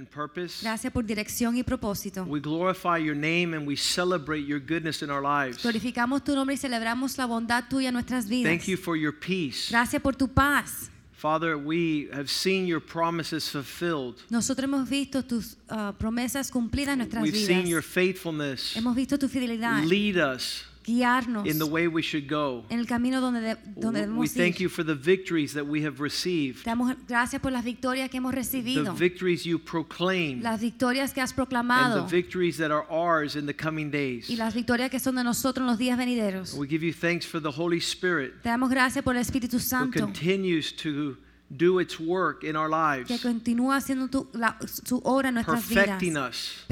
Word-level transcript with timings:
And 0.00 0.08
purpose. 0.10 0.62
Gracias 0.62 0.92
por 0.92 1.04
dirección 1.04 1.56
y 1.56 1.62
propósito. 1.62 2.24
We 2.26 2.40
glorify 2.40 2.98
your 2.98 3.14
name 3.14 3.54
and 3.54 3.66
we 3.66 3.76
celebrate 3.76 4.44
your 4.46 4.58
goodness 4.58 5.02
in 5.02 5.10
our 5.10 5.22
lives. 5.22 5.62
Glorificamos 5.62 6.24
tu 6.24 6.34
nombre 6.34 6.54
y 6.54 6.58
celebramos 6.58 7.16
la 7.18 7.26
bondad 7.26 7.64
tuya 7.68 7.88
en 7.88 7.94
nuestras 7.94 8.26
vidas. 8.28 8.50
Thank 8.50 8.66
you 8.68 8.76
for 8.76 8.96
your 8.96 9.12
peace. 9.12 9.70
Gracias 9.70 10.00
por 10.02 10.14
tu 10.16 10.26
paz. 10.28 10.90
Father, 11.12 11.58
we 11.58 12.08
have 12.14 12.30
seen 12.30 12.66
your 12.66 12.80
promises 12.80 13.46
fulfilled. 13.50 14.16
Nosotros 14.30 14.64
hemos 14.64 14.88
visto 14.88 15.22
tus 15.22 15.58
uh, 15.68 15.92
promesas 15.98 16.50
cumplidas 16.50 16.94
en 16.94 16.98
nuestras 17.00 17.22
We've 17.22 17.32
vidas. 17.34 17.46
seen 17.46 17.66
your 17.66 17.82
faithfulness 17.82 18.74
Hemos 18.74 18.96
visto 18.96 19.18
tu 19.18 19.28
fidelidad. 19.28 19.84
lead 19.84 20.16
us 20.16 20.64
guiarnos 20.94 21.46
in 21.46 21.58
the 21.58 21.64
way 21.66 21.86
we 21.86 22.02
should 22.02 22.26
go. 22.28 22.64
en 22.70 22.78
el 22.80 22.86
camino 22.86 23.20
donde, 23.20 23.40
de- 23.40 23.56
donde 23.76 24.00
We 24.00 24.06
debemos 24.06 24.34
thank 24.34 24.56
ir. 24.56 24.62
you 24.62 24.68
for 24.68 24.84
the 24.84 24.94
victories 24.94 25.52
that 25.54 25.64
we 25.66 25.84
have 25.86 26.00
received, 26.02 26.64
damos 26.64 26.94
gracias 27.08 27.40
por 27.40 27.52
las 27.52 27.64
victorias 27.64 28.10
que 28.10 28.18
hemos 28.18 28.34
recibido. 28.34 28.84
the 28.84 28.90
victories 28.92 29.44
you 29.44 29.58
proclaim, 29.58 30.42
las 30.42 30.60
victorias 30.60 31.12
que 31.12 31.20
has 31.20 31.32
proclamado. 31.32 32.00
and 32.00 32.08
the 32.08 32.16
victories 32.16 32.56
that 32.58 32.70
are 32.70 32.84
ours 32.90 33.36
in 33.36 33.46
the 33.46 33.54
coming 33.54 33.90
days. 33.90 34.28
y 34.28 34.36
las 34.36 34.54
victorias 34.54 34.90
que 34.90 34.98
son 34.98 35.14
de 35.14 35.24
nosotros 35.24 35.62
en 35.62 35.66
los 35.68 35.78
días 35.78 35.96
venideros. 35.96 36.54
We 36.54 36.66
give 36.66 36.84
you 36.84 36.92
thanks 36.92 37.24
for 37.26 37.40
the 37.40 37.50
Holy 37.50 37.78
Spirit 37.78 38.42
Te 38.42 38.48
damos 38.48 38.70
gracias 38.70 39.04
por 39.04 39.14
el 39.16 39.22
Espíritu 39.22 39.58
Santo. 39.60 39.98
who 40.00 40.06
continues 40.06 40.72
to 40.76 41.16
do 41.50 41.80
its 41.80 41.98
work 41.98 42.44
in 42.44 42.54
our 42.56 42.68
lives, 42.70 43.08
que 43.08 43.18
continúa 43.18 43.76
haciendo 43.76 44.08
tu- 44.08 44.28
la- 44.32 44.56
su 44.66 45.00
obra 45.04 45.28
en 45.30 45.34
nuestras 45.34 45.68
vidas, 45.68 45.86
perfecting 45.86 46.16
us. 46.16 46.64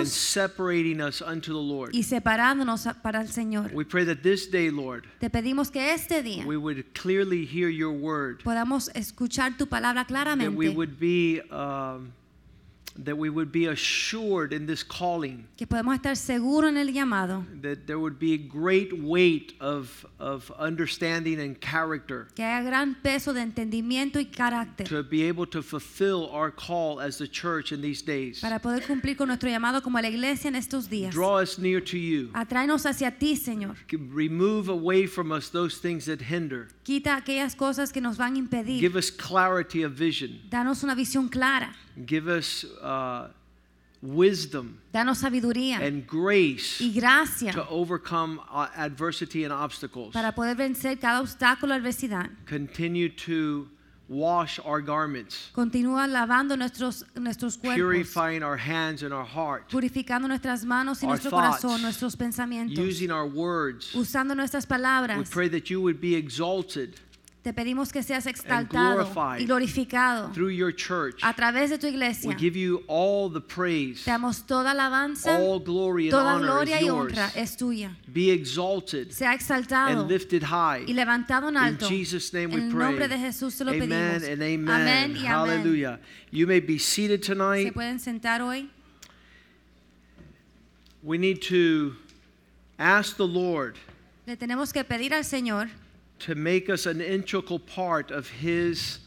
And 0.00 0.06
separating 0.06 1.00
us 1.02 1.20
unto 1.20 1.52
the 1.52 1.60
Lord. 1.62 1.94
y 1.94 2.02
separándonos 2.02 2.86
para 3.02 3.20
el 3.20 3.28
Señor. 3.28 3.70
We 3.74 3.84
pray 3.84 4.04
that 4.06 4.22
this 4.22 4.50
day, 4.50 4.70
Lord, 4.70 5.04
Te 5.20 5.28
pedimos 5.28 5.70
que 5.70 5.92
este 5.92 6.22
día 6.22 6.44
we 6.46 6.56
would 6.56 6.84
clearly 6.94 7.44
hear 7.44 7.68
your 7.68 7.92
word, 7.92 8.42
podamos 8.42 8.90
escuchar 8.94 9.56
tu 9.58 9.66
palabra 9.66 10.04
that 10.06 10.52
we 10.54 10.70
would 10.70 10.98
be 10.98 11.40
um, 11.50 12.12
that 12.96 13.16
we 13.16 13.28
would 13.28 13.50
be 13.50 13.66
assured 13.66 14.52
in 14.52 14.66
this 14.66 14.84
calling, 14.84 15.46
que 15.56 15.66
podamos 15.66 15.96
estar 15.96 16.16
seguros 16.16 16.68
en 16.68 16.76
el 16.76 16.88
llamado, 16.88 17.44
that 17.62 17.86
there 17.86 17.98
would 17.98 18.18
be 18.18 18.34
a 18.34 18.38
great 18.38 18.92
weight 18.92 19.54
of 19.60 20.06
of 20.18 20.50
understanding 20.58 21.40
and 21.40 21.60
character 21.60 22.28
que 22.34 22.44
haya 22.44 22.62
gran 22.62 22.94
peso 23.02 23.32
de 23.32 23.40
entendimiento 23.40 24.18
y 24.18 24.26
carácter 24.26 24.86
to 24.86 25.02
be 25.02 25.22
able 25.24 25.46
to 25.46 25.62
fulfill 25.62 26.30
our 26.32 26.50
call 26.50 27.00
as 27.00 27.18
the 27.18 27.26
church 27.28 27.72
in 27.72 27.80
these 27.80 28.02
days. 28.02 28.40
para 28.40 28.60
poder 28.60 28.82
cumplir 28.86 29.16
con 29.16 29.28
nuestro 29.28 29.48
llamado 29.48 29.82
como 29.82 30.00
la 30.00 30.08
iglesia 30.08 30.48
en 30.48 30.54
estos 30.56 30.88
días. 30.88 31.12
Draw 31.12 31.40
us 31.42 31.58
near 31.58 31.80
to 31.80 31.98
you. 31.98 32.30
Atráenos 32.34 32.86
hacia 32.86 33.10
ti, 33.18 33.36
Señor. 33.36 33.76
Remove 33.92 34.68
away 34.68 35.06
from 35.06 35.32
us 35.32 35.50
those 35.50 35.78
things 35.78 36.06
that 36.06 36.20
hinder. 36.20 36.68
Quita 36.84 37.16
aquellas 37.16 37.54
cosas 37.56 37.92
que 37.92 38.00
nos 38.00 38.16
van 38.16 38.34
a 38.34 38.38
impedir. 38.38 38.80
Give 38.80 38.96
us 38.96 39.10
clarity 39.10 39.82
of 39.82 39.92
vision. 39.92 40.40
Danos 40.50 40.82
una 40.82 40.94
visión 40.94 41.28
clara. 41.28 41.74
Give 41.96 42.26
us 42.28 42.64
uh, 42.82 43.28
wisdom 44.02 44.78
Danos 44.92 45.18
sabiduría 45.18 45.78
and 45.80 46.06
grace 46.06 46.80
y 46.80 46.92
gracia 46.92 47.52
to 47.52 47.66
overcome 47.68 48.40
uh, 48.50 48.66
adversity 48.76 49.44
and 49.44 49.52
obstacles. 49.52 50.12
para 50.12 50.32
poder 50.34 50.56
vencer 50.56 50.98
cada 50.98 51.20
obstáculo 51.20 51.72
adversidad. 51.74 52.30
Continue 52.46 53.08
to 53.08 53.68
wash 54.06 54.60
our 54.66 54.82
garments, 54.82 55.50
Continúa 55.54 56.06
lavando 56.06 56.58
nuestros, 56.58 57.06
nuestros 57.16 57.56
cuerpos, 57.56 57.76
purifying 57.76 58.42
our 58.42 58.58
hands 58.58 59.02
and 59.02 59.14
our 59.14 59.24
heart, 59.24 59.70
purificando 59.70 60.28
nuestras 60.28 60.62
manos 60.64 61.02
y 61.02 61.06
Our 61.06 61.12
nuestro 61.12 61.30
thoughts, 61.30 61.62
corazón, 61.64 61.80
nuestros 61.80 62.14
pensamientos, 62.14 62.76
using 62.76 63.10
our 63.10 63.26
words. 63.26 63.94
usando 63.94 64.34
nuestras 64.36 64.64
We 64.66 64.68
palabras. 64.76 65.30
pray 65.30 65.48
that 65.48 65.70
you 65.70 65.80
would 65.80 66.00
be 66.02 66.14
exalted 66.14 67.00
Te 67.44 67.52
pedimos 67.52 67.92
que 67.92 68.02
seas 68.02 68.24
exaltado 68.26 68.94
glorified 69.04 69.38
y 69.38 69.44
glorificado 69.44 70.32
through 70.32 70.48
your 70.50 70.72
church. 70.74 71.20
a 71.22 71.34
través 71.34 71.68
de 71.68 71.76
tu 71.76 71.86
We 71.86 71.92
iglesia. 71.92 72.34
give 72.38 72.56
you 72.58 72.82
all 72.88 73.28
the 73.30 73.38
praise, 73.42 74.02
Te 74.02 74.10
damos 74.12 74.46
toda 74.46 74.70
alabanza, 74.70 75.36
all 75.38 75.60
glory 75.60 76.04
and 76.08 76.12
toda 76.12 76.36
honor 76.36 76.46
gloria 76.46 76.76
is 76.76 76.82
y 76.82 76.86
yours. 76.86 77.12
honra 77.12 77.30
es 77.36 77.54
tuya. 77.58 77.96
Be 78.10 78.30
exalted 78.30 79.12
Sea 79.12 79.34
exaltado 79.34 80.00
and 80.00 80.08
lifted 80.10 80.42
high. 80.42 80.84
y 80.88 80.94
levantado 80.94 81.48
en 81.50 81.56
In 81.56 81.58
alto. 81.58 81.86
Jesus' 81.86 82.32
name 82.32 82.46
we 82.54 82.60
En 82.60 82.68
el 82.68 82.72
pray. 82.74 82.86
nombre 82.88 83.08
de 83.08 83.18
Jesús 83.18 83.58
te 83.58 83.64
lo 83.64 83.72
amen 83.72 83.90
pedimos. 83.90 84.22
and 84.26 84.42
amen. 84.42 84.68
Amén 84.70 85.16
y. 85.18 85.26
Hallelujah. 85.26 86.00
You 86.30 86.46
may 86.46 86.60
be 86.60 86.78
seated 86.78 87.22
Se 87.22 87.34
tonight. 87.34 87.74
pueden 87.74 87.98
sentar 88.00 88.40
hoy. 88.40 88.70
We 91.02 91.18
need 91.18 91.42
to 91.50 91.94
ask 92.78 93.18
the 93.18 93.26
Lord 93.26 93.76
Le 94.26 94.36
tenemos 94.38 94.72
que 94.72 94.82
pedir 94.84 95.12
al 95.12 95.24
Señor 95.24 95.68
to 96.26 96.34
make 96.34 96.70
us 96.70 96.86
an 96.86 97.00
integral 97.00 97.58
part 97.58 98.10
of 98.10 98.28
His 98.28 98.98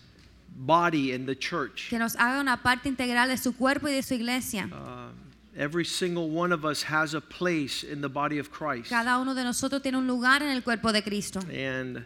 body 0.55 1.11
in 1.13 1.25
the 1.25 1.35
church. 1.35 1.87
que 1.89 1.99
nos 1.99 2.15
haga 2.15 2.39
una 2.39 2.57
parte 2.57 2.87
integral 2.87 3.27
de 3.27 3.37
su 3.37 3.53
cuerpo 3.53 3.87
y 3.87 3.93
de 3.93 4.01
su 4.01 4.13
iglesia. 4.15 4.69
Uh, 4.71 5.09
every 5.55 5.85
single 5.85 6.29
one 6.29 6.51
of 6.51 6.63
us 6.63 6.83
has 6.83 7.13
a 7.13 7.21
place 7.21 7.83
in 7.83 8.01
the 8.01 8.09
body 8.09 8.37
of 8.39 8.51
Christ. 8.51 8.89
Cada 8.89 9.19
uno 9.19 9.33
de 9.33 9.43
nosotros 9.43 9.81
tiene 9.81 9.97
un 9.97 10.07
lugar 10.07 10.41
en 10.41 10.49
el 10.49 10.61
cuerpo 10.61 10.91
de 10.91 11.01
Cristo. 11.01 11.39
And 11.51 12.05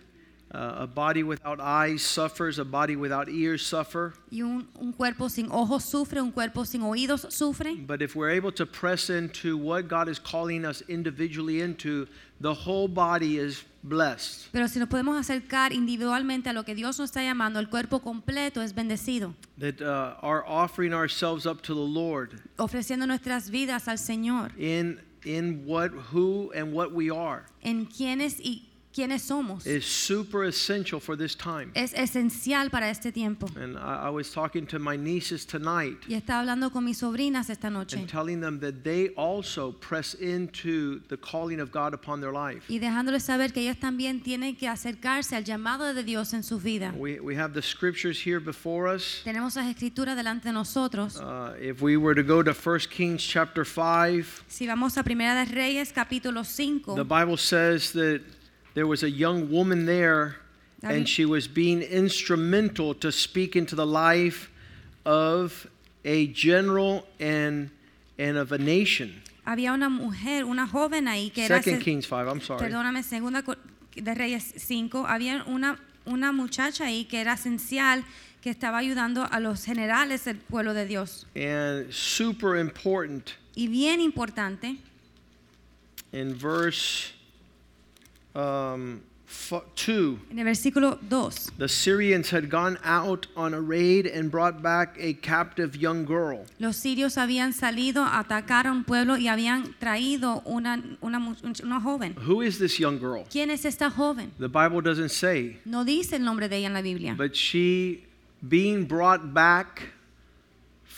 uh, 0.54 0.84
a 0.84 0.88
body 0.88 1.24
without 1.24 1.60
eyes 1.60 2.02
suffers, 2.02 2.60
a 2.60 2.66
body 2.66 2.96
without 2.96 3.30
ears 3.30 3.66
suffer. 3.66 4.14
Y 4.32 4.42
un, 4.42 4.68
un 4.80 4.92
cuerpo 4.94 5.28
sin 5.28 5.50
ojos 5.52 5.84
sufre, 5.86 6.22
un 6.22 6.32
cuerpo 6.32 6.66
sin 6.66 6.82
oídos 6.82 7.32
sufre. 7.32 7.76
But 7.88 8.02
if 8.02 8.16
we're 8.16 8.32
able 8.32 8.52
to 8.54 8.66
press 8.66 9.10
into 9.10 9.58
what 9.58 9.88
God 9.88 10.10
is 10.10 10.20
calling 10.20 10.66
us 10.66 10.84
individually 10.88 11.62
into, 11.62 12.08
the 12.40 12.54
whole 12.54 12.88
body 12.88 13.38
is 13.38 13.64
blessed. 13.84 14.50
Pero 14.52 14.68
si 14.68 14.80
nos 14.80 14.90
podemos 14.90 15.18
acercar 15.18 15.72
individualmente 15.72 16.50
a 16.50 16.54
lo 16.54 16.64
que 16.64 16.76
Dios 16.76 17.00
nos 17.00 17.12
está 17.12 17.24
llamando, 17.24 17.60
el 17.60 17.70
cuerpo 17.70 18.00
completo 18.00 18.62
es 18.62 18.74
bendecido, 18.74 19.34
That 19.58 19.82
uh, 19.82 20.16
are 20.22 20.44
offering 20.46 20.94
ourselves 20.94 21.46
up 21.46 21.62
to 21.64 21.74
the 21.74 21.80
Lord 21.80 22.42
ofreciendo 22.58 23.08
nuestras 23.08 23.50
vidas 23.50 23.88
al 23.88 23.98
Señor 23.98 24.52
in 24.58 25.00
in 25.24 25.64
what 25.66 25.92
who 26.12 26.52
and 26.56 26.74
what 26.74 26.92
we 26.94 27.12
are 27.12 27.46
en 27.62 27.86
quiénes 27.86 28.40
y 28.40 28.71
quiénes 28.94 29.22
somos. 29.22 29.66
is 29.66 29.86
super 29.86 30.44
essential 30.44 31.00
for 31.00 31.16
this 31.18 31.36
time. 31.36 31.72
Es 31.76 31.94
esencial 31.94 32.70
para 32.70 32.90
este 32.90 33.12
tiempo. 33.12 33.48
And 33.56 33.78
I, 33.78 34.08
I 34.08 34.10
was 34.10 34.32
talking 34.32 34.66
to 34.68 34.80
my 34.80 34.96
nieces 34.98 35.46
tonight 35.46 35.98
Y 36.08 36.16
estaba 36.16 36.42
hablando 36.42 36.72
con 36.72 36.86
mis 36.86 36.98
sobrinas 37.00 37.50
esta 37.50 37.70
noche 37.70 37.98
and 37.98 38.08
telling 38.10 38.42
them 38.42 38.60
that 38.60 38.84
they 38.84 39.10
also 39.16 39.72
press 39.72 40.14
into 40.16 41.00
the 41.10 41.18
calling 41.18 41.60
of 41.60 41.72
God 41.72 41.94
upon 41.94 42.20
their 42.22 42.34
life. 42.34 42.64
y 42.70 42.80
dejándoles 42.80 43.24
saber 43.24 43.54
que 43.54 43.62
ellos 43.62 43.78
también 43.80 44.22
tienen 44.22 44.56
que 44.56 44.68
acercarse 44.68 45.36
al 45.36 45.44
llamado 45.44 45.94
de 45.94 46.04
Dios 46.04 46.34
en 46.34 46.44
su 46.44 46.60
vida. 46.60 46.94
We, 46.98 47.20
we 47.20 47.36
have 47.38 47.54
the 47.54 47.62
scriptures 47.62 48.20
here 48.26 48.40
before 48.40 48.88
us. 48.94 49.22
Tenemos 49.24 49.56
las 49.56 49.68
escrituras 49.68 50.16
delante 50.16 50.50
de 50.50 50.54
nosotros. 50.54 51.18
Uh, 51.20 51.54
if 51.62 51.82
we 51.82 51.98
were 51.98 52.14
to 52.16 52.24
go 52.24 52.44
to 52.44 52.52
1 52.54 52.80
Kings 52.90 53.24
chapter 53.24 53.66
5, 53.66 54.44
Si 54.48 54.68
vamos 54.68 54.98
a 54.98 55.04
Primera 55.04 55.46
de 55.46 55.52
Reyes 55.54 55.92
capítulo 55.94 56.44
5, 56.44 56.96
the 56.96 57.04
Bible 57.04 57.38
says 57.38 57.92
that 57.94 58.22
there 58.74 58.88
was 58.88 59.04
a 59.04 59.10
young 59.10 59.50
woman 59.52 59.86
there 59.86 60.38
David- 60.82 60.98
and 60.98 61.08
she 61.08 61.26
was 61.26 61.48
being 61.48 61.82
instrumental 61.82 62.94
to 62.96 63.12
speak 63.12 63.56
into 63.56 63.76
the 63.76 63.86
life 63.86 64.50
of 65.06 65.68
a 66.04 66.28
general 66.28 67.08
and, 67.20 67.70
and 68.18 68.38
of 68.38 68.52
a 68.52 68.58
nation. 68.58 69.22
había 69.46 69.74
una 69.74 69.90
mujer, 69.90 70.46
una 70.46 70.68
joven 70.68 71.08
ahí 71.08 71.32
que 71.32 71.46
era 71.46 71.60
2 71.62 71.80
Kings 71.80 72.06
5, 72.08 72.28
I'm 72.28 72.42
sorry. 72.42 72.60
Perdóname, 72.60 73.04
segunda 73.04 73.44
de 73.96 74.16
Reyes 74.16 74.54
5, 74.58 75.06
había 75.08 75.44
una, 75.48 75.80
una 76.06 76.32
muchacha 76.32 76.86
ahí 76.86 77.06
que 77.06 77.22
era 77.22 77.34
esencial, 77.34 78.04
que 78.42 78.50
estaba 78.50 78.80
ayudando 78.80 79.28
a 79.30 79.40
los 79.40 79.64
generales 79.66 80.26
del 80.26 80.38
pueblo 80.38 80.74
de 80.74 80.86
Dios. 80.86 81.28
And 81.36 81.92
super 81.92 82.58
important 82.58 83.34
Y 83.56 83.68
bien 83.68 84.00
importante, 84.00 84.78
in 86.14 86.38
verse 86.38 87.14
um, 88.36 89.00
2. 89.76 90.18
en 90.30 90.40
el 90.40 90.44
versículo 90.46 91.00
2, 91.10 91.54
The 91.58 91.70
Syrians 91.70 92.34
had 92.34 92.50
gone 92.50 92.78
out 92.84 93.28
on 93.38 93.54
a 93.54 93.62
raid 93.62 94.06
and 94.06 94.30
brought 94.30 94.62
back 94.62 94.98
a 95.00 95.14
captive 95.22 95.78
young 95.78 96.06
girl. 96.06 96.44
los 96.60 96.76
sirios 96.76 97.18
habían 97.18 97.54
salido 97.54 98.04
a 98.04 98.20
atacar 98.20 98.68
a 98.68 98.72
un 98.74 98.84
pueblo 98.84 99.16
y 99.16 99.30
habían 99.30 99.74
traído 99.80 100.42
una, 100.46 100.84
una, 101.00 101.20
una 101.64 101.80
joven. 101.80 102.14
Who 102.28 102.42
is 102.42 102.58
this 102.60 102.78
young 102.78 103.00
girl? 103.00 103.24
¿Quién 103.32 103.50
es 103.52 103.64
esta 103.64 103.90
joven? 103.90 104.32
The 104.38 104.50
Bible 104.50 104.82
doesn't 104.82 105.12
say, 105.12 105.62
No 105.64 105.86
dice 105.86 106.18
el 106.18 106.26
nombre 106.26 106.50
de 106.50 106.58
ella 106.58 106.68
en 106.68 106.74
la 106.74 106.82
Biblia. 106.82 107.16
but 107.18 107.34
she 107.34 108.04
being 108.48 108.86
brought 108.86 109.34
back 109.34 109.94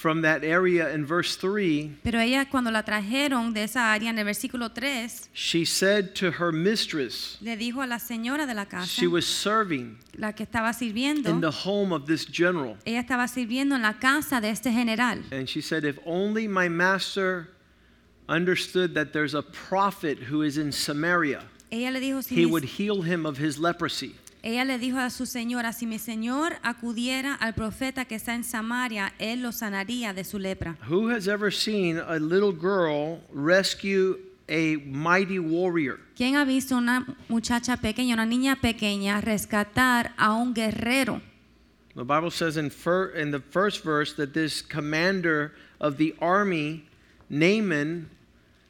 from 0.03 0.21
that 0.23 0.43
area 0.43 0.89
in 0.93 1.05
verse 1.05 1.37
3, 1.37 1.99
Pero 2.03 2.19
ella 2.19 2.43
cuando 2.51 2.69
la 2.71 2.83
trajeron 2.83 3.53
de 3.53 3.63
esa 3.63 3.93
área 3.93 4.09
en 4.09 4.19
el 4.19 4.25
versículo 4.25 4.73
3, 4.73 5.29
she 5.31 5.63
said 5.63 6.13
to 6.13 6.29
her 6.29 6.51
mistress, 6.51 7.37
le 7.39 7.55
dijo 7.55 7.81
a 7.81 7.87
la 7.87 7.99
señora 7.99 8.45
de 8.45 8.53
la 8.53 8.65
casa, 8.65 8.85
she 8.85 9.07
was 9.07 9.25
serving 9.25 9.97
la 10.17 10.33
que 10.33 10.45
estaba 10.45 10.73
sirviendo, 10.73 11.29
in 11.29 11.39
the 11.39 11.49
home 11.49 11.93
of 11.93 12.05
this 12.05 12.25
general. 12.25 12.75
ella 12.85 12.99
estaba 12.99 13.29
sirviendo 13.29 13.75
en 13.75 13.81
la 13.81 13.93
casa 13.93 14.41
de 14.41 14.49
este 14.49 14.73
general. 14.73 15.19
And 15.31 15.47
she 15.47 15.61
said, 15.61 15.85
If 15.85 15.97
only 16.05 16.49
my 16.49 16.67
master 16.67 17.47
understood 18.27 18.93
that 18.95 19.13
there's 19.13 19.33
a 19.33 19.41
prophet 19.41 20.17
who 20.19 20.41
is 20.41 20.57
in 20.57 20.73
Samaria, 20.73 21.43
Ella 21.71 21.91
le 21.91 22.01
dijo, 22.01 22.21
si 22.21 22.35
he 22.35 22.45
mi- 22.45 22.51
would 22.51 22.65
heal 22.65 23.03
him 23.03 23.25
of 23.25 23.37
his 23.37 23.57
leprosy. 23.57 24.15
Ella 24.43 24.65
le 24.65 24.77
dijo 24.77 24.99
a 24.99 25.09
su 25.09 25.25
señora, 25.25 25.71
si 25.71 25.85
mi 25.85 25.97
señor 25.97 26.57
acudiera 26.63 27.33
al 27.33 27.53
profeta 27.53 28.03
que 28.03 28.15
está 28.15 28.35
en 28.35 28.43
Samaria, 28.43 29.13
él 29.17 29.41
lo 29.41 29.53
sanaría 29.53 30.13
de 30.13 30.25
su 30.25 30.37
lepra. 30.37 30.77
Who 30.89 31.09
has 31.09 31.29
ever 31.29 31.49
seen 31.51 31.97
a 31.97 32.19
little 32.19 32.51
girl 32.51 33.21
rescue 33.33 34.19
a 34.49 34.75
mighty 34.85 35.39
warrior? 35.39 36.01
¿Quién 36.17 36.35
ha 36.35 36.43
visto 36.43 36.75
una 36.75 37.05
muchacha 37.29 37.77
pequeña, 37.77 38.15
una 38.15 38.25
niña 38.25 38.59
pequeña 38.59 39.21
rescatar 39.21 40.13
a 40.17 40.33
un 40.33 40.53
guerrero? 40.53 41.21
The 41.95 42.03
Bible 42.03 42.31
says 42.31 42.57
in, 42.57 42.69
in 43.15 43.31
the 43.31 43.39
first 43.39 43.81
verse 43.85 44.13
that 44.15 44.33
this 44.33 44.61
commander 44.61 45.53
of 45.79 45.97
the 45.97 46.15
army, 46.19 46.85
Naaman, 47.29 48.09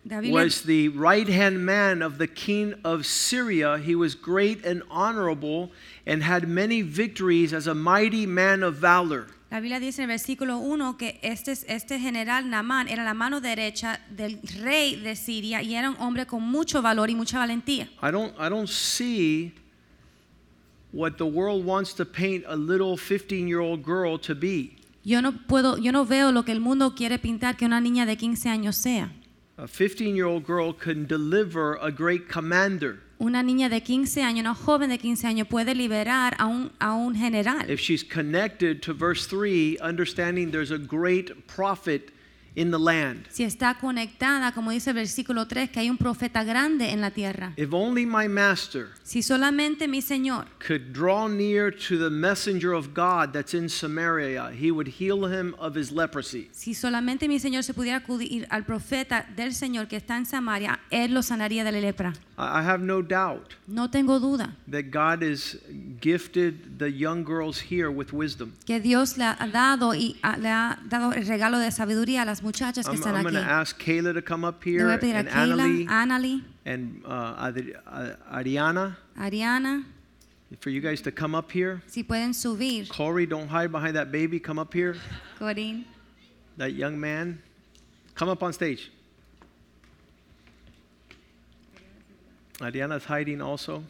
was 0.06 0.64
the 0.64 0.90
right 0.90 1.28
hand 1.28 1.66
man 1.66 2.02
of 2.02 2.18
the 2.18 2.28
king 2.28 2.74
of 2.84 3.06
Syria. 3.06 3.78
He 3.78 3.96
was 3.96 4.16
great 4.16 4.66
and 4.66 4.84
honorable 4.90 5.72
and 6.06 6.24
had 6.24 6.48
many 6.48 6.82
victories 6.82 7.54
as 7.54 7.68
a 7.68 7.74
mighty 7.74 8.26
man 8.26 8.64
of 8.64 8.76
valor. 8.76 9.28
la 9.54 9.60
Biblia 9.60 9.80
dice 9.80 10.00
en 10.00 10.10
el 10.10 10.18
versículo 10.18 10.58
1 10.58 10.98
que 10.98 11.20
este, 11.22 11.52
este 11.68 12.00
general 12.00 12.50
Namán 12.50 12.88
era 12.90 13.04
la 13.04 13.14
mano 13.14 13.40
derecha 13.40 14.00
del 14.10 14.40
rey 14.64 14.96
de 14.96 15.16
Siria 15.16 15.62
y 15.62 15.76
era 15.76 15.92
un 15.92 15.96
hombre 16.00 16.26
con 16.26 16.42
mucho 16.42 16.82
valor 16.82 17.12
y 17.12 17.16
mucha 17.16 17.38
valentía. 17.38 17.88
I 18.02 18.10
don't, 18.10 18.34
I 18.40 18.50
don't 18.50 18.68
see 18.68 19.54
what 20.92 21.18
the 21.18 21.26
world 21.26 21.64
wants 21.64 21.94
to 21.94 22.04
paint 22.04 22.44
a 22.48 22.56
little 22.56 22.98
15 22.98 23.48
year 23.48 23.60
old 23.60 23.84
girl 23.84 24.18
to 24.18 24.34
be. 24.34 24.76
Yo 25.06 25.22
no 25.22 25.34
puedo, 25.34 25.78
yo 25.78 25.92
no 25.92 26.04
veo 26.04 26.32
lo 26.32 26.44
que 26.44 26.52
el 26.52 26.60
mundo 26.60 26.96
quiere 26.96 27.20
pintar 27.20 27.56
que 27.56 27.66
una 27.68 27.80
niña 27.80 28.08
de 28.08 28.18
15 28.18 28.50
años 28.50 28.76
sea. 28.76 29.12
A 29.56 29.68
15 29.68 30.16
year 30.16 30.26
old 30.26 30.46
girl 30.46 30.74
can 30.74 31.06
deliver 31.06 31.76
a 31.76 31.92
great 31.92 32.28
commander 32.28 33.02
Una 33.20 33.44
niña 33.44 33.70
de 33.70 33.82
15 33.82 34.22
años, 34.24 34.40
una 34.40 34.56
joven 34.56 34.90
de 34.90 34.98
15 34.98 35.28
años 35.28 35.48
puede 35.48 35.76
liberar 35.76 36.36
a 36.40 36.48
un, 36.48 36.72
a 36.82 36.94
un 36.96 37.14
general. 37.16 37.70
if 37.70 37.80
she's 37.80 38.04
connected 38.04 38.82
to 38.82 38.94
verse 38.94 39.28
3, 39.28 39.78
understanding 39.80 40.50
there's 40.50 40.72
a 40.72 40.80
great 40.80 41.48
prophet 41.48 42.12
in 42.56 42.72
the 42.72 42.78
land. 42.78 43.26
Si 43.30 43.44
está 43.44 43.76
conectada, 43.80 44.52
como 44.54 44.72
dice 44.72 44.92
el 44.92 44.96
versículo 44.96 45.48
3, 45.48 45.70
que 45.72 45.80
hay 45.80 45.90
un 45.90 45.98
profeta 45.98 46.44
grande 46.44 46.92
en 46.92 47.02
la 47.02 47.12
tierra. 47.12 47.54
If 47.58 47.74
only 47.74 48.06
my 48.06 48.28
master 48.28 48.90
Si 49.04 49.22
solamente 49.24 49.88
mi 49.88 50.02
Señor 50.02 50.46
could 50.66 50.94
draw 50.94 51.28
near 51.28 51.72
to 51.72 51.98
the 51.98 52.10
messenger 52.10 52.74
of 52.74 52.94
God 52.94 53.34
that's 53.34 53.54
in 53.54 53.68
Samaria, 53.70 54.52
he 54.52 54.72
would 54.72 54.88
heal 55.00 55.26
him 55.26 55.56
of 55.60 55.76
his 55.76 55.92
leprosy. 55.92 56.50
Si 56.52 56.74
solamente 56.74 57.28
mi 57.28 57.40
Señor 57.40 57.64
se 57.64 57.74
pudiera 57.74 57.98
acudir 57.98 58.46
al 58.50 58.66
profeta 58.66 59.26
del 59.36 59.54
Señor 59.54 59.88
que 59.88 59.98
está 59.98 60.18
en 60.18 60.26
Samaria, 60.26 60.80
Él 60.92 61.14
lo 61.14 61.22
sanaría 61.24 61.64
de 61.64 61.72
la 61.72 61.80
lepra. 61.80 62.14
I 62.36 62.64
have 62.64 62.84
no 62.84 63.02
doubt 63.04 63.54
No 63.68 63.90
tengo 63.92 64.20
duda 64.20 64.56
that 64.68 64.86
God 64.92 65.22
has 65.24 65.58
gifted 66.02 66.80
the 66.80 66.92
young 66.92 67.24
girls 67.24 67.60
here 67.60 67.90
with 67.90 68.12
wisdom. 68.12 68.54
que 68.66 68.80
Dios 68.80 69.18
le 69.18 69.26
ha 69.26 69.36
dado 69.52 69.94
y 69.94 70.18
le 70.40 70.50
ha 70.50 70.80
dado 70.90 71.14
el 71.14 71.26
regalo 71.28 71.60
de 71.60 71.72
sabiduría 71.72 72.24
a 72.24 72.26
las 72.26 72.42
muchachas 72.44 72.86
que 72.86 72.92
I'm, 72.92 73.00
están 73.00 73.16
I'm 73.16 73.24
going 73.24 73.34
to 73.36 73.40
aquí. 73.42 73.48
ask 73.48 73.82
Kayla 73.82 74.14
to 74.14 74.22
come 74.22 74.44
up 74.46 74.64
Le 74.66 74.72
here 74.72 74.86
voy 74.86 74.94
a 74.94 74.98
pedir 74.98 75.16
a 75.16 75.20
and 75.20 75.28
Keila, 75.30 75.88
Annalie 75.88 76.44
and 76.66 77.02
uh, 77.06 77.48
Adri- 77.48 77.76
uh, 77.88 78.16
Ariana 78.32 78.96
Ariana, 79.18 79.84
for 80.60 80.70
you 80.70 80.82
guys 80.82 81.02
to 81.02 81.12
come 81.12 81.34
up 81.36 81.52
here. 81.52 81.82
si 81.88 82.04
pueden 82.04 82.34
subir. 82.34 82.88
Corey, 82.90 83.26
don't 83.26 83.48
hide 83.48 83.72
behind 83.72 83.96
that 83.96 84.12
baby. 84.12 84.40
Come 84.40 84.60
up 84.60 84.74
here. 84.74 84.96
Corín. 85.40 85.86
That 86.58 86.74
young 86.74 87.00
man. 87.00 87.42
Come 88.16 88.30
up 88.30 88.44
on 88.44 88.54
stage. 88.54 88.92
Ariana's 92.60 93.06
hiding 93.06 93.42
also. 93.42 93.84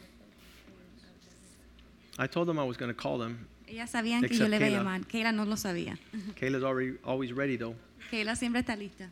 I 2.17 2.27
told 2.27 2.47
them 2.47 2.57
I 2.59 2.63
was 2.63 2.77
going 2.77 2.89
to 2.89 2.93
call 2.97 3.17
them. 3.17 3.47
Ellas 3.67 3.91
sabían 3.91 4.21
que 4.21 4.29
yo 4.37 4.45
Except 4.45 4.49
le 4.51 4.57
iba 4.59 4.67
a 4.67 4.83
llamar. 4.83 5.05
Keila 5.07 5.33
no 5.33 5.43
lo 5.43 5.55
sabía. 5.55 5.97
Kayla's 6.39 6.63
already 6.63 6.93
always 7.03 7.33
ready 7.33 7.57
though. 7.57 7.75
Keila 8.13 8.35
siempre 8.35 8.59
está 8.59 8.75
lista. 8.75 9.09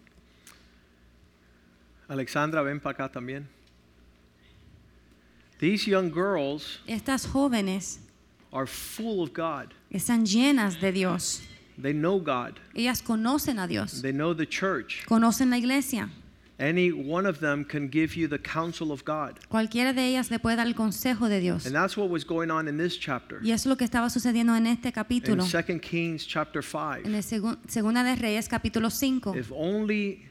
Alexandra, 2.07 2.61
ven 2.61 2.79
para 2.79 2.93
acá 2.93 3.11
también. 3.11 3.47
These 5.57 5.87
young 5.87 6.11
girls 6.11 6.81
Estas 6.85 7.25
jóvenes 7.25 7.97
are 8.53 8.67
full 8.67 9.23
of 9.23 9.33
God. 9.33 9.73
están 9.89 10.23
llenas 10.23 10.79
de 10.79 10.91
Dios. 10.91 11.41
They 11.81 11.93
know 11.93 12.19
God. 12.19 12.59
Ellas 12.75 13.01
conocen 13.01 13.57
a 13.57 13.65
Dios. 13.65 14.03
They 14.03 14.11
know 14.11 14.35
the 14.35 14.45
church. 14.45 15.03
Conocen 15.07 15.49
la 15.49 15.57
iglesia. 15.57 16.07
Any 16.61 16.91
one 16.91 17.25
of 17.27 17.39
them 17.39 17.65
can 17.65 17.89
give 17.89 18.15
you 18.15 18.27
the 18.27 18.37
counsel 18.37 18.91
of 18.91 19.03
God. 19.03 19.39
Cualquiera 19.49 19.93
de 19.93 20.05
ellas 20.09 20.29
le 20.29 20.37
puede 20.37 20.57
dar 20.57 20.67
el 20.67 20.75
consejo 20.75 21.27
de 21.27 21.39
Dios. 21.39 21.65
And 21.65 21.73
that's 21.73 21.97
what 21.97 22.09
was 22.09 22.23
going 22.23 22.51
on 22.51 22.67
in 22.67 22.77
this 22.77 22.99
chapter. 22.99 23.39
Y 23.43 23.51
es 23.51 23.65
lo 23.65 23.75
que 23.75 23.83
estaba 23.83 24.11
sucediendo 24.11 24.55
en 24.55 24.67
este 24.67 24.89
In 24.89 24.93
capítulo. 24.93 25.43
2 25.43 25.79
Kings 25.81 26.27
chapter 26.27 26.61
5. 26.63 27.01
En 27.07 27.15
el 27.15 27.23
segun- 27.23 27.57
Segunda 27.67 28.03
de 28.03 28.15
Reyes 28.15 28.47
capítulo 28.47 28.91
5. 28.91 29.35
If 29.35 29.51
only 29.51 30.27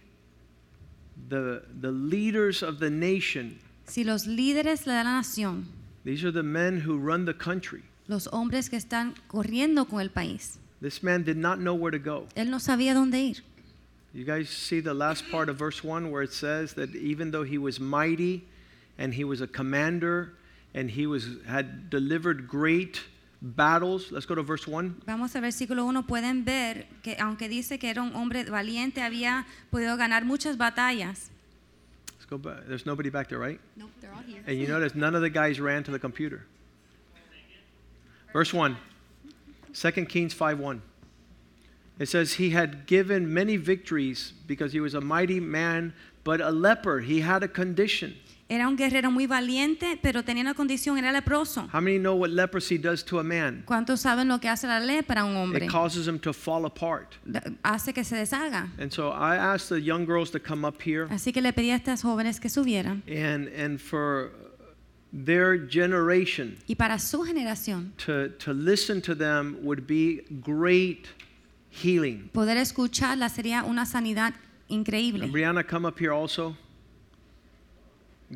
the, 1.29 1.63
the 1.81 1.91
leaders 1.91 2.63
of 2.63 2.79
the 2.79 2.91
nation, 2.91 3.59
Si 3.87 4.05
los 4.05 4.27
líderes 4.29 4.85
de 4.85 4.93
la 4.93 5.03
nación, 5.03 5.67
these 6.05 6.25
are 6.25 6.33
the 6.33 6.45
men 6.45 6.81
who 6.87 6.97
run 6.97 7.25
the 7.27 7.35
country. 7.35 7.83
los 8.07 8.29
hombres 8.33 8.71
que 8.71 8.77
están 8.77 9.15
corriendo 9.27 9.87
con 9.89 10.01
el 10.01 10.11
país, 10.11 10.59
This 10.81 11.03
man 11.03 11.25
did 11.25 11.37
not 11.37 11.59
know 11.59 11.75
where 11.75 11.91
to 11.91 11.99
go. 11.99 12.29
él 12.37 12.51
no 12.51 12.61
sabía 12.61 12.95
dónde 12.95 13.21
ir. 13.21 13.43
You 14.13 14.25
guys 14.25 14.49
see 14.49 14.81
the 14.81 14.95
last 14.95 15.31
part 15.31 15.49
of 15.49 15.57
verse 15.57 15.85
1 15.85 16.11
where 16.11 16.23
it 16.23 16.33
says 16.33 16.75
that 16.75 16.95
even 16.97 17.31
though 17.31 17.45
he 17.45 17.59
was 17.59 17.79
mighty 17.79 18.45
and 18.99 19.15
he 19.15 19.25
was 19.25 19.41
a 19.41 19.47
commander 19.47 20.33
and 20.75 20.91
he 20.91 21.07
was 21.07 21.27
had 21.47 21.91
delivered 21.91 22.49
great 22.49 23.03
battles. 23.43 24.13
Let's 24.13 24.27
go 24.27 24.35
to 24.35 24.43
verse 24.43 24.67
1. 24.67 25.03
Vamos 25.07 25.35
al 25.35 25.43
versículo 25.43 25.85
1, 25.85 26.03
pueden 26.05 26.45
ver 26.45 26.87
que 27.03 27.17
aunque 27.19 27.49
dice 27.49 27.79
que 27.79 27.89
era 27.89 28.03
un 28.03 28.15
hombre 28.15 28.45
valiente, 28.45 29.01
había 29.01 29.47
podido 29.71 29.97
ganar 29.97 30.25
muchas 30.25 30.57
batallas. 30.57 31.31
Let's 32.15 32.27
go 32.29 32.39
back. 32.39 32.67
There's 32.67 32.87
nobody 32.87 33.11
back 33.11 33.29
there, 33.29 33.39
right? 33.39 33.61
Nope, 33.77 33.91
they're 34.01 34.13
all 34.13 34.23
here. 34.23 34.43
And 34.47 34.59
you 34.59 34.67
notice 34.67 34.95
none 34.95 35.15
of 35.15 35.23
the 35.23 35.31
guys 35.31 35.61
ran 35.61 35.83
to 35.85 35.91
the 35.91 35.99
computer. 35.99 36.47
Verse 38.33 38.53
1. 38.53 38.77
2 39.73 39.91
Kings 40.07 40.35
5 40.35 40.59
1. 40.59 40.83
It 42.01 42.09
says, 42.09 42.33
He 42.33 42.51
had 42.51 42.87
given 42.87 43.33
many 43.33 43.57
victories 43.57 44.33
because 44.47 44.73
he 44.73 44.81
was 44.81 44.95
a 44.95 45.01
mighty 45.03 45.39
man, 45.39 45.93
but 46.25 46.41
a 46.41 46.51
leper. 46.51 47.01
He 47.01 47.21
had 47.21 47.43
a 47.45 47.49
condition. 47.49 48.15
Era 48.49 48.67
un 48.67 48.75
guerrero 48.75 49.13
muy 49.13 49.27
valiente, 49.29 49.97
pero 50.03 50.23
tenía 50.25 50.41
una 50.41 50.55
condición, 50.55 50.99
era 50.99 51.13
leproso. 51.13 51.69
How 51.71 51.81
many 51.81 51.99
know 51.99 52.17
what 52.17 52.31
leprosy 52.31 52.79
does 52.79 53.05
to 53.05 53.21
a 53.21 53.23
man? 53.23 53.63
¿Cuántos 53.65 54.01
saben 54.01 54.27
lo 54.27 54.39
que 54.41 54.49
hace 54.49 54.67
la 54.67 54.81
lepra 54.81 55.21
a 55.21 55.25
un 55.25 55.37
hombre? 55.37 55.67
It 55.67 55.71
causes 55.71 56.09
him 56.09 56.19
to 56.19 56.33
fall 56.33 56.65
apart. 56.65 57.15
Hace 57.63 57.93
que 57.93 58.03
se 58.03 58.17
deshaga. 58.17 58.69
And 58.81 58.93
so 58.93 59.11
I 59.11 59.37
asked 59.37 59.69
the 59.69 59.81
young 59.81 60.05
girls 60.05 60.33
to 60.33 60.41
come 60.41 60.65
up 60.65 60.83
here 60.83 61.07
Así 61.11 61.33
que 61.33 61.41
le 61.41 61.53
pedí 61.53 61.71
a 61.71 61.77
estas 61.77 62.03
jóvenes 62.03 62.41
que 62.41 62.49
subieran. 62.51 63.03
and, 63.07 63.47
and 63.49 63.81
for 63.81 64.33
their 65.13 65.57
generation 65.57 66.57
Y 66.67 66.75
para 66.75 66.99
su 66.99 67.23
generación, 67.25 67.93
to, 67.99 68.31
to 68.39 68.53
listen 68.53 69.01
to 69.03 69.15
them 69.15 69.59
would 69.63 69.87
be 69.87 70.23
great 70.43 71.07
healing. 71.71 72.29
poder 72.33 72.57
escucharla 72.57 73.29
sería 73.29 73.65
una 73.65 73.87
sanidad 73.87 74.35
increíble. 74.69 75.25
And 75.25 75.33
Brianna, 75.33 75.67
come 75.67 75.87
up 75.87 75.99
here 75.99 76.13
also. 76.13 76.57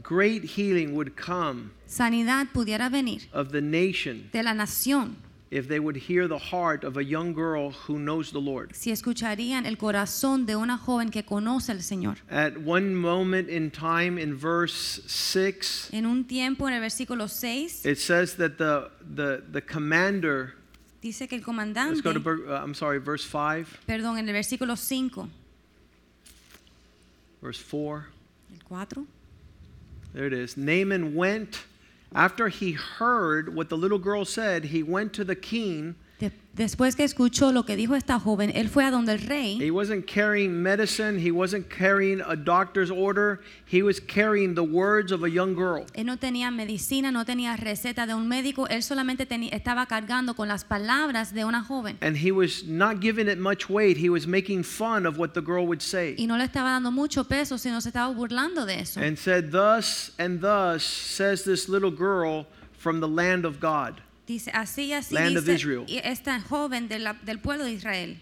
Great 0.03 0.43
healing 0.43 0.95
would 0.97 1.15
come 1.15 1.71
Sanidad 1.87 2.49
pudiera 2.53 2.91
venir 2.91 3.23
of 3.33 3.53
the 3.53 3.61
nation 3.61 4.29
de 4.33 4.43
la 4.43 4.53
nación 4.53 5.15
if 5.53 5.69
they 5.69 5.79
would 5.79 5.95
hear 5.95 6.27
the 6.27 6.37
heart 6.39 6.83
of 6.83 6.97
a 6.97 7.05
young 7.05 7.33
girl 7.33 7.71
who 7.71 7.97
knows 8.01 8.33
the 8.33 8.41
Lord. 8.41 8.75
si 8.75 8.91
escucharían 8.91 9.67
el 9.67 9.77
corazón 9.77 10.47
de 10.47 10.57
una 10.57 10.77
joven 10.77 11.11
que 11.11 11.23
conoce 11.23 11.71
al 11.71 11.79
Señor. 11.79 12.17
At 12.29 12.57
one 12.59 12.93
moment 12.97 13.49
in 13.49 13.71
time 13.71 14.19
in 14.19 14.37
verse 14.37 15.01
6, 15.07 15.91
En 15.93 16.07
un 16.07 16.25
tiempo, 16.25 16.67
en 16.67 16.75
el 16.75 16.81
versículo 16.81 17.29
6, 17.29 17.87
it 17.87 17.99
says 17.99 18.35
that 18.35 18.59
the, 18.59 18.91
the, 19.15 19.45
the 19.49 19.63
commander, 19.63 20.55
dice 21.05 21.29
que 21.29 21.37
el 21.37 21.43
let's 21.45 22.01
go 22.01 22.15
to, 22.15 22.19
uh, 22.49 22.63
I'm 22.63 22.73
sorry, 22.73 22.99
verse 22.99 23.25
5, 23.25 23.81
perdón, 23.87 24.19
en 24.19 24.27
el 24.27 24.35
versículo 24.35 24.75
5, 24.75 25.29
verse 27.43 27.61
4. 27.61 28.07
el 28.55 28.61
4, 28.67 29.05
There 30.15 30.27
it 30.27 30.33
is. 30.33 30.57
Naaman 30.57 31.15
went, 31.15 31.65
after 32.15 32.49
he 32.49 32.73
heard 32.73 33.55
what 33.55 33.69
the 33.69 33.77
little 33.77 33.99
girl 33.99 34.25
said, 34.25 34.67
he 34.67 34.83
went 34.83 35.13
to 35.13 35.25
the 35.25 35.35
king 35.35 35.97
después 36.57 36.97
que 36.97 37.05
escuchó 37.05 37.53
lo 37.53 37.65
que 37.65 37.77
dijo 37.77 37.95
esta 37.95 38.19
joven, 38.19 38.53
él 38.55 38.69
fue 38.69 38.85
a 38.85 38.91
donde 38.91 39.13
el 39.13 39.21
He 39.21 39.27
rey 39.27 39.71
wasn't 39.71 40.07
carrying 40.07 40.63
medicine, 40.63 41.19
he 41.19 41.31
wasn't 41.31 41.69
carrying 41.69 42.21
a 42.21 42.37
doctor's 42.37 42.91
order, 42.91 43.41
he 43.71 43.83
was 43.83 44.01
carrying 44.01 44.55
the 44.55 44.63
words 44.63 45.13
of 45.13 45.25
a 45.25 45.29
young 45.29 45.55
girl. 45.55 45.85
Él 45.95 46.07
no 46.07 46.17
tenía 46.17 46.51
medicina, 46.51 47.11
no 47.11 47.25
tenía 47.25 47.57
receta 47.57 48.07
de 48.07 48.15
un 48.15 48.29
médico, 48.29 48.67
él 48.69 48.83
solamente 48.83 49.27
estaba 49.53 49.87
cargando 49.87 50.35
con 50.35 50.49
las 50.49 50.65
palabras 50.65 51.35
de 51.35 51.45
una 51.45 51.63
joven. 51.63 51.99
And 52.01 52.17
he 52.17 52.33
was 52.33 52.65
not 52.65 53.01
giving 53.01 53.29
it 53.29 53.39
much 53.39 53.69
weight, 53.69 53.97
he 53.97 54.09
was 54.09 54.27
making 54.27 54.63
fun 54.63 55.07
of 55.07 55.19
what 55.19 55.35
the 55.35 55.43
girl 55.43 55.67
would 55.67 55.83
say. 55.83 56.15
Y 56.19 56.27
no 56.27 56.37
le 56.37 56.45
estaba 56.45 56.71
dando 56.71 56.91
mucho 56.91 57.25
peso, 57.25 57.59
sino 57.59 57.81
se 57.81 57.91
estaba 57.91 58.15
burlando 58.15 58.67
de 58.67 58.81
eso. 58.81 59.01
And 59.01 59.19
said, 59.19 59.51
Thus 59.51 60.13
and 60.19 60.41
thus 60.41 60.85
says 60.85 61.45
this 61.45 61.69
little 61.69 61.91
girl 61.91 62.47
from 62.73 63.01
the 63.01 63.09
land 63.09 63.45
of 63.45 63.61
God. 63.61 64.01
Dice, 64.27 64.51
así 64.55 64.93
así 64.93 65.15
Land 65.15 65.37
of 65.37 65.45
dice 65.45 65.55
Israel. 65.57 65.85
esta 66.03 66.41
joven 66.41 66.89
de 66.89 66.99
la- 66.99 67.13
del 67.25 67.39
pueblo 67.39 67.65
de 67.65 67.73
Israel. 67.73 68.17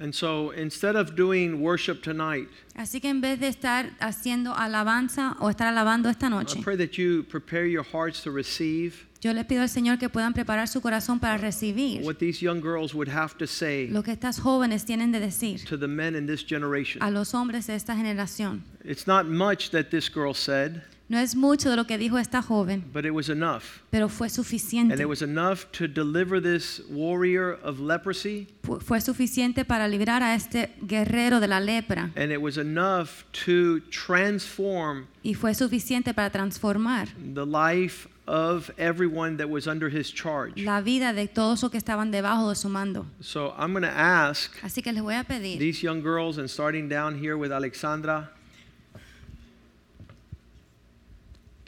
And 0.00 0.14
so 0.14 0.52
instead 0.52 0.94
of 0.94 1.16
doing 1.16 1.60
worship 1.60 2.02
tonight, 2.02 2.48
Así 2.76 3.00
que 3.00 3.08
en 3.10 3.20
vez 3.20 3.40
de 3.40 3.48
estar 3.48 3.90
haciendo 3.98 4.54
alabanza 4.54 5.34
o 5.40 5.50
estar 5.50 5.66
alabando 5.66 6.08
esta 6.08 6.26
I 6.26 6.30
noche, 6.30 6.62
pray 6.62 6.76
that 6.76 6.92
you 6.96 7.24
prepare 7.24 7.66
your 7.66 7.82
hearts 7.84 8.22
to 8.22 8.30
receive 8.30 9.06
yo 9.20 9.32
le 9.32 9.42
pido 9.44 9.62
al 9.62 9.68
Señor 9.68 9.98
que 9.98 10.08
puedan 10.08 10.32
preparar 10.32 10.68
su 10.68 10.80
corazón 10.80 11.18
para 11.18 11.36
recibir 11.36 12.02
what 12.04 12.18
these 12.18 12.40
young 12.40 12.60
girls 12.60 12.94
would 12.94 13.08
have 13.08 13.36
to 13.36 13.48
say 13.48 13.88
lo 13.88 14.04
que 14.04 14.12
estas 14.12 14.38
jóvenes 14.38 14.84
tienen 14.84 15.10
de 15.10 15.18
decir 15.18 15.64
to 15.64 15.76
the 15.76 15.88
men 15.88 16.14
in 16.14 16.28
this 16.28 16.44
generation. 16.48 17.02
a 17.02 17.10
los 17.10 17.34
hombres 17.34 17.66
de 17.66 17.74
esta 17.74 17.96
generación. 17.96 18.62
It's 18.84 19.08
not 19.08 19.26
much 19.26 19.70
that 19.70 19.90
this 19.90 20.08
girl 20.08 20.32
said, 20.32 20.80
No 21.08 21.18
es 21.18 21.34
mucho 21.34 21.70
de 21.70 21.76
lo 21.76 21.86
que 21.86 21.96
dijo 21.96 22.18
esta 22.18 22.42
joven, 22.42 22.84
but 22.92 23.04
it 23.06 23.12
was 23.12 23.30
enough. 23.30 23.80
pero 23.90 24.08
fue 24.08 24.28
And 24.28 25.00
it 25.00 25.06
was 25.08 25.22
enough 25.22 25.64
to 25.72 25.88
deliver 25.88 26.40
this 26.40 26.82
warrior 26.90 27.58
of 27.62 27.80
leprosy, 27.80 28.46
Fu- 28.62 28.78
Fue 28.80 29.00
suficiente 29.00 29.64
para 29.64 29.88
librar 29.88 30.22
a 30.22 30.34
este 30.34 30.74
guerrero 30.82 31.40
de 31.40 31.48
la 31.48 31.60
lepra 31.60 32.10
and 32.14 32.30
it 32.30 32.40
was 32.40 32.58
enough 32.58 33.24
to 33.46 33.80
transform 33.90 35.06
y 35.24 35.34
fue 35.34 35.54
suficiente 35.54 36.12
para 36.14 36.30
transformar 36.30 37.08
the 37.34 37.46
life 37.46 38.06
of 38.26 38.70
everyone 38.76 39.38
that 39.38 39.48
was 39.48 39.66
under 39.66 39.88
his 39.88 40.12
charge. 40.12 40.62
la 40.62 40.82
vida 40.82 41.14
de 41.14 41.26
todos 41.26 41.62
los 41.62 41.70
que 41.70 41.78
estaban 41.78 42.10
debajo 42.10 42.50
de 42.50 42.54
su 42.54 42.68
mando. 42.68 43.06
So 43.20 43.54
I'm 43.58 43.72
going 43.72 43.82
to 43.82 43.88
ask 43.88 44.52
Así 44.62 44.82
que 44.82 44.92
les 44.92 45.02
voy 45.02 45.14
a 45.14 45.24
pedir 45.24 45.58
these 45.58 45.82
young 45.82 46.02
girls, 46.02 46.36
and 46.36 46.48
starting 46.50 46.88
down 46.88 47.18
here 47.18 47.36
with 47.36 47.50
Alexandra, 47.50 48.30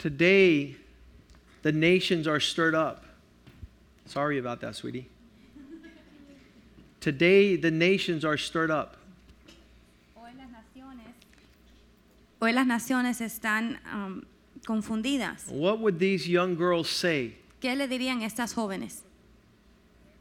today 0.01 0.75
the 1.61 1.71
nations 1.71 2.27
are 2.27 2.39
stirred 2.39 2.73
up. 2.73 3.05
Sorry 4.05 4.39
about 4.39 4.59
that, 4.61 4.75
sweetie. 4.75 5.07
Today 6.99 7.55
the 7.55 7.71
nations 7.71 8.25
are 8.25 8.37
stirred 8.37 8.71
up. 8.71 8.97
Hoy 12.39 12.53
las 12.53 12.65
naciones 12.65 13.21
están 13.21 13.77
um, 13.93 14.25
confundidas. 14.65 15.47
What 15.51 15.79
would 15.79 15.99
these 15.99 16.27
young 16.27 16.55
girls 16.55 16.89
say 16.89 17.35
¿Qué 17.61 17.75
le 17.75 17.87
dirían 17.87 18.23
estas 18.23 18.55
jóvenes 18.55 19.03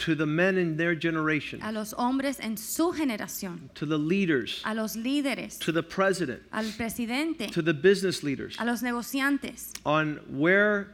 to 0.01 0.15
the 0.15 0.27
men 0.27 0.59
in 0.59 0.77
their 0.77 0.95
generation, 0.95 1.61
a 1.63 1.73
los 1.73 1.93
hombres 1.93 2.39
en 2.41 2.57
su 2.57 2.93
generación, 2.93 3.73
to 3.75 3.87
the 3.87 3.99
leaders, 3.99 4.63
a 4.65 4.75
los 4.75 4.97
líderes, 4.97 5.59
to 5.59 5.73
the 5.73 5.83
president, 5.83 6.43
al 6.53 6.65
presidente, 6.77 7.51
to 7.53 7.63
the 7.63 7.75
business 7.75 8.23
leaders 8.23 8.57
a 8.59 8.65
los 8.65 8.83
negociantes? 8.83 9.73
on 9.85 10.21
where 10.29 10.89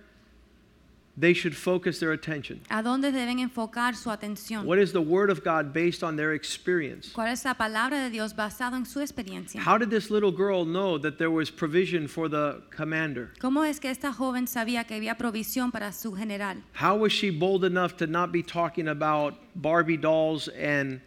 they 1.18 1.32
should 1.32 1.56
focus 1.56 1.98
their 1.98 2.12
attention? 2.12 2.60
¿A 2.68 2.82
dónde 2.82 3.12
deben 3.12 3.38
enfocar 3.38 3.94
su 3.96 4.10
atención? 4.10 4.64
What 4.64 4.78
is 4.78 4.92
the 4.92 5.00
word 5.00 5.30
of 5.30 5.42
God 5.42 5.72
based 5.72 6.02
on 6.02 6.16
their 6.16 6.32
experience? 6.34 7.12
¿Cuál 7.12 7.32
es 7.32 7.44
la 7.44 7.54
palabra 7.54 8.02
de 8.02 8.10
Dios 8.10 8.34
basado 8.34 8.76
en 8.76 8.84
su 8.84 9.00
experiencia? 9.00 9.60
How 9.60 9.78
did 9.78 9.90
this 9.90 10.10
little 10.10 10.32
girl 10.32 10.64
know 10.64 10.98
that 10.98 11.18
there 11.18 11.30
was 11.30 11.50
provision 11.50 12.06
for 12.06 12.28
the 12.28 12.62
commander? 12.70 13.32
¿Cómo 13.40 13.64
es 13.64 13.80
que 13.80 13.90
esta 13.90 14.12
joven 14.12 14.46
sabía 14.46 14.86
que 14.86 14.94
había 14.94 15.16
provisión 15.16 15.72
para 15.72 15.92
su 15.92 16.12
general? 16.14 16.62
How 16.74 16.96
was 16.96 17.12
she 17.12 17.30
bold 17.30 17.64
enough 17.64 17.96
to 17.96 18.06
not 18.06 18.32
be 18.32 18.42
talking 18.42 18.88
about 18.88 19.34
Barbie 19.54 19.96
dolls 19.96 20.48
and 20.48 21.00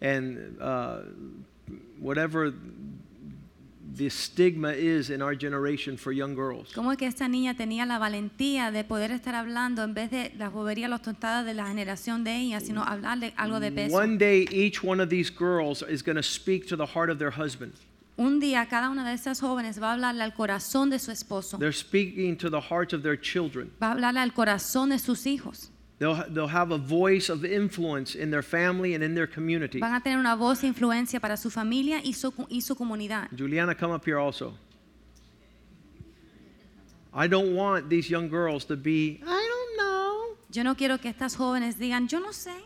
and 0.00 0.60
uh, 0.60 1.02
whatever 2.00 2.52
the 3.96 4.08
stigma 4.10 4.72
is 4.72 5.10
in 5.10 5.20
our 5.22 5.36
generation 5.36 5.96
for 5.98 6.12
young 6.12 6.34
girls? 6.34 6.72
¿Cómo 6.74 6.92
es 6.92 6.98
que 6.98 7.06
esta 7.06 7.28
niña 7.28 7.54
tenía 7.56 7.84
la 7.86 7.98
valentía 7.98 8.70
de 8.70 8.84
poder 8.84 9.10
estar 9.10 9.34
hablando 9.34 9.82
en 9.82 9.94
vez 9.94 10.10
de 10.10 10.32
las 10.36 10.52
boberías, 10.52 10.88
las 10.90 11.02
tontadas 11.02 11.44
de 11.44 11.54
la 11.54 11.66
generación 11.66 12.24
de 12.24 12.36
ella, 12.36 12.60
sino 12.60 12.82
hablarle 12.82 13.34
algo 13.36 13.60
de 13.60 13.72
peso? 13.72 13.96
One 13.96 14.16
day, 14.18 14.46
each 14.50 14.82
one 14.84 15.02
of 15.02 15.08
these 15.08 15.30
girls 15.30 15.82
is 15.88 16.02
going 16.02 16.16
to 16.16 16.22
speak 16.22 16.66
to 16.68 16.76
the 16.76 16.86
heart 16.86 17.10
of 17.10 17.18
their 17.18 17.32
husband. 17.32 17.72
Un 18.18 18.38
día 18.40 18.66
cada 18.68 18.90
una 18.90 19.08
de 19.08 19.14
esas 19.14 19.40
jóvenes 19.40 19.82
va 19.82 19.88
a 19.88 19.92
hablarle 19.94 20.22
al 20.22 20.34
corazón 20.34 20.90
de 20.90 20.98
su 20.98 21.10
esposo, 21.10 21.58
They're 21.58 21.72
speaking 21.72 22.36
to 22.36 22.50
the 22.50 22.60
hearts 22.60 22.92
of 22.92 23.02
their 23.02 23.18
children. 23.18 23.72
va 23.82 23.88
a 23.88 23.92
hablarle 23.92 24.20
al 24.20 24.32
corazón 24.34 24.90
de 24.90 24.98
sus 24.98 25.26
hijos. 25.26 25.71
They'll, 26.02 26.24
they'll 26.28 26.48
have 26.48 26.72
a 26.72 26.78
voice 26.78 27.28
of 27.28 27.44
influence 27.44 28.16
in 28.16 28.32
their 28.32 28.42
family 28.42 28.94
and 28.94 29.04
in 29.04 29.14
their 29.14 29.28
community. 29.28 29.78
Van 29.78 29.94
a 29.94 30.00
tener 30.00 30.18
una 30.18 30.34
voz 30.34 30.60
de 30.60 30.66
influencia 30.66 31.20
para 31.20 31.36
su 31.36 31.48
familia 31.48 32.00
y 32.02 32.12
su, 32.12 32.32
y 32.50 32.60
su 32.60 32.74
comunidad. 32.74 33.28
Juliana, 33.30 33.72
come 33.72 33.92
up 33.92 34.04
here 34.04 34.18
also. 34.18 34.52
I 37.14 37.28
don't 37.28 37.54
want 37.54 37.88
these 37.88 38.10
young 38.10 38.28
girls 38.28 38.64
to 38.64 38.76
be, 38.76 39.20
I 39.24 39.48
don't 39.48 39.76
know. 39.76 40.36
Yo 40.50 40.64
no 40.64 40.74
quiero 40.74 40.98
que 40.98 41.08
estas 41.08 41.36
jóvenes 41.36 41.76
digan, 41.78 42.08
yo 42.08 42.18
no 42.18 42.30
sé. 42.30 42.56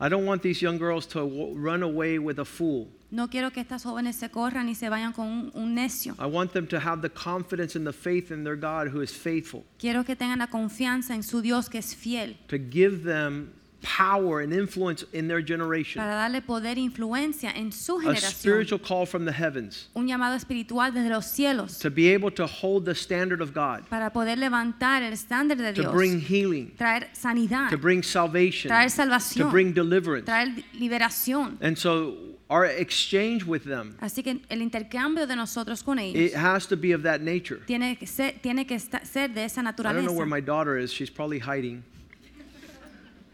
I 0.00 0.08
don't 0.08 0.26
want 0.26 0.42
these 0.42 0.60
young 0.60 0.76
girls 0.76 1.06
to 1.10 1.52
run 1.54 1.84
away 1.84 2.18
with 2.18 2.40
a 2.40 2.44
fool. 2.44 2.88
No 3.10 3.28
quiero 3.28 3.52
que 3.52 3.60
estas 3.60 3.84
jóvenes 3.84 4.16
se 4.16 4.30
corran 4.30 4.68
y 4.68 4.74
se 4.74 4.88
vayan 4.88 5.12
con 5.12 5.26
un, 5.28 5.50
un 5.54 5.74
necio. 5.74 6.14
I 6.18 6.26
want 6.26 6.52
them 6.52 6.66
to 6.66 6.78
have 6.78 7.02
the 7.02 7.10
confidence 7.10 7.76
and 7.78 7.86
the 7.86 7.92
faith 7.92 8.30
in 8.32 8.42
their 8.44 8.56
God 8.56 8.88
who 8.92 9.00
is 9.00 9.12
faithful, 9.12 9.64
Quiero 9.78 10.04
que 10.04 10.16
tengan 10.16 10.38
la 10.40 10.48
confianza 10.48 11.14
en 11.14 11.22
su 11.22 11.40
Dios 11.40 11.68
que 11.68 11.78
es 11.78 11.94
fiel, 11.94 12.36
to 12.48 12.56
give 12.58 13.04
them 13.04 13.52
power 13.82 14.40
and 14.42 14.52
influence 14.52 15.04
in 15.12 15.28
their 15.28 15.40
generation. 15.40 16.02
para 16.02 16.16
darle 16.16 16.42
poder 16.42 16.76
e 16.76 16.80
influencia 16.80 17.52
en 17.54 17.70
su 17.70 17.98
A 17.98 18.02
generación. 18.02 18.32
spiritual 18.32 18.80
call 18.80 19.06
from 19.06 19.24
the 19.24 19.30
heavens 19.32 19.88
Un 19.94 20.08
llamado 20.08 20.34
espiritual 20.34 20.92
desde 20.92 21.08
los 21.10 21.26
cielos 21.26 21.78
to 21.78 21.88
be 21.90 22.12
able 22.12 22.32
to 22.32 22.46
hold 22.46 22.84
the 22.86 22.94
standard 22.94 23.40
of 23.40 23.52
God, 23.54 23.86
para 23.88 24.10
poder 24.12 24.38
levantar 24.38 25.04
el 25.04 25.12
estándar 25.12 25.56
de 25.58 25.72
to 25.74 25.82
Dios, 25.82 25.94
bring 25.94 26.18
healing, 26.20 26.74
traer 26.76 27.08
sanidad, 27.12 27.70
to 27.70 27.78
bring 27.78 28.02
salvation, 28.02 28.68
traer 28.68 28.90
to 28.90 28.96
salvación, 28.96 29.50
bring 29.52 29.72
deliverance. 29.72 30.24
traer 30.26 30.64
liberación. 30.74 31.56
And 31.60 31.76
so 31.78 32.16
our 32.48 32.64
exchange 32.66 33.44
with 33.44 33.64
them, 33.64 33.96
Así 34.00 34.22
que 34.22 34.40
el 34.50 34.62
intercambio 34.62 35.26
de 35.26 35.34
nosotros 35.34 35.82
con 35.82 35.98
ellos 35.98 36.14
it 36.16 36.34
has 36.34 36.66
to 36.66 36.76
be 36.76 36.92
of 36.92 37.02
that 37.02 37.20
nature. 37.20 37.60
tiene 37.66 37.96
que 37.98 38.06
ser, 38.06 38.32
tiene 38.42 38.64
que 38.66 38.76
esta- 38.76 39.04
ser 39.04 39.28
de 39.28 39.42
esa 39.42 39.60
I 39.62 39.64
don't 39.72 39.76
know 39.76 40.12
where 40.12 40.26
naturaleza. 40.26 40.28
my 40.28 40.40
daughter 40.40 40.78
is. 40.78 40.92
She's 40.92 41.10
probably 41.10 41.40
hiding. 41.40 41.82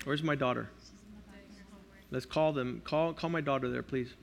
Where's 0.05 0.23
my 0.23 0.35
daughter? 0.35 0.69
Let's 2.11 2.27
call 2.27 2.53
them. 2.53 2.81
Call, 2.85 3.13
call 3.15 3.31
my 3.31 3.41
daughter 3.41 3.69
there, 3.71 3.83
please. 3.83 4.15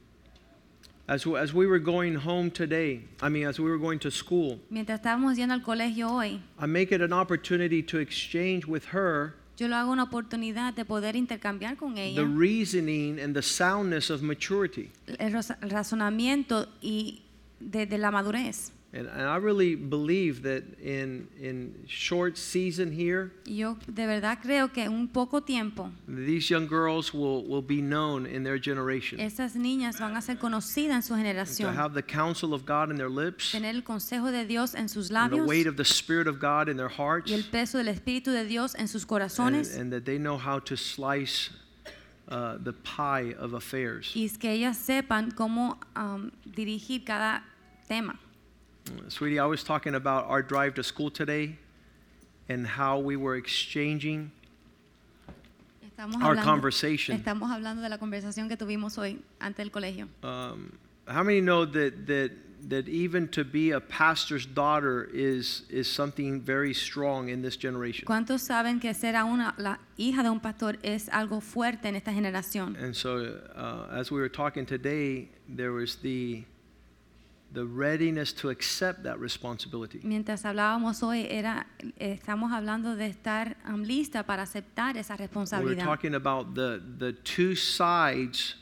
As, 1.08 1.26
we- 1.26 1.38
as 1.40 1.54
we 1.54 1.66
were 1.66 1.80
going 1.80 2.16
home 2.16 2.52
today, 2.52 3.02
I 3.22 3.30
mean, 3.30 3.48
as 3.48 3.60
we 3.60 3.70
were 3.70 3.80
going 3.80 3.98
to 4.00 4.12
school, 4.12 4.60
Mientras 4.72 5.00
estábamos 5.02 5.38
yendo 5.38 5.54
al 5.54 5.62
colegio 5.62 6.10
hoy, 6.10 6.40
I 6.60 6.66
make 6.68 6.92
it 6.92 7.02
an 7.02 7.14
opportunity 7.14 7.82
to 7.84 7.98
exchange 7.98 8.66
with 8.68 8.86
her 8.94 9.34
yo 9.60 9.68
lo 9.68 9.76
hago 9.76 9.92
una 9.92 10.04
oportunidad 10.04 10.74
de 10.74 10.86
poder 10.86 11.18
intercambiar 11.18 11.76
con 11.76 11.96
the 11.96 12.06
ella 12.08 12.24
reasoning 12.24 13.20
and 13.20 13.36
the 13.36 13.42
soundness 13.42 14.10
of 14.10 14.22
maturity. 14.22 14.90
el 15.20 15.34
razonamiento 15.62 16.70
y 16.82 17.24
de, 17.60 17.86
de 17.86 17.98
la 17.98 18.10
madurez. 18.10 18.72
And, 18.92 19.08
and 19.08 19.22
I 19.22 19.36
really 19.36 19.76
believe 19.76 20.42
that 20.42 20.64
in, 20.82 21.28
in 21.40 21.76
short 21.88 22.40
season 22.40 22.92
here, 22.92 23.32
yo 23.46 23.78
de 23.86 24.08
verdad 24.08 24.40
creo 24.42 24.74
que 24.74 24.82
en 24.82 24.92
un 24.92 25.08
poco 25.10 25.42
tiempo 25.42 25.92
these 26.08 26.50
young 26.50 26.66
girls 26.68 27.14
will, 27.14 27.46
will 27.48 27.62
be 27.62 27.82
known 27.84 28.26
in 28.26 28.44
their 28.44 28.58
generation. 28.58 29.20
esas 29.20 29.56
niñas 29.56 30.00
van 30.00 30.18
a 30.18 30.22
ser 30.24 30.38
conocidas 30.38 30.96
en 30.96 31.02
su 31.04 31.14
To 31.14 31.18
generación. 31.20 31.76
have 31.76 31.94
the 31.94 32.02
counsel 32.02 32.52
of 32.52 32.66
God 32.66 32.90
in 32.90 32.96
their 32.98 33.12
lips, 33.12 33.52
Tener 33.52 33.76
el 33.76 33.84
consejo 33.84 34.32
de 34.32 34.44
Dios 34.48 34.74
en 34.74 34.90
sus 34.90 35.12
and 35.12 35.32
the 35.34 35.36
labios 35.38 35.48
weight 35.48 35.68
of 35.68 35.78
the 35.78 35.86
Spirit 35.86 36.28
of 36.28 36.40
God 36.40 36.68
in 36.68 36.76
their 36.76 36.90
hearts, 36.90 37.30
y 37.30 37.36
el 37.36 37.44
peso 37.44 37.78
del 37.78 37.94
Espíritu 37.94 38.32
de 38.32 38.44
Dios 38.46 38.74
en 38.74 38.88
sus 38.88 39.04
and, 39.04 39.10
corazones. 39.12 39.78
and 39.78 39.94
that 39.94 40.04
they 40.04 40.18
know 40.18 40.36
how 40.36 40.58
to 40.58 40.76
slice 40.76 41.52
uh, 42.30 42.58
the 42.64 42.74
pie 42.74 43.36
of 43.38 43.54
affairs. 43.54 44.12
Y 44.16 44.24
es 44.26 44.36
que 44.40 44.50
ellas 44.50 44.78
sepan 44.78 45.30
cómo 45.30 45.78
um, 45.96 46.32
dirigir 46.44 47.06
cada 47.06 47.44
tema. 47.88 48.20
Sweetie, 49.10 49.40
I 49.40 49.46
was 49.46 49.64
talking 49.64 49.96
about 49.96 50.26
our 50.28 50.42
drive 50.42 50.76
to 50.76 50.84
school 50.84 51.10
today 51.10 51.58
and 52.48 52.66
how 52.66 53.00
we 53.00 53.16
were 53.16 53.36
exchanging 53.36 54.32
Estamos 55.84 56.22
our 56.22 56.36
hablando, 56.36 56.44
conversation. 56.44 57.18
estamos 57.18 57.52
hablando 57.52 57.82
de 57.82 57.90
la 57.90 57.98
conversación 57.98 58.48
que 58.48 58.58
tuvimos 58.58 58.98
hoy 58.98 59.20
antes 59.40 59.58
del 59.58 59.72
colegio. 59.72 60.08
Um, 60.24 60.72
how 61.08 61.24
many 61.24 61.42
know 61.42 61.66
that, 61.66 62.06
that 62.08 62.32
that 62.68 62.90
even 62.90 63.28
to 63.30 63.44
be 63.46 63.72
a 63.72 63.80
pastor's 63.80 64.46
daughter 64.46 65.10
is 65.14 65.64
is 65.70 65.88
something 65.88 66.42
very 66.42 66.74
strong 66.74 67.30
in 67.30 67.42
this 67.42 67.56
generation. 67.56 68.06
¿Cuántos 68.06 68.42
saben 68.42 68.80
que 68.82 68.94
ser 68.94 69.16
aún 69.16 69.40
la 69.58 69.78
hija 69.98 70.24
de 70.24 70.30
un 70.30 70.40
pastor 70.40 70.78
es 70.84 71.10
algo 71.10 71.42
fuerte 71.42 71.86
en 71.86 71.96
esta 71.96 72.12
generación? 72.12 72.76
And 72.78 72.96
so, 72.96 73.40
uh, 73.56 73.88
as 73.92 74.12
we 74.12 74.20
were 74.20 74.30
talking 74.30 74.66
today, 74.66 75.30
there 75.48 75.72
was 75.72 75.98
the 75.98 76.44
the 77.52 77.66
readiness 77.66 78.34
to 78.34 78.50
accept 78.50 79.04
that 79.04 79.18
responsibility. 79.20 80.00
Mientras 80.04 80.46
hablábamos 80.46 81.02
hoy, 81.04 81.26
era, 81.30 81.68
estamos 81.98 82.52
hablando 82.52 82.96
de 82.96 83.08
estar 83.08 83.58
um, 83.68 83.82
lista 83.84 84.24
para 84.24 84.44
aceptar 84.44 84.98
esa 84.98 85.14
We 85.14 85.18
were 85.18 85.28
responsabilidad. 85.28 85.86
talking 85.86 86.14
about 86.16 86.54
the 86.54 86.80
the 87.00 87.14
two 87.14 87.56
sides 87.56 88.56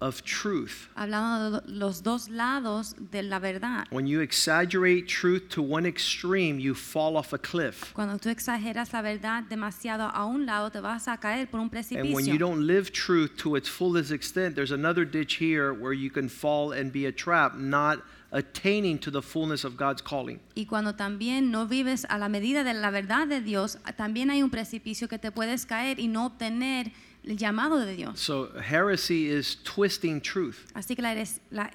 of 0.00 0.22
truth. 0.22 0.88
Hablando 0.96 1.60
de 1.60 1.72
los 1.72 2.02
dos 2.02 2.28
lados 2.28 2.94
de 3.10 3.22
la 3.22 3.38
verdad. 3.38 3.86
When 3.90 4.06
you 4.06 4.20
exaggerate 4.20 5.08
truth 5.08 5.48
to 5.50 5.62
one 5.62 5.86
extreme, 5.86 6.60
you 6.60 6.74
fall 6.74 7.16
off 7.16 7.32
a 7.32 7.38
cliff. 7.38 7.92
Cuando 7.94 8.18
tú 8.18 8.30
exageras 8.30 8.92
la 8.92 9.02
verdad 9.02 9.44
demasiado 9.48 10.10
a 10.12 10.24
un 10.26 10.46
lado, 10.46 10.70
te 10.70 10.80
vas 10.80 11.08
a 11.08 11.16
caer 11.16 11.46
por 11.50 11.60
un 11.60 11.68
And 11.92 12.14
when 12.14 12.26
you 12.26 12.38
don't 12.38 12.66
live 12.66 12.92
truth 12.92 13.36
to 13.38 13.56
its 13.56 13.68
fullest 13.68 14.10
extent, 14.10 14.54
there's 14.56 14.72
another 14.72 15.04
ditch 15.04 15.34
here 15.34 15.72
where 15.72 15.92
you 15.92 16.10
can 16.10 16.28
fall 16.28 16.72
and 16.72 16.92
be 16.92 17.06
a 17.06 17.12
trap, 17.12 17.56
not 17.56 18.02
attaining 18.32 18.98
to 18.98 19.10
the 19.10 19.22
fullness 19.22 19.64
of 19.64 19.76
God's 19.76 20.02
calling. 20.02 20.40
Y 20.54 20.66
cuando 20.66 20.94
también 20.94 21.50
no 21.50 21.66
vives 21.66 22.06
a 22.08 22.18
la 22.18 22.28
medida 22.28 22.64
de 22.64 22.74
la 22.74 22.90
verdad 22.90 23.26
de 23.26 23.40
Dios, 23.40 23.78
también 23.96 24.30
hay 24.30 24.42
un 24.42 24.50
precipicio 24.50 25.08
que 25.08 25.18
te 25.18 25.30
puedes 25.30 25.66
caer 25.66 25.98
y 25.98 26.08
no 26.08 26.26
obtener 26.26 26.92
el 27.28 27.36
llamado 27.36 27.78
de 27.78 27.94
Dios. 27.94 28.18
So 28.20 28.50
heresy 28.60 29.28
is 29.28 29.56
twisting 29.62 30.20
truth. 30.20 30.56
Así 30.74 30.96
que 30.96 31.02
la, 31.02 31.14
heres- 31.14 31.40
la 31.50 31.70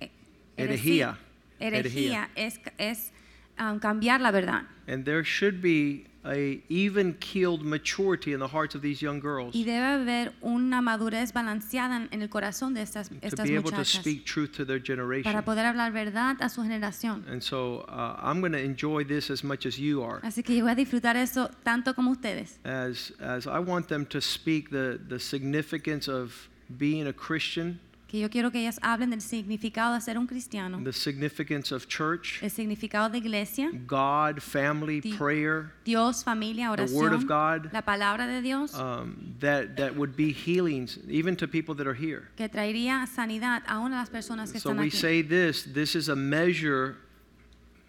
eh, 0.00 0.10
Herejía. 0.56 1.18
herejía 1.58 2.28
es, 2.36 2.60
es 2.78 3.10
um, 3.58 3.78
cambiar 3.78 4.20
la 4.20 4.30
verdad. 4.30 4.62
And 4.86 5.04
there 5.04 5.24
should 5.24 5.60
be 5.60 6.06
a 6.26 6.60
even 6.68 7.14
keeled 7.20 7.62
maturity 7.64 8.32
in 8.32 8.40
the 8.40 8.48
hearts 8.48 8.74
of 8.74 8.82
these 8.82 9.00
young 9.00 9.20
girls 9.20 9.54
Y 9.54 9.64
debe 9.64 9.84
haber 9.84 10.32
una 10.42 10.82
madurez 10.82 11.32
balanceada 11.32 12.08
en- 12.10 12.22
el 12.22 12.28
corazón 12.28 12.74
de 12.74 12.82
estas, 12.82 13.08
to 13.08 13.14
estas 13.22 13.46
be 13.48 13.54
able 13.54 13.70
to 13.70 13.76
muchachas 13.76 14.00
speak 14.00 14.24
truth 14.24 14.50
to 14.52 14.64
their 14.64 14.80
generation. 14.82 15.24
para 15.32 15.44
poder 15.44 15.64
hablar 15.66 15.92
verdad 15.92 16.36
a 16.40 16.48
su 16.48 16.62
generación. 16.62 17.24
And 17.28 17.40
so 17.42 17.84
uh, 17.88 18.16
I'm 18.22 18.40
going 18.40 18.52
to 18.52 18.58
enjoy 18.62 19.04
this 19.04 19.30
as 19.30 19.44
much 19.44 19.66
as 19.66 19.78
you 19.78 20.02
are. 20.02 20.20
Así 20.22 20.42
que 20.42 20.56
yo 20.56 20.64
voy 20.64 20.72
a 20.72 20.74
disfrutar 20.74 21.16
eso 21.16 21.48
tanto 21.62 21.94
como 21.94 22.10
ustedes. 22.10 22.58
As, 22.64 23.12
as 23.20 23.46
I 23.46 23.58
want 23.60 23.88
them 23.88 24.04
to 24.06 24.20
speak 24.20 24.70
the, 24.70 24.98
the 25.08 25.18
significance 25.20 26.08
of 26.08 26.48
being 26.76 27.06
a 27.06 27.12
Christian, 27.12 27.78
Que 28.08 28.20
yo 28.20 28.28
quiero 28.30 28.52
que 28.52 28.60
ellas 28.60 28.78
hablen 28.82 29.10
del 29.10 29.20
significado 29.20 29.94
de 29.94 30.00
ser 30.00 30.16
un 30.16 30.28
cristiano, 30.28 30.80
the 30.84 30.92
significance 30.92 31.72
of 31.74 31.88
church, 31.88 32.40
el 32.40 32.50
significado 32.50 33.10
de 33.10 33.18
iglesia, 33.18 33.70
God, 33.86 34.40
family, 34.40 35.00
Di- 35.00 35.12
prayer, 35.14 35.72
Dios, 35.84 36.22
familia, 36.22 36.70
oración. 36.70 36.86
The 36.88 36.94
word 36.94 37.12
of 37.12 37.26
God. 37.26 37.72
la 37.72 37.82
palabra 37.82 38.28
de 38.28 38.40
Dios, 38.42 38.74
um, 38.74 39.34
that, 39.40 39.76
that 39.76 39.96
would 39.96 40.14
be 40.16 40.30
healings, 40.32 40.98
even 41.08 41.34
to 41.36 41.48
people 41.48 41.74
that 41.74 41.88
are 41.88 41.94
here. 41.94 42.28
que 42.36 42.48
traería 42.48 43.04
sanidad 43.08 43.64
a 43.66 43.80
una 43.80 43.96
de 43.96 44.02
las 44.02 44.10
personas 44.10 44.52
que 44.52 44.60
So 44.60 44.70
están 44.70 44.78
we 44.84 44.90
say 44.90 45.20
this 45.22 45.64
this 45.64 45.96
is 45.96 46.08
a 46.08 46.14
measure 46.14 46.96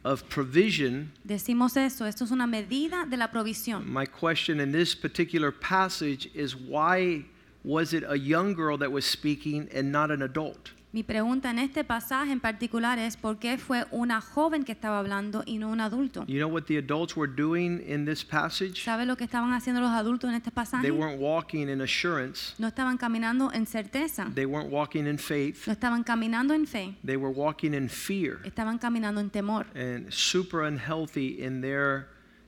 of 0.03 0.27
provision. 0.29 1.11
Decimos 1.27 1.77
eso, 1.77 2.05
esto 2.05 2.23
es 2.23 2.31
una 2.31 2.47
medida 2.47 3.05
de 3.07 3.17
la 3.17 3.27
provisión. 3.27 3.85
My 3.85 4.05
question 4.07 4.59
in 4.59 4.71
this 4.71 4.95
particular 4.95 5.51
passage 5.51 6.27
is 6.33 6.55
why 6.55 7.25
was 7.67 7.93
it 7.93 8.03
a 8.07 8.15
young 8.17 8.53
girl 8.55 8.77
that 8.77 8.91
was 8.91 9.05
speaking 9.05 9.67
and 9.73 9.91
not 9.91 10.09
an 10.09 10.21
adult? 10.21 10.71
Mi 10.93 11.03
pregunta 11.03 11.49
en 11.49 11.59
este 11.59 11.83
pasaje 11.83 12.31
en 12.31 12.39
particular 12.39 12.97
es 12.97 13.17
por 13.17 13.37
qué 13.39 13.57
fue 13.57 13.83
una 13.91 14.21
joven 14.21 14.63
que 14.63 14.71
estaba 14.71 14.97
hablando 14.99 15.43
y 15.45 15.57
no 15.57 15.67
un 15.69 15.81
adulto. 15.81 16.23
You 16.27 16.39
know 16.39 16.47
what 16.47 16.63
the 16.67 16.77
adults 16.77 17.15
were 17.15 17.27
doing 17.27 17.83
in 17.85 18.05
this 18.05 18.23
passage? 18.23 18.83
¿Sabe 18.85 19.05
lo 19.05 19.17
que 19.17 19.25
estaban 19.25 19.51
haciendo 19.53 19.81
los 19.81 19.91
adultos 19.91 20.29
en 20.29 20.37
este 20.37 20.49
pasaje? 20.49 20.81
They 20.81 20.91
weren't 20.91 21.19
walking 21.19 21.67
in 21.69 21.81
assurance, 21.81 22.55
No 22.57 22.67
estaban 22.67 22.97
caminando 22.97 23.51
en 23.53 23.65
certeza, 23.67 24.31
they 24.33 24.45
weren't 24.45 24.71
walking 24.71 25.05
in 25.05 25.17
faith, 25.19 25.67
no 25.67 25.73
estaban 25.73 26.03
caminando 26.05 26.53
en 26.53 26.65
fe, 26.65 26.95
they 27.05 27.17
were 27.17 27.33
walking 27.33 27.73
in 27.73 27.89
fear. 27.89 28.39
estaban 28.45 28.79
caminando 28.79 29.19
en 29.19 29.29
temor. 29.29 29.65
and 29.75 30.11
super 30.11 30.63
unhealthy 30.63 31.43
in 31.43 31.59
their 31.61 32.07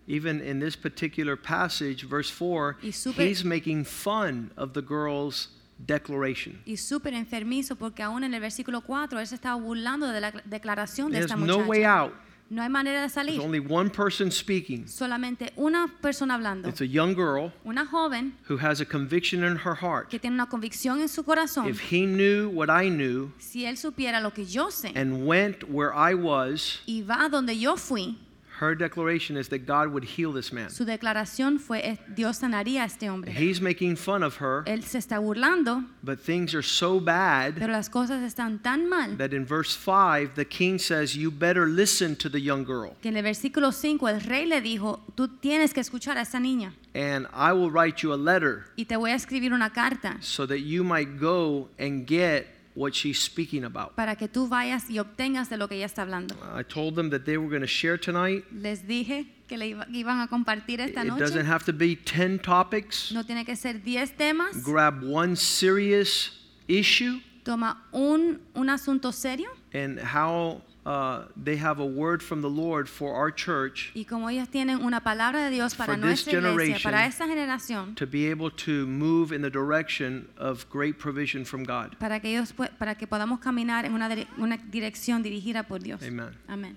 even 0.09 0.41
in 0.41 0.59
this 0.59 0.75
particular 0.75 1.35
passage 1.37 2.03
verse 2.05 2.29
4 2.31 2.75
súper- 2.91 3.21
he's 3.27 3.45
making 3.45 3.85
fun 3.85 4.51
of 4.57 4.73
the 4.73 4.81
girl's 4.81 5.49
declaration 5.85 6.59
Y 6.65 6.75
súper 6.77 7.13
enfermizo 7.13 7.75
porque 7.77 8.03
aún 8.03 8.23
en 8.23 8.33
el 8.33 8.41
versículo 8.41 8.81
4 8.81 9.19
él 9.19 9.27
se 9.27 9.35
estaba 9.35 9.55
burlando 9.55 10.07
de 10.07 10.19
la 10.19 10.31
declaración 10.45 11.11
de 11.11 11.19
there's 11.19 11.31
esta 11.31 11.37
no 11.37 11.59
way 11.59 11.83
out 11.83 12.11
No 12.51 12.63
hay 12.63 12.69
manera 12.69 13.01
de 13.01 13.07
there's 13.09 13.13
salir. 13.13 13.39
only 13.39 13.59
one 13.59 13.89
person 13.91 14.31
speaking 14.31 14.87
Solamente 14.87 15.53
una 15.55 15.87
persona 16.01 16.33
hablando. 16.33 16.67
it's 16.67 16.81
a 16.81 16.85
young 16.87 17.13
girl 17.13 17.51
Una 17.63 17.85
joven 17.85 18.33
who 18.49 18.57
has 18.57 18.81
a 18.81 18.85
conviction 18.85 19.43
in 19.43 19.55
her 19.57 19.75
heart 19.75 20.09
que 20.09 20.17
tiene 20.19 20.33
una 20.35 20.47
convicción 20.47 20.99
en 20.99 21.07
su 21.07 21.23
corazón. 21.23 21.69
if 21.69 21.79
he 21.79 22.05
knew 22.05 22.49
what 22.49 22.69
i 22.69 22.89
knew 22.89 23.31
Si 23.37 23.65
él 23.65 23.77
supiera 23.77 24.19
lo 24.19 24.31
que 24.31 24.45
yo 24.45 24.69
sé 24.71 24.91
and 24.95 25.25
went 25.27 25.63
where 25.69 25.93
i 25.95 26.13
was 26.15 26.79
y 26.87 27.03
va 27.03 27.29
donde 27.29 27.57
yo 27.57 27.75
fui, 27.77 28.17
her 28.59 28.75
declaration 28.75 29.37
is 29.37 29.49
that 29.49 29.65
god 29.65 29.87
would 29.89 30.03
heal 30.03 30.33
this 30.33 30.51
man 30.51 30.69
su 30.69 30.85
declaración 30.85 31.59
fue 31.59 31.79
eh, 31.79 31.97
Dios 32.15 32.37
sanaría 32.37 32.83
a 32.83 32.85
este 32.85 33.09
hombre. 33.09 33.31
he's 33.31 33.61
making 33.61 33.95
fun 33.95 34.23
of 34.23 34.37
her 34.39 34.63
Él 34.65 34.83
se 34.83 34.97
está 34.97 35.19
burlando, 35.19 35.83
but 36.03 36.19
things 36.19 36.53
are 36.53 36.63
so 36.63 36.99
bad 36.99 37.55
pero 37.55 37.71
las 37.71 37.89
cosas 37.89 38.21
están 38.23 38.61
tan 38.61 38.87
mal 38.87 39.17
that 39.17 39.33
in 39.33 39.45
verse 39.45 39.75
5 39.75 40.35
the 40.35 40.45
king 40.45 40.77
says 40.77 41.15
you 41.15 41.31
better 41.31 41.65
listen 41.67 42.15
to 42.15 42.29
the 42.29 42.39
young 42.39 42.63
girl 42.65 42.95
que 43.01 43.09
en 43.09 43.17
el 43.17 43.23
versículo 43.23 43.71
5 43.71 44.07
el 44.09 44.21
rey 44.21 44.45
le 44.45 44.61
dijo, 44.61 45.01
tú 45.15 45.27
tienes 45.27 45.73
que 45.73 45.81
escuchar 45.81 46.17
a 46.17 46.21
esa 46.21 46.39
niña 46.39 46.73
and 46.93 47.27
i 47.33 47.51
will 47.51 47.71
write 47.71 48.01
you 48.01 48.13
a 48.13 48.17
letter 48.17 48.65
y 48.75 48.85
te 48.85 48.95
voy 48.95 49.11
a 49.11 49.15
escribir 49.15 49.53
una 49.53 49.71
carta 49.71 50.17
so 50.21 50.45
that 50.45 50.59
you 50.59 50.83
might 50.83 51.19
go 51.19 51.69
and 51.79 52.07
get 52.07 52.58
what 52.79 52.93
she's 52.93 53.19
speaking 53.19 53.65
about 53.65 53.93
para 53.95 54.15
que 54.15 54.27
tú 54.29 54.47
vayas 54.47 54.89
y 54.89 54.99
obtengas 54.99 55.49
de 55.49 55.57
lo 55.57 55.67
que 55.67 55.75
ella 55.75 55.85
está 55.85 56.03
hablando. 56.03 56.33
i 56.57 56.63
told 56.63 56.95
them 56.95 57.09
that 57.09 57.25
they 57.25 57.37
were 57.37 57.49
going 57.49 57.61
to 57.61 57.67
share 57.67 57.97
tonight 57.97 58.45
Les 58.51 58.87
dije 58.87 59.27
que 59.47 59.57
le 59.57 59.67
iba- 59.67 59.87
iban 59.91 60.21
a 60.21 60.27
compartir 60.27 60.79
esta 60.79 61.03
noche. 61.03 61.17
it 61.17 61.27
doesn't 61.27 61.45
have 61.45 61.65
to 61.65 61.73
be 61.73 61.95
10 61.97 62.39
topics 62.41 63.11
No 63.11 63.23
tiene 63.25 63.43
que 63.45 63.55
ser 63.57 63.83
10 63.83 64.15
temas. 64.15 64.63
grab 64.63 65.03
one 65.03 65.35
serious 65.35 66.31
issue 66.67 67.19
Toma 67.43 67.83
un, 67.91 68.39
un 68.53 68.69
asunto 68.69 69.11
serio 69.11 69.49
and 69.73 69.99
how 69.99 70.61
uh, 70.85 71.25
they 71.35 71.57
have 71.57 71.79
a 71.79 71.85
word 71.85 72.21
from 72.23 72.41
the 72.41 72.49
lord 72.49 72.87
for 72.87 73.13
our 73.13 73.31
church 73.31 73.91
y 73.95 74.03
como 74.03 74.27
ellos 74.29 74.47
tienen 74.49 74.81
una 74.81 75.01
palabra 75.01 75.43
de 75.43 75.51
Dios 75.51 75.75
para 75.75 75.93
For 75.93 75.95
this 75.95 76.05
nuestra 76.05 76.33
iglesia, 76.33 76.51
generation, 76.51 76.91
para 76.91 77.05
esta 77.05 77.27
generación, 77.27 77.95
to 77.95 78.07
be 78.07 78.29
able 78.29 78.49
to 78.49 78.87
move 78.87 79.31
in 79.31 79.41
the 79.41 79.49
direction 79.49 80.27
of 80.37 80.69
great 80.69 80.97
provision 80.97 81.43
from 81.43 81.63
god 81.63 81.97
para 81.99 82.19
que 82.19 82.29
ellos 82.29 82.53
para 82.77 82.95
que 82.95 83.07
podamos 83.07 83.39
caminar 83.39 83.85
en 83.85 83.93
una, 83.93 84.09
una 84.37 84.57
dirección 84.57 85.21
dirigida 85.21 85.67
por 85.67 85.79
Dios. 85.79 86.01
Amen. 86.01 86.35
Amén. 86.47 86.75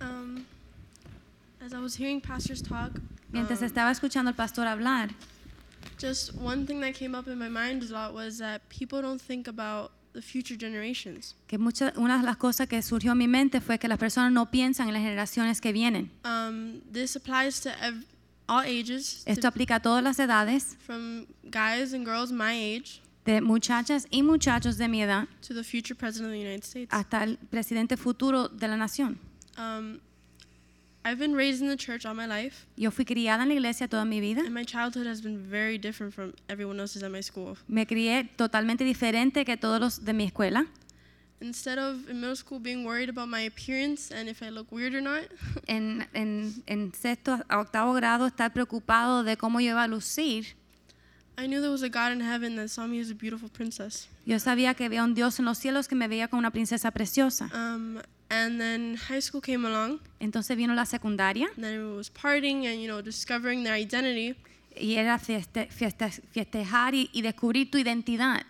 Um, 0.00 0.46
as 1.60 1.74
I 1.74 1.80
was 1.80 1.96
hearing 1.96 2.20
pastors 2.20 2.62
talk, 2.62 2.92
Mientras 3.30 3.60
um, 3.60 3.66
estaba 3.66 3.90
escuchando 3.90 4.30
al 4.30 4.36
pastor 4.36 4.66
hablar, 4.66 5.10
just 5.98 6.34
one 6.34 6.66
thing 6.66 6.80
that 6.80 6.94
came 6.94 7.14
up 7.16 7.26
in 7.28 7.38
my 7.38 7.48
mind 7.48 7.82
a 7.82 7.92
lot 7.92 8.14
was 8.14 8.38
that 8.38 8.60
people 8.68 9.00
don't 9.02 9.20
think 9.20 9.48
about 9.48 9.90
the 10.14 10.22
future 10.22 10.56
generations. 10.56 11.34
que 11.46 11.58
muchas 11.58 11.92
una 11.96 12.18
de 12.18 12.24
las 12.24 12.36
cosas 12.36 12.66
que 12.68 12.80
surgió 12.82 13.12
en 13.12 13.18
mi 13.18 13.28
mente 13.28 13.60
fue 13.60 13.78
que 13.78 13.88
las 13.88 13.98
personas 13.98 14.32
no 14.32 14.50
piensan 14.50 14.88
en 14.88 14.94
las 14.94 15.02
generaciones 15.02 15.60
que 15.60 15.72
vienen. 15.72 16.10
Um, 16.24 16.80
this 16.92 17.14
applies 17.16 17.60
to 17.60 17.70
ev- 17.82 18.04
all 18.48 18.64
ages, 18.64 19.22
to- 19.24 19.30
Esto 19.32 19.48
aplica 19.48 19.76
a 19.76 19.80
todas 19.80 20.02
las 20.02 20.18
edades, 20.18 20.76
from 20.80 21.26
guys 21.50 21.92
and 21.92 22.04
girls 22.06 22.32
my 22.32 22.52
age 22.52 23.00
de 23.24 23.40
muchachas 23.42 24.06
y 24.10 24.22
muchachos 24.22 24.78
de 24.78 24.88
mi 24.88 25.02
edad 25.02 25.28
to 25.42 25.52
the 25.52 25.62
future 25.62 25.94
president 25.94 26.30
of 26.30 26.32
the 26.32 26.40
United 26.40 26.64
States. 26.64 26.88
hasta 26.92 27.22
el 27.24 27.36
presidente 27.36 27.96
futuro 27.98 28.48
de 28.48 28.66
la 28.68 28.76
nación. 28.76 29.18
Um, 29.58 30.00
I've 31.04 31.18
been 31.18 31.34
raised 31.34 31.62
in 31.62 31.68
the 31.68 31.76
church 31.76 32.04
all 32.04 32.14
my 32.14 32.26
life, 32.26 32.66
Yo 32.76 32.90
fui 32.90 33.04
criada 33.04 33.42
en 33.44 33.48
la 33.48 33.54
iglesia 33.54 33.88
toda 33.88 34.04
mi 34.04 34.20
vida. 34.20 34.40
and 34.42 34.52
my 34.52 34.64
childhood 34.64 35.06
has 35.06 35.22
been 35.22 35.38
very 35.38 35.78
different 35.78 36.12
from 36.12 36.34
everyone 36.48 36.78
else's 36.80 37.02
at 37.02 37.10
my 37.10 37.22
school. 37.22 37.56
Me 37.68 37.86
crié 37.86 38.28
totalmente 38.36 38.84
diferente 38.84 39.44
que 39.44 39.56
todos 39.56 39.80
los 39.80 40.04
de 40.04 40.12
mi 40.12 40.24
escuela. 40.24 40.66
Instead 41.40 41.78
of 41.78 42.08
in 42.10 42.20
middle 42.20 42.34
school 42.34 42.58
being 42.58 42.84
worried 42.84 43.08
about 43.08 43.28
my 43.28 43.42
appearance 43.46 44.10
and 44.12 44.28
if 44.28 44.42
I 44.42 44.50
look 44.50 44.72
weird 44.72 44.92
or 44.94 45.00
not, 45.00 45.22
En, 45.68 46.06
en, 46.12 46.52
en 46.66 46.92
sexto 46.92 47.38
a 47.48 47.60
octavo 47.60 47.94
grado 47.94 48.26
estar 48.26 48.52
preocupado 48.52 49.22
de 49.22 49.36
cómo 49.36 49.60
yo 49.60 49.70
iba 49.70 49.84
a 49.84 49.88
lucir. 49.88 50.56
I 51.40 51.46
knew 51.46 51.60
there 51.60 51.70
was 51.70 51.84
a 51.84 51.88
God 51.88 52.10
in 52.10 52.20
heaven 52.20 52.56
that 52.56 52.68
saw 52.68 52.88
me 52.88 52.98
as 53.00 53.12
a 53.12 53.14
beautiful 53.14 53.48
princess. 53.48 54.08
Yo 54.26 54.40
sabía 54.40 54.74
que 54.74 54.84
había 54.84 55.04
un 55.04 55.14
Dios 55.14 55.38
en 55.38 55.44
los 55.44 55.56
cielos 55.58 55.86
que 55.86 55.94
me 55.94 56.08
veía 56.08 56.26
como 56.26 56.40
una 56.40 56.50
princesa 56.50 56.90
preciosa. 56.90 57.48
Um, 57.54 58.00
and 58.30 58.60
then 58.60 58.96
high 59.08 59.20
school 59.20 59.40
came 59.40 59.64
along, 59.66 60.00
Entonces 60.20 60.56
vino 60.56 60.74
la 60.74 60.84
secundaria 60.84 61.46
and 61.56 61.64
then 61.64 61.74
it 61.80 61.96
was 61.96 62.10
partying 62.10 62.66
and 62.66 62.80
you 62.80 62.86
know 62.88 63.00
discovering 63.02 63.62
their 63.64 63.74
identity. 63.74 64.34
y 64.80 64.94
era 64.94 65.18
fieste- 65.18 65.68
fieste- 65.70 66.22
festejar 66.32 66.94
y, 66.94 67.08
y 67.12 67.22
descubrir 67.22 67.70
tu 67.70 67.78
identidad. 67.78 68.44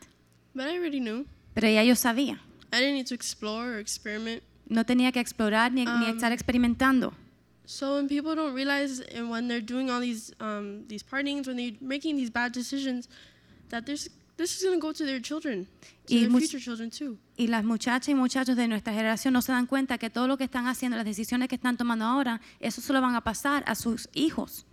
But 0.54 0.66
I 0.66 0.76
already 0.78 1.00
knew. 1.00 1.26
pero 1.54 1.68
ya 1.68 1.82
yo 1.82 1.94
sabía. 1.94 2.40
I 2.72 2.80
didn't 2.80 2.94
need 2.96 3.06
to 3.06 3.14
explore 3.14 3.74
or 3.74 3.78
experiment. 3.78 4.42
No 4.68 4.84
tenía 4.84 5.10
que 5.12 5.20
explorar 5.20 5.72
ni, 5.72 5.84
ni 5.86 5.90
Um, 6.10 6.14
estar 6.16 6.32
experimentando. 6.32 7.14
So 7.64 7.94
when 7.96 8.08
people 8.08 8.34
don't 8.34 8.54
realize 8.54 9.00
and 9.14 9.30
when 9.30 9.46
they're 9.48 9.64
doing 9.64 9.90
all 9.90 10.00
these 10.00 10.32
um, 10.40 10.86
these 10.88 11.02
partings, 11.02 11.46
when 11.46 11.56
they're 11.56 11.76
making 11.80 12.16
these 12.16 12.30
bad 12.30 12.52
decisions, 12.52 13.08
that 13.70 13.84
there's 13.86 14.08
this 14.36 14.56
is 14.56 14.62
gonna 14.64 14.78
go 14.78 14.92
to 14.92 15.04
their 15.06 15.20
children, 15.20 15.66
to 16.06 16.14
Y 16.14 16.20
their 16.20 16.30
future 16.30 16.58
children 16.60 16.90
too. 16.90 17.16
Y 17.38 17.46
las 17.46 17.62
muchachas 17.64 18.08
y 18.08 18.14
muchachos 18.14 18.56
de 18.56 18.66
nuestra 18.68 18.92
generación 18.92 19.32
no 19.32 19.40
se 19.42 19.52
dan 19.52 19.66
cuenta 19.66 19.96
que 19.96 20.10
todo 20.10 20.26
lo 20.26 20.36
que 20.36 20.44
están 20.44 20.66
haciendo, 20.66 20.96
las 20.96 21.06
decisiones 21.06 21.48
que 21.48 21.54
están 21.54 21.76
tomando 21.76 22.04
ahora, 22.04 22.40
eso 22.58 22.80
se 22.80 22.92
lo 22.92 23.00
van 23.00 23.14
a 23.14 23.20
pasar 23.22 23.62
a 23.66 23.74
sus 23.76 24.08
hijos. 24.12 24.66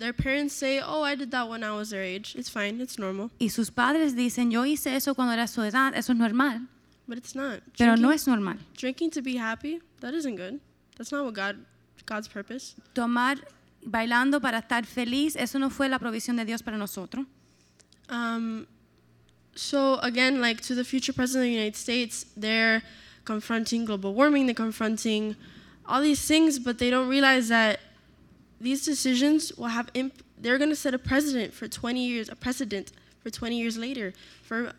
Their 0.00 0.12
parents 0.12 0.52
say, 0.52 0.80
"Oh, 0.84 1.06
I 1.08 1.14
did 1.16 1.28
that 1.30 1.48
when 1.48 1.62
I 1.62 1.70
was 1.70 1.90
their 1.90 2.02
age. 2.02 2.36
It's 2.36 2.50
fine. 2.50 2.82
It's 2.82 2.98
normal." 2.98 3.30
Y 3.38 3.50
sus 3.50 3.70
padres 3.70 4.16
dicen, 4.16 4.50
yo 4.50 4.64
hice 4.66 4.96
eso 4.96 5.14
cuando 5.14 5.32
era 5.32 5.46
su 5.46 5.62
edad, 5.62 5.94
eso 5.94 6.12
es 6.12 6.18
normal, 6.18 6.68
But 7.06 7.18
it's 7.18 7.36
not. 7.36 7.60
pero 7.78 7.92
Drinking, 7.92 8.02
no 8.02 8.10
es 8.10 8.26
normal. 8.26 8.58
drinking 8.76 9.10
to 9.12 9.22
be 9.22 9.38
happy. 9.38 9.80
That 10.00 10.14
isn't 10.14 10.36
good. 10.36 10.60
That's 10.96 11.12
not 11.12 11.24
what 11.24 11.34
God 11.34 11.64
God's 12.06 12.28
purpose. 12.28 12.74
Tomar, 12.92 13.38
bailando 13.86 14.40
para 14.40 14.58
estar 14.58 14.84
feliz, 14.84 15.36
eso 15.36 15.60
no 15.60 15.70
fue 15.70 15.88
la 15.88 16.00
provisión 16.00 16.36
de 16.36 16.44
Dios 16.44 16.64
para 16.64 16.76
nosotros. 16.76 17.24
Um, 18.10 18.66
so 19.54 19.98
again, 20.00 20.40
like 20.40 20.60
to 20.62 20.74
the 20.74 20.84
future 20.84 21.12
president 21.12 21.44
of 21.44 21.50
the 21.50 21.52
United 21.52 21.76
States, 21.76 22.26
they're 22.36 22.82
confronting 23.24 23.84
global 23.84 24.14
warming, 24.14 24.46
they're 24.46 24.54
confronting 24.54 25.36
all 25.86 26.00
these 26.00 26.26
things, 26.26 26.58
but 26.58 26.78
they 26.78 26.90
don't 26.90 27.08
realize 27.08 27.48
that 27.48 27.80
these 28.60 28.84
decisions 28.84 29.52
will 29.56 29.68
have 29.68 29.90
imp- 29.94 30.22
they're 30.38 30.58
going 30.58 30.70
to 30.70 30.76
set 30.76 30.94
a 30.94 30.98
precedent 30.98 31.52
for 31.54 31.68
20 31.68 32.04
years, 32.04 32.28
a 32.28 32.36
precedent 32.36 32.92
for 33.22 33.30
20 33.30 33.58
years 33.58 33.76
later 33.76 34.12
for 34.42 34.72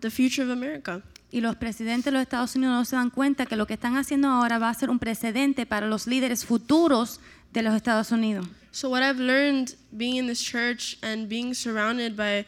the 0.00 0.10
future 0.10 0.42
of 0.42 0.50
America. 0.50 1.02
Y 1.32 1.40
los 1.40 1.54
presidentes 1.56 2.06
de 2.06 2.10
los 2.10 2.22
Estados 2.22 2.56
Unidos 2.56 2.74
no 2.74 2.84
se 2.84 2.96
dan 2.96 3.10
cuenta 3.10 3.46
que 3.46 3.56
lo 3.56 3.66
que 3.66 3.74
están 3.74 3.96
haciendo 3.96 4.28
ahora 4.28 4.58
va 4.58 4.68
a 4.68 4.74
ser 4.74 4.90
un 4.90 4.98
precedente 4.98 5.64
para 5.64 5.86
los 5.86 6.06
líderes 6.06 6.44
futuros 6.44 7.20
de 7.52 7.62
los 7.62 7.74
Estados 7.74 8.10
Unidos. 8.10 8.46
So 8.72 8.88
what 8.88 9.02
I've 9.02 9.20
learned 9.20 9.76
being 9.96 10.16
in 10.16 10.26
this 10.26 10.42
church 10.42 10.96
and 11.02 11.28
being 11.28 11.54
surrounded 11.54 12.16
by 12.16 12.46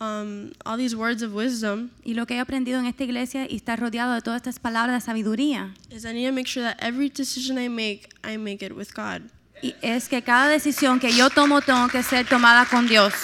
um, 0.00 0.50
all 0.64 0.76
these 0.76 0.94
words 0.94 1.22
of 1.22 1.32
wisdom 1.34 1.90
Y 2.04 2.14
lo 2.14 2.26
que 2.26 2.34
he 2.36 2.40
aprendido 2.40 2.78
en 2.78 2.86
esta 2.86 3.04
iglesia 3.04 3.46
y 3.48 3.56
estar 3.56 3.78
rodeado 3.80 4.14
de 4.14 4.20
todas 4.22 4.38
estas 4.38 4.58
palabras 4.58 4.94
de 5.02 5.06
sabiduría 5.06 5.74
is 5.90 6.04
I 6.04 6.12
need 6.12 6.26
to 6.28 6.32
make 6.34 6.46
sure 6.48 6.62
that 6.64 6.76
every 6.82 7.08
decision 7.08 7.58
I 7.58 7.68
make, 7.68 8.08
I 8.24 8.36
make 8.36 8.64
it 8.64 8.72
with 8.72 8.88
God. 8.94 9.22
y 9.62 9.74
es 9.82 10.08
que 10.08 10.22
cada 10.22 10.48
decisión 10.48 11.00
que 11.00 11.12
yo 11.12 11.30
tomo 11.30 11.60
tengo 11.62 11.88
que 11.88 12.02
ser 12.02 12.26
tomada 12.26 12.66
con 12.66 12.86
Dios, 12.86 13.14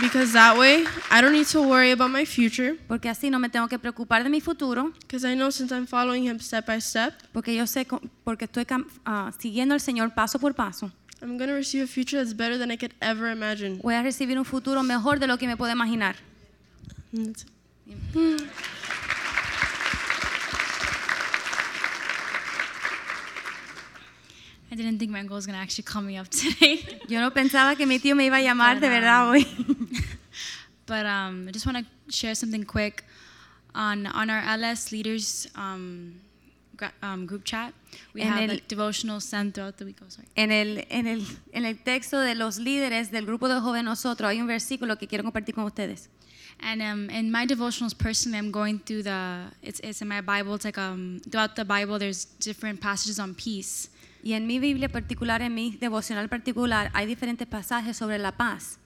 Because 0.00 0.32
that 0.32 0.58
way, 0.58 0.84
I 1.08 1.20
don't 1.22 1.32
need 1.32 1.46
to 1.52 1.62
worry 1.62 1.92
about 1.92 2.10
my 2.10 2.26
future. 2.26 2.74
porque 2.88 3.08
así 3.08 3.30
no 3.30 3.38
me 3.38 3.48
tengo 3.48 3.68
que 3.68 3.78
preocupar 3.78 4.24
de 4.24 4.28
mi 4.28 4.40
futuro, 4.40 4.92
Because 5.02 5.24
I 5.24 5.36
know 5.36 5.52
since 5.52 5.72
I'm 5.72 5.86
following 5.86 6.24
Him 6.28 6.40
step 6.40 6.66
by 6.66 6.80
step, 6.80 7.14
porque 7.32 7.54
yo 7.54 7.64
sé 7.66 7.86
porque 8.24 8.46
estoy 8.46 8.66
ah, 9.04 9.30
siguiendo 9.38 9.72
al 9.72 9.80
Señor 9.80 10.12
paso 10.12 10.40
por 10.40 10.54
paso. 10.54 10.90
I'm 11.24 11.38
going 11.38 11.48
to 11.48 11.54
receive 11.54 11.82
a 11.82 11.86
future 11.86 12.18
that's 12.18 12.34
better 12.34 12.58
than 12.58 12.70
I 12.70 12.76
could 12.76 12.92
ever 13.00 13.28
imagine. 13.30 13.78
Voy 13.80 13.94
a 13.94 14.02
recibir 14.02 14.36
un 14.36 14.44
futuro 14.44 14.82
mejor 14.82 15.18
de 15.18 15.26
lo 15.26 15.38
que 15.38 15.46
me 15.48 15.56
puedo 15.56 15.72
imaginar. 15.72 16.16
That's 17.14 17.46
it. 17.86 18.42
I 24.70 24.74
didn't 24.76 24.98
think 24.98 25.12
my 25.12 25.20
uncle 25.20 25.36
was 25.36 25.46
gonna 25.46 25.58
actually 25.58 25.84
call 25.84 26.02
me 26.02 26.18
up 26.18 26.28
today. 26.28 26.84
Yo 27.08 27.20
no 27.20 27.30
pensaba 27.30 27.74
que 27.76 27.86
mi 27.86 27.98
tío 27.98 28.14
me 28.16 28.26
iba 28.28 28.36
a 28.38 28.42
llamar 28.42 28.74
de 28.80 28.88
But, 28.88 28.90
verdad 28.90 29.22
um, 29.22 29.28
hoy. 29.28 29.44
but 30.86 31.06
um, 31.06 31.46
I 31.48 31.52
just 31.52 31.64
want 31.64 31.78
to 31.78 31.84
share 32.14 32.34
something 32.34 32.64
quick 32.64 33.04
on 33.74 34.06
on 34.08 34.28
our 34.28 34.42
LS 34.42 34.92
leaders 34.92 35.46
um, 35.54 36.20
gra- 36.22 36.23
um, 37.02 37.26
group 37.26 37.44
chat. 37.44 37.72
We 38.14 38.22
En 38.22 38.28
have 38.28 38.42
el- 38.42 38.48
like 38.48 38.66
devotional 38.68 39.20
sent 39.20 39.54
throughout 39.54 39.76
the 39.76 39.84
week. 39.84 39.98
Oh, 40.02 40.08
sorry. 40.08 40.28
En 40.34 40.50
el, 40.50 40.84
en, 40.90 41.06
el, 41.06 41.24
en 41.52 41.64
el 41.64 41.78
texto 41.82 42.18
de 42.20 42.34
los 42.34 42.58
líderes 42.58 43.10
del 43.10 43.26
grupo 43.26 43.48
de 43.48 43.60
jóvenes 43.60 43.84
nosotros 43.84 44.28
hay 44.30 44.40
un 44.40 44.46
versículo 44.46 44.96
que 44.98 45.06
quiero 45.06 45.24
compartir 45.24 45.54
con 45.54 45.64
ustedes. 45.64 46.08
And 46.60 46.80
um, 46.82 47.10
in 47.10 47.32
my 47.32 47.46
devotionals 47.46 47.94
personally, 47.94 48.38
I'm 48.38 48.52
going 48.52 48.78
through 48.78 49.02
the. 49.02 49.50
It's, 49.60 49.80
it's 49.80 50.00
in 50.02 50.08
my 50.08 50.20
Bible. 50.20 50.54
It's 50.54 50.64
like 50.64 50.78
um, 50.78 51.20
throughout 51.28 51.56
the 51.56 51.64
Bible, 51.64 51.98
there's 51.98 52.26
different 52.38 52.80
passages 52.80 53.18
on 53.18 53.34
peace. 53.34 53.88
Y 54.22 54.32
en 54.32 54.46
mi 54.46 54.58
Biblia 54.58 54.88
particular, 54.88 55.42
en 55.42 55.54
mi 55.54 55.76
devocional 55.76 56.28
particular, 56.28 56.90
hay 56.94 57.06
diferentes 57.06 57.46
pasajes 57.46 57.96
sobre 57.96 58.18
la 58.18 58.32
paz. 58.32 58.78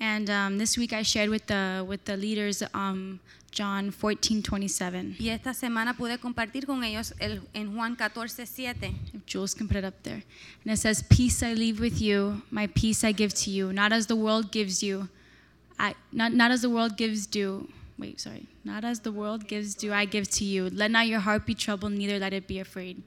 And 0.00 0.28
um, 0.30 0.58
this 0.58 0.76
week, 0.76 0.92
I 0.92 1.02
shared 1.02 1.30
with 1.30 1.46
the 1.46 1.84
with 1.86 2.04
the 2.04 2.16
leaders 2.16 2.62
um, 2.74 3.20
John 3.52 3.92
14:27. 3.92 5.16
Y 5.20 5.28
esta 5.28 5.52
semana 5.52 5.94
pude 5.94 6.18
compartir 6.18 6.66
con 6.66 6.82
ellos 6.82 7.14
el, 7.20 7.42
en 7.52 7.74
Juan 7.74 7.96
14, 7.96 8.46
7. 8.46 8.94
If 9.12 9.26
Jules 9.26 9.54
can 9.54 9.68
put 9.68 9.76
it 9.76 9.84
up 9.84 10.02
there. 10.02 10.22
And 10.64 10.72
it 10.72 10.78
says, 10.78 11.04
Peace 11.08 11.42
I 11.42 11.52
leave 11.52 11.78
with 11.78 12.00
you, 12.00 12.42
my 12.50 12.66
peace 12.66 13.04
I 13.04 13.12
give 13.12 13.34
to 13.44 13.50
you, 13.50 13.72
not 13.72 13.92
as 13.92 14.06
the 14.06 14.16
world 14.16 14.50
gives 14.50 14.82
you. 14.82 15.08
I, 15.78 15.94
not, 16.12 16.32
not 16.32 16.50
as 16.50 16.62
the 16.62 16.70
world 16.70 16.96
gives 16.96 17.26
do. 17.26 17.68
Wait, 17.98 18.20
sorry. 18.20 18.46
Not 18.64 18.84
as 18.84 19.00
the 19.00 19.12
world 19.12 19.46
gives 19.46 19.74
do, 19.74 19.92
I 19.92 20.06
give 20.06 20.30
to 20.30 20.44
you. 20.44 20.70
Let 20.70 20.90
not 20.90 21.06
your 21.06 21.20
heart 21.20 21.44
be 21.44 21.54
troubled, 21.54 21.92
neither 21.92 22.18
let 22.18 22.32
it 22.32 22.46
be 22.46 22.58
afraid. 22.58 23.02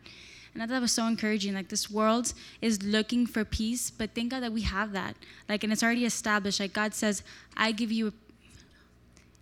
And 0.55 0.63
I 0.63 0.65
thought 0.65 0.75
that 0.75 0.81
was 0.81 0.93
so 0.93 1.05
encouraging. 1.05 1.53
Like 1.53 1.67
this 1.67 1.91
world 1.91 2.33
is 2.61 2.81
looking 2.81 3.27
for 3.27 3.43
peace, 3.43 3.91
but 3.91 4.15
thank 4.15 4.31
God 4.31 4.41
that 4.41 4.53
we 4.53 4.61
have 4.61 4.93
that. 4.93 5.15
Like, 5.47 5.63
and 5.65 5.71
it's 5.71 5.83
already 5.83 6.05
established. 6.05 6.61
Like 6.61 6.73
God 6.73 6.93
says, 6.93 7.23
I 7.55 7.71
give 7.71 7.91
you 7.91 8.13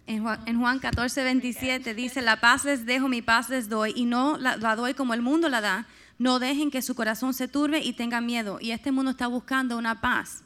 En 0.05 0.21
Juan, 0.23 0.41
en 0.45 0.59
Juan 0.59 0.79
14, 0.79 1.23
27 1.23 1.93
dice, 1.93 2.21
la 2.21 2.35
paz 2.35 2.65
les 2.65 2.85
dejo, 2.85 3.07
mi 3.07 3.21
paz 3.21 3.49
les 3.49 3.69
doy, 3.69 3.93
y 3.95 4.03
no 4.03 4.37
la, 4.37 4.57
la 4.57 4.75
doy 4.75 4.93
como 4.93 5.13
el 5.13 5.21
mundo 5.21 5.47
la 5.47 5.61
da. 5.61 5.87
No 6.19 6.39
dejen 6.39 6.71
que 6.71 6.81
su 6.81 6.93
corazón 6.93 7.33
se 7.33 7.47
turbe 7.47 7.79
y 7.79 7.93
tenga 7.93 8.19
miedo. 8.19 8.57
Y 8.59 8.71
este 8.71 8.91
mundo 8.91 9.11
está 9.11 9.27
buscando 9.27 9.77
una 9.77 10.01
paz. 10.01 10.42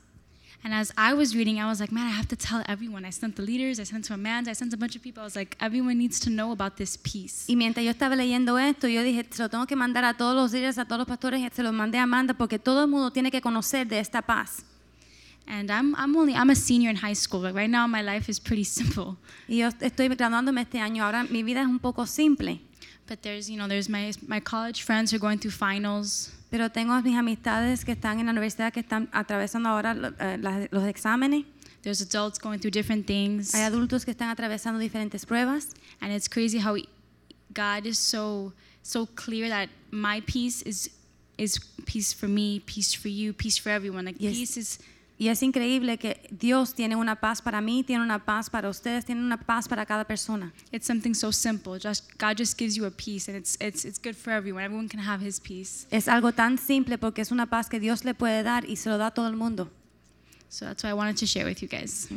And 0.67 0.73
as 0.73 0.91
I 0.97 1.13
was 1.13 1.33
reading, 1.33 1.61
I 1.61 1.67
was 1.69 1.79
like, 1.79 1.93
man, 1.93 2.07
I 2.07 2.09
have 2.09 2.27
to 2.27 2.35
tell 2.35 2.61
everyone. 2.67 3.05
I 3.05 3.09
sent 3.09 3.37
the 3.37 3.41
leaders, 3.41 3.79
I 3.79 3.85
sent 3.85 4.03
to 4.07 4.13
Amanda, 4.13 4.49
I 4.49 4.53
sent 4.53 4.73
a 4.73 4.77
bunch 4.77 4.97
of 4.97 5.01
people. 5.01 5.21
I 5.21 5.23
was 5.23 5.37
like, 5.37 5.55
everyone 5.61 5.97
needs 5.97 6.19
to 6.19 6.29
know 6.29 6.51
about 6.51 6.75
this 6.75 6.97
peace. 6.97 7.45
Y 7.47 7.55
mientras 7.55 7.85
yo 7.85 7.91
estaba 7.91 8.17
leyendo 8.17 8.59
esto, 8.59 8.89
yo 8.89 9.01
dije, 9.01 9.25
se 9.31 9.41
lo 9.41 9.47
tengo 9.47 9.65
que 9.65 9.77
mandar 9.77 10.03
a 10.03 10.15
todos 10.15 10.35
los 10.35 10.51
líderes, 10.51 10.77
a 10.77 10.83
todos 10.83 10.99
los 10.99 11.07
pastores, 11.07 11.41
se 11.53 11.63
lo 11.63 11.71
mandé 11.71 11.99
a 11.99 12.03
Amanda 12.03 12.33
porque 12.33 12.59
todo 12.59 12.83
el 12.83 12.89
mundo 12.89 13.11
tiene 13.11 13.31
que 13.31 13.39
conocer 13.39 13.87
de 13.87 13.99
esta 13.99 14.21
paz. 14.21 14.65
And 15.47 15.71
I'm, 15.71 15.95
I'm 15.95 16.13
only, 16.17 16.33
I'm 16.33 16.49
a 16.49 16.55
senior 16.55 16.89
in 16.89 16.97
high 16.97 17.15
school. 17.15 17.43
Like 17.43 17.55
right 17.55 17.69
now, 17.69 17.87
my 17.87 18.01
life 18.01 18.29
is 18.29 18.37
pretty 18.37 18.65
simple. 18.65 19.15
Y 19.47 19.59
yo 19.59 19.69
estoy 19.79 20.09
graduándome 20.09 20.63
este 20.63 20.81
año. 20.81 21.05
Ahora 21.05 21.23
mi 21.23 21.43
vida 21.43 21.61
es 21.61 21.67
un 21.67 21.79
poco 21.79 22.05
simple, 22.05 22.59
But 23.07 23.21
there's, 23.23 23.49
you 23.49 23.57
know, 23.57 23.67
there's 23.67 23.87
my, 23.89 24.11
my 24.27 24.39
college 24.39 24.83
friends 24.83 25.11
who 25.11 25.17
are 25.17 25.19
going 25.19 25.39
through 25.39 25.51
finals. 25.51 26.31
pero 26.49 26.69
tengo 26.69 27.01
mis 27.01 27.15
amistades 27.15 27.83
que 27.83 27.93
están 27.93 28.19
en 28.19 28.25
la 28.25 28.31
universidad 28.31 28.71
que 28.73 28.81
están 28.81 29.09
atravesando 29.11 29.69
ahora 29.69 29.95
eh, 30.19 30.67
los 30.71 30.83
exámenes. 30.85 31.45
There's 31.83 32.01
adults 32.01 32.37
going 32.39 32.59
through 32.59 32.71
different 32.71 33.05
things. 33.07 33.53
Hay 33.53 33.61
adultos 33.63 34.03
que 34.03 34.11
están 34.11 34.29
atravesando 34.29 34.79
diferentes 34.79 35.25
pruebas. 35.25 35.69
And 36.01 36.11
it's 36.11 36.27
crazy 36.27 36.59
how 36.59 36.75
God 37.53 37.85
is 37.85 37.97
so, 37.97 38.51
so 38.83 39.05
clear 39.05 39.47
that 39.49 39.69
my 39.91 40.21
peace 40.25 40.61
is, 40.63 40.89
is 41.37 41.59
peace 41.85 42.13
for 42.13 42.27
me, 42.27 42.59
peace 42.65 42.93
for 42.93 43.07
you, 43.07 43.31
peace 43.33 43.57
for 43.57 43.69
everyone. 43.69 44.05
Like 44.05 44.17
Yes. 44.19 44.33
peace 44.33 44.57
is, 44.57 44.79
Y 45.19 45.29
es 45.29 45.41
increíble 45.41 45.97
que 45.97 46.27
Dios 46.29 46.75
tiene 46.75 46.95
una 46.95 47.15
paz 47.15 47.41
para 47.41 47.59
mí, 47.59 47.83
tiene 47.83 48.03
una 48.03 48.23
paz 48.23 48.51
para 48.51 48.69
ustedes, 48.69 49.03
tiene 49.03 49.21
una 49.21 49.37
paz 49.37 49.67
para 49.67 49.83
cada 49.85 50.03
persona. 50.05 50.53
it's 50.71 50.85
something 50.85 51.15
so 51.15 51.31
simple. 51.31 51.79
Just 51.79 52.17
God 52.19 52.37
just 52.37 52.55
gives 52.57 52.75
you 52.75 52.85
a 52.85 52.91
peace, 52.91 53.27
and 53.27 53.35
it's, 53.35 53.57
it's, 53.59 53.83
it's 53.83 53.97
good 53.97 54.15
for 54.15 54.31
everyone. 54.31 54.63
Everyone 54.63 54.87
can 54.87 54.99
have 54.99 55.19
His 55.19 55.39
peace. 55.39 55.87
Es 55.89 56.07
algo 56.07 56.31
tan 56.33 56.59
simple 56.59 56.99
porque 56.99 57.21
es 57.21 57.31
una 57.31 57.47
paz 57.47 57.67
que 57.67 57.79
Dios 57.79 58.05
le 58.05 58.13
puede 58.13 58.43
dar 58.43 58.65
y 58.69 58.75
se 58.75 58.89
lo 58.89 58.99
da 58.99 59.07
a 59.07 59.11
todo 59.11 59.27
el 59.27 59.35
mundo. 59.35 59.71
So 60.49 60.65
that's 60.65 60.83
what 60.83 60.91
I 60.91 60.93
wanted 60.93 61.17
to 61.17 61.25
share 61.25 61.45
with 61.45 61.61
you 61.63 61.67
guys. 61.67 62.07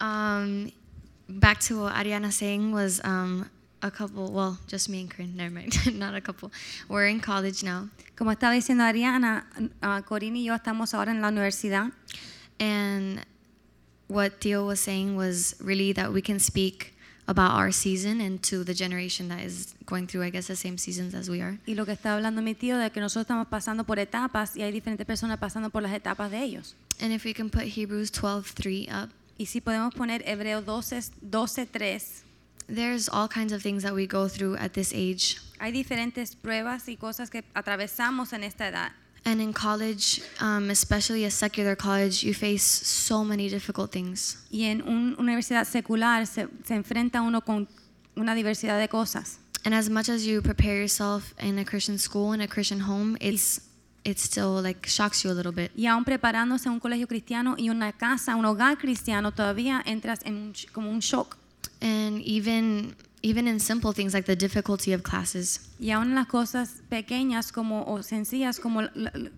Um, 0.00 0.72
back 1.28 1.60
to 1.60 1.82
what 1.82 1.94
Ariana 1.94 2.32
saying 2.32 2.72
was 2.72 3.00
um, 3.04 3.48
a 3.84 3.90
couple, 3.90 4.32
well, 4.32 4.58
just 4.66 4.88
me 4.88 5.02
and 5.02 5.10
Corinne, 5.10 5.36
never 5.36 5.54
mind, 5.54 5.74
not 5.98 6.14
a 6.14 6.20
couple. 6.20 6.50
We're 6.88 7.06
in 7.06 7.20
college 7.20 7.62
now. 7.62 7.88
Como 8.16 8.30
estaba 8.32 8.54
diciendo 8.54 8.82
Ariana, 8.82 9.44
uh, 9.82 10.00
Corinne 10.02 10.36
y 10.38 10.44
yo 10.44 10.54
estamos 10.54 10.94
ahora 10.94 11.10
en 11.10 11.20
la 11.20 11.28
universidad 11.28 11.92
And 12.60 13.24
what 14.08 14.40
Theo 14.40 14.66
was 14.66 14.80
saying 14.80 15.16
was 15.16 15.56
really 15.60 15.92
that 15.92 16.12
we 16.12 16.22
can 16.22 16.38
speak 16.38 16.94
about 17.26 17.52
our 17.52 17.72
season 17.72 18.20
and 18.20 18.42
to 18.44 18.64
the 18.64 18.74
generation 18.74 19.28
that 19.28 19.40
is 19.40 19.74
going 19.86 20.06
through, 20.06 20.22
I 20.22 20.30
guess, 20.30 20.46
the 20.46 20.56
same 20.56 20.78
seasons 20.78 21.14
as 21.14 21.28
we 21.28 21.40
are. 21.40 21.58
y 21.66 21.74
lo 21.74 21.84
que 21.84 21.92
está 21.92 22.14
hablando 22.14 22.42
mi 22.42 22.54
tío 22.54 22.78
de 22.78 22.90
que 22.90 23.00
nosotros 23.00 23.22
estamos 23.24 23.48
pasando 23.48 23.84
por 23.84 23.98
etapas 23.98 24.56
y 24.56 24.62
hay 24.62 24.72
diferentes 24.72 25.06
personas 25.06 25.38
pasando 25.38 25.70
por 25.70 25.82
las 25.82 25.92
etapas 25.92 26.30
de 26.30 26.42
ellos. 26.42 26.74
And 27.00 27.12
if 27.12 27.24
we 27.24 27.34
can 27.34 27.50
put 27.50 27.64
Hebrews 27.64 28.10
12:3 28.12 28.88
up, 28.90 29.10
Y 29.36 29.46
si 29.46 29.60
podemos 29.60 29.92
poner 29.94 30.22
Hebreo 30.28 30.62
12, 30.62 31.10
12 31.20 31.66
3, 31.66 32.23
there's 32.68 33.08
all 33.08 33.28
kinds 33.28 33.52
of 33.52 33.62
things 33.62 33.82
that 33.82 33.94
we 33.94 34.06
go 34.06 34.28
through 34.28 34.56
at 34.56 34.72
this 34.72 34.92
age. 34.94 35.38
hay 35.58 35.72
diferentes 35.72 36.36
pruebas 36.36 36.88
y 36.88 36.96
cosas 36.96 37.30
que 37.30 37.44
atravesamos 37.54 38.32
en 38.32 38.44
esta 38.44 38.68
edad. 38.68 38.92
And 39.26 39.40
in 39.40 39.54
college, 39.54 40.20
um, 40.40 40.70
especially 40.70 41.24
a 41.24 41.30
secular 41.30 41.74
college, 41.76 42.22
you 42.22 42.34
face 42.34 42.62
so 42.62 43.24
many 43.24 43.48
difficult 43.48 43.90
things. 43.90 44.36
Y 44.50 44.64
en 44.64 44.82
una 44.82 45.16
universidad 45.16 45.64
secular 45.66 46.26
se, 46.26 46.46
se 46.64 46.74
enfrenta 46.74 47.22
uno 47.22 47.40
con 47.40 47.66
una 48.16 48.34
diversidad 48.34 48.78
de 48.78 48.88
cosas. 48.88 49.38
And 49.64 49.74
as 49.74 49.88
much 49.88 50.10
as 50.10 50.26
you 50.26 50.42
prepare 50.42 50.76
yourself 50.76 51.34
in 51.40 51.58
a 51.58 51.64
Christian 51.64 51.98
school, 51.98 52.34
in 52.34 52.42
a 52.42 52.48
Christian 52.48 52.80
home, 52.80 53.16
it's 53.18 53.62
it 54.04 54.18
still 54.18 54.60
like 54.62 54.86
shocks 54.86 55.24
you 55.24 55.30
a 55.30 55.34
little 55.34 55.52
bit. 55.52 55.70
Y 55.74 55.86
aún 55.86 56.04
preparándose 56.04 56.68
en 56.68 56.74
un 56.74 56.80
colegio 56.80 57.06
cristiano 57.06 57.54
y 57.56 57.70
una 57.70 57.92
casa, 57.92 58.36
un 58.36 58.44
hogar 58.44 58.76
cristiano, 58.76 59.32
todavía 59.32 59.82
entras 59.86 60.20
en 60.24 60.34
un 60.34 60.52
como 60.72 60.90
un 60.90 61.00
shock. 61.00 61.38
And 61.80 62.20
even 62.22 62.94
even 63.24 63.48
in 63.48 63.58
simple 63.58 63.92
things 63.92 64.12
like 64.12 64.26
the 64.26 64.36
difficulty 64.36 64.92
of 64.92 65.02
classes. 65.02 65.60
Y 65.80 65.92
aún 65.92 66.08
en 66.08 66.14
las 66.14 66.26
cosas 66.26 66.82
pequeñas 66.90 67.52
como, 67.52 67.82
o 67.86 68.02
sencillas 68.02 68.60
como, 68.60 68.82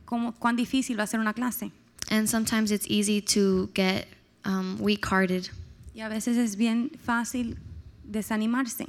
como 0.04 0.32
cuán 0.32 0.56
difícil 0.56 0.98
va 0.98 1.04
a 1.04 1.06
ser 1.06 1.20
una 1.20 1.32
clase. 1.32 1.70
And 2.10 2.28
sometimes 2.28 2.72
it's 2.72 2.86
easy 2.88 3.20
to 3.20 3.70
get 3.74 4.08
um, 4.44 4.76
weak-hearted. 4.80 5.50
Y 5.94 6.00
a 6.00 6.08
veces 6.08 6.36
es 6.36 6.56
bien 6.56 6.90
fácil 6.98 7.56
desanimarse. 8.04 8.88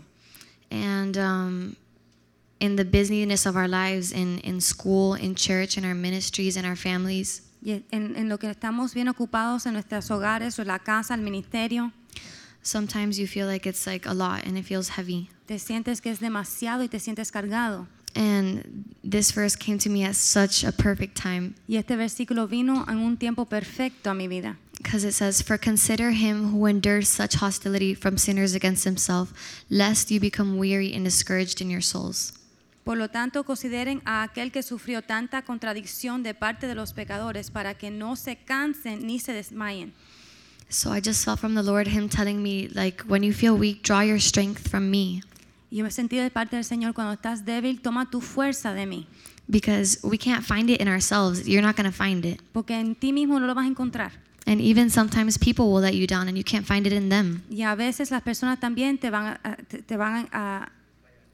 And 0.72 1.16
um, 1.18 1.76
in 2.60 2.76
the 2.76 2.84
busyness 2.84 3.46
of 3.46 3.56
our 3.56 3.68
lives, 3.68 4.12
in, 4.12 4.40
in 4.40 4.60
school, 4.60 5.14
in 5.14 5.36
church, 5.36 5.78
in 5.78 5.86
our 5.86 5.96
ministries, 5.96 6.58
in 6.58 6.66
our 6.66 6.76
families, 6.76 7.44
Y 7.62 7.84
en, 7.92 8.16
en 8.16 8.30
lo 8.30 8.38
que 8.38 8.50
estamos 8.50 8.94
bien 8.94 9.08
ocupados 9.08 9.66
en 9.66 9.74
nuestros 9.74 10.10
hogares 10.12 10.58
o 10.60 10.62
en 10.62 10.68
la 10.68 10.80
casa, 10.80 11.16
el 11.16 11.22
ministerio, 11.22 11.92
sometimes 12.68 13.18
you 13.20 13.28
feel 13.28 13.48
like 13.48 13.66
it's 13.68 13.86
like 13.88 14.06
a 14.06 14.14
lot 14.14 14.46
and 14.46 14.58
it 14.58 14.66
feels 14.66 14.90
heavy. 14.90 15.30
te 15.48 15.58
sientes 15.60 16.02
que 16.02 16.12
es 16.12 16.20
demasiado 16.20 16.84
y 16.84 16.88
te 16.88 17.00
sientes 17.00 17.32
cargado. 17.32 17.88
And 18.16 18.86
this 19.04 19.32
verse 19.32 19.56
came 19.56 19.78
to 19.80 19.90
me 19.90 20.04
at 20.04 20.16
such 20.16 20.64
a 20.64 20.72
perfect 20.72 21.16
time 21.16 21.54
Y 21.68 21.76
este 21.78 21.96
versículo 21.96 22.48
vino 22.48 22.84
en 22.88 22.98
un 22.98 23.18
tiempo 23.18 23.46
perfecto 23.46 24.10
a 24.10 24.14
mi 24.14 24.28
vida. 24.28 24.58
because 24.78 25.04
it 25.04 25.14
says, 25.14 25.42
For 25.42 25.58
consider 25.58 26.12
him 26.12 26.52
who 26.52 26.66
endures 26.68 27.08
such 27.10 27.36
hostility 27.36 27.94
from 27.96 28.18
sinners 28.18 28.54
against 28.56 28.84
himself, 28.86 29.34
lest 29.70 30.12
you 30.12 30.20
become 30.20 30.58
weary 30.58 30.94
and 30.94 31.04
discouraged 31.04 31.62
in 31.62 31.70
your 31.70 31.82
souls. 31.82 32.34
Por 32.84 32.96
lo 32.96 33.10
tanto, 33.10 33.44
consideren 33.44 34.02
a 34.06 34.24
aquel 34.24 34.52
que 34.52 34.64
sufrió 34.64 35.02
tanta 35.02 35.42
contradicción 35.42 36.24
de 36.24 36.34
parte 36.34 36.68
de 36.68 36.76
los 36.76 36.94
pecadores 36.94 37.52
para 37.52 37.74
que 37.74 37.92
no 37.92 38.16
se 38.16 38.38
cansen 38.38 39.06
ni 39.06 39.20
se 39.20 39.34
desmayen. 39.34 39.94
So 40.70 40.92
I 40.92 41.00
just 41.00 41.24
felt 41.24 41.40
from 41.40 41.56
the 41.56 41.64
Lord 41.64 41.88
him 41.88 42.10
telling 42.10 42.42
me, 42.44 42.68
like, 42.74 43.02
when 43.08 43.24
you 43.24 43.32
feel 43.34 43.56
weak, 43.58 43.84
draw 43.84 44.02
your 44.02 44.20
strength 44.20 44.68
from 44.70 44.92
me. 44.92 45.22
Yo 45.70 45.84
me 45.84 45.90
sentí 45.92 46.18
de 46.22 46.30
parte 46.30 46.56
del 46.56 46.64
Señor, 46.64 46.94
cuando 46.94 47.14
estás 47.14 47.44
débil, 47.46 47.82
toma 47.82 48.06
tu 48.10 48.20
fuerza 48.22 48.74
de 48.74 48.86
mí, 48.86 49.06
Because 49.50 49.98
we 50.04 50.18
can't 50.18 50.44
find 50.46 50.70
it 50.70 50.82
in 50.82 50.88
ourselves. 50.90 51.48
You're 51.48 51.62
not 51.62 51.76
going 51.78 51.90
to 51.90 51.96
find 51.96 52.26
it. 52.26 52.42
porque 52.54 52.72
en 52.72 52.96
ti 52.96 53.14
mismo 53.14 53.40
no 53.40 53.48
lo 53.48 53.54
vas 53.56 53.66
a 53.66 53.68
encontrar. 53.70 54.12
And 54.46 54.62
even 54.62 54.90
sometimes 54.90 55.38
people 55.38 55.72
will 55.72 55.82
let 55.82 55.94
you 55.96 56.06
down 56.08 56.28
and 56.30 56.38
you 56.38 56.44
can't 56.44 56.66
find 56.66 56.86
it 56.88 56.94
in 56.94 57.10
them. 57.10 57.44
Y 57.50 57.64
a 57.64 57.76
veces 57.76 58.12
las 58.12 58.22
personas 58.24 58.60
también 58.60 58.98
te 59.00 59.10
van 59.10 59.26
a, 59.26 59.40
a- 59.44 59.56
te, 59.58 59.82
te 59.82 59.96
van 59.98 60.28
a, 60.34 60.70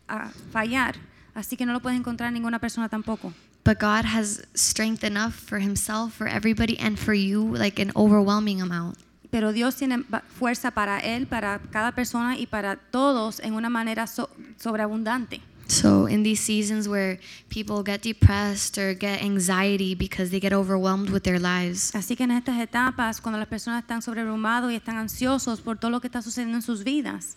a 0.07 0.29
fallar, 0.51 0.95
así 1.35 1.55
que 1.57 1.65
no 1.65 1.73
lo 1.73 1.79
puedes 1.79 1.97
encontrar 1.99 2.27
en 2.29 2.35
ninguna 2.35 2.59
persona 2.59 2.87
tampoco. 2.89 3.33
But 3.63 3.79
God 3.79 4.05
has 4.05 4.43
strength 4.55 5.03
enough 5.03 5.33
for 5.33 5.59
himself, 5.59 6.13
for 6.13 6.27
everybody, 6.27 6.77
and 6.79 6.97
for 6.99 7.13
you, 7.13 7.55
like 7.55 7.79
an 7.79 7.91
overwhelming 7.95 8.61
amount. 8.61 8.97
Pero 9.33 9.51
Dios 9.51 9.75
tiene 9.75 10.03
fuerza 10.37 10.69
para 10.69 10.99
Él, 10.99 11.25
para 11.25 11.57
cada 11.71 11.91
persona 11.91 12.37
y 12.37 12.45
para 12.45 12.75
todos 12.75 13.39
en 13.39 13.55
una 13.55 13.67
manera 13.67 14.05
so- 14.05 14.29
sobreabundante. 14.59 15.41
So, 15.67 16.07
in 16.07 16.21
these 16.23 16.39
seasons 16.39 16.87
where 16.87 17.19
people 17.49 17.81
get 17.83 18.03
depressed 18.03 18.77
or 18.77 18.93
get 18.93 19.23
anxiety 19.23 19.95
because 19.95 20.29
they 20.29 20.39
get 20.39 20.53
overwhelmed 20.53 21.09
with 21.09 21.23
their 21.23 21.39
lives, 21.39 21.95
Así 21.95 22.15
que 22.15 22.25
en 22.25 22.31
estas 22.31 22.59
etapas, 22.61 23.19
cuando 23.21 23.39
las 23.39 23.47
personas 23.47 23.81
están 23.81 24.03
sobreabrumados 24.03 24.71
y 24.71 24.75
están 24.75 24.97
ansiosos 24.97 25.61
por 25.61 25.77
todo 25.79 25.89
lo 25.89 25.99
que 25.99 26.07
está 26.07 26.21
sucediendo 26.21 26.57
en 26.57 26.61
sus 26.61 26.83
vidas, 26.83 27.35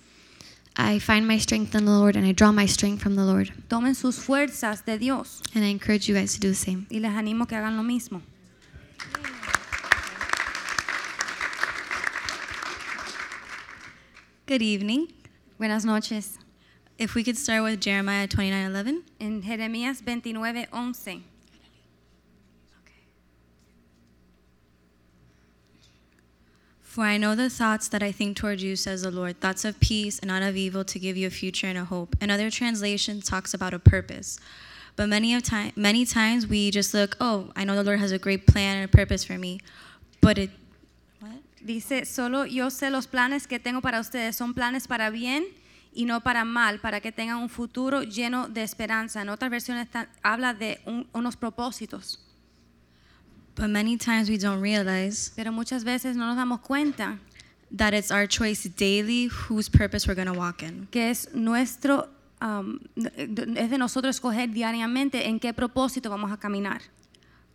I 0.77 1.01
find 1.01 1.27
my 1.27 1.39
strength 1.41 1.75
in 1.75 1.87
the 1.87 1.91
Lord 1.93 2.17
and 2.19 2.27
I 2.27 2.35
draw 2.35 2.53
my 2.53 2.67
strength 2.69 3.01
from 3.01 3.15
the 3.17 3.25
Lord. 3.25 3.53
tomen 3.69 3.95
sus 3.95 4.17
fuerzas 4.19 4.85
de 4.85 4.99
Dios 4.99 5.41
And 5.55 5.65
I 5.65 5.69
encourage 5.71 6.07
you 6.07 6.15
guys 6.15 6.35
to 6.35 6.41
do 6.47 6.49
the 6.53 6.55
same. 6.55 6.85
y 6.91 6.99
les 7.01 7.13
animo 7.13 7.47
que 7.47 7.57
hagan 7.57 7.77
lo 7.79 7.83
mismo. 7.83 8.21
Good 14.47 14.63
evening. 14.63 15.13
Buenas 15.59 15.85
noches. 15.85 16.39
If 16.99 17.17
we 17.17 17.25
could 17.25 17.37
start 17.37 17.65
with 17.65 17.81
Jeremiah 17.81 18.29
29:11. 18.29 19.03
En 19.19 19.43
Jeremías 19.43 20.05
29, 20.05 20.69
11. 20.73 21.25
For 26.81 27.03
I 27.03 27.17
know 27.19 27.35
the 27.35 27.51
thoughts 27.51 27.89
that 27.89 28.05
I 28.05 28.13
think 28.13 28.37
toward 28.37 28.61
you, 28.61 28.77
says 28.77 29.03
the 29.03 29.11
Lord, 29.11 29.41
thoughts 29.41 29.65
of 29.65 29.81
peace 29.81 30.21
and 30.21 30.29
not 30.29 30.45
of 30.45 30.57
evil 30.57 30.85
to 30.85 30.99
give 31.01 31.17
you 31.17 31.27
a 31.27 31.31
future 31.31 31.67
and 31.67 31.77
a 31.77 31.85
hope. 31.85 32.15
Another 32.21 32.49
translation 32.49 33.21
talks 33.21 33.53
about 33.53 33.75
a 33.75 33.81
purpose. 33.81 34.39
But 34.95 35.09
many 35.09 35.35
of 35.35 35.43
time 35.43 35.73
many 35.75 36.07
times 36.07 36.47
we 36.47 36.71
just 36.71 36.95
look, 36.95 37.17
oh, 37.21 37.51
I 37.57 37.65
know 37.65 37.75
the 37.75 37.83
Lord 37.83 37.99
has 37.99 38.13
a 38.13 38.19
great 38.19 38.47
plan 38.47 38.77
and 38.77 38.85
a 38.85 38.97
purpose 38.97 39.25
for 39.25 39.39
me. 39.39 39.59
But 40.21 40.39
it? 40.39 40.51
Dice, 41.67 42.05
solo 42.05 42.47
yo 42.47 42.71
sé 42.71 42.91
los 42.91 43.07
planes 43.09 43.47
que 43.49 43.59
tengo 43.59 43.81
para 43.81 43.99
ustedes. 44.01 44.37
Son 44.37 44.55
planes 44.55 44.87
para 44.87 45.11
bien 45.11 45.45
y 45.93 46.05
no 46.05 46.21
para 46.21 46.45
mal, 46.45 46.79
para 46.79 47.01
que 47.01 47.11
tengan 47.11 47.39
un 47.39 47.49
futuro 47.49 48.03
lleno 48.05 48.49
de 48.49 48.63
esperanza. 48.63 49.21
En 49.23 49.29
otras 49.29 49.51
versiones 49.51 49.89
habla 50.23 50.55
de 50.55 50.81
un- 50.87 51.09
unos 51.13 51.37
propósitos. 51.37 52.21
But 53.57 53.69
many 53.69 53.97
times 53.97 54.29
we 54.29 54.39
don't 54.39 54.63
realize 54.63 55.33
Pero 55.35 55.51
muchas 55.51 55.83
veces 55.83 56.15
no 56.17 56.27
nos 56.27 56.37
damos 56.37 56.61
cuenta 56.61 57.19
that 57.77 57.95
it's 57.95 58.11
our 58.13 58.29
choice 58.29 58.69
daily 58.69 59.29
whose 59.29 59.69
purpose 59.69 60.07
we're 60.07 60.15
going 60.15 60.33
to 60.33 60.39
walk 60.39 60.63
in. 60.63 60.87
que 60.93 61.11
es 61.11 61.31
nuestro, 61.35 62.09
um, 62.41 62.79
es 62.95 63.71
de 63.71 63.79
nosotros 63.79 64.15
escoger 64.17 64.51
diariamente 64.53 65.27
en 65.27 65.41
qué 65.41 65.53
propósito 65.53 66.11
vamos 66.11 66.31
a 66.31 66.37
caminar. 66.37 66.81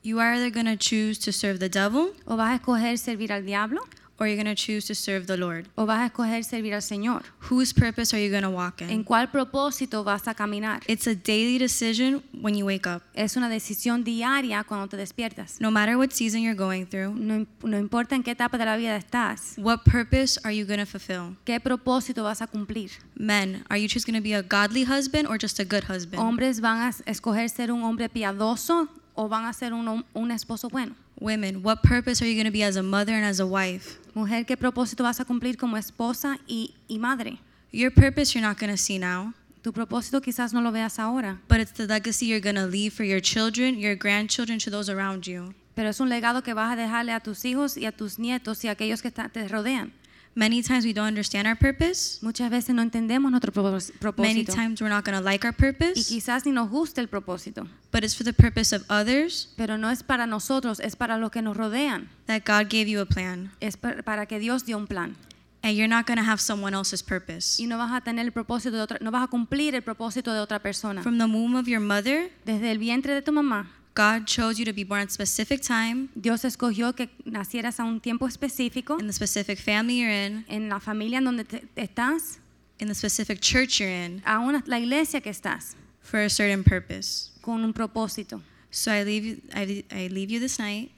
You 0.04 0.19
are 0.19 0.36
either 0.36 0.52
going 0.52 0.65
to 0.65 0.76
choose 0.76 1.19
to 1.21 1.32
serve 1.32 1.60
the 1.60 1.69
devil 1.69 2.13
O 2.26 2.36
vas 2.36 2.50
a 2.50 2.56
escoger 2.56 2.97
servir 2.97 3.32
al 3.32 3.45
diablo 3.45 3.82
or 4.21 4.27
you're 4.27 4.36
going 4.41 4.45
to 4.45 4.53
choose 4.55 4.86
to 4.86 4.93
serve 4.93 5.25
the 5.25 5.36
Lord. 5.36 5.65
o 5.75 5.88
vas 5.88 5.99
a 6.01 6.05
escoger 6.05 6.43
servir 6.43 6.75
al 6.75 6.81
Señor. 6.84 7.23
Whose 7.49 7.73
purpose 7.73 8.13
are 8.15 8.23
you 8.23 8.29
going 8.29 8.43
to 8.43 8.49
walk 8.49 8.81
¿En 8.84 8.91
in? 8.91 9.03
cuál 9.03 9.31
propósito 9.31 10.03
vas 10.03 10.27
a 10.27 10.36
caminar? 10.36 10.81
It's 10.88 11.07
a 11.07 11.15
daily 11.15 11.57
decision 11.57 12.21
when 12.39 12.55
you 12.55 12.65
wake 12.67 12.86
up. 12.88 13.01
Es 13.15 13.36
una 13.36 13.49
decisión 13.49 14.03
diaria 14.03 14.63
cuando 14.63 14.88
te 14.88 14.95
despiertas. 14.97 15.60
No 15.60 15.71
matter 15.71 15.97
what 15.97 16.12
season 16.12 16.41
you're 16.41 16.55
going 16.55 16.86
through, 16.86 17.15
No, 17.15 17.47
no 17.63 17.77
importa 17.79 18.13
en 18.15 18.21
qué 18.21 18.31
etapa 18.31 18.60
de 18.60 18.65
la 18.65 18.77
vida 18.77 18.95
estás, 18.95 19.55
what 19.57 19.79
purpose 19.84 20.39
are 20.43 20.55
you 20.55 20.65
going 20.65 20.79
to 20.79 20.86
fulfill? 20.86 21.36
qué 21.45 21.60
propósito 21.60 22.23
vas 22.23 22.41
a 22.43 22.47
cumplir. 22.47 22.91
Men, 23.15 23.63
are 23.69 23.79
you 23.81 23.88
just 23.88 24.05
going 24.05 24.15
to 24.15 24.21
be 24.23 24.34
a 24.36 24.43
godly 24.43 24.84
husband 24.86 25.27
or 25.27 25.38
just 25.41 25.60
a 25.60 25.63
good 25.65 25.86
husband? 25.89 26.21
Hombres 26.21 26.60
van 26.60 26.81
a 26.81 26.89
es- 26.89 27.01
escoger 27.07 27.49
ser 27.49 27.71
un 27.71 27.81
hombre 27.84 28.07
piadoso 28.10 28.88
o 29.15 29.27
van 29.27 29.45
a 29.45 29.53
ser 29.53 29.73
un, 29.73 30.05
un 30.13 30.31
esposo 30.31 30.69
bueno. 30.69 30.95
Women, 31.21 31.62
what 31.62 31.84
purpose 31.84 32.19
are 32.23 32.25
you 32.25 32.34
going 32.34 32.45
to 32.45 32.51
be 32.51 32.63
as 32.63 32.75
a 32.77 32.81
mother 32.81 33.13
and 33.13 33.23
as 33.23 33.39
a 33.39 33.45
wife? 33.45 33.99
Mujer, 34.15 34.43
qué 34.43 34.57
propósito 34.57 35.03
vas 35.03 35.19
a 35.19 35.23
cumplir 35.25 35.55
como 35.55 35.77
esposa 35.77 36.39
y, 36.47 36.73
y 36.89 36.97
madre. 36.97 37.38
Your 37.71 37.91
purpose 37.91 38.34
you're 38.34 38.41
not 38.45 38.57
going 38.57 38.71
to 38.71 38.77
see 38.77 38.97
now, 38.97 39.34
Tu 39.62 39.71
propósito 39.71 40.19
quizás 40.19 40.51
no 40.51 40.62
lo 40.62 40.71
veas 40.71 40.97
ahora, 40.97 41.39
but 41.47 41.60
it's 41.60 41.73
the 41.73 41.86
legacy 41.86 42.25
you're 42.25 42.39
going 42.39 42.55
to 42.55 42.65
leave 42.65 42.91
for 42.91 43.03
your 43.03 43.19
children, 43.21 43.77
your 43.77 43.95
grandchildren, 43.95 44.57
to 44.57 44.71
those 44.71 44.89
around 44.89 45.27
you. 45.27 45.53
pero 45.75 45.89
es 45.89 45.99
un 45.99 46.10
legado 46.10 46.41
que 46.43 46.55
vas 46.55 46.73
a 46.73 46.75
dejarle 46.75 47.12
a 47.13 47.19
tus 47.19 47.45
hijos 47.45 47.77
y 47.77 47.86
a 47.86 47.91
tus 47.91 48.17
nietos 48.17 48.63
y 48.65 48.67
a 48.67 48.71
aquellos 48.71 49.03
que 49.03 49.12
te 49.12 49.47
rodean. 49.47 49.93
Many 50.34 50.62
times 50.63 50.86
we 50.86 50.94
don't 50.94 51.08
understand 51.08 51.46
our 51.46 51.58
purpose. 51.58 52.20
Muchas 52.22 52.50
veces 52.50 52.74
no 52.74 52.82
entendemos 52.82 53.30
nuestro 53.32 53.52
propós- 53.52 53.89
Many 53.89 54.00
propósito 54.46 54.54
times 54.54 54.82
we're 54.82 54.89
not 54.94 55.04
going 55.04 55.17
to 55.17 55.22
like 55.24 55.46
our 55.46 55.54
y 55.54 55.58
purpose, 55.58 56.08
quizás 56.08 56.46
ni 56.46 56.54
nos 56.54 56.70
guste 56.70 57.02
el 57.02 57.08
propósito, 57.10 57.67
but 57.91 58.04
it's 58.06 58.15
for 58.15 58.24
the 58.24 58.32
purpose 58.32 58.74
of 58.74 58.84
others 58.89 59.50
pero 59.58 59.78
no 59.78 59.89
es 59.89 60.04
para 60.04 60.26
nosotros, 60.28 60.80
es 60.80 60.96
para 60.96 61.17
los 61.17 61.32
que 61.32 61.41
nos 61.41 61.58
rodean. 61.58 62.08
that 62.28 62.44
God 62.46 62.70
gave 62.70 62.88
you 62.89 63.02
a 63.02 63.06
plan. 63.06 63.52
Es 63.60 63.76
pa- 63.76 64.02
para 64.06 64.26
que 64.26 64.39
Dios 64.39 64.63
dio 64.65 64.78
un 64.78 64.88
plan. 64.88 65.17
And 65.63 65.76
you're 65.76 65.88
not 65.89 66.08
going 66.08 66.17
to 66.17 66.24
have 66.24 66.39
someone 66.41 66.74
else's 66.74 67.04
purpose. 67.04 67.62
y 67.62 67.67
no 67.67 67.78
vas 67.78 67.91
a 67.91 68.00
tener 68.02 68.26
el 68.26 68.32
propósito 68.32 68.72
de 68.78 68.82
otra, 68.82 68.98
no 69.02 69.12
vas 69.12 69.24
a 69.26 69.28
cumplir 69.28 69.76
el 69.76 69.84
propósito 69.84 70.34
de 70.34 70.39
otra 70.39 70.60
persona. 70.60 71.04
From 71.04 71.17
the 71.17 71.26
womb 71.26 71.56
of 71.56 71.67
your 71.67 71.82
mother, 71.82 72.32
Desde 72.46 72.72
el 72.72 72.78
vientre 72.80 73.13
de 73.13 73.22
tu 73.22 73.32
mamá, 73.34 73.70
God 73.93 74.25
chose 74.25 74.58
you 74.58 74.63
to 74.65 74.71
be 74.73 74.84
born 74.86 75.01
at 75.01 75.10
a 75.10 75.12
specific 75.12 75.62
time 75.62 76.10
Dios 76.15 76.43
escogió 76.45 76.95
que 76.95 77.10
nacieras 77.25 77.80
a 77.80 77.84
un 77.84 77.99
tiempo 77.99 78.25
específico 78.25 78.97
in 78.99 79.08
the 79.08 79.13
specific 79.13 79.60
family 79.60 79.99
you're 79.99 80.10
in, 80.10 80.45
en 80.47 80.69
la 80.69 80.80
familia 80.80 81.17
en 81.17 81.25
donde 81.25 81.43
te- 81.43 81.63
estás, 81.75 82.38
in 82.80 82.88
the 82.88 82.95
specific 82.95 83.41
church 83.41 83.80
you're 83.82 83.89
in, 83.91 84.21
a 84.25 84.39
una, 84.39 84.63
la 84.65 84.77
iglesia 84.80 85.19
que 85.21 85.30
estás, 85.30 85.75
for 86.01 86.21
a 86.21 86.30
certain 86.30 86.63
purpose. 86.63 87.32
con 87.41 87.63
un 87.63 87.73
propósito. 87.73 88.41
So 88.71 88.91
I 88.91 89.04
leave 89.04 89.25
you, 89.25 89.41
I, 89.54 89.84
I 89.91 90.08
leave 90.08 90.32
you 90.32 90.39
this 90.39 90.58
night. 90.58 90.89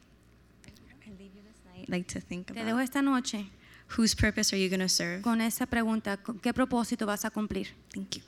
I 1.08 1.10
leave 1.17 1.32
you 1.34 1.41
this 1.41 1.58
night, 1.75 1.89
like 1.89 2.08
to 2.13 2.19
think 2.21 2.47
Te 2.47 2.53
dejo 2.53 2.73
about 2.73 2.84
esta 2.84 3.01
noche 3.01 3.49
whose 3.97 4.13
purpose 4.13 4.53
are 4.53 4.58
you 4.60 4.69
going 4.69 4.79
to 4.79 4.88
serve? 4.88 5.23
con 5.23 5.41
esa 5.41 5.65
pregunta, 5.65 6.17
¿con 6.17 6.38
¿qué 6.39 6.53
propósito 6.53 7.08
vas 7.08 7.25
a 7.25 7.32
cumplir? 7.32 7.69
Thank 7.91 8.17
you. 8.17 8.21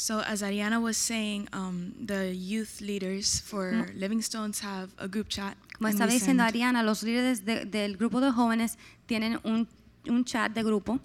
So 0.00 0.20
as 0.20 0.40
Ariana 0.40 0.80
was 0.80 0.96
saying, 0.96 1.46
um, 1.52 1.92
the 2.02 2.34
youth 2.34 2.80
leaders 2.80 3.38
for 3.40 3.86
Livingstones 3.94 4.60
have 4.60 4.88
a 4.96 5.06
group 5.06 5.28
chat. 5.28 5.58
Como 5.76 5.88
we 5.90 5.92
diciendo 5.92 6.42
send- 6.42 6.54
Ariana, 6.54 6.82
los 6.82 7.02
líderes 7.02 7.44
de- 7.44 7.66
del 7.66 7.98
grupo 7.98 8.18
de 8.22 8.30
jóvenes 8.32 8.78
tienen 9.06 9.38
un, 9.44 9.68
un 10.08 10.24
chat 10.24 10.54
de 10.54 10.62
grupo 10.62 10.98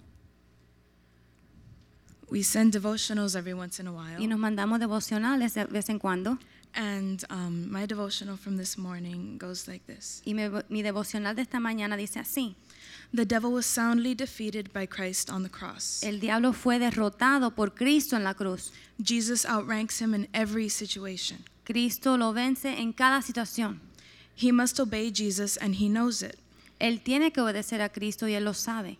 we 2.30 2.42
send 2.42 2.72
devotionals 2.72 3.36
every 3.36 3.52
once 3.52 3.78
in 3.78 3.86
a 3.86 3.92
while. 3.92 4.18
y 4.18 4.26
nos 4.26 4.38
mandamos 4.38 4.80
devocionales 4.80 5.52
de 5.52 5.66
vez 5.66 5.90
en 5.90 5.98
cuando. 5.98 6.38
And 6.74 7.24
um, 7.30 7.70
my 7.70 7.86
devotional 7.86 8.36
from 8.36 8.56
this 8.56 8.76
morning 8.76 9.38
goes 9.38 9.66
like 9.66 9.86
this 9.86 10.20
Y 10.26 10.34
mi, 10.34 10.48
mi 10.68 10.82
devocional 10.82 11.34
de 11.34 11.42
esta 11.42 11.58
mañana 11.58 11.96
dice 11.96 12.20
así. 12.20 12.54
The 13.12 13.24
devil 13.24 13.52
was 13.52 13.66
soundly 13.66 14.14
defeated 14.14 14.72
by 14.72 14.86
Christ 14.86 15.30
on 15.30 15.42
the 15.42 15.48
cross. 15.48 16.02
El 16.02 16.18
diablo 16.18 16.52
fue 16.52 16.78
derrotado 16.78 17.54
por 17.54 17.70
Cristo 17.70 18.16
en 18.16 18.24
la 18.24 18.34
cruz. 18.34 18.72
Jesus 19.02 19.44
outranks 19.44 20.00
him 20.00 20.14
in 20.14 20.28
every 20.34 20.68
situation. 20.68 21.44
Cristo 21.64 22.16
lo 22.16 22.32
vence 22.32 22.66
en 22.66 22.92
cada 22.92 23.22
situación. 23.22 23.80
He 24.34 24.52
must 24.52 24.78
obey 24.78 25.10
Jesus, 25.10 25.56
and 25.56 25.76
he 25.76 25.88
knows 25.88 26.22
it. 26.22 26.36
Él 26.78 27.02
tiene 27.02 27.32
que 27.32 27.40
obedecer 27.40 27.80
a 27.80 27.88
Cristo 27.88 28.28
y 28.28 28.34
él 28.34 28.44
lo 28.44 28.52
sabe. 28.52 28.98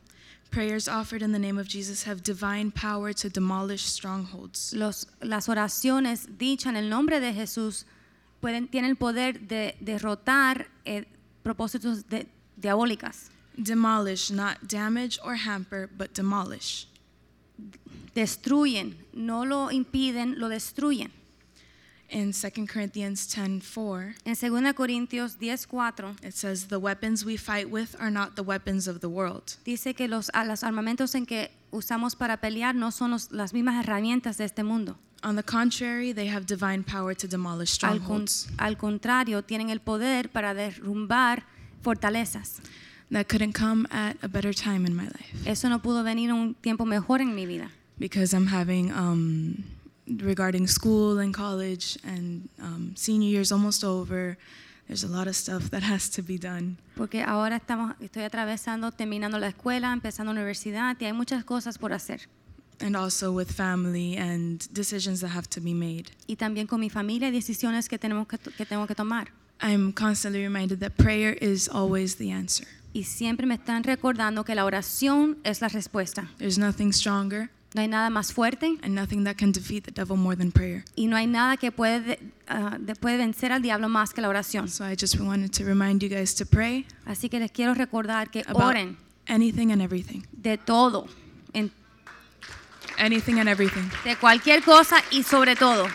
Prayers 0.50 0.88
offered 0.88 1.22
in 1.22 1.32
the 1.32 1.38
name 1.38 1.58
of 1.58 1.66
Jesus 1.68 2.04
have 2.04 2.22
divine 2.22 2.70
power 2.70 3.12
to 3.12 3.28
demolish 3.28 3.84
strongholds. 3.84 4.72
Los, 4.74 5.06
las 5.20 5.48
oraciones 5.48 6.26
dichas 6.38 6.66
en 6.66 6.76
el 6.76 6.88
nombre 6.88 7.20
de 7.20 7.32
Jesús 7.34 7.84
pueden, 8.40 8.68
tienen 8.68 8.90
el 8.90 8.96
poder 8.96 9.38
de 9.48 9.76
derrotar 9.80 10.66
eh, 10.86 11.04
propósitos 11.44 12.08
de- 12.08 12.26
diabólicas. 12.58 13.30
Demolish, 13.62 14.30
not 14.30 14.66
damage 14.68 15.18
or 15.22 15.34
hamper, 15.36 15.88
but 15.88 16.14
demolish. 16.14 16.86
Destruyen, 18.14 18.94
no 19.12 19.44
lo 19.44 19.70
impiden, 19.70 20.38
lo 20.38 20.48
destruyen. 20.48 21.10
In 22.08 22.32
2 22.32 22.66
Corinthians 22.72 23.26
10:4, 23.34 24.14
En 24.24 24.36
2 24.36 24.74
Corintios 24.74 25.38
10:4 25.38 26.14
it 26.22 26.34
says, 26.34 26.68
"The 26.68 26.76
weapons 26.78 27.24
we 27.24 27.36
fight 27.36 27.66
with 27.68 27.96
are 27.98 28.10
not 28.10 28.36
the 28.36 28.42
weapons 28.42 28.86
of 28.86 29.00
the 29.00 29.08
world. 29.08 29.42
dice 29.64 29.92
que 29.94 30.06
los, 30.06 30.30
los 30.46 30.62
armamentos 30.62 31.14
en 31.16 31.26
que 31.26 31.50
usamos 31.72 32.14
para 32.14 32.36
pelear 32.36 32.74
no 32.76 32.92
son 32.92 33.10
los- 33.10 33.32
las 33.32 33.52
mismas 33.52 33.74
herramientas 33.84 34.36
de 34.38 34.44
este 34.44 34.62
mundo. 34.62 34.96
On 35.24 35.34
the 35.34 35.42
contrary, 35.42 36.12
they 36.14 36.28
have 36.28 36.46
divine 36.46 36.84
power 36.84 37.16
to 37.16 37.26
demolish 37.26 37.82
Al, 37.82 37.98
con- 37.98 38.28
strongholds 38.28 38.48
al 38.58 38.76
contrario, 38.76 39.42
tienen 39.42 39.70
el 39.70 39.80
poder 39.80 40.28
para 40.30 40.54
derrumbar 40.54 41.44
fortalezas. 41.82 42.60
that 43.10 43.26
couldn't 43.28 43.52
come 43.56 43.86
at 43.90 44.16
a 44.22 44.28
better 44.28 44.52
time 44.54 44.84
in 44.86 44.94
my 44.94 45.04
life 45.06 45.32
Eso 45.44 45.68
no 45.68 45.80
pudo 45.80 46.02
venir 46.04 46.32
un 46.32 46.54
tiempo 46.54 46.84
mejor 46.84 47.20
en 47.20 47.34
mi 47.34 47.46
vida, 47.46 47.70
because 47.98 48.32
I'm 48.36 48.46
having 48.48 48.92
um, 48.92 49.64
regarding 50.08 50.66
school 50.66 51.18
and 51.18 51.34
college 51.34 51.98
and 52.04 52.48
um, 52.60 52.92
senior 52.96 53.28
year's 53.28 53.52
almost 53.52 53.84
over. 53.84 54.36
There's 54.86 55.02
a 55.02 55.08
lot 55.08 55.26
of 55.26 55.34
stuff 55.34 55.70
that 55.70 55.82
has 55.82 56.08
to 56.10 56.22
be 56.22 56.38
done. 56.38 56.76
porque 56.94 57.22
ahora 57.22 57.56
estamos, 57.56 57.94
estoy 58.00 58.22
atravesando, 58.22 58.92
terminando 58.92 59.38
la 59.38 59.48
escuela, 59.48 59.92
empezando 59.92 60.32
la 60.32 60.40
universidad 60.40 60.96
y 61.00 61.06
hay 61.06 61.12
muchas 61.12 61.44
cosas 61.44 61.78
por 61.78 61.92
hacer. 61.92 62.20
and 62.80 62.94
also 62.94 63.32
with 63.32 63.50
family 63.50 64.16
and 64.16 64.68
decisions 64.72 65.20
that 65.20 65.30
have 65.30 65.48
to 65.48 65.60
be 65.60 65.74
made. 65.74 66.10
Y 66.26 66.36
también 66.36 66.66
con 66.66 66.80
mi 66.80 66.90
familia 66.90 67.28
y 67.28 67.30
decisiones 67.32 67.88
que, 67.88 67.98
tenemos 67.98 68.28
que, 68.28 68.38
que 68.38 68.66
tengo 68.66 68.86
que 68.86 68.94
tomar. 68.94 69.28
I'm 69.60 69.92
constantly 69.92 70.42
reminded 70.42 70.80
that 70.80 70.96
prayer 70.96 71.32
is 71.40 71.68
always 71.68 72.16
the 72.16 72.30
answer. 72.30 72.66
Y 72.92 73.04
siempre 73.04 73.46
me 73.46 73.54
están 73.54 73.82
recordando 73.84 74.44
que 74.44 74.54
la 74.54 74.64
oración 74.64 75.38
es 75.44 75.60
la 75.60 75.68
respuesta. 75.68 76.28
There's 76.38 76.58
nothing 76.58 76.92
stronger 76.92 77.50
No 77.74 77.82
hay 77.82 77.88
nada 77.88 78.08
más 78.10 78.32
fuerte 78.32 78.78
and 78.82 78.94
nothing 78.94 79.24
that 79.24 79.36
can 79.36 79.52
defeat 79.52 79.84
the 79.84 79.90
devil 79.92 80.16
more 80.16 80.34
than 80.36 80.50
prayer. 80.50 80.84
y 80.94 81.06
no 81.08 81.16
hay 81.16 81.26
nada 81.26 81.56
que 81.58 81.70
puede, 81.72 82.00
de- 82.00 82.18
de- 82.80 82.94
puede 82.94 83.18
vencer 83.18 83.52
al 83.52 83.60
diablo 83.60 83.88
más 83.88 84.14
que 84.14 84.22
la 84.22 84.28
oración. 84.28 84.68
So 84.68 84.84
I 84.88 84.96
just 84.98 85.18
wanted 85.20 85.50
to 85.52 85.64
remind 85.64 86.00
you 86.02 86.08
guys 86.08 86.34
to 86.36 86.46
pray 86.46 86.86
Así 87.04 87.28
que 87.28 87.38
les 87.38 87.50
quiero 87.50 87.74
recordar 87.74 88.30
que 88.30 88.40
about 88.46 88.62
oren 88.64 88.96
anything 89.26 89.72
and 89.72 89.82
everything. 89.82 90.22
de 90.32 90.56
todo, 90.56 91.06
en- 91.52 91.70
Anything 92.98 93.38
and 93.40 93.48
everything. 93.48 93.90
de 94.04 94.16
cualquier 94.16 94.62
cosa 94.62 94.96
y 95.10 95.22
sobre 95.22 95.54
todo. 95.54 95.86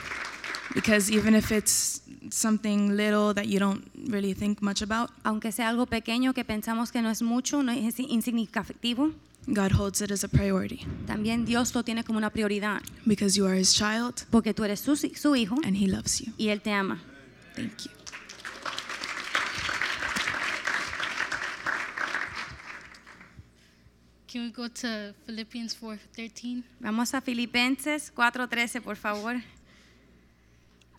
Because 0.76 1.12
even 1.12 1.36
if 1.36 1.52
it's 1.52 2.02
something 2.30 2.96
little 2.96 3.34
that 3.34 3.46
you 3.48 3.60
don't 3.60 3.90
really 4.08 4.34
think 4.36 4.62
much 4.62 4.82
about, 4.84 5.10
Aunque 5.24 5.52
sea 5.52 5.68
algo 5.70 5.86
pequeño 5.88 6.34
que 6.34 6.46
pensamos 6.46 6.92
que 6.92 7.02
no 7.02 7.10
es 7.10 7.22
mucho, 7.24 7.64
no 7.64 7.72
es 7.72 8.00
insignificativo, 8.00 9.12
God 9.48 9.72
holds 9.74 10.02
it 10.02 10.12
as 10.12 10.24
a 10.24 10.28
priority 10.28 10.86
también 11.08 11.46
Dios 11.46 11.74
lo 11.74 11.84
tiene 11.84 12.04
como 12.04 12.18
una 12.18 12.30
prioridad. 12.30 12.82
because 13.06 13.36
you 13.38 13.46
are 13.48 13.58
his 13.58 13.74
child 13.74 14.24
Porque 14.30 14.54
tú 14.54 14.64
eres 14.64 14.80
su, 14.80 14.96
su 14.96 15.36
hijo 15.36 15.56
and 15.66 15.76
he 15.76 15.88
loves 15.88 16.20
you. 16.22 16.32
y 16.38 16.50
Él 16.50 16.62
te 16.62 16.72
ama. 16.72 17.02
Thank 17.56 17.86
you. 17.86 17.92
Can 24.28 24.44
we 24.46 24.52
go 24.52 24.68
to 24.70 25.14
Philippians 25.26 25.76
4:13? 25.76 26.64
Vamos 26.80 27.14
a 27.14 27.22
Filipenses 27.22 28.12
4:13, 28.16 28.82
por 28.82 28.96
favor. 28.96 29.42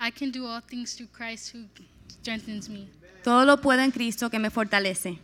I 0.00 0.10
can 0.10 0.30
do 0.30 0.46
all 0.46 0.60
things 0.60 0.94
through 0.96 1.08
Christ 1.12 1.54
who 1.54 1.64
strengthens 2.08 2.68
me. 2.68 2.88
Todo 3.24 3.44
lo 3.46 3.56
puedo 3.58 3.80
en 3.82 3.90
Cristo 3.92 4.28
que 4.28 4.38
me 4.38 4.50
fortalece. 4.50 5.18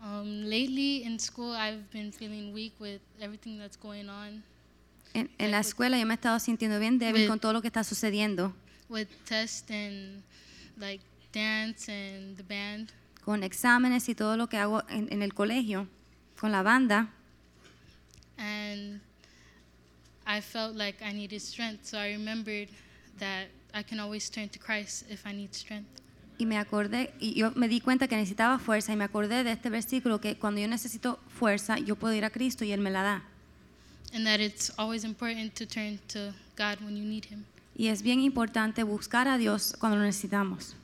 Um, 0.00 0.44
lately 0.44 1.02
in 1.04 1.18
school, 1.18 1.52
I've 1.54 1.90
been 1.90 2.12
feeling 2.12 2.52
weak 2.54 2.72
with 2.78 3.00
everything 3.20 3.58
that's 3.58 3.76
going 3.76 4.08
on, 4.08 4.42
En, 5.14 5.28
en 5.38 5.50
la 5.50 5.58
escuela 5.60 5.98
yo 5.98 6.06
me 6.06 6.12
he 6.12 6.16
estado 6.16 6.38
sintiendo 6.38 6.78
bien 6.78 6.98
débil 6.98 7.22
With- 7.22 7.28
con 7.28 7.40
todo 7.40 7.52
lo 7.52 7.60
que 7.62 7.68
está 7.68 7.82
sucediendo, 7.82 8.54
with 8.88 9.08
tests 9.24 9.68
and 9.70 10.22
like 10.78 11.02
dance 11.32 11.88
and 11.90 12.36
the 12.36 12.42
band. 12.44 12.90
con 13.24 13.42
exámenes 13.42 14.08
y 14.08 14.14
todo 14.14 14.36
lo 14.36 14.46
que 14.48 14.58
hago 14.58 14.84
en, 14.88 15.08
en 15.12 15.22
el 15.22 15.34
colegio, 15.34 15.88
con 16.38 16.52
la 16.52 16.62
banda. 16.62 17.08
and 18.38 19.00
I 20.26 20.40
felt 20.40 20.76
like 20.76 21.02
I 21.02 21.12
needed 21.12 21.40
strength. 21.40 21.86
So 21.86 21.98
I 21.98 22.12
remembered 22.12 22.68
that 23.18 23.48
I 23.74 23.82
can 23.82 23.98
always 23.98 24.28
turn 24.30 24.48
to 24.50 24.58
Christ 24.58 25.04
if 25.10 25.26
I 25.26 25.32
need 25.32 25.54
strength. 25.54 25.88
Y 26.38 26.46
me 26.46 26.56
acordé, 26.56 27.12
y 27.18 27.34
yo 27.34 27.50
me 27.56 27.66
di 27.66 27.80
cuenta 27.80 28.06
que 28.06 28.16
necesitaba 28.16 28.60
fuerza 28.60 28.92
y 28.92 28.96
me 28.96 29.02
acordé 29.02 29.42
de 29.42 29.50
este 29.50 29.70
versículo 29.70 30.20
que 30.20 30.36
cuando 30.36 30.60
yo 30.60 30.68
necesito 30.68 31.18
fuerza, 31.28 31.78
yo 31.80 31.96
puedo 31.96 32.14
ir 32.14 32.24
a 32.24 32.30
Cristo 32.30 32.64
y 32.64 32.70
Él 32.70 32.80
me 32.80 32.90
la 32.90 33.02
da. 33.02 33.22
And 34.14 34.24
that 34.24 34.40
it's 34.40 34.72
always 34.78 35.04
important 35.04 35.54
to 35.56 35.66
turn 35.66 35.98
to 36.08 36.32
God 36.56 36.80
when 36.80 36.96
you 36.96 37.04
need 37.04 37.24
Him. 37.24 37.44
Y 37.76 37.88
es 37.88 38.02
bien 38.02 38.20
importante 38.20 38.84
buscar 38.84 39.26
a 39.26 39.36
Dios 39.36 39.74
cuando 39.78 39.98
lo 39.98 40.04
necesitamos. 40.04 40.76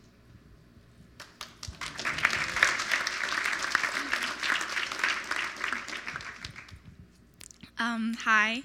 Um, 7.79 8.15
hi. 8.25 8.65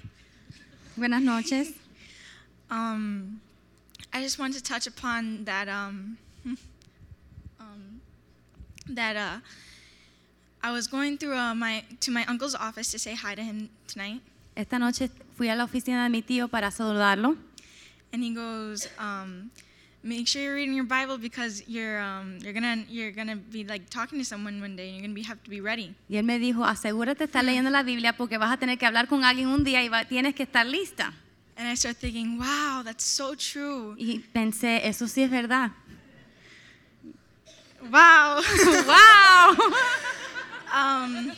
Buenas 0.96 1.22
noches. 1.22 1.72
Um, 2.70 3.40
I 4.12 4.22
just 4.22 4.38
want 4.38 4.54
to 4.54 4.62
touch 4.62 4.86
upon 4.86 5.44
that. 5.44 5.68
Um, 5.68 6.18
that 8.88 9.16
uh, 9.16 9.40
I 10.62 10.72
was 10.72 10.86
going 10.88 11.16
through 11.18 11.36
uh, 11.36 11.54
my 11.54 11.84
to 12.00 12.10
my 12.10 12.24
uncle's 12.26 12.54
office 12.54 12.90
to 12.92 12.98
say 12.98 13.14
hi 13.14 13.34
to 13.34 13.42
him 13.42 13.68
tonight, 13.86 14.20
Esta 14.56 14.78
noche 14.78 15.08
fui 15.36 15.48
a 15.48 15.54
la 15.54 15.64
oficina 15.64 16.02
de 16.04 16.10
mi 16.10 16.22
tío 16.22 16.48
para 16.48 16.70
saludarlo 16.70 17.36
and 18.12 18.22
he 18.22 18.34
goes, 18.34 18.88
um, 18.98 19.50
"Make 20.02 20.26
sure 20.26 20.42
you're 20.42 20.54
reading 20.56 20.74
your 20.74 20.84
Bible 20.86 21.16
because 21.18 21.62
you're 21.68 22.00
um, 22.00 22.38
you're 22.42 22.52
gonna 22.52 22.84
you're 22.88 23.12
gonna 23.12 23.36
be 23.36 23.64
like 23.64 23.88
talking 23.88 24.18
to 24.18 24.24
someone 24.24 24.60
one 24.60 24.74
day, 24.76 24.88
and 24.88 24.96
you're 24.96 25.02
gonna 25.06 25.14
be 25.14 25.22
have 25.22 25.42
to 25.44 25.50
be 25.50 25.60
ready." 25.60 25.94
y 26.08 26.16
él 26.16 26.24
me 26.24 26.38
dijo, 26.38 26.64
asegúrate 26.64 27.18
de 27.20 27.24
estar 27.26 27.44
leyendo 27.44 27.70
la 27.70 27.82
Biblia 27.82 28.16
porque 28.16 28.36
vas 28.38 28.52
a 28.52 28.56
tener 28.58 28.76
que 28.78 28.86
hablar 28.86 29.06
con 29.08 29.24
alguien 29.24 29.48
un 29.48 29.62
día 29.64 29.82
y 29.82 29.88
va- 29.88 30.04
tienes 30.06 30.34
que 30.34 30.42
estar 30.42 30.66
lista. 30.66 31.14
And 31.56 31.68
I 31.70 31.76
started 31.76 32.00
thinking, 32.00 32.38
"Wow, 32.38 32.82
that's 32.84 33.04
so 33.04 33.34
true." 33.36 33.94
Y 33.98 34.18
pensé, 34.32 34.88
eso 34.88 35.06
sí 35.06 35.22
es 35.22 35.30
verdad. 35.30 35.70
Wow. 37.90 38.40
¡Wow! 38.86 39.56
Um, 40.72 41.32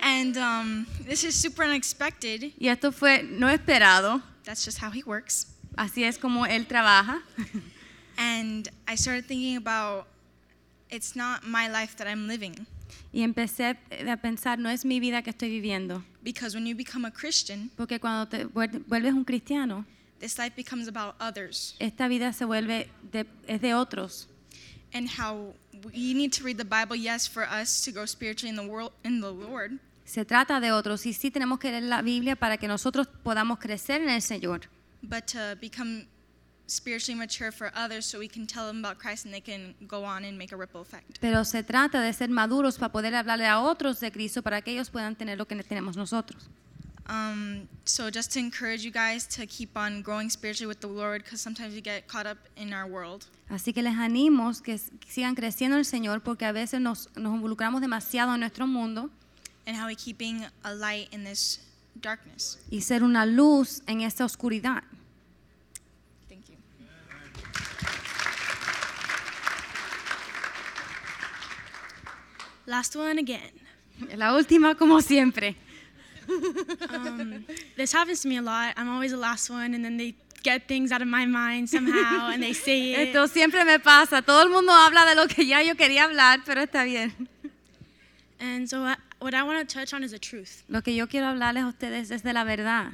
and 0.00 0.36
um, 0.36 0.86
this 1.06 1.24
is 1.24 1.34
super 1.34 1.64
unexpected. 1.64 2.52
Y 2.58 2.68
esto 2.68 2.92
fue 2.92 3.22
no 3.22 3.48
esperado. 3.48 4.22
That's 4.44 4.64
just 4.64 4.78
how 4.78 4.90
he 4.90 5.02
works. 5.04 5.46
Así 5.76 6.04
es 6.04 6.18
como 6.18 6.46
él 6.46 6.66
trabaja. 6.66 7.20
And 8.16 8.68
I 8.88 8.94
started 8.94 9.26
thinking 9.26 9.56
about 9.56 10.06
it's 10.90 11.16
not 11.16 11.44
my 11.44 11.68
life 11.68 11.96
that 11.96 12.06
I'm 12.06 12.26
living. 12.28 12.66
Y 13.12 13.20
empecé 13.22 13.76
a 14.08 14.16
pensar, 14.16 14.58
no 14.58 14.68
es 14.70 14.84
mi 14.84 15.00
vida 15.00 15.22
que 15.22 15.32
estoy 15.32 15.50
viviendo. 15.50 16.02
Because 16.22 16.54
when 16.54 16.66
you 16.66 16.74
become 16.74 17.04
a 17.04 17.10
Christian, 17.10 17.70
Porque 17.76 17.98
cuando 18.00 18.26
te 18.26 18.44
vuel- 18.46 18.84
vuelves 18.86 19.12
un 19.12 19.24
cristiano, 19.24 19.84
this 20.20 20.38
life 20.38 20.54
becomes 20.56 20.88
about 20.88 21.14
others 21.20 21.74
esta 21.78 22.08
vida 22.08 22.32
se 22.32 22.44
vuelve 22.44 22.88
de, 23.12 23.26
es 23.46 23.60
de 23.60 23.74
otros. 23.74 24.28
and 24.94 25.08
how 25.18 25.52
we 25.92 26.14
need 26.14 26.32
to 26.32 26.42
read 26.42 26.56
the 26.56 26.64
Bible, 26.64 26.96
yes, 26.96 27.26
for 27.28 27.42
us 27.44 27.82
to 27.82 27.92
grow 27.92 28.06
spiritually 28.06 28.48
in 28.48 28.56
the 28.56 28.66
world 28.66 28.92
in 29.04 29.20
the 29.20 29.30
Lord. 29.30 29.78
Se 30.06 30.24
trata 30.24 30.58
de 30.60 30.72
otros 30.72 31.04
y 31.04 31.12
sí 31.12 31.30
tenemos 31.30 31.58
que 31.58 31.70
leer 31.70 31.82
la 31.82 32.00
Biblia 32.00 32.34
para 32.36 32.56
que 32.56 32.66
nosotros 32.66 33.06
podamos 33.22 33.58
crecer 33.58 34.00
en 34.00 34.08
el 34.08 34.22
Señor. 34.22 34.62
but 35.02 35.26
to 35.26 35.56
become 35.60 36.06
spiritually 36.66 37.14
mature 37.18 37.52
for 37.52 37.70
others 37.76 38.06
so 38.06 38.18
we 38.18 38.28
can 38.28 38.46
tell 38.46 38.66
them 38.66 38.82
about 38.84 38.98
Christ 38.98 39.26
and 39.26 39.34
they 39.34 39.40
can 39.42 39.74
go 39.86 40.02
on 40.04 40.24
and 40.24 40.38
make 40.38 40.52
a 40.52 40.56
ripple 40.56 40.80
effect. 40.80 41.18
Pero 41.20 41.44
se 41.44 41.62
trata 41.62 42.00
de 42.00 42.12
ser 42.12 42.30
maduros 42.30 42.78
para 42.78 42.90
poder 42.90 43.14
hablarle 43.14 43.46
a 43.46 43.60
otros 43.60 44.00
de 44.00 44.10
Cristo 44.10 44.42
para 44.42 44.62
que 44.62 44.72
ellos 44.72 44.88
puedan 44.88 45.14
tener 45.14 45.36
lo 45.36 45.46
que 45.46 45.62
tenemos 45.62 45.96
nosotros. 45.96 46.48
Um, 47.08 47.68
so 47.84 48.10
just 48.10 48.32
to 48.32 48.40
encourage 48.40 48.84
you 48.84 48.90
guys 48.90 49.26
to 49.28 49.46
keep 49.46 49.76
on 49.76 50.02
growing 50.02 50.28
spiritually 50.28 50.66
with 50.66 50.80
the 50.80 50.88
Lord 50.88 51.22
because 51.22 51.40
sometimes 51.40 51.72
we 51.72 51.80
get 51.80 52.08
caught 52.08 52.26
up 52.26 52.38
in 52.56 52.72
our 52.72 52.86
world. 52.86 53.26
Así 53.48 53.72
que 53.72 53.80
les 53.80 53.94
animo 53.96 54.52
que 54.64 54.76
sigan 55.08 55.36
creciendo 55.36 55.76
en 55.76 55.80
el 55.80 55.84
Señor 55.84 56.22
porque 56.24 56.44
a 56.44 56.52
veces 56.52 56.80
nos, 56.80 57.08
nos 57.16 57.32
involucramos 57.36 57.80
demasiado 57.80 58.34
en 58.34 58.40
nuestro 58.40 58.66
mundo 58.66 59.08
and 59.68 59.76
how 59.76 59.86
we 59.86 59.94
keeping 59.94 60.44
a 60.64 60.74
light 60.74 61.08
in 61.12 61.22
this 61.22 61.60
darkness. 62.00 62.58
y 62.70 62.80
ser 62.80 63.04
una 63.04 63.24
luz 63.24 63.82
en 63.86 64.00
esta 64.00 64.24
oscuridad. 64.24 64.82
Thank 66.28 66.48
you. 66.48 66.56
Last 72.66 72.96
one 72.96 73.20
again. 73.20 73.52
La 74.16 74.34
última 74.34 74.74
como 74.74 75.00
siempre. 75.00 75.56
Um, 76.90 77.44
this 77.76 77.92
happens 77.92 78.20
to 78.22 78.28
me 78.28 78.36
a 78.38 78.42
lot. 78.42 78.74
I'm 78.76 78.88
always 78.88 79.10
the 79.12 79.16
last 79.18 79.50
one, 79.50 79.74
and 79.74 79.84
then 79.84 79.96
they 79.96 80.14
get 80.42 80.66
things 80.68 80.92
out 80.92 81.02
of 81.02 81.08
my 81.08 81.26
mind 81.26 81.68
somehow, 81.68 82.30
and 82.30 82.42
they 82.42 82.52
say 82.52 82.92
it. 82.92 83.08
Esto 83.08 83.26
siempre 83.26 83.64
me 83.64 83.78
pasa. 83.78 84.22
Todo 84.22 84.42
el 84.42 84.50
mundo 84.50 84.72
habla 84.72 85.04
de 85.06 85.14
lo 85.14 85.26
que 85.26 85.44
ya 85.46 85.62
yo 85.62 85.74
quería 85.74 86.04
hablar, 86.04 86.40
pero 86.44 86.62
está 86.62 86.84
bien. 86.84 87.12
And 88.38 88.68
so, 88.68 88.82
what, 88.82 88.98
what 89.20 89.34
I 89.34 89.42
want 89.42 89.66
to 89.68 89.74
touch 89.78 89.92
on 89.94 90.04
is 90.04 90.10
the 90.12 90.18
truth. 90.18 90.62
Lo 90.68 90.82
que 90.82 90.94
yo 90.94 91.06
quiero 91.06 91.26
hablarles 91.26 91.64
a 91.64 91.68
ustedes 91.68 92.10
es 92.10 92.22
de 92.22 92.32
la 92.32 92.44
verdad. 92.44 92.92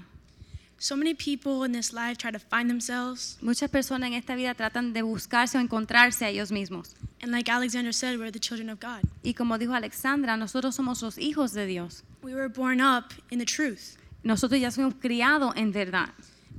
So 0.78 0.96
many 0.96 1.14
people 1.14 1.62
in 1.64 1.70
this 1.70 1.92
life 1.92 2.18
try 2.18 2.32
to 2.32 2.40
find 2.40 2.68
themselves, 2.68 3.38
Muchas 3.40 3.70
personas 3.70 4.08
en 4.08 4.14
esta 4.14 4.34
vida 4.34 4.52
tratan 4.54 4.92
de 4.92 5.02
buscarse 5.02 5.56
o 5.56 5.60
encontrarse 5.60 6.24
a 6.24 6.28
ellos 6.30 6.50
mismos. 6.50 6.94
and 7.22 7.30
like 7.30 7.48
Alexander 7.48 7.92
said, 7.92 8.18
we're 8.18 8.32
the 8.32 8.40
children 8.40 8.68
of 8.68 8.80
God. 8.80 9.00
Y 9.22 9.34
como 9.34 9.58
dijo 9.58 9.74
Alexandra, 9.74 10.36
nosotros 10.36 10.74
somos 10.74 11.00
los 11.02 11.18
hijos 11.18 11.52
de 11.52 11.66
Dios. 11.66 12.02
We 12.22 12.34
were 12.34 12.48
born 12.48 12.80
up 12.80 13.12
in 13.30 13.38
the 13.38 13.44
truth. 13.44 13.96
Nosotros 14.22 14.60
ya 14.60 14.70
somos 14.70 14.94
criados 14.94 15.54
en 15.56 15.72
verdad. 15.72 16.10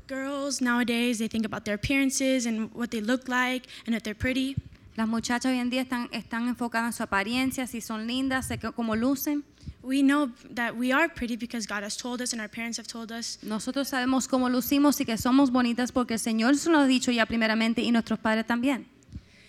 Girls 0.07 0.59
nowadays, 0.59 1.19
they 1.19 1.29
think 1.29 1.45
about 1.45 1.63
their 1.63 1.75
appearances 1.75 2.45
and 2.45 2.69
what 2.73 2.91
they 2.91 2.99
look 2.99 3.29
like, 3.29 3.67
and 3.85 3.95
if 3.95 4.03
they're 4.03 4.13
pretty. 4.13 4.57
Las 4.97 5.07
muchachas 5.07 5.45
hoy 5.45 5.59
en 5.59 5.69
día 5.69 5.81
están, 5.81 6.09
están 6.11 6.47
enfocadas 6.49 6.87
en 6.87 6.93
su 6.93 7.03
apariencia, 7.03 7.65
si 7.65 7.79
son 7.79 8.05
lindas, 8.05 8.49
cómo 8.75 8.95
lucen. 8.95 9.43
We 9.81 10.01
know 10.01 10.31
that 10.53 10.75
we 10.75 10.91
are 10.91 11.07
pretty 11.07 11.37
because 11.37 11.65
God 11.65 11.83
has 11.83 11.95
told 11.95 12.21
us, 12.21 12.33
and 12.33 12.41
our 12.41 12.49
parents 12.49 12.77
have 12.77 12.87
told 12.87 13.11
us. 13.11 13.39
Nosotros 13.41 13.87
sabemos 13.87 14.27
cómo 14.27 14.49
lucimos 14.49 14.99
y 14.99 15.05
que 15.05 15.17
somos 15.17 15.49
bonitas 15.49 15.93
porque 15.93 16.15
el 16.15 16.19
Señor 16.19 16.57
se 16.57 16.69
lo 16.69 16.79
ha 16.79 16.85
dicho 16.85 17.11
ya 17.11 17.25
primeramente 17.25 17.81
y 17.81 17.91
nuestros 17.91 18.19
padres 18.19 18.45
también. 18.45 18.85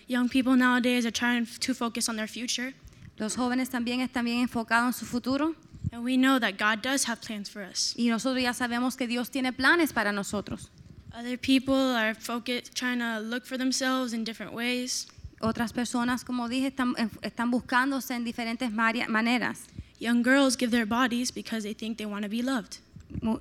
Young 0.07 0.29
people 0.29 0.55
nowadays 0.55 1.05
are 1.05 1.11
trying 1.11 1.45
to 1.45 1.73
focus 1.73 2.07
on 2.07 2.15
their 2.15 2.27
future, 2.27 2.73
Los 3.17 3.35
jóvenes 3.37 3.69
también 3.69 4.01
están 4.01 4.25
bien 4.25 4.39
enfocados 4.39 4.87
en 4.87 4.99
su 4.99 5.05
futuro 5.05 5.55
and 5.91 6.03
we 6.03 6.17
know 6.17 6.39
that 6.39 6.57
God 6.57 6.81
does 6.81 7.05
have 7.05 7.21
plans 7.21 7.49
for 7.49 7.61
us. 7.61 7.93
y 7.97 8.09
nosotros 8.09 8.41
ya 8.41 8.53
sabemos 8.53 8.97
que 8.97 9.07
Dios 9.07 9.29
tiene 9.29 9.51
planes 9.53 9.93
para 9.93 10.11
nosotros. 10.11 10.69
Other 11.17 11.37
people 11.37 11.95
are 11.95 12.13
focused, 12.13 12.75
trying 12.75 12.99
to 12.99 13.19
look 13.19 13.45
for 13.45 13.57
themselves 13.57 14.11
in 14.11 14.25
different 14.25 14.53
ways. 14.53 15.07
Otras 15.41 15.71
personas, 15.71 16.25
como 16.25 16.49
dije, 16.49 16.67
están, 16.67 16.93
están 17.21 17.51
buscándose 17.51 18.15
en 18.15 18.25
diferentes 18.25 18.71
maneras. 18.71 19.67
Young 19.97 20.23
girls 20.23 20.57
give 20.57 20.71
their 20.71 20.85
bodies 20.85 21.31
because 21.31 21.63
they 21.63 21.73
think 21.73 21.97
they 21.97 22.05
want 22.05 22.23
to 22.23 22.29
be 22.29 22.41
loved. 22.41 22.79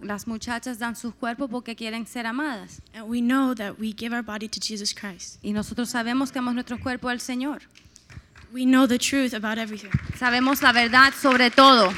Las 0.03 0.27
muchachas 0.27 0.79
dan 0.79 0.95
sus 0.95 1.15
cuerpos 1.15 1.51
porque 1.51 1.75
quieren 1.75 2.07
ser 2.07 2.27
amadas. 2.27 2.81
And 2.95 3.09
we 3.09 3.21
know 3.21 3.55
that 3.55 3.79
we 3.79 3.93
give 3.93 4.13
our 4.13 4.23
body 4.23 4.47
to 4.47 4.61
Jesus 4.61 4.93
Christ. 4.93 5.39
Y 5.43 5.51
nosotros 5.53 5.91
sabemos 5.91 6.31
que 6.31 6.41
damos 6.41 6.55
nuestro 6.55 6.79
cuerpo 6.79 7.09
al 7.09 7.19
Señor. 7.19 7.63
We 8.55 8.67
know 8.67 8.87
the 8.87 8.99
truth 8.99 9.35
about 9.35 9.59
everything. 9.59 9.91
Sabemos 10.17 10.63
la 10.63 10.71
verdad 10.71 11.13
sobre 11.13 11.51
todo. 11.51 11.93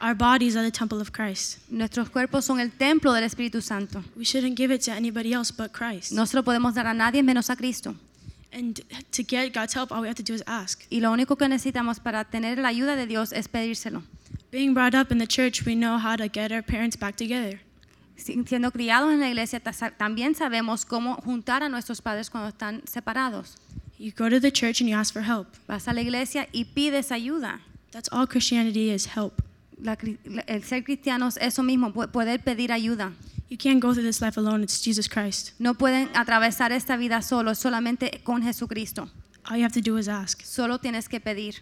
Our 0.00 0.16
bodies 0.16 0.56
are 0.56 0.64
the 0.64 0.72
temple 0.72 1.00
of 1.00 1.12
Christ. 1.12 1.60
Nuestros 1.70 2.10
cuerpos 2.10 2.44
son 2.44 2.58
el 2.58 2.70
templo 2.70 3.12
del 3.12 3.22
Espíritu 3.22 3.62
Santo. 3.62 4.02
We 4.16 4.24
shouldn't 4.24 4.56
give 4.56 4.72
it 4.74 4.82
to 4.86 4.90
anybody 4.90 5.32
else 5.32 5.52
but 5.52 5.70
Christ. 5.70 6.10
No 6.10 6.26
se 6.26 6.36
lo 6.36 6.42
podemos 6.42 6.74
dar 6.74 6.88
a 6.88 6.92
nadie 6.92 7.22
menos 7.22 7.50
a 7.50 7.54
Cristo. 7.54 7.94
And 8.52 8.80
to 9.12 9.22
get 9.22 9.52
God's 9.54 9.74
help, 9.74 9.92
all 9.92 10.02
we 10.02 10.08
have 10.08 10.16
to 10.16 10.24
do 10.24 10.34
is 10.34 10.42
ask. 10.48 10.84
Y 10.90 10.98
lo 10.98 11.12
único 11.12 11.38
que 11.38 11.46
necesitamos 11.46 12.00
para 12.00 12.24
tener 12.24 12.58
la 12.58 12.66
ayuda 12.66 12.96
de 12.96 13.06
Dios 13.06 13.32
es 13.32 13.46
pedírselo. 13.46 14.02
Being 14.50 14.74
brought 14.74 14.96
up 14.96 15.12
in 15.12 15.18
the 15.18 15.26
church, 15.28 15.64
we 15.64 15.76
know 15.76 15.98
how 15.98 16.16
to 16.16 16.26
get 16.28 16.50
our 16.50 16.62
parents 16.62 16.96
back 16.96 17.14
together. 17.14 17.60
Si- 18.22 18.42
Siendo 18.46 18.70
criados 18.70 19.12
en 19.12 19.20
la 19.20 19.28
iglesia, 19.28 19.60
también 19.98 20.34
sabemos 20.34 20.84
cómo 20.84 21.16
juntar 21.16 21.62
a 21.62 21.68
nuestros 21.68 22.00
padres 22.00 22.30
cuando 22.30 22.48
están 22.50 22.82
separados. 22.86 23.56
You 23.98 24.12
go 24.16 24.28
to 24.30 24.40
the 24.40 24.50
church 24.52 24.80
and 24.80 24.88
you 24.90 24.96
ask 24.96 25.12
for 25.12 25.22
help. 25.22 25.48
Vas 25.68 25.86
a 25.88 25.92
la 25.92 26.00
iglesia 26.00 26.48
y 26.52 26.64
pides 26.64 27.12
ayuda. 27.12 27.60
That's 27.90 28.08
all 28.12 28.26
Christianity 28.26 28.90
is 28.90 29.06
help. 29.16 29.42
La 29.80 29.96
el 30.46 30.62
ser 30.64 30.82
cristiano 30.84 31.28
es 31.28 31.36
eso 31.40 31.62
mismo, 31.62 31.92
poder 31.92 32.40
pedir 32.42 32.72
ayuda. 32.72 33.12
You 33.50 33.58
can't 33.58 33.80
go 33.82 33.92
through 33.92 34.06
this 34.06 34.20
life 34.20 34.38
alone. 34.40 34.62
It's 34.64 34.82
Jesus 34.82 35.08
Christ. 35.08 35.50
No 35.58 35.74
pueden 35.74 36.08
atravesar 36.14 36.72
esta 36.72 36.96
vida 36.96 37.20
solos, 37.20 37.58
solamente 37.58 38.22
con 38.24 38.42
Jesucristo. 38.42 39.10
All 39.44 39.58
you 39.58 39.64
have 39.64 39.74
to 39.74 39.80
do 39.82 39.98
is 39.98 40.08
ask. 40.08 40.40
Solo 40.42 40.78
tienes 40.78 41.08
que 41.08 41.20
pedir. 41.20 41.56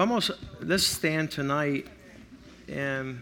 Vamos, 0.00 0.30
let's 0.62 0.86
stand 0.86 1.30
tonight 1.30 1.86
and 2.72 3.20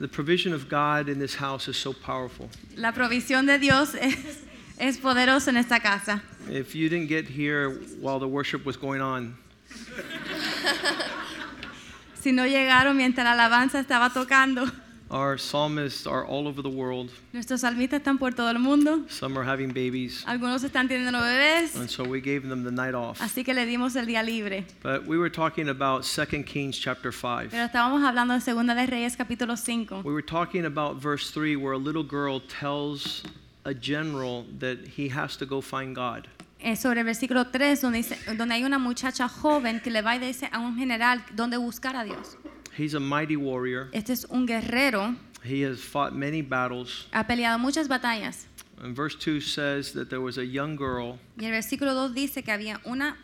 the 0.00 0.08
provision 0.08 0.52
of 0.52 0.68
God 0.68 1.08
in 1.08 1.20
this 1.20 1.36
house 1.36 1.68
is 1.68 1.76
so 1.76 1.92
powerful. 1.92 2.48
La 2.76 2.90
provisión 2.90 3.46
de 3.46 3.58
Dios 3.58 3.94
es, 4.00 4.42
es 4.76 4.98
poderosa 4.98 5.50
en 5.50 5.58
esta 5.58 5.78
casa. 5.78 6.20
If 6.50 6.74
you 6.74 6.88
didn't 6.88 7.06
get 7.06 7.28
here 7.28 7.78
while 8.00 8.18
the 8.18 8.26
worship 8.26 8.66
was 8.66 8.76
going 8.76 9.00
on, 9.00 9.38
Si 12.20 12.32
no 12.32 12.42
llegaron 12.42 12.96
mientras 12.96 13.24
la 13.24 13.34
alabanza 13.34 13.78
estaba 13.78 14.12
tocando, 14.12 14.68
our 15.10 15.38
psalmists 15.38 16.06
are 16.06 16.24
all 16.26 16.48
over 16.48 16.62
the 16.62 16.68
world. 16.68 17.10
nuestros 17.32 17.60
salmistas 17.60 18.00
están 18.00 18.18
por 18.18 18.32
todo 18.32 18.50
el 18.50 18.58
mundo. 18.58 19.04
Some 19.08 19.38
are 19.38 19.44
having 19.44 19.68
babies, 19.68 20.24
Algunos 20.26 20.62
están 20.64 20.88
teniendo 20.88 21.20
bebés, 21.20 21.76
and 21.76 21.88
so 21.88 22.02
we 22.04 22.20
gave 22.20 22.48
them 22.48 22.64
the 22.64 22.70
night 22.70 22.94
off. 22.94 23.20
así 23.20 23.44
que 23.44 23.54
le 23.54 23.66
dimos 23.66 23.94
el 23.96 24.06
día 24.06 24.22
libre. 24.22 24.64
But 24.82 25.06
we 25.06 25.16
were 25.18 25.30
talking 25.30 25.68
about 25.68 26.04
2 26.04 26.42
Kings 26.44 26.78
chapter 26.78 27.12
5. 27.12 27.50
Pero 27.50 27.64
estábamos 27.64 28.02
hablando 28.02 28.34
de 28.34 28.40
Segunda 28.40 28.74
de 28.74 28.86
Reyes 28.86 29.16
capítulo 29.16 29.56
5. 29.56 30.02
We 30.04 30.12
were 30.12 30.22
talking 30.26 30.64
about 30.64 31.00
verse 31.00 31.30
3 31.30 31.56
where 31.56 31.74
a 31.74 31.78
little 31.78 32.04
girl 32.04 32.40
tells 32.40 33.22
a 33.64 33.72
general 33.74 34.44
that 34.58 34.78
he 34.96 35.08
has 35.08 35.36
to 35.36 35.46
go 35.46 35.60
find 35.60 35.94
God. 35.94 36.26
Es 36.58 36.80
sobre 36.80 37.00
el 37.00 37.04
versículo 37.06 37.46
3 37.48 37.80
donde, 37.82 37.98
dice, 37.98 38.16
donde 38.36 38.54
hay 38.54 38.64
una 38.64 38.78
muchacha 38.78 39.28
joven 39.28 39.78
que 39.80 39.90
le 39.90 40.00
va 40.02 40.16
y 40.16 40.18
dice 40.18 40.48
a 40.50 40.58
un 40.58 40.76
general 40.76 41.22
dónde 41.34 41.58
buscar 41.58 41.94
a 41.94 42.02
Dios. 42.02 42.36
He's 42.76 42.94
a 42.94 43.00
mighty 43.00 43.36
warrior. 43.36 43.88
Este 43.92 44.10
es 44.12 44.26
un 44.30 44.46
guerrero, 44.46 45.16
He 45.44 45.62
has 45.62 45.80
fought 45.80 46.12
many 46.12 46.42
battles. 46.42 47.06
ha 47.12 47.24
peleado 47.26 47.58
muchas 47.58 47.88
batallas. 47.88 48.46
And 48.82 48.94
verse 48.94 49.14
2 49.16 49.40
says 49.40 49.92
that 49.94 50.10
there 50.10 50.20
was 50.20 50.36
a 50.36 50.44
young 50.44 50.76
girl 50.76 51.18
Y 51.38 51.46
el 51.46 51.52
versículo 51.52 51.94
2 51.94 52.12
dice 52.14 52.42
que 52.44 52.52
había 52.52 52.78
una 52.84 53.16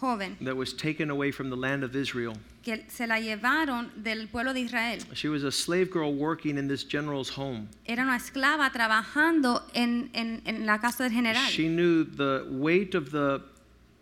joven 0.00 0.36
that 0.42 0.56
was 0.56 0.74
taken 0.74 1.10
away 1.10 1.30
from 1.30 1.48
the 1.48 1.56
land 1.56 1.84
of 1.84 1.94
Israel. 1.94 2.34
que 2.64 2.84
se 2.88 3.06
la 3.06 3.20
llevaron 3.20 3.90
del 4.02 4.26
pueblo 4.26 4.52
de 4.52 4.62
Israel. 4.62 4.98
She 5.14 5.28
was 5.28 5.44
a 5.44 5.52
slave 5.52 5.90
girl 5.92 6.12
working 6.12 6.58
in 6.58 6.66
this 6.66 6.82
general's 6.82 7.28
home. 7.30 7.68
Era 7.84 8.02
una 8.02 8.16
esclava 8.16 8.68
trabajando 8.72 9.62
en, 9.74 10.10
en- 10.14 10.42
en 10.44 10.66
la 10.66 10.78
casa 10.80 11.04
del 11.04 11.12
general. 11.12 11.48
She 11.48 11.68
knew 11.68 12.02
the 12.04 12.44
weight 12.50 12.96
of 12.96 13.12
the 13.12 13.40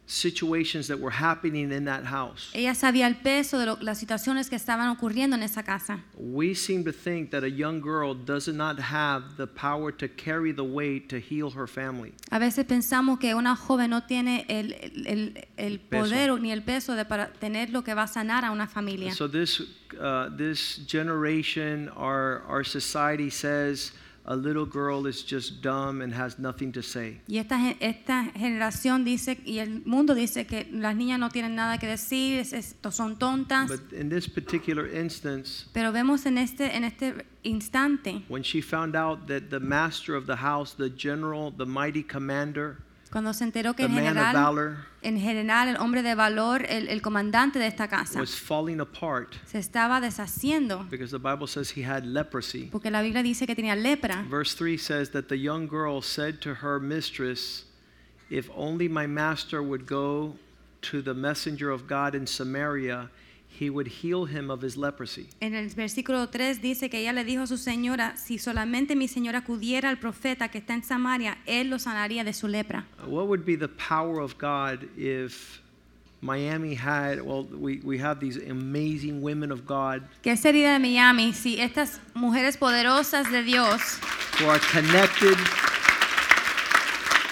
situations 0.07 0.87
that 0.89 0.99
were 1.01 1.11
happening 1.11 1.73
in 1.73 1.87
that 1.87 2.05
house. 2.05 2.51
Ella 2.53 2.75
sabía 2.75 3.07
el 3.07 3.17
peso 3.17 3.59
de 3.59 3.67
lo- 3.67 3.79
las 3.81 3.99
situaciones 3.99 4.51
que 4.51 4.57
estaban 4.57 4.89
ocurriendo 4.89 5.35
en 5.35 5.43
esa 5.43 5.63
casa. 5.63 6.01
We 6.19 6.55
seem 6.55 6.85
to 6.85 6.93
think 6.93 7.31
that 7.31 7.43
a 7.43 7.49
young 7.49 7.81
girl 7.81 8.15
does 8.15 8.47
not 8.49 8.79
have 8.79 9.37
the 9.39 9.47
power 9.47 9.91
to 9.93 10.09
carry 10.09 10.53
the 10.53 10.63
weight 10.65 11.09
to 11.09 11.17
heal 11.19 11.51
her 11.53 11.67
family. 11.67 12.13
A 12.31 12.39
veces 12.39 12.67
pensamos 12.67 13.19
que 13.19 13.35
una 13.35 13.57
joven 13.57 13.91
no 13.91 14.03
tiene 14.03 14.45
el, 14.49 14.73
el- 15.07 15.47
el- 15.57 15.81
Peso. 15.81 16.05
poder 16.05 16.41
ni 16.41 16.53
el 16.53 16.63
peso 16.63 16.95
de 16.95 17.05
para 17.07 17.33
tener 17.33 17.71
lo 17.71 17.83
que 17.83 17.95
va 17.95 18.03
a 18.03 18.07
sanar 18.09 18.45
a 18.45 18.51
una 18.51 18.67
familia. 18.67 19.15
So 19.15 19.27
this 19.29 19.61
uh, 19.99 20.29
this 20.37 20.81
generation, 20.87 21.89
our 21.97 22.43
our 22.49 22.63
society 22.65 23.31
says, 23.31 23.93
a 24.27 24.35
little 24.37 24.65
girl 24.65 25.07
is 25.07 25.23
just 25.23 25.61
dumb 25.63 26.01
and 26.01 26.15
has 26.15 26.39
nothing 26.39 26.73
to 26.73 26.83
say. 26.83 27.21
Y 27.29 27.37
esta, 27.39 27.57
esta 27.81 28.25
generación 28.35 29.05
dice, 29.05 29.39
y 29.45 29.59
el 29.59 29.83
mundo 29.85 30.15
dice 30.15 30.47
que 30.47 30.67
las 30.73 30.97
niñas 30.97 31.19
no 31.19 31.29
tienen 31.29 31.55
nada 31.55 31.77
que 31.79 31.87
decir, 31.87 32.39
es- 32.39 32.53
es- 32.55 32.75
son 32.91 33.17
tontas. 33.19 33.69
But 33.69 33.93
in 33.93 34.09
this 34.09 34.27
particular 34.29 34.87
instance, 34.87 35.67
Pero 35.75 35.93
vemos 35.93 36.25
en 36.27 36.39
este, 36.39 36.75
en 36.75 36.85
este 36.85 37.27
instante, 37.43 38.23
when 38.29 38.43
she 38.43 38.61
found 38.63 38.97
out 38.97 39.27
that 39.27 39.51
the 39.51 39.61
master 39.61 40.15
of 40.17 40.27
the 40.27 40.37
house, 40.37 40.75
the 40.75 40.89
general, 40.89 41.51
the 41.57 41.67
mighty 41.67 42.03
commander, 42.03 42.79
cuando 43.15 43.33
se 43.33 43.45
enteró 43.45 43.75
que 43.75 43.85
the 43.85 43.89
en 43.89 43.95
man 43.95 44.05
of 44.09 44.09
general, 44.09 44.35
valor, 44.35 44.77
en 45.03 45.21
general 45.21 45.69
el 45.69 45.77
hombre 45.77 46.03
de 46.03 46.17
valor, 46.17 46.67
el, 46.69 46.89
el 46.89 47.01
comandante 47.01 47.61
de 47.61 47.69
esta 47.69 47.87
casa, 47.87 48.19
was 48.19 48.35
falling 48.35 48.81
apart 48.81 49.37
se 49.47 49.61
estaba 49.61 50.01
deshaciendo, 50.01 50.85
because 50.91 51.13
the 51.13 51.19
Bible 51.19 51.47
says 51.47 51.71
he 51.71 51.85
had 51.85 52.05
leprosy. 52.05 52.69
porque 52.73 52.91
la 52.91 53.03
Biblia 53.03 53.23
dice 53.23 53.47
que 53.47 53.55
tenía 53.55 53.77
lepra. 53.77 54.27
Verse 54.29 54.55
3 54.55 54.77
says 54.77 55.11
that 55.11 55.29
the 55.29 55.37
young 55.37 55.69
girl 55.69 56.03
said 56.03 56.41
to 56.41 56.55
her 56.55 56.81
mistress, 56.81 57.67
If 58.31 58.51
only 58.57 58.89
my 58.89 59.07
master 59.07 59.63
would 59.63 59.87
go 59.87 60.35
to 60.91 61.01
the 61.01 61.15
messenger 61.15 61.71
of 61.71 61.87
God 61.87 62.17
in 62.17 62.27
Samaria, 62.27 63.11
he 63.59 63.71
would 63.71 63.89
heal 64.03 64.27
him 64.27 64.51
of 64.51 64.63
his 64.63 64.77
leprosy. 64.77 65.29
En 65.41 65.55
el 65.55 65.69
versículo 65.71 66.29
3 66.29 66.61
dice 66.61 66.91
que 66.91 67.01
ella 67.01 67.13
le 67.13 67.25
dijo 67.25 67.43
a 67.43 67.47
su 67.47 67.57
señora, 67.57 68.17
si 68.17 68.39
solamente 68.39 68.97
mi 68.97 69.09
señora 69.09 69.39
acudiera 69.39 69.89
al 69.89 69.99
profeta 69.99 70.49
que 70.49 70.59
está 70.59 70.75
en 70.75 70.83
Samaria, 70.83 71.39
él 71.47 71.71
lo 71.71 71.79
sanaría 71.79 72.25
de 72.25 72.33
su 72.33 72.49
lepra. 72.49 72.87
Uh, 73.03 73.09
what 73.09 73.27
would 73.27 73.45
be 73.45 73.57
the 73.57 73.69
power 73.69 74.21
of 74.21 74.37
God 74.39 74.89
if 74.97 75.61
Miami 76.21 76.75
had, 76.75 77.21
well, 77.21 77.45
we, 77.45 77.81
we 77.85 77.99
have 77.99 78.19
these 78.19 78.39
amazing 78.49 79.21
women 79.23 79.53
of 79.53 79.67
God 79.67 80.03
¿Qué 80.23 80.37
sería 80.37 80.73
de 80.73 80.79
Miami 80.79 81.33
si 81.35 81.61
estas 81.61 82.01
mujeres 82.15 82.57
poderosas 82.57 83.31
de 83.31 83.43
Dios 83.43 83.99
who 84.41 84.49
are 84.49 84.61
connected? 84.73 85.37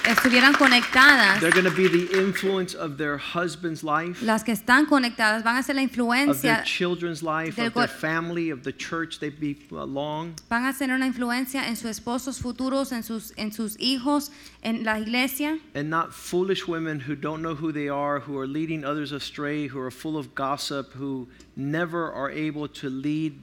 Estuvieran 0.05 0.55
conectadas? 0.55 1.40
They're 1.40 1.50
going 1.50 1.64
to 1.64 1.70
be 1.70 1.88
the 1.88 2.18
influence 2.18 2.74
of 2.74 2.96
their 2.98 3.16
husband's 3.18 3.82
life, 3.82 4.22
Las 4.22 4.42
que 4.42 4.53
están 4.53 4.86
conectadas 4.86 5.42
van 5.42 5.57
a 5.57 5.62
ser 5.62 5.74
la 5.74 5.82
of 5.82 6.42
their 6.42 6.62
children's 6.64 7.22
life, 7.22 7.57
del 7.57 7.66
of 7.66 7.74
their 7.74 7.86
cor- 7.86 7.96
family, 7.96 8.50
of 8.50 8.62
the 8.64 8.72
church 8.72 9.18
they 9.20 9.30
belong. 9.30 10.30
Uh, 10.30 10.42
van 10.48 10.66
a 10.66 10.72
ser 10.72 10.90
una 10.90 11.07
influencia 11.07 11.66
en 11.66 11.76
sus 11.76 11.90
esposos 11.90 12.40
futuros, 12.40 12.92
en 12.92 13.03
sus, 13.03 13.32
en 13.36 13.53
sus 13.53 13.76
hijos, 13.78 14.30
en 14.62 14.84
la 14.84 14.98
iglesia. 14.98 15.59
and 15.74 15.88
not 15.88 16.12
foolish 16.12 16.66
women 16.66 17.00
who 17.00 17.14
don't 17.14 17.42
know 17.42 17.55
who 17.55 17.72
they 17.72 17.88
are, 17.88 18.20
who 18.20 18.38
are 18.38 18.46
leading 18.46 18.84
others 18.84 19.12
astray, 19.12 19.66
who 19.66 19.80
are 19.80 19.90
full 19.90 20.16
of 20.16 20.34
gossip, 20.34 20.92
who 20.92 21.28
never 21.57 22.11
are 22.11 22.30
able 22.30 22.68
to 22.68 22.88
lead 22.88 23.38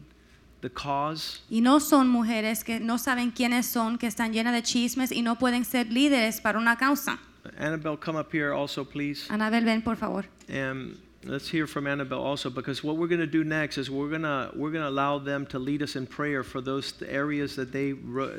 the 0.62 0.70
cause. 0.70 1.41
Y 1.49 1.62
no 1.62 1.80
son 1.80 2.07
mujeres 2.10 2.64
que 2.64 2.80
no 2.80 2.97
saben 2.97 3.32
quiénes 3.32 3.66
son, 3.66 3.97
que 3.97 4.07
están 4.07 4.34
llenas 4.34 4.53
de 4.53 4.62
chismes 4.64 5.12
y 5.12 5.22
no 5.22 5.36
pueden 5.38 5.64
ser 5.66 5.88
líderes 5.91 6.41
para 6.41 6.60
una 6.60 6.78
causa. 6.78 7.20
Annabelle, 7.57 7.97
come 7.97 8.18
up 8.20 8.32
here 8.34 8.51
also, 8.53 8.84
please. 8.84 9.28
Anabel, 9.30 9.64
ven 9.64 9.82
por 9.82 9.95
favor. 9.95 10.26
And 10.49 10.97
let's 11.24 11.49
hear 11.49 11.66
from 11.68 11.88
Annabelle 11.88 12.20
also, 12.24 12.49
because 12.49 12.84
what 12.84 12.97
we're 12.97 13.07
going 13.07 13.22
to 13.22 13.26
do 13.28 13.43
next 13.43 13.78
is 13.78 13.89
we're 13.89 14.10
going 14.10 14.24
to 14.24 14.51
we're 14.55 14.72
going 14.72 14.84
to 14.84 14.89
allow 14.89 15.18
them 15.20 15.45
to 15.47 15.57
lead 15.60 15.82
us 15.82 15.95
in 15.95 16.05
prayer 16.05 16.43
for 16.43 16.62
those 16.62 16.93
areas 17.07 17.55
that 17.55 17.72
they 17.72 17.93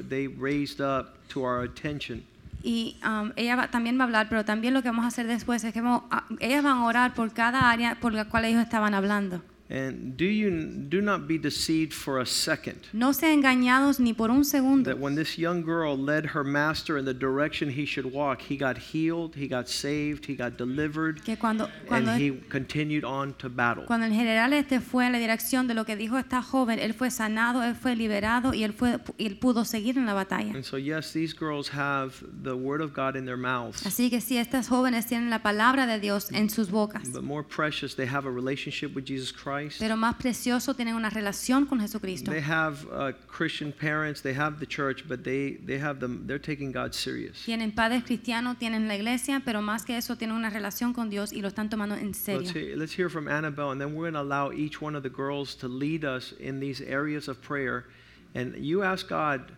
they 0.08 0.26
raised 0.28 0.80
up 0.80 1.16
to 1.30 1.42
our 1.42 1.62
attention. 1.62 2.22
Y 2.62 2.96
um, 3.02 3.32
ella 3.36 3.56
va- 3.56 3.68
también 3.70 3.98
va 3.98 4.02
a 4.04 4.06
hablar, 4.06 4.28
pero 4.28 4.44
también 4.44 4.74
lo 4.74 4.82
que 4.82 4.90
vamos 4.90 5.06
a 5.06 5.08
hacer 5.08 5.26
después 5.26 5.64
es 5.64 5.72
que 5.72 5.80
vamos 5.80 6.02
a- 6.10 6.24
ellas 6.40 6.62
van 6.62 6.76
a 6.76 6.84
orar 6.84 7.14
por 7.14 7.32
cada 7.32 7.70
área 7.70 7.94
por 7.98 8.12
la 8.12 8.26
cual 8.26 8.44
ellos 8.44 8.62
estaban 8.62 8.92
hablando. 8.92 9.40
And 9.72 10.16
do 10.16 10.24
you 10.24 10.50
do 10.88 11.00
not 11.00 11.28
be 11.28 11.38
deceived 11.38 11.92
for 11.94 12.18
a 12.18 12.26
second. 12.26 12.88
No 12.92 13.12
sean 13.12 13.40
engañados 13.40 14.00
ni 14.00 14.12
por 14.12 14.28
un 14.28 14.44
segundo. 14.44 14.90
that 14.90 14.98
when 14.98 15.14
this 15.14 15.38
young 15.38 15.62
girl 15.62 15.96
led 15.96 16.26
her 16.34 16.42
master 16.42 16.98
in 16.98 17.04
the 17.04 17.14
direction 17.14 17.70
he 17.70 17.86
should 17.86 18.12
walk, 18.12 18.40
he 18.42 18.56
got 18.56 18.76
healed, 18.76 19.36
he 19.36 19.46
got 19.46 19.68
saved, 19.68 20.26
he 20.26 20.34
got 20.34 20.56
delivered, 20.56 21.22
Que 21.24 21.36
cuando, 21.36 21.66
and 21.66 21.86
cuando, 21.86 22.12
he 22.16 22.32
continued 22.48 23.04
on 23.04 23.32
to 23.34 23.48
battle. 23.48 23.84
cuando 23.86 24.06
el 24.06 24.12
general 24.12 24.52
este 24.54 24.80
fue 24.80 25.06
en 25.06 25.12
la 25.12 25.18
dirección 25.20 25.68
de 25.68 25.74
lo 25.74 25.84
que 25.84 25.94
dijo 25.94 26.18
esta 26.18 26.42
joven, 26.42 26.80
él 26.80 26.92
fue 26.92 27.10
sanado, 27.12 27.62
él 27.62 27.76
fue 27.76 27.94
liberado 27.94 28.52
y 28.54 28.64
él, 28.64 28.72
fue, 28.72 28.98
él 29.18 29.38
pudo 29.38 29.64
seguir 29.64 29.96
en 29.98 30.06
la 30.06 30.14
batalla. 30.14 30.52
And 30.52 30.64
so, 30.64 30.78
yes, 30.78 31.12
these 31.12 31.32
girls 31.32 31.68
have 31.72 32.14
the 32.42 32.56
word 32.56 32.80
of 32.80 32.92
God 32.92 33.14
in 33.14 33.24
their 33.24 33.36
mouths, 33.38 33.86
Así 33.86 34.10
que 34.10 34.20
sí, 34.20 34.36
estas 34.36 34.68
jóvenes 34.68 35.06
tienen 35.06 35.30
la 35.30 35.42
palabra 35.42 35.86
de 35.86 36.00
Dios 36.00 36.32
en 36.32 36.50
sus 36.50 36.72
bocas, 36.72 37.12
but 37.12 37.22
more 37.22 37.44
precious, 37.46 37.94
they 37.94 38.08
have 38.08 38.26
a 38.26 38.32
relationship 38.32 38.96
with 38.96 39.04
Jesus 39.04 39.30
Christ. 39.30 39.59
Pero 39.78 39.96
más 39.96 40.16
precioso 40.16 40.74
tienen 40.74 40.94
una 40.94 41.11
relación 41.11 41.66
con 41.66 41.80
Jesucristo. 41.80 42.30
They 42.30 42.42
have 42.42 42.86
uh, 42.92 43.12
Christian 43.26 43.72
parents, 43.72 44.22
they 44.22 44.34
have 44.34 44.58
the 44.58 44.66
church, 44.66 45.04
but 45.08 45.24
they, 45.24 45.58
they 45.64 45.78
have 45.78 46.00
them, 46.00 46.26
they're 46.26 46.38
taking 46.38 46.72
God 46.72 46.94
serious. 46.94 47.44
Tienen 47.44 47.72
padres 47.72 48.04
cristianos, 48.04 48.58
tienen 48.58 48.88
la 48.88 48.94
iglesia, 48.94 49.42
pero 49.44 49.62
más 49.62 49.84
que 49.84 49.96
eso 49.96 50.16
tienen 50.16 50.36
una 50.36 50.50
relación 50.50 50.92
con 50.92 51.11
Dios 51.11 51.32
y 51.32 51.40
lo 51.40 51.48
están 51.48 51.68
tomando 51.68 51.96
en 51.96 52.11
Let's 52.26 52.50
hear, 52.50 52.76
let's 52.76 52.92
hear 52.92 53.08
from 53.08 53.28
Annabelle, 53.28 53.70
and 53.70 53.80
then 53.80 53.94
we're 53.94 54.11
going 54.11 54.14
to 54.14 54.20
allow 54.20 54.52
each 54.52 54.80
one 54.80 54.94
of 54.94 55.02
the 55.02 55.08
girls 55.08 55.54
to 55.56 55.68
lead 55.68 56.04
us 56.04 56.32
in 56.38 56.61
these 56.61 56.80
areas 56.80 57.28
of 57.28 57.40
prayer. 57.40 57.86
And 58.34 58.56
you 58.56 58.82
ask 58.82 59.08
God 59.08 59.52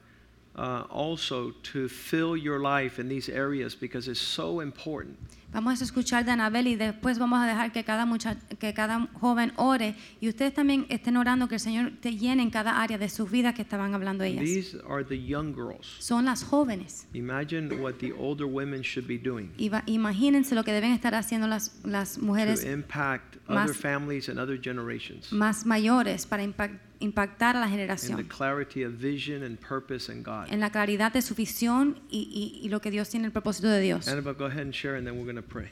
uh, 0.56 0.84
also 0.90 1.52
to 1.72 1.88
fill 1.88 2.36
your 2.36 2.60
life 2.60 2.98
in 2.98 3.08
these 3.08 3.28
areas 3.28 3.74
because 3.74 4.08
it's 4.08 4.20
so 4.20 4.60
important. 4.60 5.18
Vamos 5.52 5.80
a 5.80 5.84
escuchar 5.84 6.24
de 6.24 6.30
Anabel 6.30 6.66
y 6.66 6.76
después 6.76 7.18
vamos 7.18 7.38
a 7.40 7.46
dejar 7.46 7.72
que 7.72 7.84
cada, 7.84 8.06
mucha, 8.06 8.36
que 8.58 8.72
cada 8.72 9.06
joven 9.20 9.52
ore 9.56 9.94
y 10.20 10.28
ustedes 10.28 10.54
también 10.54 10.86
estén 10.88 11.16
orando 11.18 11.46
que 11.48 11.56
el 11.56 11.60
Señor 11.60 11.92
te 12.00 12.16
llene 12.16 12.42
en 12.42 12.50
cada 12.50 12.80
área 12.82 12.96
de 12.96 13.08
sus 13.10 13.30
vidas 13.30 13.54
que 13.54 13.60
estaban 13.62 13.94
hablando 13.94 14.24
ellas. 14.24 14.44
These 14.44 14.78
are 14.88 15.04
the 15.04 15.22
young 15.22 15.54
girls. 15.54 15.86
Son 15.98 16.24
las 16.24 16.42
jóvenes. 16.42 17.06
Imagine 17.12 17.74
what 17.82 17.94
the 18.00 18.12
older 18.12 18.46
women 18.46 18.80
should 18.82 19.06
be 19.06 19.18
doing 19.18 19.50
va- 19.70 19.82
imagínense 19.86 20.54
lo 20.54 20.64
que 20.64 20.72
deben 20.72 20.92
estar 20.92 21.14
haciendo 21.14 21.46
las, 21.46 21.78
las 21.84 22.18
mujeres 22.18 22.62
to 22.62 22.70
impact 22.70 23.36
más- 23.48 23.68
other 23.70 23.74
families 23.74 24.28
and 24.30 24.38
other 24.38 24.58
generations 24.60 25.30
más 25.32 25.66
mayores 25.66 26.24
para 26.26 26.42
impact- 26.42 26.78
impactar 27.02 27.56
a 27.56 27.60
la 27.60 27.66
in 27.66 27.72
the 27.72 27.78
generación. 27.78 28.28
clarity 28.28 28.84
of 28.84 28.92
vision 28.94 29.42
and 29.42 29.58
purpose 29.58 30.10
and 30.10 30.24
God. 30.24 30.46
En 30.52 30.60
la 30.60 30.70
claridad 30.70 31.12
de 31.12 31.20
su 31.22 31.34
visión 31.34 31.98
y, 32.10 32.28
y- 32.32 32.64
y 32.64 32.68
lo 32.68 32.80
que 32.80 32.90
Dios 32.90 33.08
tiene, 33.08 33.26
el 33.26 33.32
propósito 33.32 33.68
de 33.68 33.80
Dios. 33.80 34.08
Annabelle, 34.08 34.36
go 34.36 34.46
ahead 34.46 34.62
and 34.62 34.72
share, 34.74 34.96
and 34.96 35.06
then 35.06 35.16
we're 35.16 35.24
going 35.30 35.36
to 35.36 35.42
pray. 35.42 35.70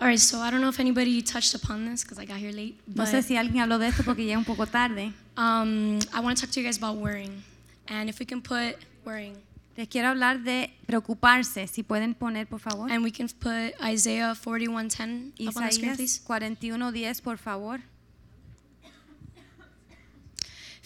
All 0.00 0.08
right, 0.08 0.18
so 0.18 0.40
I 0.40 0.50
don't 0.50 0.60
know 0.60 0.68
if 0.70 0.80
anybody 0.80 1.22
touched 1.22 1.54
upon 1.54 1.84
this 1.88 2.02
because 2.02 2.18
I 2.18 2.24
got 2.26 2.38
here 2.38 2.50
late. 2.52 2.76
No 2.92 3.04
sé 3.06 3.22
si 3.22 3.36
alguien 3.36 3.60
habló 3.62 3.78
de 3.78 3.86
esto 3.86 4.02
porque 4.02 4.24
llega 4.24 4.36
un 4.38 4.44
poco 4.44 4.66
tarde. 4.66 5.12
um, 5.36 5.98
I 6.12 6.20
want 6.20 6.36
to 6.36 6.40
talk 6.44 6.50
to 6.54 6.60
you 6.60 6.66
guys 6.66 6.76
about 6.78 6.96
worrying, 6.96 7.42
and 7.86 8.08
if 8.08 8.18
we 8.18 8.26
can 8.26 8.40
put 8.42 8.76
worrying, 9.04 9.36
Les 9.76 9.86
quiero 9.88 10.08
hablar 10.08 10.42
de 10.42 10.70
preocuparse. 10.86 11.66
Si 11.66 11.82
pueden 11.82 12.14
poner, 12.14 12.46
por 12.46 12.58
favor. 12.60 12.90
and 12.90 13.02
we 13.04 13.10
can 13.12 13.26
put 13.28 13.72
Isaiah 13.82 14.34
41:10 14.34 15.32
up 15.48 15.56
on 15.56 15.64
the 15.64 15.72
screen, 15.72 15.94
please. 15.96 16.20
41:10, 16.26 17.22
por 17.22 17.38
favor. 17.38 17.80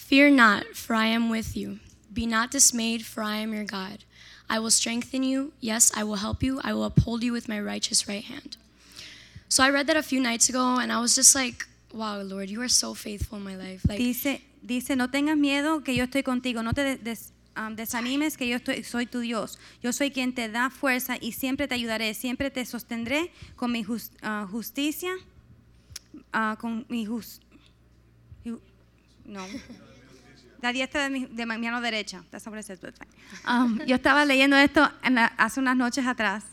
Fear 0.06 0.30
not, 0.30 0.64
for 0.74 0.94
I 0.94 1.06
am 1.06 1.28
with 1.28 1.56
you. 1.56 1.78
Be 2.12 2.26
not 2.26 2.50
dismayed, 2.50 3.04
for 3.04 3.22
I 3.22 3.36
am 3.38 3.52
your 3.52 3.64
God. 3.64 4.04
I 4.48 4.58
will 4.60 4.70
strengthen 4.70 5.22
you. 5.24 5.52
Yes, 5.60 5.90
I 5.96 6.04
will 6.04 6.16
help 6.16 6.42
you. 6.42 6.60
I 6.62 6.72
will 6.72 6.84
uphold 6.84 7.24
you 7.24 7.32
with 7.32 7.48
my 7.48 7.60
righteous 7.60 8.06
right 8.06 8.22
hand. 8.24 8.56
So 9.48 9.64
I 9.64 9.70
read 9.70 9.86
that 9.88 9.96
a 9.96 10.02
few 10.02 10.20
nights 10.20 10.48
ago, 10.48 10.78
and 10.78 10.92
I 10.92 11.00
was 11.00 11.14
just 11.16 11.34
like, 11.34 11.66
wow, 11.92 12.20
Lord, 12.22 12.48
you 12.50 12.62
are 12.62 12.68
so 12.68 12.94
faithful 12.94 13.38
in 13.38 13.44
my 13.44 13.56
life. 13.56 13.84
Like, 13.88 13.98
Dice, 13.98 14.40
dice, 14.64 14.90
no 14.96 15.08
tengas 15.08 15.36
miedo 15.36 15.84
que 15.84 15.94
yo 15.94 16.04
estoy 16.06 16.22
contigo, 16.22 16.62
no 16.62 16.72
te 16.72 16.96
des- 16.98 17.32
um, 17.56 17.74
desanimes 17.74 18.36
que 18.36 18.46
yo 18.46 18.58
estoy, 18.58 18.84
soy 18.84 19.06
tu 19.06 19.20
Dios. 19.20 19.58
Yo 19.82 19.90
soy 19.92 20.10
quien 20.10 20.32
te 20.34 20.48
da 20.48 20.70
fuerza 20.70 21.16
y 21.20 21.32
siempre 21.32 21.66
te 21.66 21.74
ayudaré, 21.74 22.14
siempre 22.14 22.50
te 22.50 22.64
sostendré 22.64 23.32
con 23.56 23.72
mi 23.72 23.82
jus- 23.84 24.10
ah, 24.22 24.46
justicia, 24.48 25.12
ah, 26.32 26.56
con 26.60 26.86
mi 26.88 27.04
jus- 27.06 27.40
ju- 28.44 28.60
no. 29.24 29.44
La 30.62 30.72
diestra 30.72 31.04
de 31.04 31.10
mi, 31.10 31.26
de 31.26 31.46
mi 31.46 31.58
mano 31.58 31.80
derecha. 31.80 32.22
That's 32.30 32.44
not 32.46 32.52
what 32.54 32.60
it 32.60 32.66
says, 32.66 32.78
but 32.80 32.90
it's 32.90 32.98
fine. 32.98 33.08
Um, 33.46 33.80
yo 33.86 33.96
estaba 33.96 34.24
leyendo 34.24 34.56
esto 34.56 34.88
en 35.02 35.14
la- 35.16 35.32
hace 35.38 35.60
unas 35.60 35.76
noches 35.76 36.06
atrás 36.06 36.44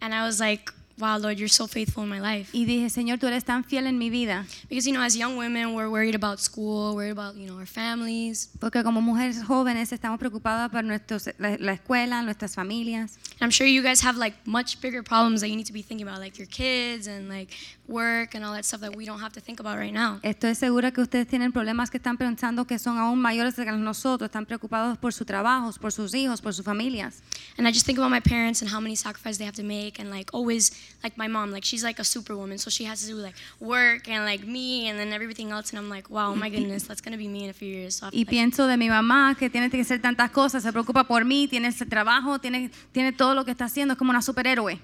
and 0.00 0.12
I 0.14 0.22
was 0.24 0.40
like, 0.40 0.72
wow, 0.98 1.16
Lord, 1.16 1.38
you're 1.38 1.48
so 1.48 1.66
faithful 1.66 2.02
in 2.04 2.08
my 2.08 2.20
life. 2.20 2.50
y 2.52 2.64
dije, 2.64 2.90
Señor, 2.90 3.18
tú 3.18 3.26
eres 3.26 3.44
tan 3.44 3.64
fiel 3.64 3.86
en 3.86 3.98
mi 3.98 4.10
vida. 4.10 4.44
Because, 4.68 4.86
you 4.86 4.92
know, 4.92 5.00
as 5.02 5.16
young 5.16 5.36
women, 5.36 5.74
we're 5.74 5.88
worried 5.88 6.14
about 6.14 6.38
school, 6.40 6.94
worried 6.94 7.12
about, 7.12 7.34
you 7.36 7.46
know, 7.46 7.56
our 7.58 7.66
families. 7.66 8.50
Porque 8.60 8.82
como 8.82 9.00
mujeres 9.00 9.42
jóvenes 9.42 9.92
estamos 9.92 10.18
preocupadas 10.18 10.70
por 10.70 10.82
nuestros, 10.84 11.28
la, 11.38 11.56
la 11.58 11.72
escuela, 11.72 12.22
nuestras 12.22 12.54
familias. 12.54 13.18
And 13.42 13.48
I'm 13.48 13.50
sure 13.50 13.66
you 13.66 13.82
guys 13.82 14.00
have 14.02 14.16
like 14.16 14.34
much 14.46 14.80
bigger 14.80 15.02
problems 15.02 15.40
that 15.40 15.48
you 15.48 15.56
need 15.56 15.66
to 15.66 15.72
be 15.72 15.82
thinking 15.82 16.06
about, 16.06 16.20
like 16.20 16.38
your 16.38 16.46
kids 16.46 17.08
and 17.08 17.28
like 17.28 17.50
work 17.88 18.36
and 18.36 18.44
all 18.44 18.52
that 18.52 18.64
stuff 18.64 18.80
that 18.82 18.94
we 18.94 19.04
don't 19.04 19.18
have 19.18 19.32
to 19.32 19.40
think 19.40 19.58
about 19.58 19.78
right 19.78 19.92
now. 19.92 20.20
Estoy 20.22 20.54
segura 20.54 20.92
que 20.92 21.02
ustedes 21.02 21.26
tienen 21.26 21.50
problemas 21.50 21.90
que 21.90 21.98
están 21.98 22.16
pensando 22.16 22.64
que 22.68 22.78
son 22.78 22.98
aún 22.98 23.20
mayores 23.20 23.56
que 23.56 23.64
nosotros, 23.64 24.28
están 24.28 24.46
preocupados 24.46 24.96
por 24.96 25.12
sus 25.12 25.26
trabajos, 25.26 25.76
por 25.76 25.90
sus 25.90 26.14
hijos, 26.14 26.40
por 26.40 26.54
sus 26.54 26.64
familias. 26.64 27.20
And 27.58 27.66
I 27.66 27.72
just 27.72 27.84
think 27.84 27.98
about 27.98 28.12
my 28.12 28.20
parents 28.20 28.62
and 28.62 28.70
how 28.70 28.78
many 28.78 28.94
sacrifices 28.94 29.38
they 29.38 29.44
have 29.44 29.56
to 29.56 29.64
make 29.64 29.98
and 29.98 30.08
like 30.08 30.30
always 30.32 30.70
like 31.02 31.18
my 31.18 31.26
mom, 31.26 31.50
like 31.50 31.64
she's 31.64 31.82
like 31.82 31.98
a 31.98 32.04
superwoman, 32.04 32.58
so 32.58 32.70
she 32.70 32.84
has 32.84 33.00
to 33.00 33.08
do 33.08 33.16
like 33.16 33.34
work 33.58 34.08
and 34.08 34.24
like 34.24 34.46
me 34.46 34.88
and 34.88 35.00
then 35.00 35.12
everything 35.12 35.50
else 35.50 35.70
and 35.70 35.80
I'm 35.80 35.90
like, 35.90 36.08
wow, 36.10 36.32
my 36.34 36.48
goodness, 36.48 36.84
that's 36.84 37.00
going 37.00 37.12
to 37.12 37.18
be 37.18 37.26
me 37.26 37.42
in 37.42 37.50
a 37.50 37.52
few 37.52 37.68
years. 37.68 37.96
So 37.96 38.08
to, 38.08 38.16
Y 38.16 38.20
like, 38.20 38.30
pienso 38.30 38.68
de 38.68 38.76
mi 38.76 38.88
mamá 38.88 39.34
que 39.36 39.50
tiene 39.50 39.68
que 39.68 39.80
hacer 39.80 40.00
tantas 40.00 40.30
cosas, 40.30 40.62
se 40.62 40.70
preocupa 40.70 41.02
por 41.02 41.24
mí, 41.24 41.48
tiene 41.48 41.68
ese 41.68 41.86
trabajo, 41.86 42.38
tiene, 42.38 42.70
tiene 42.92 43.12
todo 43.12 43.31
lo 43.34 43.44
que 43.44 43.50
está 43.50 43.66
haciendo, 43.66 43.92
es 43.92 43.98
como 43.98 44.10
una 44.10 44.22
superhéroe. 44.22 44.80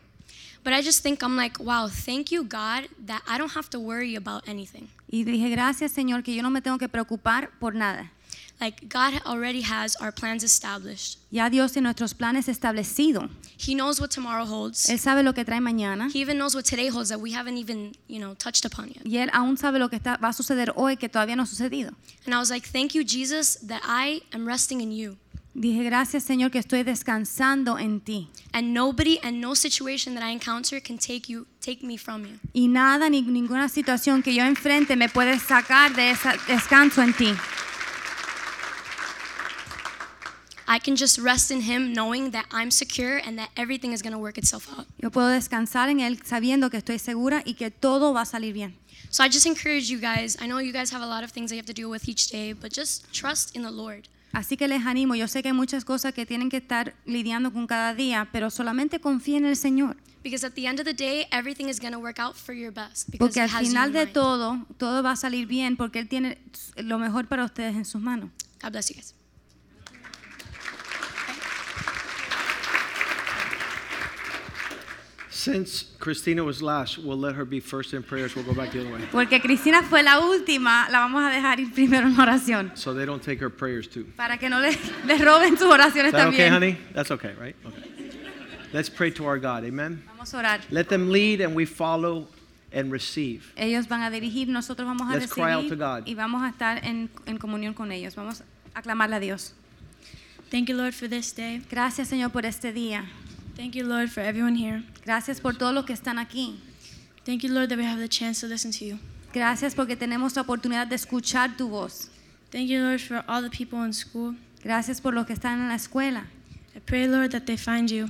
But 0.64 0.72
I 0.72 0.82
just 0.82 1.03
think 1.03 1.22
I'm 1.22 1.36
like, 1.36 1.59
wow, 1.59 1.88
thank 1.88 2.30
you 2.30 2.42
God 2.42 2.88
that 3.07 3.22
I 3.28 3.38
don't 3.38 3.55
have 3.55 3.70
to 3.70 3.78
worry 3.78 4.16
about 4.16 4.49
anything. 4.49 4.88
Y 5.11 5.24
dije, 5.24 5.49
gracias 5.51 5.92
Señor, 5.92 6.22
que 6.22 6.34
yo 6.34 6.42
no 6.42 6.51
me 6.51 6.61
tengo 6.61 6.78
que 6.78 6.88
preocupar 6.88 7.51
por 7.59 7.74
nada. 7.74 8.11
Like 8.61 8.88
God 8.88 9.22
already 9.24 9.62
has 9.62 9.94
our 10.01 10.12
plans 10.12 10.42
established. 10.42 11.18
Ya 11.30 11.49
Dios 11.49 11.72
tiene 11.72 11.84
nuestros 11.84 12.12
planes 12.12 12.49
establecidos. 12.49 13.30
He 13.57 13.74
knows 13.74 14.01
what 14.01 14.11
tomorrow 14.11 14.44
holds. 14.44 14.88
Él 14.88 14.99
sabe 14.99 15.22
lo 15.22 15.32
que 15.32 15.44
trae 15.44 15.61
mañana. 15.61 16.11
He 16.12 16.20
even 16.20 16.38
knows 16.38 16.57
what 16.57 16.64
today 16.64 16.88
holds 16.88 17.09
that 17.11 17.20
we 17.20 17.32
haven't 17.32 17.57
even, 17.57 17.92
you 18.09 18.18
know, 18.18 18.34
touched 18.34 18.64
upon 18.64 18.88
yet. 18.88 19.07
Y 19.07 19.18
Él 19.18 19.30
aún 19.32 19.57
sabe 19.57 19.78
lo 19.78 19.88
que 19.88 19.96
está, 19.96 20.16
va 20.16 20.30
a 20.30 20.32
suceder 20.32 20.72
hoy 20.74 20.96
que 20.96 21.09
todavía 21.09 21.36
no 21.36 21.44
ha 21.44 21.46
sucedido. 21.46 21.94
And 22.26 22.34
I 22.34 22.38
was 22.38 22.51
like, 22.51 22.66
thank 22.66 22.94
you 22.94 23.05
Jesus 23.05 23.59
that 23.68 23.82
I 23.84 24.22
am 24.32 24.44
resting 24.44 24.80
in 24.80 24.90
you. 24.90 25.16
Dije, 25.59 25.82
gracias 25.82 26.22
Señor 26.22 26.52
que 26.52 26.61
estoy 26.61 26.84
descansando 26.84 27.80
en 27.80 28.00
ti. 28.00 28.28
And 28.52 28.72
nobody 28.72 29.18
and 29.24 29.40
no 29.40 29.56
situation 29.56 30.14
that 30.14 30.22
I 30.22 30.30
encounter 30.30 30.80
can 30.80 30.98
take 30.98 31.22
you 31.28 31.48
take 31.61 31.84
me 31.84 31.98
from 31.98 32.24
you. 32.24 32.38
Y 32.52 32.68
nada 32.68 33.11
ni 33.11 33.22
ninguna 33.22 33.68
situación 33.68 34.22
que 34.22 34.32
yo 34.32 34.44
enfrente 34.44 34.94
me 34.94 35.09
puede 35.09 35.36
sacar 35.40 35.96
de 35.96 36.12
ese 36.12 36.28
descanso 36.46 37.02
en 37.02 37.12
ti. 37.12 37.34
I 40.68 40.78
can 40.78 40.94
just 40.94 41.18
rest 41.18 41.50
in 41.50 41.62
him 41.62 41.92
knowing 41.92 42.30
that 42.30 42.44
I'm 42.52 42.70
secure 42.70 43.20
and 43.26 43.36
that 43.38 43.48
everything 43.56 43.92
is 43.92 44.00
going 44.00 44.12
to 44.12 44.18
work 44.18 44.38
itself 44.38 44.68
out. 44.78 44.86
Yo 45.02 45.11
puedo 45.11 45.26
descansar 45.26 45.88
en 45.88 45.98
Él 45.98 46.20
sabiendo 46.24 46.70
que 46.70 46.76
estoy 46.76 47.00
segura 47.00 47.42
y 47.44 47.54
que 47.54 47.72
todo 47.72 48.12
va 48.12 48.20
a 48.20 48.26
salir 48.26 48.52
bien. 48.52 48.76
So 49.11 49.24
I 49.24 49.28
just 49.28 49.46
encourage 49.46 49.90
you 49.90 49.98
guys. 49.98 50.36
I 50.40 50.46
know 50.46 50.59
you 50.61 50.72
guys 50.72 50.92
have 50.92 51.02
a 51.02 51.06
lot 51.06 51.24
of 51.24 51.32
things 51.32 51.50
that 51.50 51.56
you 51.56 51.61
have 51.61 51.66
to 51.66 51.74
deal 51.74 51.90
with 51.90 52.09
each 52.09 52.28
day, 52.28 52.52
but 52.52 52.72
just 52.72 53.12
trust 53.12 53.56
in 53.56 53.62
the 53.62 53.72
Lord. 53.72 54.06
Así 54.32 54.56
que 54.56 54.68
les 54.68 54.84
animo, 54.86 55.14
yo 55.14 55.26
sé 55.28 55.42
que 55.42 55.48
hay 55.48 55.54
muchas 55.54 55.84
cosas 55.84 56.12
que 56.12 56.26
tienen 56.26 56.48
que 56.50 56.58
estar 56.58 56.94
lidiando 57.06 57.52
con 57.52 57.66
cada 57.66 57.94
día, 57.94 58.28
pero 58.30 58.50
solamente 58.50 59.00
confíen 59.00 59.44
en 59.44 59.50
el 59.50 59.56
Señor. 59.56 59.96
Because 60.22 60.44
at 60.44 60.52
the 60.54 60.66
end 60.66 60.80
of 60.80 60.84
the 60.84 60.92
day, 60.92 61.26
everything 61.30 61.66
is 61.68 61.80
going 61.80 61.92
to 61.92 61.98
work 61.98 62.18
out 62.18 62.34
for 62.36 62.54
your 62.54 62.72
best 62.72 63.08
because 63.08 63.18
Porque 63.18 63.40
al 63.40 63.48
final 63.48 63.88
in 63.88 63.92
de 63.94 64.04
mind. 64.04 64.12
todo, 64.12 64.66
todo 64.76 65.02
va 65.02 65.12
a 65.12 65.16
salir 65.16 65.46
bien 65.46 65.76
porque 65.76 66.00
Él 66.00 66.08
tiene 66.08 66.38
lo 66.76 66.98
mejor 66.98 67.26
para 67.26 67.44
ustedes 67.44 67.74
en 67.76 67.84
sus 67.84 68.02
manos. 68.02 68.30
God 68.60 68.72
bless 68.72 68.88
you 68.90 68.96
guys. 68.96 69.14
Since 75.39 75.84
Christina 76.01 76.43
was 76.43 76.61
last, 76.61 76.99
we'll 76.99 77.16
let 77.16 77.36
her 77.36 77.45
be 77.45 77.61
first 77.61 77.95
in 77.95 78.03
prayers. 78.03 78.34
We'll 78.34 78.45
go 78.45 78.55
back 78.55 78.72
the 78.72 78.80
other 78.80 78.93
way. 78.93 79.07
Porque 79.12 79.41
Cristina 79.41 79.84
fue 79.84 80.03
la 80.03 80.18
última, 80.18 80.89
la 80.91 80.99
vamos 80.99 81.22
a 81.22 81.30
dejar 81.30 81.61
ir 81.61 81.72
primero 81.72 82.09
en 82.09 82.18
oración. 82.18 82.72
So 82.76 82.93
they 82.93 83.07
don't 83.07 83.22
take 83.22 83.39
her 83.39 83.49
prayers 83.49 83.86
too. 83.86 84.05
Para 84.16 84.36
que 84.36 84.49
no 84.49 84.59
le, 84.59 84.72
le 85.07 85.16
roben 85.18 85.57
sus 85.57 85.72
oraciones 85.72 86.07
Is 86.07 86.12
that 86.14 86.26
okay, 86.26 86.49
honey? 86.49 86.76
That's 86.93 87.12
okay, 87.12 87.34
right? 87.41 87.55
Okay. 87.64 88.11
Let's 88.72 88.91
pray 88.91 89.12
to 89.12 89.26
our 89.26 89.39
God. 89.39 89.62
Amen. 89.62 90.03
Vamos 90.09 90.34
a 90.34 90.39
orar. 90.39 90.61
Let 90.72 90.89
them 90.89 91.09
lead 91.09 91.41
and 91.41 91.55
we 91.55 91.66
follow 91.66 92.26
and 92.72 92.91
receive. 92.91 93.53
Ellos 93.57 93.86
van 93.86 94.03
a 94.03 94.11
dirigir, 94.11 94.49
nosotros 94.49 94.89
vamos 94.89 95.09
a 95.09 95.16
Let's 95.16 95.32
cry 95.32 95.53
out 95.53 95.68
to 95.68 95.76
recibir 95.76 95.78
God. 95.78 96.03
y 96.09 96.16
vamos 96.16 96.43
a 96.43 96.49
estar 96.49 96.84
en, 96.84 97.11
en 97.26 97.39
comunión 97.39 97.74
con 97.74 97.93
ellos. 97.93 98.16
Vamos 98.16 98.43
a 98.74 98.80
aclamarle 98.80 99.14
a 99.14 99.20
Dios. 99.20 99.55
Thank 100.51 100.68
you, 100.68 100.76
Lord, 100.76 100.95
for 100.95 101.09
this 101.09 101.32
day. 101.32 101.62
Gracias, 101.70 102.09
Señor, 102.09 102.32
por 102.32 102.45
este 102.45 102.72
día. 102.72 103.05
Thank 103.59 103.74
you, 103.74 103.84
Lord, 103.84 104.09
for 104.11 104.20
everyone 104.22 104.54
here. 104.54 104.84
Gracias 105.04 105.40
por 105.40 105.54
todos 105.54 105.74
los 105.74 105.84
que 105.84 105.92
están 105.92 106.18
aquí. 106.18 106.61
Thank 107.26 107.42
you, 107.42 107.52
Lord, 107.52 107.68
that 107.70 107.76
we 107.78 107.84
have 107.84 107.98
the 107.98 108.09
chance 108.09 108.40
to 108.40 108.46
listen 108.46 108.70
to 108.70 108.84
you. 108.84 108.98
Gracias 109.34 109.74
porque 109.74 109.96
tenemos 109.96 110.36
la 110.36 110.42
oportunidad 110.42 110.86
de 110.86 110.94
escuchar 110.94 111.56
tu 111.56 111.68
voz. 111.68 112.09
Thank 112.52 112.68
you, 112.68 112.80
Lord, 112.80 113.00
for 113.00 113.24
all 113.28 113.42
the 113.42 113.50
people 113.50 113.84
in 113.84 113.92
school. 113.92 114.36
Gracias 114.62 115.00
por 115.00 115.12
los 115.12 115.26
que 115.26 115.34
están 115.34 115.61
en 115.61 115.68
la 115.68 115.74
escuela. 115.74 116.26
I 116.76 116.80
pray, 116.80 117.09
Lord, 117.09 117.32
that 117.32 117.46
they 117.46 117.56
find 117.56 117.90
you 117.90 118.09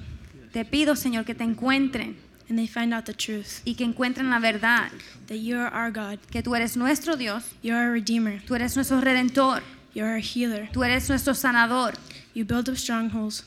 Te 0.52 0.64
pido, 0.64 0.94
Señor, 0.96 1.24
que 1.24 1.34
te 1.34 1.44
encuentren 1.44 2.16
and 2.50 2.58
they 2.58 2.66
find 2.66 2.92
out 2.94 3.04
the 3.06 3.14
truth. 3.14 3.62
y 3.64 3.74
que 3.74 3.84
encuentren 3.84 4.28
la 4.30 4.38
verdad, 4.40 4.90
That 5.28 5.36
you 5.38 5.56
are 5.58 5.70
our 5.74 5.90
God. 5.90 6.18
que 6.30 6.42
tú 6.42 6.54
eres 6.54 6.76
nuestro 6.76 7.16
Dios, 7.16 7.44
You 7.62 7.74
are 7.74 7.88
a 7.88 7.90
redeemer. 7.92 8.42
tú 8.46 8.54
eres 8.54 8.76
nuestro 8.76 9.00
redentor, 9.00 9.62
You 9.94 10.04
are 10.04 10.16
a 10.16 10.20
healer. 10.20 10.68
tú 10.72 10.84
eres 10.84 11.08
nuestro 11.08 11.34
sanador. 11.34 11.94
You 12.34 12.44
build 12.44 12.68
up 12.68 12.76
strongholds 12.76 13.44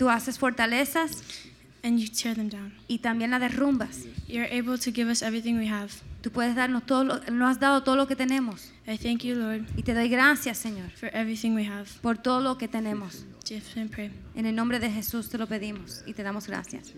Tú 0.00 0.08
haces 0.08 0.38
fortalezas 0.38 1.22
and 1.82 1.98
you 1.98 2.08
tear 2.08 2.34
them 2.34 2.48
down. 2.48 2.72
y 2.88 3.00
también 3.00 3.30
la 3.30 3.38
derrumbas. 3.38 4.06
You're 4.26 4.48
able 4.50 4.78
to 4.78 4.90
give 4.90 5.10
us 5.10 5.20
everything 5.20 5.58
we 5.58 5.68
have. 5.68 5.90
Tú 6.22 6.30
puedes 6.30 6.56
darnos 6.56 6.86
todo, 6.86 7.04
lo, 7.04 7.18
nos 7.30 7.50
has 7.50 7.60
dado 7.60 7.82
todo 7.82 7.96
lo 7.96 8.06
que 8.06 8.16
tenemos. 8.16 8.70
I 8.86 8.96
thank 8.96 9.24
you, 9.24 9.34
Lord, 9.34 9.66
Y 9.76 9.82
te 9.82 9.92
doy 9.92 10.08
gracias, 10.08 10.56
Señor, 10.56 10.90
for 10.96 11.10
everything 11.12 11.54
we 11.54 11.66
have. 11.66 11.86
por 12.00 12.16
todo 12.16 12.40
lo 12.40 12.56
que 12.56 12.66
tenemos. 12.66 13.26
Just 13.46 13.76
and 13.76 13.90
pray. 13.90 14.10
En 14.34 14.46
el 14.46 14.54
nombre 14.54 14.80
de 14.80 14.90
Jesús 14.90 15.28
te 15.28 15.36
lo 15.36 15.46
pedimos 15.46 16.02
y 16.06 16.14
te 16.14 16.22
damos 16.22 16.46
gracias. 16.46 16.94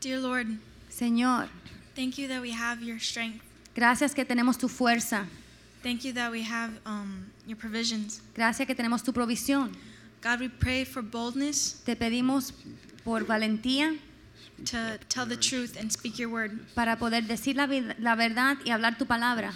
Dear 0.00 0.20
Lord, 0.20 0.46
Señor, 0.88 1.48
thank 1.96 2.14
you 2.16 2.28
that 2.28 2.40
we 2.40 2.52
have 2.52 2.80
your 2.80 3.00
strength. 3.00 3.42
gracias 3.74 4.14
que 4.14 4.24
tenemos 4.24 4.56
tu 4.56 4.68
fuerza. 4.68 5.26
Thank 5.82 6.02
you 6.04 6.12
that 6.14 6.30
we 6.30 6.42
have 6.42 6.70
um, 6.86 7.26
your 7.44 7.58
provisions. 7.58 8.20
Gracias 8.36 8.68
que 8.68 8.74
tenemos 8.76 9.02
tu 9.02 9.12
provisión. 9.12 9.72
God, 10.26 10.40
we 10.40 10.48
pray 10.48 10.84
for 10.84 11.02
boldness 11.02 11.80
Te 11.84 11.94
pedimos 11.94 12.52
por 13.04 13.24
valentía 13.24 13.96
to 14.64 14.98
tell 15.08 15.24
the 15.24 15.36
truth 15.36 15.76
and 15.78 15.92
speak 15.92 16.18
your 16.18 16.28
word. 16.28 16.50
para 16.74 16.96
poder 16.96 17.22
decir 17.28 17.54
la, 17.54 17.66
verdad 18.16 18.56
y 18.64 18.70
hablar 18.70 18.98
tu 18.98 19.06
palabra. 19.06 19.52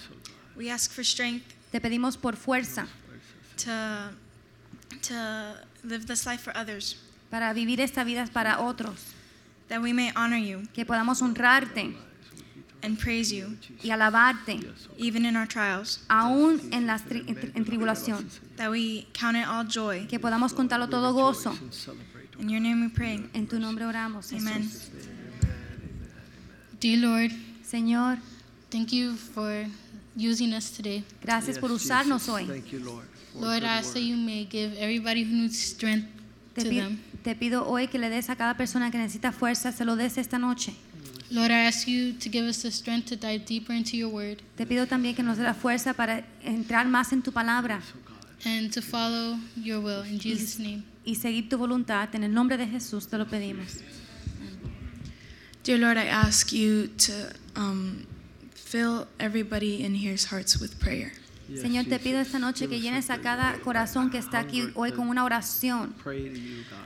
We 0.56 0.70
ask 0.70 0.92
for 0.92 1.02
strength 1.04 1.44
Te 1.72 1.80
pedimos 1.80 2.16
por 2.16 2.36
fuerza 2.36 2.86
to 3.56 4.10
to 5.02 5.54
live 5.82 6.06
this 6.06 6.24
life 6.26 6.40
for 6.40 6.56
others, 6.56 6.96
para 7.30 7.52
vivir 7.52 7.80
esta 7.80 8.04
vida 8.04 8.26
para 8.32 8.60
otros. 8.60 9.12
that 9.68 9.80
we 9.82 9.92
may 9.92 10.12
honor 10.14 10.38
you 10.38 10.62
Que 10.72 10.84
podamos 10.84 11.20
honrarte 11.20 11.96
and 12.82 12.98
praise 12.98 13.32
you, 13.32 13.56
y 13.82 13.90
alabarte 13.90 14.60
even 14.96 15.24
in 15.24 15.36
our 15.36 15.46
trials. 15.46 16.00
aún 16.08 16.60
en 16.72 16.86
la 16.86 17.00
en 17.10 17.64
tribulación. 17.64 18.28
That 18.56 18.70
we 18.70 19.06
count 19.12 19.36
it 19.36 19.46
all 19.46 19.64
joy. 19.64 20.06
Que 20.08 20.18
podamos 20.18 20.52
contarlo 20.52 20.88
todo 20.88 21.12
gozo. 21.12 21.52
In 22.38 22.48
your 22.48 22.60
name 22.60 22.82
we 22.82 22.88
pray. 22.88 23.28
En 23.34 23.46
tu 23.46 23.58
nombre 23.58 23.84
oramos, 23.84 24.32
Amen. 24.32 24.70
Dear 26.80 26.98
Lord, 26.98 27.32
Señor, 27.62 28.18
thank 28.70 28.92
you 28.92 29.14
for 29.14 29.66
using 30.16 30.54
us 30.54 30.70
today. 30.70 31.04
gracias 31.22 31.58
por 31.58 31.70
usarnos 31.70 32.28
hoy. 32.28 32.46
Thank 32.46 32.72
you, 32.72 32.80
Lord. 32.80 33.06
Lord, 33.34 33.62
I 33.62 33.78
ask 33.78 33.92
that 33.92 34.00
you 34.00 34.16
may 34.16 34.44
give 34.44 34.76
everybody 34.78 35.22
who 35.22 35.34
needs 35.34 35.58
strength 35.58 36.08
to 36.56 36.64
them. 36.64 36.98
te 37.22 37.34
pido 37.34 37.66
hoy 37.66 37.88
que 37.88 37.98
le 37.98 38.08
des 38.08 38.30
a 38.30 38.36
cada 38.36 38.54
persona 38.54 38.90
que 38.90 38.98
necesita 38.98 39.32
fuerza, 39.32 39.72
se 39.72 39.84
lo 39.84 39.96
des 39.96 40.16
esta 40.16 40.38
noche. 40.38 40.74
Lord, 41.30 41.50
I 41.52 41.66
ask 41.66 41.86
you 41.86 42.12
to 42.14 42.28
give 42.28 42.44
us 42.44 42.62
the 42.62 42.70
strength 42.70 43.06
to 43.10 43.16
dive 43.16 43.44
deeper 43.44 43.72
into 43.72 43.96
your 43.96 44.10
word 44.10 44.42
Te 44.56 44.66
pido 44.66 44.86
también 44.86 45.14
que 45.14 45.22
nos 45.22 45.38
dé 45.38 45.44
la 45.44 45.54
fuerza 45.54 45.94
para 45.94 46.24
entrar 46.42 46.86
más 46.86 47.12
en 47.12 47.22
tu 47.22 47.32
palabra 47.32 47.80
and 48.44 48.72
to 48.72 48.80
follow 48.80 49.38
your 49.56 49.80
will. 49.80 50.02
In 50.02 50.18
Jesus' 50.18 50.58
name. 50.58 50.84
y 51.04 51.16
seguir 51.16 51.48
tu 51.48 51.58
voluntad. 51.58 52.14
En 52.14 52.24
el 52.24 52.32
nombre 52.32 52.56
de 52.56 52.66
Jesús 52.66 53.08
te 53.08 53.18
lo 53.18 53.26
pedimos. 53.26 53.80
Dear 55.62 55.78
Lord, 55.78 55.98
I 55.98 56.08
ask 56.08 56.52
you 56.52 56.88
to 56.88 57.12
um, 57.54 58.06
fill 58.54 59.06
everybody 59.18 59.84
in 59.84 59.94
here's 59.94 60.26
hearts 60.26 60.58
with 60.58 60.80
prayer. 60.80 61.12
Señor, 61.60 61.86
te 61.86 61.98
pido 61.98 62.20
esta 62.20 62.38
noche 62.38 62.68
que 62.68 62.80
llenes 62.80 63.10
a 63.10 63.20
cada 63.20 63.58
corazón 63.60 64.10
que 64.10 64.18
está 64.18 64.38
aquí 64.38 64.68
hoy 64.74 64.92
con 64.92 65.08
una 65.08 65.24
oración. 65.24 65.94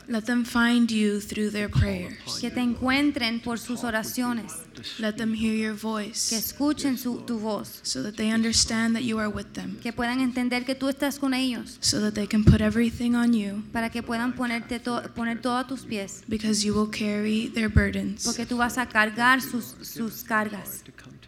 Let 0.07 0.23
them 0.23 0.45
find 0.45 0.89
you 0.91 1.19
through 1.21 1.51
their 1.51 1.71
prayers. 1.71 2.15
Que 2.41 2.51
te 2.51 2.61
encuentren 2.61 3.41
por 3.41 3.59
sus 3.59 3.85
oraciones. 3.85 4.53
Let 4.99 5.15
them 5.15 5.33
hear 5.35 5.55
your 5.55 5.75
Que 5.77 5.83
voice 5.83 6.37
escuchen 6.37 6.99
su- 6.99 7.23
tu 7.27 7.39
voz. 7.39 7.81
so 7.83 8.03
that 8.03 8.15
they 8.17 8.33
understand 8.33 8.95
that 8.95 9.03
you 9.05 9.19
are 9.19 9.29
with 9.29 9.47
them, 9.55 9.77
Que 9.81 9.93
puedan 9.93 10.21
entender 10.21 10.65
que 10.65 10.75
tú 10.75 10.89
estás 10.89 11.19
con 11.19 11.33
ellos. 11.33 11.79
so 11.81 12.01
that 12.01 12.13
they 12.13 12.27
can 12.27 12.45
put 12.45 12.61
everything 12.61 13.15
on 13.15 13.33
you 13.33 13.63
Para 13.73 13.89
que 13.91 14.03
puedan 14.03 14.35
ponerte 14.35 14.81
to- 14.81 15.03
poner 15.15 15.41
todo 15.41 15.57
a 15.59 15.67
tus 15.67 15.83
pies. 15.87 16.23
because 16.29 16.65
you 16.67 16.75
will 16.75 16.91
carry 16.91 17.49
their 17.55 17.69
burdens. 17.69 18.25
Porque 18.25 18.45
tú 18.47 18.57
vas 18.59 18.77
a 18.77 18.87
cargar 18.87 19.41
sus, 19.41 19.75
sus 19.81 20.23
cargas. 20.25 20.83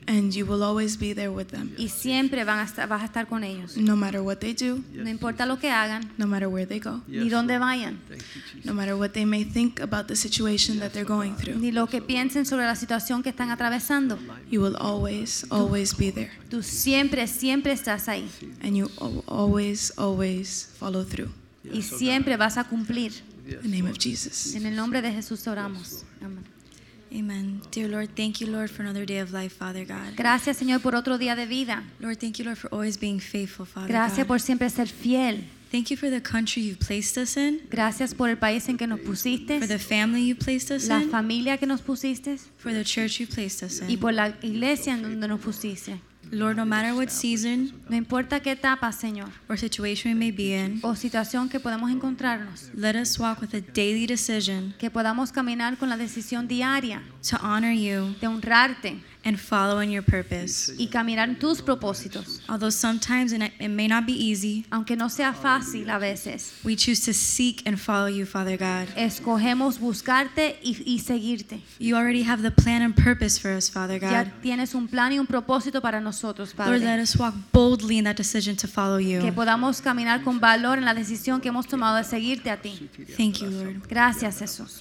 And 0.08 0.32
you 0.32 0.46
will 0.46 0.62
always 0.62 0.96
be 0.96 1.12
there 1.14 1.30
with 1.30 1.46
them. 1.48 1.72
y 1.76 1.88
siempre 1.88 2.44
van 2.44 2.60
a 2.60 2.62
estar, 2.62 2.88
vas 2.88 3.02
a 3.02 3.06
estar 3.06 3.26
con 3.26 3.42
ellos. 3.42 3.76
No 3.76 3.96
matter 3.96 4.20
what 4.20 4.36
they 4.38 4.54
do, 4.54 4.80
No 4.92 5.10
importa 5.10 5.46
lo 5.46 5.58
que 5.58 5.68
hagan, 5.70 6.12
no 6.16 6.28
matter 6.28 6.46
where 6.46 6.64
they 6.64 6.78
go, 6.78 7.02
ni 7.08 7.28
dónde 7.28 7.58
vayan, 7.58 7.98
no 8.62 8.72
matter 8.72 8.94
what 8.94 9.10
they 9.10 9.26
may 9.26 9.44
think 9.44 9.80
about 9.80 10.06
the 10.06 10.14
situation 10.14 10.78
that 10.78 10.92
they're 10.92 11.04
going 11.04 11.34
through. 11.34 11.58
ni 11.58 11.72
lo 11.72 11.88
que 11.88 12.00
piensen 12.00 12.46
sobre 12.46 12.66
la 12.66 12.76
situación 12.76 13.24
que 13.24 13.30
están 13.30 13.50
atravesando. 13.50 14.16
You 14.48 14.62
will 14.62 14.76
always, 14.76 15.44
always 15.50 15.92
be 15.96 16.12
there. 16.12 16.30
Tú 16.50 16.62
siempre, 16.62 17.26
siempre 17.26 17.72
estás 17.72 18.08
ahí 18.08 18.30
And 18.62 18.76
you 18.76 18.88
al- 19.00 19.24
always, 19.26 19.92
always 19.96 20.68
follow 20.78 21.02
through. 21.04 21.30
y 21.64 21.82
siempre 21.82 22.36
vas 22.36 22.58
a 22.58 22.62
cumplir. 22.64 23.12
In 23.48 23.58
the 23.62 23.68
name 23.68 23.90
of 23.90 23.98
Jesus. 23.98 24.54
En 24.54 24.66
el 24.66 24.76
nombre 24.76 25.02
de 25.02 25.10
Jesús 25.12 25.46
oramos. 25.48 26.04
Amén. 26.20 26.44
Amen. 27.12 27.60
Dear 27.70 27.88
Lord, 27.88 28.10
thank 28.16 28.40
you, 28.40 28.46
Lord, 28.48 28.68
for 28.70 28.82
another 28.82 29.06
day 29.06 29.18
of 29.20 29.32
life, 29.32 29.52
Father 29.56 29.84
God. 29.84 30.16
Gracias, 30.16 30.56
Señor, 30.58 30.80
por 30.82 30.94
otro 30.94 31.18
día 31.18 31.36
de 31.36 31.46
vida. 31.46 31.82
Lord, 32.00 32.18
thank 32.18 32.38
you, 32.38 32.44
Lord, 32.44 32.58
for 32.58 32.68
always 32.72 32.98
being 32.98 33.20
faithful, 33.20 33.64
Father 33.64 33.88
Gracias 33.88 34.26
God. 34.26 34.28
por 34.28 34.40
siempre 34.40 34.68
ser 34.70 34.86
fiel. 34.88 35.44
Thank 35.70 35.90
you 35.90 35.96
for 35.96 36.08
the 36.10 36.20
country 36.22 36.62
you've 36.62 36.78
placed 36.78 37.16
us 37.18 37.36
in, 37.36 37.60
Gracias 37.70 38.14
por 38.14 38.28
el 38.28 38.36
país 38.36 38.68
en 38.68 38.76
que 38.78 38.86
nos 38.86 39.00
pusiste, 39.00 39.58
for 39.58 39.66
the 39.66 39.78
family 39.80 40.24
you 40.24 40.36
placed 40.36 40.70
us 40.70 40.88
la 40.88 41.02
in, 41.02 41.10
familia 41.10 41.58
que 41.58 41.66
nos 41.66 41.80
pusiste 41.80 42.38
for 42.56 42.72
the 42.72 42.84
church 42.84 43.18
you 43.18 43.26
placed 43.26 43.62
us 43.64 43.82
y 43.88 43.94
in. 43.94 43.98
por 44.00 44.12
la 44.12 44.28
iglesia 44.42 44.94
en 44.94 45.02
donde 45.02 45.26
nos 45.28 45.40
pusiste. 45.40 46.00
Lord, 46.30 46.56
no 46.56 46.66
matter 46.66 46.92
what 46.94 47.08
season 47.08 47.72
No 47.88 47.96
importa 47.96 48.40
qué 48.40 48.52
etapa, 48.52 48.90
Señor, 48.92 49.30
or 49.48 49.56
situation 49.56 50.12
we 50.12 50.18
may 50.18 50.32
be 50.32 50.54
in, 50.54 50.80
o 50.82 50.96
situación 50.96 51.48
que 51.48 51.60
podamos 51.60 51.90
encontrarnos, 51.90 52.70
let 52.74 52.96
us 52.96 53.18
walk 53.18 53.40
with 53.40 53.54
a 53.54 53.60
daily 53.60 54.06
decision 54.06 54.74
que 54.78 54.90
podamos 54.90 55.30
caminar 55.30 55.78
con 55.78 55.88
la 55.88 55.96
decisión 55.96 56.48
diaria 56.48 57.02
to 57.28 57.36
honor 57.42 57.72
you 57.72 58.14
de 58.20 58.26
honrarte 58.26 59.00
and 59.26 59.38
follow 59.38 59.80
in 59.82 59.90
your 59.90 60.02
purpose. 60.04 60.72
y 60.78 60.86
caminar 60.86 61.28
en 61.28 61.36
tus 61.38 61.60
propósitos. 61.60 62.40
Although 62.48 62.70
sometimes 62.70 63.32
and 63.32 63.42
it 63.42 63.68
may 63.68 63.88
not 63.88 64.06
be 64.06 64.12
easy, 64.12 64.64
Aunque 64.70 64.96
no 64.96 65.08
sea 65.10 65.32
fácil 65.34 65.90
a 65.90 65.98
veces, 65.98 66.52
we 66.64 66.76
choose 66.76 67.04
to 67.04 67.12
seek 67.12 67.66
and 67.66 67.76
follow 67.78 68.06
you, 68.08 68.24
Father 68.24 68.56
God. 68.56 68.88
escogemos 68.96 69.78
buscarte 69.80 70.58
y, 70.62 70.80
y 70.86 71.00
seguirte. 71.00 71.60
You 71.78 71.96
already 71.96 72.22
have 72.22 72.40
the 72.42 72.50
plan 72.52 72.82
and 72.82 72.94
purpose 72.94 73.38
for 73.38 73.50
us, 73.50 73.68
Father 73.68 73.98
Ya 74.00 74.24
God. 74.24 74.32
tienes 74.42 74.74
un 74.74 74.86
plan 74.88 75.12
y 75.12 75.18
un 75.18 75.26
propósito 75.26 75.82
para 75.82 76.00
nosotros, 76.00 76.54
Lord, 76.56 76.78
let 76.80 76.86
Padre. 76.86 77.02
us 77.02 77.16
walk 77.16 77.34
boldly 77.52 77.98
in 77.98 78.04
that 78.04 78.16
decision 78.16 78.54
to 78.56 78.68
follow 78.68 78.98
Que 78.98 79.26
you. 79.26 79.32
podamos 79.34 79.80
caminar 79.82 80.22
con 80.22 80.38
valor 80.38 80.78
en 80.78 80.84
la 80.84 80.94
decisión 80.94 81.40
que 81.40 81.48
hemos 81.48 81.66
tomado 81.66 81.96
de 81.96 82.04
seguirte 82.04 82.48
a 82.50 82.56
ti. 82.62 82.88
Thank 83.16 83.38
you, 83.40 83.50
Lord. 83.50 83.82
Gracias, 83.88 84.38
Jesús. 84.38 84.80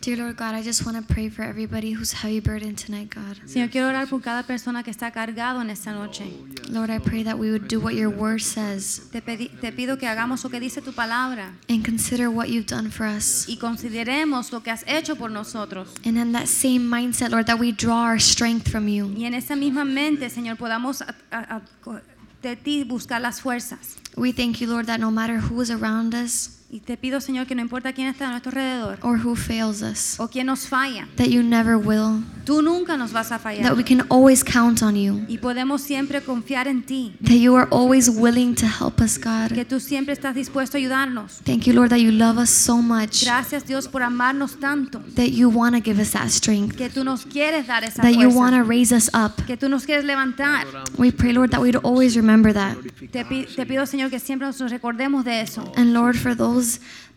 Dear 0.00 0.16
Lord 0.16 0.38
God, 0.38 0.54
I 0.54 0.62
just 0.62 0.86
want 0.86 0.96
to 0.96 1.02
pray 1.14 1.28
for 1.28 1.42
everybody 1.42 1.90
who's 1.92 2.12
heavy 2.12 2.40
burden 2.40 2.74
tonight, 2.74 3.10
God. 3.14 3.36
Señor, 3.46 3.70
quiero 3.70 3.88
orar 3.88 4.08
por 4.08 4.22
cada 4.22 4.42
persona 4.44 4.82
que 4.82 4.90
está 4.90 5.10
cargado 5.12 5.60
en 5.60 5.68
esta 5.68 5.92
noche. 5.92 6.24
Oh, 6.32 6.72
Lord, 6.72 6.88
I 6.88 6.98
pray 6.98 7.22
that 7.24 7.38
we 7.38 7.50
would 7.50 7.68
do 7.68 7.78
what 7.80 7.94
your 7.94 8.08
word 8.08 8.40
says 8.40 9.00
Te, 9.12 9.20
pedi- 9.20 9.50
te 9.60 9.72
pido 9.72 9.98
que 9.98 10.08
hagamos 10.08 10.42
lo 10.42 10.48
que 10.48 10.58
dice 10.58 10.80
tu 10.82 10.92
palabra 10.92 11.52
and 11.68 11.84
consider 11.84 12.30
what 12.30 12.48
you've 12.48 12.66
done 12.66 12.90
for 12.90 13.04
us. 13.04 13.46
y 13.46 13.58
consideremos 13.58 14.50
lo 14.52 14.60
que 14.62 14.70
has 14.70 14.84
hecho 14.86 15.16
por 15.16 15.28
nosotros. 15.30 15.88
And 16.02 16.16
in 16.16 16.32
that 16.32 16.46
same 16.48 16.88
mindset, 16.88 17.30
Lord, 17.30 17.44
that 17.48 17.58
we 17.58 17.70
draw 17.70 18.04
our 18.04 18.18
strength 18.18 18.70
from 18.70 18.88
you. 18.88 19.12
Y 19.14 19.26
en 19.26 19.34
esa 19.34 19.54
misma 19.54 19.84
mente, 19.84 20.30
Señor, 20.30 20.56
podamos 20.56 21.02
a- 21.02 21.14
a- 21.30 21.56
a- 21.56 22.00
de 22.40 22.56
ti 22.56 22.84
buscar 22.84 23.20
las 23.20 23.42
fuerzas. 23.42 23.96
We 24.16 24.32
thank 24.32 24.62
you, 24.62 24.66
Lord, 24.66 24.86
that 24.86 24.98
no 24.98 25.10
matter 25.10 25.40
who 25.40 25.60
is 25.60 25.70
around 25.70 26.14
us 26.14 26.56
Y 26.72 26.78
te 26.78 26.96
pido, 26.96 27.20
Señor, 27.20 27.48
que 27.48 27.56
no 27.56 27.62
importa 27.62 27.92
quién 27.92 28.06
está 28.06 28.28
a 28.28 28.30
nuestro 28.30 28.50
alrededor 28.50 28.98
or 29.02 29.18
who 29.18 29.34
fails 29.34 29.82
us, 29.82 30.20
o 30.20 30.28
quién 30.28 30.46
nos 30.46 30.68
falla, 30.68 31.08
that 31.16 31.26
you 31.26 31.42
never 31.42 31.76
will, 31.76 32.22
tú 32.44 32.62
nunca 32.62 32.96
nos 32.96 33.10
vas 33.12 33.32
a 33.32 33.40
fallar. 33.40 33.64
that 33.64 33.76
we 33.76 33.82
can 33.82 34.02
always 34.08 34.44
count 34.44 34.80
on 34.80 34.94
you, 34.94 35.24
Y 35.26 35.38
podemos 35.38 35.80
siempre 35.80 36.20
confiar 36.22 36.68
en 36.68 36.82
ti, 36.84 37.16
that 37.24 37.34
you 37.38 37.56
are 37.56 37.66
always 37.72 38.08
willing 38.08 38.54
to 38.54 38.66
help 38.66 39.00
us, 39.00 39.18
God. 39.18 39.52
que 39.52 39.64
tú 39.64 39.80
siempre 39.80 40.12
estás 40.14 40.36
dispuesto 40.36 40.76
a 40.76 40.78
ayudarnos. 40.78 41.40
Thank 41.44 41.64
you, 41.64 41.72
Lord, 41.72 41.90
that 41.90 41.98
you 41.98 42.12
love 42.12 42.38
us 42.38 42.50
so 42.50 42.76
much, 42.80 43.24
Gracias, 43.24 43.66
Dios, 43.66 43.88
por 43.88 44.04
amarnos 44.04 44.60
tanto, 44.60 45.00
that 45.16 45.30
you 45.32 45.48
want 45.50 45.74
to 45.74 45.82
give 45.82 46.00
us 46.00 46.12
that 46.12 46.28
strength, 46.28 46.76
que 46.76 46.88
tú 46.88 47.02
nos 47.02 47.26
quieres 47.26 47.66
dar 47.66 47.82
esa 47.82 48.00
that 48.00 48.12
you 48.14 48.28
want 48.28 48.54
to 48.54 48.62
raise 48.62 48.92
us 48.94 49.10
up. 49.12 49.44
que 49.44 49.56
tú 49.56 49.68
nos 49.68 49.84
quieres 49.86 50.04
levantar. 50.04 50.68
We 50.96 51.10
pray, 51.10 51.32
Lord, 51.32 51.50
that 51.50 51.60
we'd 51.60 51.74
always 51.82 52.14
remember 52.14 52.52
that. 52.54 52.76
Te, 53.10 53.24
pi- 53.24 53.46
te 53.56 53.66
pido, 53.66 53.86
Señor, 53.86 54.08
que 54.10 54.20
siempre 54.20 54.46
nos 54.46 54.60
recordemos 54.70 55.24
de 55.24 55.40
eso. 55.40 55.64
And 55.76 55.92
Lord, 55.92 56.16
for 56.16 56.36
those 56.36 56.59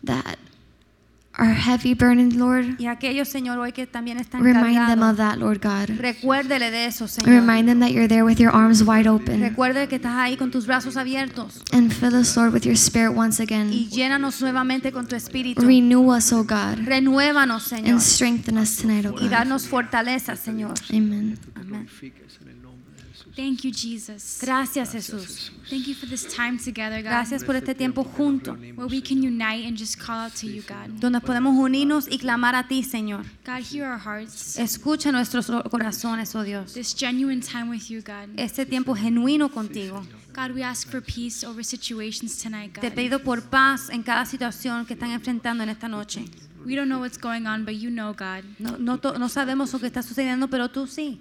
that 0.04 0.38
are 1.36 1.52
heavy 1.52 1.94
burdened, 1.94 2.34
Lord, 2.36 2.76
Y 2.78 2.86
aquellos, 2.86 3.26
Señor, 3.28 3.58
hoy 3.58 3.72
que 3.72 3.88
también 3.88 4.18
están 4.20 4.40
remind 4.44 4.86
them 4.86 5.02
of 5.02 5.16
cargados, 5.16 5.16
that, 5.16 5.36
Lord 5.38 5.60
God. 5.60 5.88
recuérdele 5.98 6.70
de 6.70 6.86
eso, 6.86 7.08
Señor. 7.08 7.28
Remind 7.28 7.66
them 7.68 7.80
that 7.80 7.90
you're 7.90 8.06
there 8.06 8.22
with 8.22 8.38
your 8.38 8.52
arms 8.54 8.84
wide 8.84 9.08
open. 9.08 9.40
Recuerde 9.40 9.88
que 9.88 9.96
estás 9.96 10.14
ahí 10.14 10.36
con 10.36 10.52
tus 10.52 10.64
brazos 10.68 10.96
abiertos 10.96 11.60
And 11.72 11.92
fill 11.92 12.14
us, 12.14 12.36
Lord, 12.36 12.52
with 12.54 12.62
your 12.62 12.76
spirit 12.76 13.16
once 13.16 13.40
y 13.40 13.42
again. 13.42 13.72
llénanos 13.90 14.40
nuevamente 14.42 14.92
con 14.92 15.08
tu 15.08 15.16
espíritu. 15.16 15.62
Renew 15.62 16.14
us, 16.14 16.32
oh 16.32 16.44
God, 16.44 16.78
Renuévanos, 16.86 17.64
Señor, 17.64 17.88
and 17.94 18.00
strengthen 18.00 18.56
us 18.56 18.76
tonight, 18.76 19.04
oh 19.06 19.16
y 19.18 19.22
God. 19.24 19.30
darnos 19.30 19.66
fortaleza, 19.66 20.36
Señor. 20.36 20.74
Amen. 20.92 21.36
Thank 23.36 23.64
you, 23.64 23.72
Jesus. 23.72 24.38
Gracias, 24.40 24.92
Jesús. 24.92 25.50
Thank 25.68 25.88
you 25.88 25.94
for 25.94 26.08
this 26.08 26.24
time 26.32 26.56
together, 26.56 27.02
God. 27.02 27.10
Gracias 27.10 27.42
por 27.42 27.56
este 27.56 27.74
tiempo 27.74 28.04
junto, 28.04 28.52
Where 28.52 28.86
we 28.86 29.00
can 29.02 29.22
unite 29.24 29.66
and 29.66 29.76
just 29.76 29.98
call 29.98 30.26
out 30.26 30.34
to 30.40 30.46
you, 30.46 30.62
God. 30.62 31.00
donde 31.00 31.20
podemos 31.20 31.56
unirnos 31.56 32.06
y 32.08 32.18
clamar 32.18 32.54
a 32.54 32.68
ti, 32.68 32.84
Señor. 32.84 33.24
God, 33.44 33.62
hear 33.62 33.86
our 33.86 33.98
hearts. 33.98 34.56
Escucha 34.56 35.10
nuestros 35.10 35.46
corazones, 35.70 36.34
oh 36.36 36.44
Dios. 36.44 36.74
This 36.74 36.94
genuine 36.94 37.40
time 37.40 37.68
with 37.70 37.88
you, 37.90 38.02
God. 38.02 38.28
Este 38.38 38.66
tiempo 38.66 38.94
genuino 38.94 39.48
contigo. 39.50 40.06
God, 40.32 40.52
we 40.54 40.62
ask 40.62 40.88
for 40.88 41.00
peace 41.00 41.44
over 41.44 41.64
situations 41.64 42.40
tonight, 42.40 42.72
Te 42.80 42.88
God. 42.90 42.94
pido 42.96 43.18
por 43.22 43.42
paz 43.42 43.88
en 43.90 44.02
cada 44.04 44.26
situación 44.26 44.86
que 44.86 44.94
están 44.94 45.10
enfrentando 45.10 45.62
en 45.64 45.70
esta 45.70 45.88
noche. 45.88 46.24
We 46.64 46.74
don't 46.76 46.88
know 46.88 46.98
what's 47.00 47.18
going 47.18 47.46
on, 47.46 47.64
but 47.64 47.74
you 47.74 47.90
know, 47.90 48.12
God. 48.14 48.44
No, 48.58 48.76
no, 48.78 48.96
no 49.18 49.28
sabemos 49.28 49.72
lo 49.72 49.78
que 49.80 49.86
está 49.88 50.02
sucediendo, 50.02 50.48
pero 50.48 50.68
tú 50.68 50.86
sí. 50.86 51.18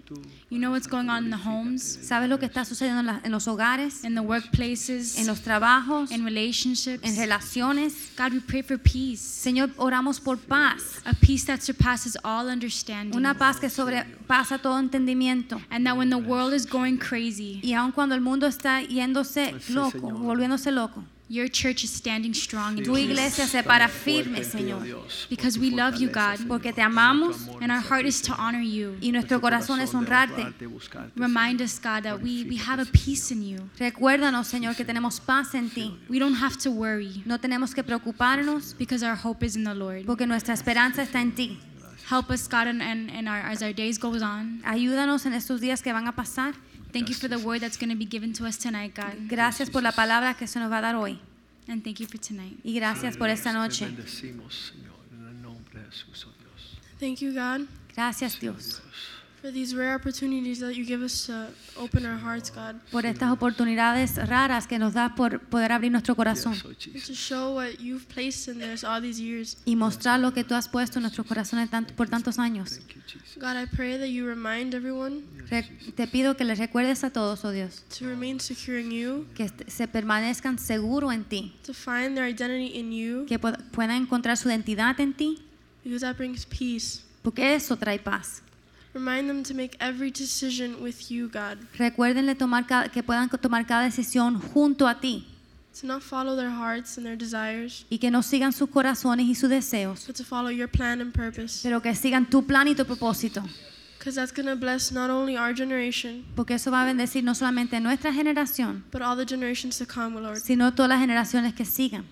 You 0.49 0.59
know 0.59 0.71
what's 0.71 0.87
going 0.87 1.09
on 1.09 1.25
in 1.25 1.29
the 1.31 1.37
homes, 1.37 1.83
Sabes 2.03 2.29
lo 2.29 2.37
que 2.39 2.45
está 2.47 2.63
sucediendo 2.65 2.99
en, 3.01 3.05
la- 3.07 3.21
en 3.23 3.31
los 3.31 3.47
hogares, 3.47 4.03
in 4.03 4.15
the 4.15 4.21
workplaces, 4.21 5.17
en 5.17 5.27
los 5.27 5.41
trabajos, 5.41 6.11
in 6.11 6.23
relationships. 6.23 7.03
en 7.03 7.15
relaciones. 7.17 8.11
God, 8.17 8.33
we 8.33 8.39
pray 8.39 8.61
for 8.61 8.77
peace. 8.77 9.19
Señor, 9.21 9.71
oramos 9.77 10.19
por 10.19 10.37
paz. 10.37 11.01
A 11.05 11.13
peace 11.13 11.45
that 11.45 11.61
surpasses 11.61 12.17
all 12.23 12.47
understanding. 12.47 13.15
Una 13.17 13.33
paz 13.33 13.59
que 13.59 13.69
sobrepasa 13.69 14.59
todo 14.61 14.79
entendimiento. 14.79 15.61
And 15.69 15.85
that 15.85 15.97
when 15.97 16.09
the 16.09 16.17
world 16.17 16.53
is 16.53 16.65
going 16.65 16.97
crazy, 16.97 17.59
Y 17.63 17.73
aun 17.73 17.91
cuando 17.91 18.15
el 18.15 18.21
mundo 18.21 18.47
está 18.47 18.81
yéndose 18.81 19.53
loco, 19.69 20.11
volviéndose 20.11 20.71
loco, 20.71 21.03
your 21.33 21.47
church 21.49 21.83
is 21.83 21.89
standing 21.89 22.33
strong 22.33 22.77
in 22.77 22.83
tu 22.83 22.95
iglesia 22.95 23.47
se 23.47 23.63
para 23.63 23.87
firme, 23.87 24.43
Señor. 24.43 24.83
Because 25.29 25.57
we 25.57 25.71
love 25.71 25.95
you, 25.99 26.09
God. 26.09 26.37
Porque 26.47 26.71
te 26.73 26.81
amamos 26.81 27.49
And 27.61 27.71
our 27.71 27.81
heart 27.81 28.05
is 28.05 28.21
to 28.21 28.33
honor 28.33 28.61
you. 28.61 28.95
y 29.01 29.11
nuestro 29.11 29.39
corazón 29.41 29.79
es 29.79 29.93
honrarte. 29.93 30.53
Remind 31.15 31.61
us, 31.61 31.79
God, 31.79 32.03
that 32.03 32.21
we, 32.21 32.43
we 32.47 32.57
have 32.57 32.79
a 32.79 32.85
peace 32.85 33.31
in 33.31 33.41
you. 33.41 33.69
Recuérdanos, 33.79 34.47
Señor, 34.47 34.75
que 34.75 34.85
tenemos 34.85 35.19
paz 35.19 35.55
en 35.55 35.69
ti. 35.69 35.97
We 36.09 36.19
don't 36.19 36.35
have 36.35 36.57
to 36.57 36.71
worry 36.71 37.23
No 37.25 37.39
tenemos 37.39 37.73
que 37.73 37.83
preocuparnos 37.83 38.75
because 38.77 39.03
our 39.03 39.15
hope 39.15 39.43
is 39.43 39.55
in 39.55 39.63
the 39.63 39.73
Lord. 39.73 40.05
porque 40.05 40.27
nuestra 40.27 40.53
esperanza 40.53 41.01
está 41.01 41.19
en 41.21 41.31
ti. 41.33 41.59
Help 42.09 42.29
us, 42.29 42.47
God, 42.47 42.67
and, 42.67 42.81
and, 42.83 43.09
and 43.09 43.29
our, 43.29 43.39
as 43.39 43.63
our 43.63 43.73
days 43.73 43.97
goes 43.97 44.21
on. 44.21 44.61
Ayúdanos 44.65 45.25
en 45.25 45.33
estos 45.33 45.61
días 45.61 45.81
que 45.81 45.93
van 45.93 46.05
a 46.07 46.11
pasar. 46.11 46.53
Thank 46.93 47.09
you 47.09 47.15
for 47.15 47.27
the 47.27 47.39
word 47.39 47.61
that's 47.61 47.77
going 47.77 47.89
to 47.89 47.97
be 47.97 48.05
given 48.05 48.33
to 48.33 48.45
us 48.45 48.57
tonight, 48.57 48.93
God. 48.93 49.27
Gracias 49.27 49.69
por 49.69 49.81
la 49.81 49.91
palabra 49.91 50.35
que 50.35 50.45
se 50.47 50.59
nos 50.59 50.71
va 50.71 50.77
a 50.77 50.81
dar 50.81 50.95
hoy. 50.95 51.19
And 51.67 51.83
thank 51.83 51.99
you 51.99 52.07
for 52.07 52.19
tonight. 52.19 52.59
Y 52.63 52.73
gracias 52.75 53.17
por 53.17 53.29
esta 53.29 53.51
noche. 53.51 53.85
Bendecimos, 53.85 54.73
Señor, 54.73 54.99
en 55.11 55.27
el 55.27 55.41
nombre 55.41 55.79
de 55.79 55.85
Jesús, 55.89 56.27
oh 56.27 56.33
Dios. 56.39 56.77
Thank 56.99 57.19
you, 57.19 57.33
God, 57.33 57.67
Gracias, 57.95 58.39
Dios, 58.39 58.81
por 62.91 63.05
estas 63.05 63.29
oportunidades 63.29 64.15
raras 64.15 64.67
que 64.67 64.79
nos 64.79 64.93
das 64.93 65.11
por 65.11 65.41
poder 65.41 65.73
abrir 65.73 65.91
nuestro 65.91 66.15
corazón. 66.15 66.55
Y 69.65 69.75
mostrar 69.75 70.19
lo 70.21 70.33
que 70.33 70.45
tú 70.45 70.55
has 70.55 70.69
puesto 70.69 70.99
en 70.99 71.03
nuestros 71.03 71.27
corazones 71.27 71.69
por 71.97 72.07
tantos 72.07 72.39
años. 72.39 72.79
te 75.95 76.07
pido 76.07 76.37
que 76.37 76.45
les 76.45 76.57
recuerdes 76.57 77.03
a 77.03 77.09
todos, 77.09 77.43
oh 77.43 77.51
Dios. 77.51 77.83
Que 79.35 79.51
se 79.67 79.87
permanezcan 79.89 80.57
seguros 80.57 81.13
en 81.13 81.25
ti. 81.25 81.53
Que 83.25 83.39
puedan 83.39 84.03
encontrar 84.03 84.37
su 84.37 84.47
identidad 84.47 84.97
en 85.01 85.13
ti. 85.13 85.43
Porque 87.21 87.55
eso 87.55 87.75
trae 87.75 87.99
paz. 87.99 88.41
Remind 88.93 89.27
them 89.27 89.43
to 89.43 89.53
make 89.55 89.75
every 89.79 90.11
decision 90.11 90.75
with 90.81 91.09
you, 91.09 91.27
God, 91.27 91.57
Recuérdenle 91.77 92.35
tomar 92.35 92.67
cada- 92.67 92.89
que 92.89 93.01
puedan 93.01 93.27
tomar 93.29 93.65
cada 93.65 93.83
decisión 93.85 94.39
junto 94.39 94.87
a 94.87 94.99
ti 94.99 95.25
to 95.81 95.87
not 95.87 96.03
follow 96.03 96.35
their 96.35 96.51
hearts 96.51 96.97
and 96.97 97.05
their 97.07 97.17
desires, 97.17 97.85
y 97.89 97.97
que 97.97 98.11
no 98.11 98.21
sigan 98.21 98.53
sus 98.53 98.69
corazones 98.69 99.25
y 99.25 99.33
sus 99.33 99.49
deseos, 99.49 100.05
but 100.05 100.15
to 100.15 100.23
follow 100.23 100.51
your 100.51 100.67
plan 100.69 101.01
and 101.01 101.11
purpose. 101.13 101.61
pero 101.63 101.81
que 101.81 101.95
sigan 101.95 102.29
tu 102.29 102.45
plan 102.45 102.67
y 102.67 102.75
tu 102.75 102.85
propósito. 102.85 103.41
Because 103.97 104.15
that's 104.15 104.31
going 104.33 104.45
to 104.45 104.55
bless 104.55 104.91
not 104.91 105.09
only 105.09 105.35
our 105.37 105.55
generation, 105.55 106.23
Porque 106.35 106.55
eso 106.55 106.69
va 106.69 106.83
a 106.83 106.85
bendecir 106.85 107.23
no 107.23 107.33
solamente 107.33 107.79
nuestra 107.79 108.13
generación, 108.13 108.83
but 108.91 109.01
all 109.01 109.15
the 109.17 109.25
generations 109.25 109.77
to 109.79 109.87
come, 109.87 110.19
Lord. 110.21 110.37
sino 110.39 110.71
todas 110.75 110.89
las 110.89 110.99
generaciones 110.99 111.55
que 111.55 111.65
sigan. 111.65 112.05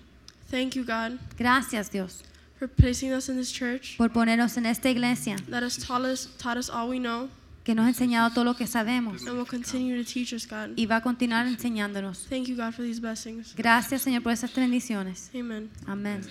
Thank 0.50 0.74
you, 0.74 0.82
God, 0.84 1.18
Gracias 1.38 1.90
Dios 1.92 2.22
for 2.62 2.68
placing 2.68 3.12
us 3.12 3.28
in 3.28 3.36
this 3.36 3.50
church 3.50 3.96
por 3.96 4.08
ponernos 4.08 4.56
en 4.56 4.66
esta 4.66 4.88
iglesia 4.88 5.36
that 5.48 5.64
has 5.64 5.76
taught 5.76 6.02
us, 6.02 6.28
taught 6.38 6.56
us 6.56 6.70
all 6.70 6.88
we 6.88 7.00
know 7.00 7.28
que 7.64 7.74
nos 7.74 7.86
ha 7.86 7.88
enseñado 7.88 8.32
todo 8.32 8.44
lo 8.44 8.54
que 8.54 8.66
sabemos 8.68 9.26
and 9.26 9.36
will 9.36 9.44
continue 9.44 9.96
to 9.96 10.08
teach 10.08 10.32
us, 10.32 10.46
God. 10.46 10.70
y 10.76 10.86
va 10.86 10.96
a 10.96 11.00
continuar 11.00 11.46
enseñándonos. 11.46 12.26
Thank 12.28 12.46
you, 12.46 12.56
God, 12.56 12.72
for 12.72 12.82
these 12.82 13.00
blessings. 13.00 13.54
Gracias 13.56 14.02
Señor 14.02 14.22
por 14.22 14.32
esas 14.32 14.54
bendiciones. 14.54 15.30
Amen. 15.34 15.70
Amén. 15.86 16.22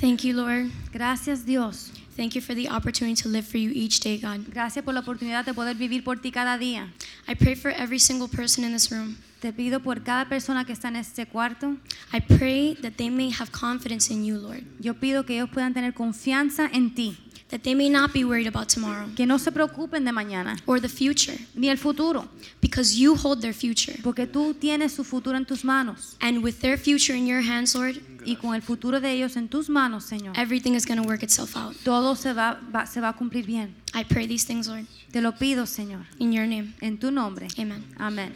Thank 0.00 0.24
you, 0.24 0.34
Lord. 0.34 0.70
Gracias 0.92 1.44
Dios. 1.44 1.92
Thank 2.16 2.34
you 2.34 2.40
for 2.40 2.54
the 2.54 2.68
opportunity 2.68 3.14
to 3.22 3.28
live 3.28 3.46
for 3.46 3.58
you 3.58 3.70
each 3.72 4.00
day, 4.00 4.18
God. 4.18 4.40
Gracias 4.52 4.84
por 4.84 4.92
la 4.92 5.00
oportunidad 5.00 5.44
de 5.44 5.54
poder 5.54 5.76
vivir 5.76 6.02
por 6.02 6.16
ti 6.16 6.32
cada 6.32 6.58
día. 6.58 6.88
I 7.28 7.34
pray 7.34 7.54
for 7.54 7.70
every 7.70 8.00
single 8.00 8.26
person 8.26 8.64
in 8.64 8.72
this 8.72 8.90
room. 8.90 9.18
Te 9.40 9.52
pido 9.52 9.80
por 9.80 10.02
cada 10.02 10.28
persona 10.28 10.64
que 10.64 10.72
está 10.72 10.88
en 10.88 10.96
este 10.96 11.26
cuarto. 11.26 11.76
I 12.12 12.20
pray 12.20 12.74
that 12.76 12.92
they 12.96 13.10
may 13.10 13.30
have 13.30 13.50
confidence 13.52 14.12
in 14.12 14.24
you, 14.24 14.38
Lord. 14.38 14.62
Yo 14.80 14.94
pido 14.94 15.26
que 15.26 15.34
ellos 15.34 15.50
puedan 15.50 15.74
tener 15.74 15.92
confianza 15.92 16.68
en 16.72 16.94
ti. 16.94 17.18
That 17.50 17.62
they 17.62 17.74
may 17.76 17.88
not 17.88 18.12
be 18.12 18.24
worried 18.24 18.48
about 18.48 18.68
tomorrow 18.68 19.06
Que 19.14 19.24
no 19.24 19.38
se 19.38 19.52
preocupen 19.52 20.04
de 20.04 20.10
mañana 20.10 20.56
or 20.66 20.80
the 20.80 20.88
future 20.88 21.38
ni 21.54 21.68
el 21.68 21.76
futuro, 21.76 22.26
because 22.60 22.96
you 22.98 23.14
hold 23.14 23.40
their 23.40 23.54
future. 23.54 23.96
porque 24.02 24.26
tú 24.26 24.52
tienes 24.54 24.92
su 24.92 25.04
futuro 25.04 25.36
en 25.36 25.44
tus 25.44 25.62
manos. 25.64 26.16
And 26.20 26.42
with 26.42 26.58
their 26.60 26.76
future 26.76 27.14
in 27.16 27.26
your 27.26 27.42
hands, 27.42 27.74
Lord, 27.76 28.00
Y 28.28 28.34
con 28.34 28.56
el 28.56 28.62
futuro 28.62 28.98
de 28.98 29.12
ellos 29.12 29.36
en 29.36 29.46
tus 29.48 29.68
manos, 29.68 30.04
Señor, 30.04 30.36
everything 30.36 30.72
is 30.74 30.84
going 30.84 31.00
to 31.00 31.06
work 31.06 31.22
itself 31.22 31.56
out. 31.56 31.76
todo 31.84 32.16
se 32.16 32.32
va, 32.32 32.58
va- 32.74 32.84
se 32.84 33.00
va 33.00 33.10
a 33.10 33.12
cumplir 33.12 33.46
bien. 33.46 33.72
I 33.94 34.02
pray 34.02 34.26
these 34.26 34.44
things, 34.44 34.66
Lord, 34.66 34.84
Te 35.12 35.20
lo 35.20 35.30
pido, 35.30 35.64
Señor, 35.66 36.00
in 36.18 36.32
your 36.32 36.44
name. 36.48 36.74
en 36.80 36.98
tu 36.98 37.12
nombre. 37.12 37.46
Amen. 37.56 37.84
Amén. 38.00 38.32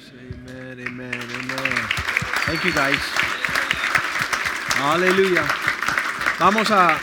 Amen, 0.49 0.87
amen, 0.87 1.13
amen. 1.15 1.89
Thank 2.47 2.63
you, 2.65 2.71
guys. 2.73 3.01
Hallelujah. 4.79 5.45
Vamos 6.39 6.71
a, 6.71 6.97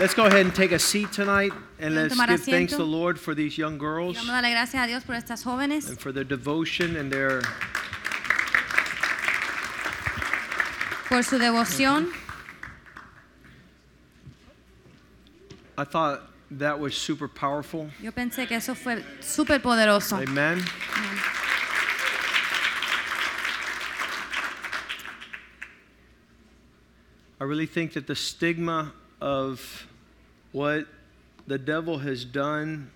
let's 0.00 0.14
go 0.14 0.24
ahead 0.24 0.46
and 0.46 0.54
take 0.54 0.72
a 0.72 0.78
seat 0.78 1.12
tonight 1.12 1.52
and 1.78 1.94
let's 1.94 2.16
give 2.16 2.42
thanks 2.44 2.72
to 2.72 2.78
the 2.78 2.84
Lord 2.84 3.20
for 3.20 3.34
these 3.34 3.58
young 3.58 3.76
girls 3.76 4.16
vamos 4.16 4.30
a 4.30 4.32
darle 4.32 4.50
gracias 4.50 4.82
a 4.82 4.86
Dios 4.86 5.04
por 5.04 5.14
estas 5.14 5.44
jóvenes, 5.44 5.90
and 5.90 6.00
for 6.00 6.10
their 6.10 6.24
devotion 6.24 6.96
and 6.96 7.12
their 7.12 7.42
por 11.06 11.22
su 11.22 11.38
devoción. 11.38 12.10
I 15.76 15.84
thought 15.84 16.22
that 16.52 16.78
was 16.78 16.96
super 16.96 17.28
powerful. 17.28 17.90
Yo 18.00 18.12
pensé 18.12 18.46
que 18.46 18.56
eso 18.56 18.74
fue 18.74 19.02
súper 19.20 19.60
poderoso. 19.60 20.16
Amen. 20.16 20.62
I 27.40 27.44
really 27.44 27.66
think 27.66 27.94
that 27.94 28.06
the 28.06 28.14
stigma 28.14 28.92
of 29.20 29.88
what 30.52 30.86
the 31.46 31.58
devil 31.58 31.98
has 31.98 32.24
done 32.24 32.90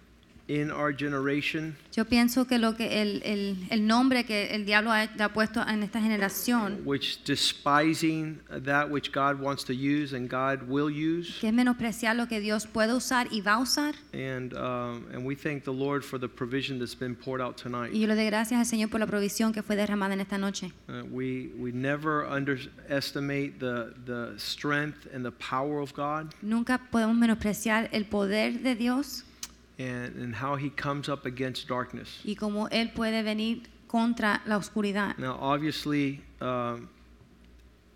in 0.48 0.70
our 0.70 0.92
generation 0.92 1.76
Yo 1.94 2.04
pienso 2.04 2.46
que 2.46 2.58
lo 2.58 2.76
que 2.76 3.00
el, 3.00 3.22
el, 3.24 3.56
el 3.70 3.86
nombre 3.86 4.24
que 4.24 4.54
el 4.54 4.66
diablo 4.66 4.90
ha, 4.90 5.02
ha 5.02 5.32
puesto 5.32 5.62
en 5.66 5.82
esta 5.82 6.00
generación, 6.00 6.82
which 6.84 7.22
despising 7.24 8.40
that 8.64 8.90
which 8.90 9.12
God 9.12 9.40
wants 9.40 9.64
to 9.64 9.72
use 9.72 10.12
and 10.12 10.28
God 10.28 10.68
will 10.68 10.90
use. 10.90 11.38
que 11.40 11.48
es 11.48 11.54
menospreciar 11.54 12.16
lo 12.16 12.26
que 12.26 12.40
Dios 12.40 12.66
puede 12.66 12.92
usar 12.94 13.28
y 13.30 13.40
va 13.40 13.54
a 13.54 13.58
usar. 13.60 13.94
And, 14.12 14.54
um, 14.54 15.06
and 15.12 15.24
we 15.24 15.34
thank 15.34 15.64
the 15.64 15.72
Lord 15.72 16.04
for 16.04 16.18
the 16.18 16.28
provision 16.28 16.78
that's 16.78 16.98
been 16.98 17.14
poured 17.14 17.40
out 17.40 17.56
tonight. 17.56 17.92
Y 17.92 18.00
yo 18.00 18.08
le 18.08 18.14
doy 18.14 18.26
gracias 18.26 18.58
al 18.58 18.66
Señor 18.66 18.90
por 18.90 19.00
la 19.00 19.06
provisión 19.06 19.52
que 19.52 19.62
fue 19.62 19.76
derramada 19.76 20.14
en 20.14 20.20
esta 20.20 20.36
noche. 20.36 20.72
Uh, 20.88 21.04
we, 21.10 21.50
we 21.58 21.70
never 21.72 22.26
underestimate 22.26 23.60
the, 23.60 23.94
the 24.04 24.34
strength 24.36 25.06
and 25.14 25.24
the 25.24 25.32
power 25.32 25.80
of 25.80 25.94
God 25.94 26.34
Nunca 26.42 26.80
podemos 26.90 27.16
menospreciar 27.16 27.88
el 27.92 28.04
poder 28.04 28.62
de 28.62 28.74
Dios 28.74 29.24
and, 29.78 30.16
and 30.16 30.34
how 30.34 30.56
He 30.56 30.70
comes 30.70 31.08
up 31.08 31.26
against 31.26 31.68
darkness. 31.68 32.20
y 32.24 32.34
cómo 32.34 32.68
Él 32.70 32.92
puede 32.94 33.22
venir 33.22 33.62
contra 33.88 34.42
la 34.46 34.56
oscuridad. 34.56 35.16
Now, 35.18 35.38
obviously, 35.40 36.20
um, 36.40 36.88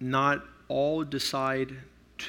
not 0.00 0.44
all 0.68 1.04
decide 1.04 1.74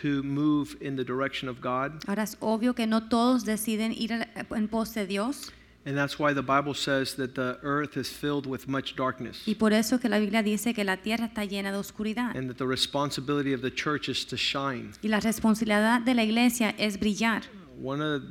to 0.02 0.22
move 0.24 0.76
in 0.82 0.96
the 0.96 1.04
direction 1.04 1.50
of 1.50 1.62
God, 1.62 2.04
Ahora 2.08 2.24
es 2.24 2.38
obvio 2.42 2.76
que 2.76 2.86
no 2.86 3.10
todos 3.10 3.44
deciden 3.44 3.92
ir 3.92 4.12
en 4.52 4.68
pos 4.68 4.94
de 4.94 5.06
Dios 5.08 5.52
and 5.86 5.98
that's 5.98 6.20
why 6.20 6.34
the 6.34 6.44
Bible 6.44 6.74
says 6.74 7.16
that 7.16 7.34
the 7.36 7.58
earth 7.64 7.98
is 7.98 8.10
filled 8.10 8.46
with 8.46 8.68
much 8.68 8.96
darkness. 8.96 9.42
y 9.48 9.56
por 9.56 9.74
eso 9.74 9.98
que 9.98 10.10
la 10.10 10.20
Biblia 10.20 10.44
dice 10.44 10.74
que 10.76 10.84
la 10.84 10.98
tierra 10.98 11.26
está 11.26 11.46
llena 11.46 11.72
de 11.72 11.78
oscuridad. 11.78 12.36
and 12.36 12.50
that 12.50 12.58
the 12.58 12.68
responsibility 12.68 13.54
of 13.54 13.62
the 13.62 13.72
church 13.72 14.10
is 14.10 14.26
to 14.26 14.38
shine. 14.38 14.92
Y 15.02 15.10
la 15.10 15.20
responsabilidad 15.20 16.02
de 16.04 16.14
la 16.14 16.24
iglesia 16.24 16.76
es 16.78 17.00
brillar. 17.00 17.44
One 17.82 18.02
of 18.02 18.22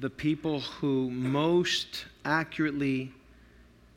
the 0.00 0.10
people 0.10 0.60
who 0.80 1.10
most 1.10 2.06
accurately 2.24 3.12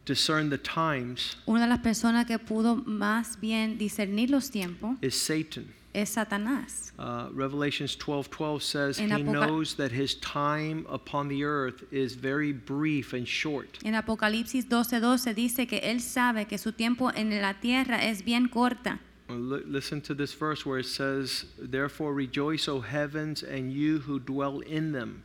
discern 0.06 0.50
the 0.50 0.58
times 0.58 1.36
Una 1.48 1.62
de 1.62 1.68
las 1.68 1.80
personas 1.80 2.26
que 2.26 2.40
pudo 2.40 2.76
más 2.86 3.40
bien 3.40 3.78
discernir 3.78 4.30
los 4.30 4.50
tiempos 4.50 4.98
is 5.02 5.16
Satan. 5.16 5.66
es 5.94 6.10
Satanás. 6.12 6.94
Uh, 6.98 7.30
Revelations 7.34 7.98
12:12 7.98 8.62
says 8.62 9.00
En 9.00 9.10
he 9.10 9.16
Apoca- 9.16 9.32
knows 9.48 9.76
that 9.76 9.92
his 9.92 10.16
time 10.20 10.86
upon 10.90 11.28
the 11.28 11.44
earth 11.44 11.84
is 11.92 12.16
very 12.16 12.54
brief 12.54 13.14
and 13.14 13.28
short. 13.28 13.80
En 13.84 13.96
Apocalipsis 13.96 14.66
12:12 14.68 15.34
dice 15.36 15.68
que 15.68 15.80
él 15.84 16.00
sabe 16.02 16.46
que 16.48 16.58
su 16.58 16.72
tiempo 16.72 17.10
en 17.16 17.30
la 17.42 17.54
tierra 17.60 17.98
es 18.04 18.24
bien 18.24 18.48
corta. 18.48 19.00
Li- 19.30 19.64
Listen 19.66 20.02
to 20.02 20.16
this 20.16 20.34
verse 20.34 20.66
where 20.68 20.80
it 20.80 20.88
says, 20.88 21.46
"Therefore 21.60 22.14
rejoice, 22.16 22.68
O 22.68 22.82
heavens, 22.82 23.44
and 23.44 23.72
you 23.72 24.00
who 24.08 24.20
dwell 24.20 24.62
in 24.66 24.92
them." 24.92 25.24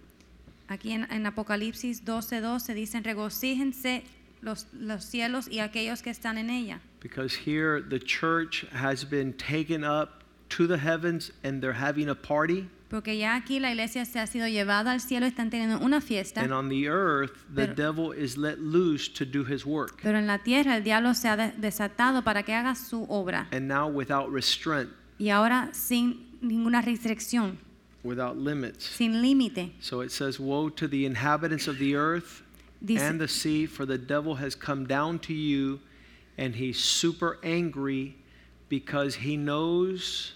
Aquí 0.69 0.93
en, 0.93 1.07
en 1.11 1.27
Apocalipsis 1.27 2.05
12:12 2.05 2.75
dicen 2.75 3.05
regocíjense 3.05 4.03
los, 4.41 4.67
los 4.73 5.05
cielos 5.05 5.49
y 5.51 5.59
aquellos 5.61 6.03
que 6.03 6.11
están 6.11 6.39
en 6.39 6.51
ella. 6.51 6.81
Because 7.03 7.37
here 7.47 7.83
the 7.83 7.99
church 8.01 8.65
has 8.73 9.05
been 9.09 9.33
taken 9.35 9.85
up 9.85 10.25
to 10.51 10.67
the 10.67 10.79
heavens 10.79 11.33
and 11.43 11.61
they're 11.61 11.79
having 11.79 12.09
a 12.09 12.15
party. 12.15 12.69
Porque 12.89 13.17
ya 13.19 13.35
aquí 13.35 13.59
la 13.59 13.71
iglesia 13.73 14.05
se 14.05 14.21
ha 14.21 14.27
sido 14.27 14.47
llevada 14.47 14.93
al 14.93 15.01
cielo, 15.01 15.27
están 15.27 15.51
teniendo 15.51 15.81
una 15.85 16.01
fiesta, 16.01 16.43
And 16.43 16.53
on 16.53 16.69
the 16.69 16.87
earth, 16.89 17.33
the 17.53 17.67
Pero- 17.67 17.75
devil 17.75 18.13
is 18.17 18.37
let 18.37 18.59
loose 18.59 19.11
to 19.15 19.25
do 19.25 19.45
his 19.45 19.67
work. 19.67 19.99
pero 20.03 20.17
en 20.19 20.27
la 20.27 20.39
tierra 20.39 20.77
el 20.77 20.85
diablo 20.85 21.13
se 21.15 21.29
ha 21.29 21.37
de- 21.37 21.53
desatado 21.59 22.23
para 22.23 22.43
que 22.45 22.55
haga 22.55 22.75
su 22.77 23.05
obra. 23.09 23.49
And 23.53 23.67
now 23.67 23.89
without 23.89 24.31
restraint, 24.33 24.91
Y 25.19 25.31
ahora 25.31 25.71
sin 25.73 26.27
ninguna 26.41 26.83
restricción, 26.83 27.59
without 28.05 28.37
limits. 28.37 28.85
sin 28.85 29.15
límite. 29.23 29.71
So 29.81 30.01
it 30.01 30.13
says, 30.13 30.39
Woe 30.39 30.69
to 30.71 30.87
the 30.87 31.07
inhabitants 31.07 31.67
of 31.67 31.79
the 31.79 31.97
earth 31.97 32.43
Dice- 32.85 33.01
and 33.01 33.21
the 33.21 33.29
sea, 33.29 33.67
for 33.67 33.87
the 33.87 33.99
devil 33.99 34.37
has 34.37 34.55
come 34.55 34.87
down 34.87 35.19
to 35.21 35.35
you, 35.35 35.81
and 36.37 36.55
he's 36.55 36.79
super 36.79 37.39
angry 37.43 38.15
because 38.69 39.17
he 39.17 39.37
knows 39.37 40.33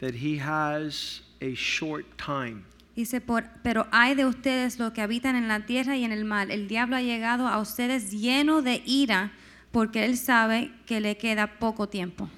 that 0.00 0.14
he 0.14 0.38
has 0.38 1.20
a 1.40 1.54
short 1.54 2.18
time. 2.18 2.64
Dice, 2.94 3.20
por, 3.24 3.44
pero 3.62 3.86
hay 3.92 4.14
de 4.14 4.24
ustedes 4.24 4.78
los 4.78 4.92
que 4.92 5.02
habitan 5.02 5.36
en 5.36 5.46
la 5.46 5.60
tierra 5.60 5.96
y 5.96 6.04
en 6.04 6.10
el 6.12 6.24
mar. 6.24 6.50
El 6.50 6.66
diablo 6.66 6.96
ha 6.96 7.02
llegado 7.02 7.46
a 7.46 7.60
ustedes 7.60 8.12
lleno 8.12 8.60
de 8.60 8.82
ira 8.86 9.30
porque 9.72 10.04
él 10.04 10.16
sabe 10.16 10.72
que 10.84 11.00
le 11.00 11.16
queda 11.16 11.58
poco 11.60 11.86
tiempo. 11.86 12.28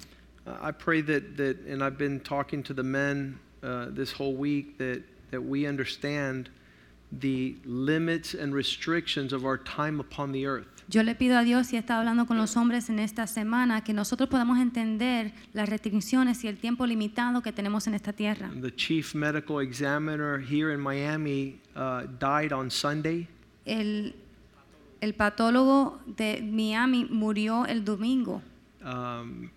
Uh, 0.45 0.51
I 0.61 0.71
pray 0.71 1.01
that, 1.01 1.37
that, 1.37 1.57
and 1.67 1.83
I've 1.83 1.97
been 1.97 2.19
talking 2.19 2.61
to 2.63 2.73
the 2.73 2.83
men 2.83 3.39
uh, 3.63 3.87
this 3.89 4.11
whole 4.11 4.35
week, 4.35 4.77
that, 4.77 5.01
that 5.31 5.41
we 5.41 5.65
understand 5.67 6.49
the 7.11 7.55
limits 7.65 8.33
and 8.33 8.53
restrictions 8.53 9.33
of 9.33 9.45
our 9.45 9.57
time 9.57 9.99
upon 9.99 10.31
the 10.31 10.45
earth. 10.45 10.67
Yo 10.87 11.03
le 11.03 11.15
pido 11.15 11.37
a 11.37 11.43
Dios 11.43 11.71
y 11.71 11.77
he 11.77 11.79
estado 11.79 11.99
hablando 11.99 12.25
con 12.25 12.37
los 12.37 12.57
hombres 12.57 12.89
en 12.89 12.99
esta 12.99 13.25
semana 13.25 13.81
que 13.81 13.93
nosotros 13.93 14.29
podamos 14.29 14.59
entender 14.59 15.31
las 15.53 15.69
restricciones 15.69 16.43
y 16.43 16.49
el 16.49 16.57
tiempo 16.57 16.85
limitado 16.85 17.41
que 17.41 17.53
tenemos 17.53 17.87
en 17.87 17.93
esta 17.93 18.11
tierra. 18.11 18.51
The 18.61 18.75
chief 18.75 19.15
medical 19.15 19.59
examiner 19.59 20.39
here 20.39 20.73
in 20.73 20.81
Miami 20.81 21.59
uh, 21.75 22.07
died 22.19 22.51
on 22.51 22.69
Sunday. 22.69 23.27
El, 23.65 24.15
el 24.99 25.13
patólogo 25.13 25.99
de 26.05 26.41
Miami 26.41 27.05
murió 27.05 27.65
el 27.65 27.85
domingo. 27.85 28.41
Um, 28.83 29.49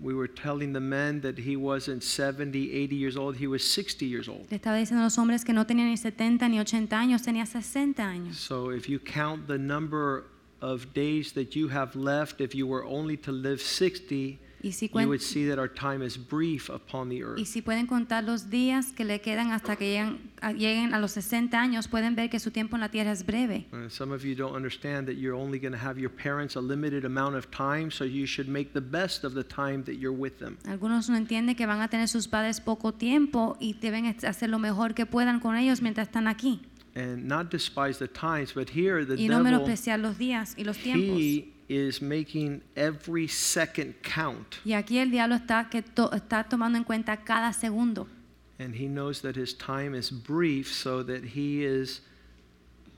we 0.00 0.14
were 0.14 0.28
telling 0.28 0.72
the 0.72 0.80
men 0.80 1.20
that 1.20 1.38
he 1.38 1.56
wasn't 1.56 2.02
70, 2.02 2.72
80 2.72 2.96
years 2.96 3.16
old, 3.16 3.36
he 3.36 3.46
was 3.46 3.62
60 3.62 4.06
years 4.06 4.28
old. 4.28 4.46
Le 4.50 4.58
estaba 4.58 4.76
diciendo 4.76 5.02
a 5.02 5.04
los 5.04 5.18
hombres 5.18 5.44
que 5.44 5.52
no 5.52 5.66
tenía 5.66 5.84
ni 5.84 5.96
70 5.96 6.48
ni 6.48 6.58
80 6.58 6.96
años, 6.98 7.22
tenía 7.22 7.46
60 7.46 8.02
años. 8.02 8.36
So 8.36 8.70
if 8.70 8.88
you 8.88 8.98
count 8.98 9.46
the 9.46 9.58
number 9.58 10.24
of 10.62 10.92
days 10.94 11.32
that 11.32 11.54
you 11.54 11.68
have 11.68 11.94
left, 11.94 12.40
if 12.40 12.54
you 12.54 12.66
were 12.66 12.84
only 12.84 13.16
to 13.18 13.32
live 13.32 13.60
60, 13.60 14.38
Y 14.62 14.72
si, 14.72 14.88
you 14.88 15.08
would 15.08 15.20
see 15.20 15.46
that 15.48 15.58
our 15.58 15.68
time 15.68 16.02
is 16.04 16.18
brief 16.18 16.68
upon 16.68 17.08
the 17.08 17.16
y 17.16 17.22
earth. 17.22 17.46
si 17.46 17.62
pueden 17.62 17.86
contar 17.86 18.24
los 18.24 18.50
días 18.50 18.92
que 18.92 19.04
le 19.04 19.20
quedan 19.20 19.52
hasta 19.52 19.76
que 19.76 19.98
a, 20.42 20.52
lleguen 20.52 20.92
a 20.92 20.98
los 20.98 21.12
60 21.12 21.58
años, 21.58 21.88
pueden 21.88 22.14
ver 22.14 22.28
que 22.28 22.38
su 22.38 22.50
tiempo 22.50 22.76
en 22.76 22.80
la 22.80 22.90
tierra 22.90 23.12
es 23.12 23.24
breve. 23.24 23.66
Uh, 23.72 23.88
some 23.88 24.12
of 24.14 24.22
you 24.22 24.34
don't 24.34 24.54
understand 24.54 25.06
that 25.06 25.14
you're 25.16 25.34
only 25.36 25.58
going 25.58 25.72
to 25.72 25.78
have 25.78 25.98
your 25.98 26.10
parents 26.10 26.56
a 26.56 26.60
limited 26.60 27.04
amount 27.04 27.36
of 27.36 27.50
time, 27.50 27.90
so 27.90 28.04
you 28.04 28.26
should 28.26 28.48
make 28.48 28.72
the 28.72 28.80
best 28.80 29.24
of 29.24 29.34
the 29.34 29.44
time 29.44 29.82
that 29.84 29.94
you're 29.94 30.16
with 30.16 30.38
them. 30.38 30.58
Algunos 30.66 31.08
no 31.08 31.16
entienden 31.16 31.56
que 31.56 31.66
van 31.66 31.80
a 31.80 31.88
tener 31.88 32.08
sus 32.08 32.28
padres 32.28 32.60
poco 32.60 32.92
tiempo 32.92 33.56
y 33.60 33.74
deben 33.80 34.06
hacer 34.06 34.50
lo 34.50 34.58
mejor 34.58 34.94
que 34.94 35.06
puedan 35.06 35.40
con 35.40 35.56
ellos 35.56 35.80
mientras 35.80 36.08
están 36.08 36.28
aquí. 36.28 36.60
And 36.94 37.26
not 37.26 37.50
despise 37.50 37.98
the 37.98 38.08
times, 38.08 38.52
but 38.52 38.68
here 38.68 39.06
the 39.06 39.14
Y 39.14 39.28
no 39.28 39.38
devil, 39.38 39.52
menospreciar 39.52 40.00
los 40.00 40.18
días 40.18 40.54
y 40.58 40.64
los 40.64 40.76
tiempos. 40.76 41.18
he 41.18 41.59
is 41.70 42.02
making 42.02 42.62
every 42.74 43.28
second 43.28 43.94
count. 44.02 44.56
Y 44.64 44.72
aquí 44.72 44.98
el 44.98 45.10
diablo 45.12 45.36
está, 45.36 45.68
que 45.70 45.82
to- 45.82 46.10
está 46.12 46.42
tomando 46.44 46.76
en 46.76 46.82
cuenta 46.84 47.16
cada 47.18 47.52
segundo. 47.52 48.08
And 48.58 48.74
he 48.74 48.88
knows 48.88 49.22
that 49.22 49.36
his 49.36 49.56
time 49.56 49.94
is 49.96 50.10
brief, 50.10 50.66
so 50.70 51.02
that 51.04 51.36
he 51.36 51.64
is 51.64 52.02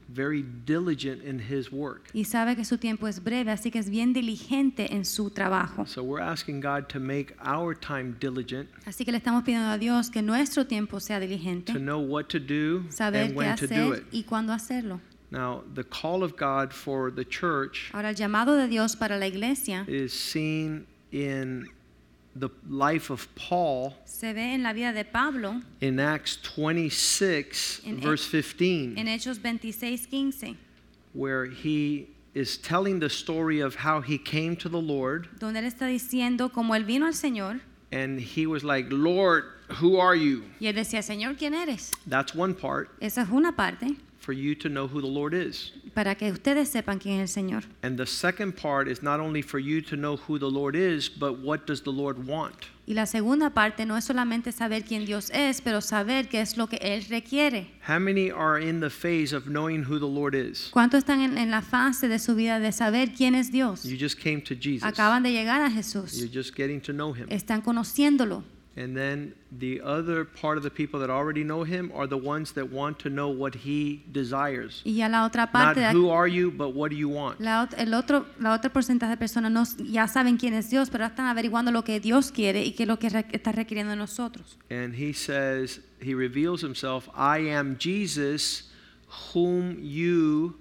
very 0.08 0.42
diligent 0.66 1.22
in 1.22 1.38
his 1.38 1.70
work. 1.70 2.10
Y 2.14 2.24
sabe 2.24 2.56
que 2.56 2.64
su 2.64 2.76
tiempo 2.78 3.06
es 3.06 3.22
breve, 3.22 3.50
así 3.50 3.70
que 3.70 3.78
es 3.78 3.88
bien 3.88 4.12
diligente 4.12 4.92
en 4.94 5.04
su 5.04 5.30
trabajo. 5.30 5.86
So 5.86 6.02
we're 6.02 6.22
asking 6.22 6.60
God 6.60 6.88
to 6.88 6.98
make 6.98 7.34
our 7.46 7.74
time 7.78 8.14
diligent, 8.18 8.68
Así 8.86 9.04
que 9.04 9.12
le 9.12 9.18
estamos 9.18 9.44
pidiendo 9.44 9.68
a 9.68 9.78
Dios 9.78 10.10
que 10.10 10.20
nuestro 10.22 10.66
tiempo 10.66 10.98
sea 10.98 11.20
diligente, 11.20 11.72
to 11.74 11.78
know 11.78 12.00
what 12.00 12.24
to 12.28 12.38
do 12.40 12.84
saber 12.90 13.20
and 13.22 13.32
qué 13.32 13.36
when 13.36 13.56
to 13.56 13.66
do 13.66 13.92
it. 13.94 14.04
y 14.12 14.24
cuándo 14.24 14.52
hacerlo. 14.52 15.00
Now, 15.33 15.62
the 15.72 15.83
call 15.83 16.22
of 16.22 16.37
God 16.37 16.74
for 16.74 17.11
the 17.11 17.24
church 17.24 17.91
Ahora, 17.95 18.11
el 18.11 18.14
llamado 18.14 18.55
de 18.61 18.68
Dios 18.68 18.95
para 18.95 19.16
la 19.16 19.24
iglesia 19.24 19.87
is 19.89 20.12
seen 20.12 20.87
in 21.11 21.66
the 22.37 22.51
life 22.68 23.09
of 23.09 23.26
Paul 23.35 23.95
se 24.05 24.35
ve 24.35 24.53
en 24.53 24.62
la 24.62 24.74
vida 24.74 24.93
de 24.93 25.05
Pablo 25.05 25.62
in 25.80 25.99
Acts 25.99 26.37
26, 26.37 27.80
En 27.87 27.99
verse 27.99 28.28
15, 28.28 28.99
en 28.99 29.07
Hechos 29.07 29.39
26, 29.39 30.07
15, 30.07 30.59
where 31.14 31.47
he 31.47 32.09
is 32.35 32.59
telling 32.59 33.01
the 33.01 33.09
story 33.09 33.61
of 33.61 33.74
how 33.76 34.03
he 34.03 34.18
came 34.18 34.55
to 34.57 34.68
the 34.68 34.80
Lord 34.80 35.28
donde 35.39 35.57
él 35.57 35.66
está 35.66 35.87
diciendo 35.87 36.53
como 36.53 36.74
él 36.74 36.85
vino 36.85 37.07
al 37.07 37.14
Señor 37.14 37.61
and 37.91 38.20
he 38.20 38.47
was 38.47 38.64
like, 38.64 38.87
Lord, 38.91 39.45
who 39.80 39.99
are 39.99 40.14
you? 40.14 40.45
y 40.61 40.66
él 40.66 40.74
decía, 40.74 41.03
Señor, 41.03 41.39
¿quién 41.39 41.55
eres? 41.55 41.91
That's 42.07 42.35
one 42.35 42.53
part 42.53 42.91
Esa 43.01 43.22
es 43.22 43.30
una 43.30 43.53
parte 43.53 43.97
for 44.22 44.32
you 44.32 44.54
to 44.54 44.68
know 44.68 44.86
who 44.86 45.00
the 45.00 45.06
Lord 45.06 45.34
is. 45.34 45.72
para 45.94 46.14
que 46.14 46.30
ustedes 46.30 46.68
sepan 46.68 46.98
quién 46.98 47.20
es 47.20 47.36
el 47.36 47.42
Señor. 47.42 47.64
And 47.82 47.98
the 47.98 48.06
second 48.06 48.56
part 48.56 48.88
is 48.88 49.02
not 49.02 49.20
only 49.20 49.42
for 49.42 49.58
you 49.58 49.82
to 49.82 49.96
know 49.96 50.16
who 50.16 50.38
the 50.38 50.50
Lord 50.50 50.76
is, 50.76 51.08
but 51.08 51.40
what 51.40 51.66
does 51.66 51.82
the 51.82 51.90
Lord 51.90 52.26
want? 52.26 52.66
Y 52.86 52.94
la 52.94 53.06
segunda 53.06 53.50
parte 53.50 53.86
no 53.86 53.96
es 53.96 54.04
solamente 54.04 54.52
saber 54.52 54.84
quién 54.84 55.04
Dios 55.04 55.30
es, 55.30 55.60
pero 55.60 55.80
saber 55.80 56.28
qué 56.28 56.40
es 56.40 56.56
lo 56.56 56.66
que 56.66 56.78
Él 56.78 57.04
requiere. 57.08 57.70
How 57.86 57.98
many 57.98 58.30
are 58.30 58.58
in 58.58 58.80
the 58.80 58.90
phase 58.90 59.32
of 59.32 59.46
knowing 59.46 59.84
who 59.84 59.98
the 59.98 60.06
Lord 60.06 60.34
is? 60.34 60.70
¿Cuántos 60.72 60.98
están 60.98 61.20
en, 61.20 61.38
en 61.38 61.50
la 61.50 61.62
fase 61.62 62.08
de 62.08 62.18
su 62.18 62.34
vida 62.34 62.58
de 62.58 62.72
saber 62.72 63.12
quién 63.12 63.34
es 63.34 63.50
Dios? 63.50 63.84
You 63.84 63.96
just 63.98 64.18
came 64.18 64.40
to 64.42 64.54
Jesus. 64.54 64.84
Acaban 64.84 65.22
de 65.22 65.30
llegar 65.32 65.60
a 65.60 65.70
Jesús. 65.70 66.18
You're 66.18 66.32
just 66.32 66.56
getting 66.56 66.80
to 66.80 66.92
know 66.92 67.12
him. 67.12 67.26
Están 67.28 67.60
conociéndolo. 67.62 68.42
And 68.74 68.96
then 68.96 69.34
the 69.50 69.82
other 69.82 70.24
part 70.24 70.56
of 70.56 70.62
the 70.62 70.70
people 70.70 70.98
that 71.00 71.10
already 71.10 71.44
know 71.44 71.62
him 71.62 71.92
are 71.94 72.06
the 72.06 72.16
ones 72.16 72.52
that 72.54 72.72
want 72.72 72.98
to 73.00 73.10
know 73.10 73.28
what 73.28 73.54
he 73.66 74.02
desires. 74.10 74.80
Ya 74.86 75.08
la 75.08 75.26
otra 75.26 75.42
Not 75.44 75.52
parte, 75.52 75.80
de- 75.80 75.92
who 75.92 76.08
are 76.08 76.26
you, 76.26 76.50
but 76.50 76.74
what 76.74 76.90
do 76.90 76.96
you 76.96 77.10
want? 77.10 77.38
la, 77.38 77.68
el 77.76 77.92
otro, 77.92 78.24
la 78.40 78.54
otra 78.54 78.72
porcentaje 78.72 79.10
de 79.10 79.16
personas 79.18 79.52
no, 79.52 79.64
ya 79.84 80.06
saben 80.08 80.38
quién 80.38 80.54
es 80.54 80.70
Dios, 80.70 80.88
pero 80.88 81.04
están 81.04 81.26
averiguando 81.26 81.70
lo 81.70 81.84
que 81.84 82.00
Dios 82.00 82.32
quiere 82.32 82.64
y 82.64 82.72
qué 82.72 82.84
es 82.84 82.88
lo 82.88 82.98
que 82.98 83.10
re- 83.10 83.26
está 83.32 83.52
requiriendo 83.52 83.90
de 83.90 83.96
nosotros. 83.98 84.56
And 84.70 84.94
he 84.94 85.12
says, 85.12 85.80
he 86.00 86.14
reveals 86.14 86.62
himself, 86.62 87.10
I 87.14 87.50
am 87.50 87.76
Jesus 87.78 88.70
whom 89.34 89.76
you 89.82 90.54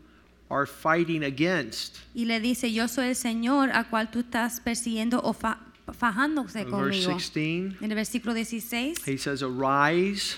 are 0.50 0.66
fighting 0.66 1.24
against. 1.24 1.96
Y 2.14 2.26
le 2.26 2.42
dice, 2.42 2.74
yo 2.74 2.90
soy 2.90 3.08
el 3.08 3.16
Señor 3.16 3.70
a 3.72 3.86
cual 3.90 4.12
tú 4.12 4.20
estás 4.20 4.60
persiguiendo 4.60 5.22
o 5.24 5.32
fa- 5.32 5.60
fajándose 5.94 6.62
In 6.62 6.72
verse 6.72 7.06
conmigo. 7.06 7.12
16, 7.14 7.78
En 7.82 7.92
el 7.92 7.96
versículo 7.96 8.34
16 8.34 9.08
he 9.08 9.18
says, 9.18 9.42
Arise, 9.44 10.38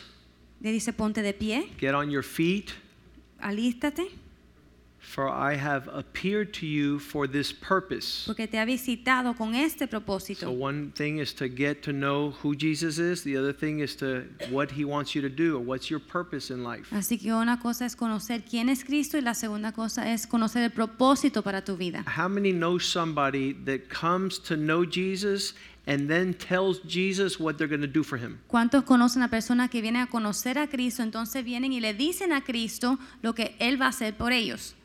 le 0.60 0.72
dice, 0.72 0.94
ponte 0.94 1.22
de 1.22 1.34
pie, 1.34 1.70
get 1.80 1.94
on 1.94 2.10
your 2.10 2.24
feet, 2.24 2.72
alístate, 3.40 4.10
for 5.04 5.30
I 5.30 5.56
have 5.56 5.90
appeared 5.90 6.54
to 6.54 6.66
you 6.66 6.98
for 6.98 7.28
this 7.28 7.52
purpose. 7.52 8.24
porque 8.26 8.48
te 8.48 8.58
ha 8.58 8.66
visitado 8.66 9.36
con 9.36 9.54
este 9.54 9.88
propósito. 9.88 10.48
So 10.48 10.52
one 10.52 10.92
thing 10.96 11.20
is 11.20 11.34
to 11.36 11.48
get 11.48 11.84
to 11.84 11.92
know 11.92 12.34
who 12.42 12.56
Jesus 12.56 12.98
is. 12.98 13.24
The 13.24 13.38
other 13.38 13.54
thing 13.54 13.82
is 13.82 13.96
to 13.98 14.24
what 14.50 14.72
he 14.72 14.86
wants 14.86 15.14
you 15.14 15.22
to 15.22 15.30
do 15.30 15.58
or 15.58 15.60
what's 15.60 15.90
your 15.92 16.00
purpose 16.00 16.52
in 16.52 16.64
life. 16.64 16.88
Así 16.96 17.20
que 17.20 17.34
una 17.34 17.60
cosa 17.60 17.86
es 17.86 17.96
conocer 17.96 18.44
quién 18.44 18.70
es 18.70 18.84
Cristo 18.84 19.18
y 19.18 19.22
la 19.22 19.34
segunda 19.36 19.74
cosa 19.74 20.12
es 20.12 20.26
conocer 20.26 20.64
el 20.64 20.72
propósito 20.72 21.44
para 21.44 21.64
tu 21.64 21.76
vida. 21.76 22.04
How 22.08 22.30
many 22.30 22.52
know 22.52 22.80
somebody 22.80 23.54
that 23.66 23.90
comes 23.90 24.40
to 24.44 24.56
know 24.56 24.86
Jesus 24.86 25.54
and 25.86 26.10
then 26.10 26.34
tells 26.34 26.82
Jesus 26.88 27.40
what 27.40 27.58
they're 27.58 27.68
going 27.68 27.82
to 27.82 27.88
do 27.88 28.04
for 28.04 28.18
him? 28.18 28.40
¿Cuántos 28.48 28.84
conocen 28.86 29.22
a 29.22 29.30
personas 29.30 29.70
que 29.70 29.82
vienen 29.82 30.02
a 30.02 30.08
conocer 30.08 30.58
a 30.58 30.68
Cristo, 30.68 31.04
entonces 31.04 31.44
vienen 31.44 31.74
y 31.74 31.82
le 31.82 31.94
dicen 31.94 32.32
a 32.32 32.42
Cristo 32.42 32.98
lo 33.22 33.36
que 33.36 33.56
Él 33.60 33.80
va 33.80 33.88
a 33.88 33.90
hacer 33.90 34.16
por 34.16 34.32
ellos? 34.32 34.76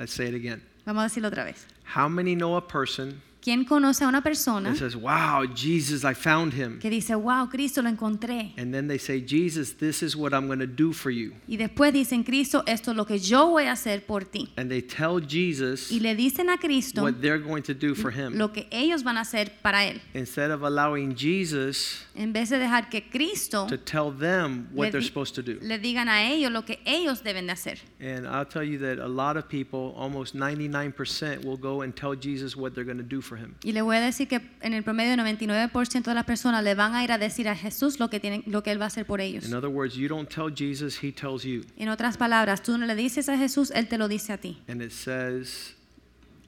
Let's 0.00 0.14
say 0.14 0.28
it 0.28 0.34
again. 0.34 0.62
Vamos 0.86 1.04
a 1.04 1.08
decirlo 1.08 1.28
otra 1.28 1.44
vez. 1.44 1.66
How 1.84 2.08
many 2.08 2.34
know 2.34 2.56
a 2.56 2.62
person 2.62 3.20
¿Quién 3.42 3.64
conoce 3.64 4.04
a 4.04 4.08
una 4.08 4.22
persona 4.22 4.70
that 4.70 4.76
says, 4.78 4.94
Wow, 4.94 5.46
Jesus, 5.54 6.04
I 6.04 6.14
found 6.14 6.52
him? 6.52 6.78
que 6.78 6.90
dice, 6.90 7.14
wow, 7.14 7.48
Cristo 7.48 7.80
lo 7.80 7.88
encontré? 7.88 8.52
And 8.58 8.70
then 8.72 8.86
they 8.86 8.98
say, 8.98 9.24
Jesus, 9.24 9.76
this 9.78 10.02
is 10.02 10.14
what 10.14 10.34
I'm 10.34 10.46
going 10.46 10.58
to 10.58 10.66
do 10.66 10.92
for 10.92 11.10
you. 11.10 11.32
Y 11.48 11.56
después 11.56 11.92
dicen, 11.94 12.22
Cristo, 12.22 12.62
esto 12.66 12.90
es 12.90 12.96
lo 12.98 13.06
que 13.06 13.18
yo 13.18 13.48
voy 13.48 13.64
a 13.64 13.72
hacer 13.72 14.04
por 14.06 14.24
ti. 14.24 14.52
And 14.58 14.70
they 14.70 14.82
tell 14.82 15.20
Jesus 15.26 15.90
Y 15.90 16.00
le 16.00 16.14
dicen 16.14 16.50
a 16.50 16.58
Cristo 16.58 17.02
what 17.02 17.22
they're 17.22 17.38
going 17.42 17.62
to 17.62 17.72
do 17.72 17.94
for 17.94 18.10
him. 18.10 18.36
lo 18.36 18.52
que 18.52 18.66
ellos 18.70 19.02
van 19.02 19.16
a 19.16 19.22
hacer 19.22 19.52
para 19.62 19.86
Él. 19.86 20.02
Instead 20.12 20.50
of 20.50 20.62
allowing 20.62 21.14
Jesus 21.16 22.04
En 22.14 22.34
vez 22.34 22.50
de 22.50 22.58
dejar 22.58 22.90
que 22.90 23.08
Cristo 23.08 23.66
to 23.68 23.78
tell 23.78 24.10
them 24.10 24.68
what 24.74 24.90
they're 24.92 25.00
supposed 25.00 25.34
to 25.34 25.42
do. 25.42 25.58
le 25.62 25.78
digan 25.78 26.08
a 26.10 26.30
ellos 26.30 26.52
lo 26.52 26.66
que 26.66 26.78
ellos 26.84 27.22
deben 27.22 27.46
de 27.46 27.52
hacer. 27.52 27.78
And 28.00 28.26
I'll 28.26 28.44
tell 28.44 28.62
you 28.64 28.78
that 28.80 28.98
a 28.98 29.08
lot 29.08 29.38
of 29.38 29.48
people, 29.48 29.94
almost 29.96 30.36
99%, 30.36 31.44
will 31.44 31.56
go 31.56 31.80
and 31.82 31.94
tell 31.96 32.14
Jesus 32.14 32.54
what 32.56 32.74
they're 32.74 32.84
going 32.84 32.98
to 32.98 33.02
do 33.02 33.20
for 33.20 33.29
him. 33.38 33.54
Y 33.62 33.72
le 33.72 33.82
voy 33.82 33.96
a 33.96 34.00
decir 34.00 34.28
que 34.28 34.40
en 34.60 34.74
el 34.74 34.82
promedio 34.82 35.14
99% 35.14 36.02
de 36.02 36.14
las 36.14 36.24
personas 36.24 36.64
le 36.64 36.74
van 36.74 36.94
a 36.94 37.04
ir 37.04 37.12
a 37.12 37.18
decir 37.18 37.48
a 37.48 37.56
Jesús 37.56 37.98
lo 37.98 38.08
que, 38.10 38.20
tienen, 38.20 38.42
lo 38.46 38.62
que 38.62 38.70
Él 38.70 38.80
va 38.80 38.84
a 38.84 38.88
hacer 38.88 39.06
por 39.06 39.20
ellos. 39.20 39.44
In 39.44 39.54
other 39.54 39.70
words, 39.70 39.94
you 39.94 40.08
don't 40.08 40.28
tell 40.28 40.50
Jesus, 40.54 41.02
he 41.02 41.12
tells 41.12 41.42
you. 41.42 41.64
En 41.76 41.88
otras 41.88 42.16
palabras, 42.16 42.62
tú 42.62 42.78
no 42.78 42.86
le 42.86 42.94
dices 42.94 43.28
a 43.28 43.36
Jesús, 43.36 43.70
Él 43.70 43.88
te 43.88 43.98
lo 43.98 44.08
dice 44.08 44.32
a 44.32 44.38
ti. 44.38 44.58
And 44.68 44.82
it 44.82 44.92
says, 44.92 45.74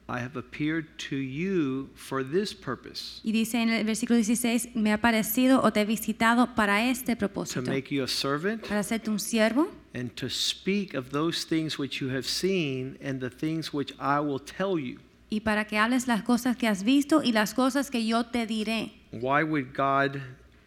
I 0.08 0.18
have 0.18 0.36
appeared 0.36 0.88
to 1.10 1.16
you 1.16 1.88
for 1.94 2.22
this 2.22 2.52
purpose, 2.52 3.20
Y 3.24 3.32
dice 3.32 3.62
en 3.62 3.70
el 3.70 3.84
versículo 3.84 4.16
16, 4.16 4.74
me 4.74 4.92
ha 4.92 4.98
parecido 4.98 5.62
o 5.62 5.72
te 5.72 5.80
he 5.80 5.84
visitado 5.84 6.54
para 6.54 6.88
este 6.90 7.14
to 7.14 7.18
propósito, 7.18 7.62
make 7.70 7.94
you 7.94 8.02
a 8.02 8.08
servant 8.08 8.66
para 8.66 8.80
hacerte 8.80 9.08
un 9.10 9.18
siervo 9.18 9.68
and 9.94 10.14
to 10.16 10.28
speak 10.28 10.94
of 10.94 11.12
those 11.12 11.44
things 11.44 11.78
which 11.78 12.02
you 12.02 12.10
have 12.10 12.26
seen 12.26 12.98
and 13.00 13.20
the 13.20 13.30
things 13.30 13.72
which 13.72 13.94
I 13.98 14.20
will 14.20 14.40
tell 14.40 14.78
you. 14.78 14.98
Y 15.32 15.40
para 15.40 15.64
que 15.66 15.78
hables 15.78 16.06
las 16.06 16.22
cosas 16.22 16.56
que 16.56 16.68
has 16.68 16.84
visto 16.84 17.22
y 17.22 17.32
las 17.32 17.54
cosas 17.54 17.90
que 17.90 18.04
yo 18.06 18.26
te 18.26 18.46
diré. 18.46 18.92
Why 19.12 19.42
would 19.42 19.72
God 19.74 20.20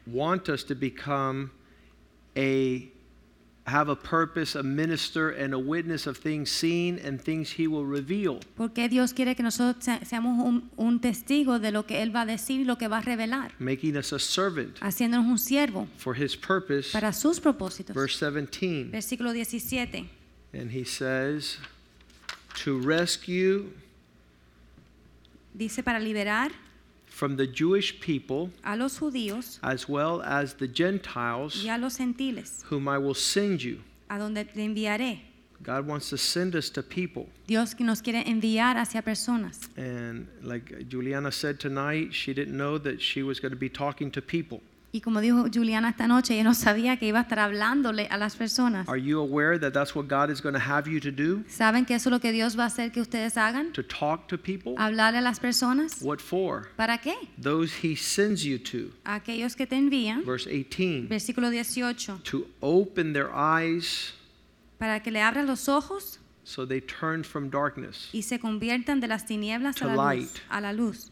want 0.08 0.50
us 0.50 0.64
to 0.66 0.74
become 0.76 1.52
a 2.36 2.92
have 3.68 3.90
a 3.90 3.96
purpose, 3.96 4.56
a 4.56 4.62
minister, 4.64 5.30
and 5.30 5.52
a 5.54 5.58
witness 5.60 6.06
of 6.06 6.18
things 6.20 6.50
seen 6.52 7.00
and 7.04 7.20
things 7.22 7.52
he 7.60 7.68
will 7.68 7.86
reveal? 7.86 8.40
Porque 8.56 8.88
Dios 8.90 9.14
quiere 9.14 9.36
que 9.36 9.44
nosotros 9.44 9.84
se- 9.86 10.04
seamos 10.06 10.40
un, 10.44 10.70
un 10.78 11.00
testigo 11.00 11.60
de 11.60 11.72
lo 11.72 11.86
que 11.86 12.02
Él 12.04 12.16
va 12.16 12.22
a 12.22 12.26
decir 12.26 12.62
y 12.62 12.64
lo 12.64 12.78
que 12.78 12.88
va 12.88 12.98
a 13.00 13.02
revelar, 13.02 13.52
Making 13.60 13.98
us 13.98 14.14
a 14.14 14.20
servant 14.20 14.78
haciéndonos 14.82 15.26
un 15.28 15.38
siervo 15.40 15.88
for 15.98 16.16
his 16.16 16.36
purpose. 16.36 16.92
para 16.92 17.12
sus 17.14 17.40
propósitos. 17.40 17.96
Verse 17.96 18.18
17. 18.20 18.90
Versículo 18.92 19.32
17. 19.32 20.10
And 20.54 20.72
he 20.72 20.84
says, 20.86 21.58
to 22.64 22.80
rescue 22.80 23.72
Dice 25.56 25.82
para 25.84 26.00
liberar 26.00 26.52
from 27.06 27.38
the 27.38 27.48
Jewish 27.48 28.00
people 28.02 28.52
a 28.64 28.76
los 28.76 29.00
judíos 29.00 29.60
as 29.62 29.88
well 29.88 30.22
as 30.22 30.56
the 30.56 30.68
Gentiles 30.68 31.64
y 31.64 31.70
a 31.70 31.78
los 31.78 31.98
gentiles, 31.98 32.64
whom 32.70 32.90
I 32.90 32.98
will 32.98 33.16
send 33.16 33.64
you. 33.64 33.80
a 34.10 34.20
donde 34.20 34.46
te 34.54 34.62
enviaré. 34.66 35.22
God 35.64 35.88
wants 35.88 36.10
to 36.10 36.18
send 36.18 36.56
us 36.56 36.70
to 36.72 36.84
people. 36.84 37.28
Dios 37.48 37.74
nos 37.80 38.02
quiere 38.02 38.24
enviar 38.28 38.76
hacia 38.78 39.02
personas. 39.02 39.70
And 39.78 40.28
like 40.44 40.90
Juliana 40.90 41.32
said 41.32 41.60
tonight, 41.60 42.14
she 42.14 42.34
didn't 42.34 42.56
know 42.56 42.78
that 42.80 43.02
she 43.02 43.24
was 43.24 43.40
going 43.40 43.52
to 43.52 43.58
be 43.58 43.70
talking 43.70 44.12
to 44.12 44.22
people. 44.22 44.62
Y 44.96 45.02
como 45.02 45.20
dijo 45.20 45.46
Juliana 45.54 45.90
esta 45.90 46.08
noche, 46.08 46.36
ella 46.36 46.46
no 46.46 46.54
sabía 46.54 46.96
que 46.96 47.06
iba 47.06 47.20
a 47.20 47.24
estar 47.24 47.38
hablándole 47.40 48.08
a 48.10 48.16
las 48.18 48.38
personas. 48.38 48.88
Are 48.88 48.98
you 49.02 49.20
aware 49.20 49.60
that 49.60 49.74
that's 49.74 49.94
what 49.94 50.06
God 50.08 50.30
is 50.32 50.42
going 50.42 50.54
to 50.54 50.60
have 50.62 50.90
you 50.90 51.02
to 51.02 51.12
do? 51.12 51.44
¿Saben 51.50 51.86
que 51.86 51.96
eso 51.96 52.08
es 52.08 52.12
lo 52.14 52.22
que 52.22 52.32
Dios 52.32 52.58
va 52.58 52.64
a 52.64 52.68
hacer 52.68 52.94
que 52.94 53.02
ustedes 53.02 53.36
hagan? 53.36 53.74
To 53.74 53.84
talk 53.84 54.30
to 54.30 54.38
people? 54.38 54.74
Hablarle 54.78 55.18
a 55.18 55.22
las 55.22 55.42
personas. 55.42 56.02
What 56.02 56.20
for? 56.20 56.70
¿Para 56.78 56.98
qué? 57.00 57.14
Those 57.38 57.74
he 57.84 57.98
sends 57.98 58.44
you 58.46 58.58
to. 58.58 58.94
Aquellos 59.04 59.58
que 59.58 59.68
te 59.68 59.76
envían. 59.76 60.24
Verse 60.26 60.50
18. 60.50 61.10
Versículo 61.10 61.50
18. 61.50 62.22
To 62.32 62.48
open 62.62 63.12
their 63.12 63.30
eyes 63.36 64.14
Para 64.80 65.02
que 65.04 65.12
le 65.12 65.20
abran 65.22 65.46
los 65.46 65.68
ojos 65.68 66.20
so 66.46 66.66
they 66.66 66.80
turn 66.80 67.26
from 67.26 67.50
darkness. 67.50 68.08
y 68.14 68.22
se 68.22 68.40
conviertan 68.40 69.02
de 69.02 69.10
las 69.10 69.26
tinieblas 69.26 69.76
a 69.76 69.80
To 69.80 69.88
la 69.88 69.96
light. 69.96 70.22
luz. 70.22 70.42
A 70.48 70.62
la 70.62 70.72
luz. 70.72 71.12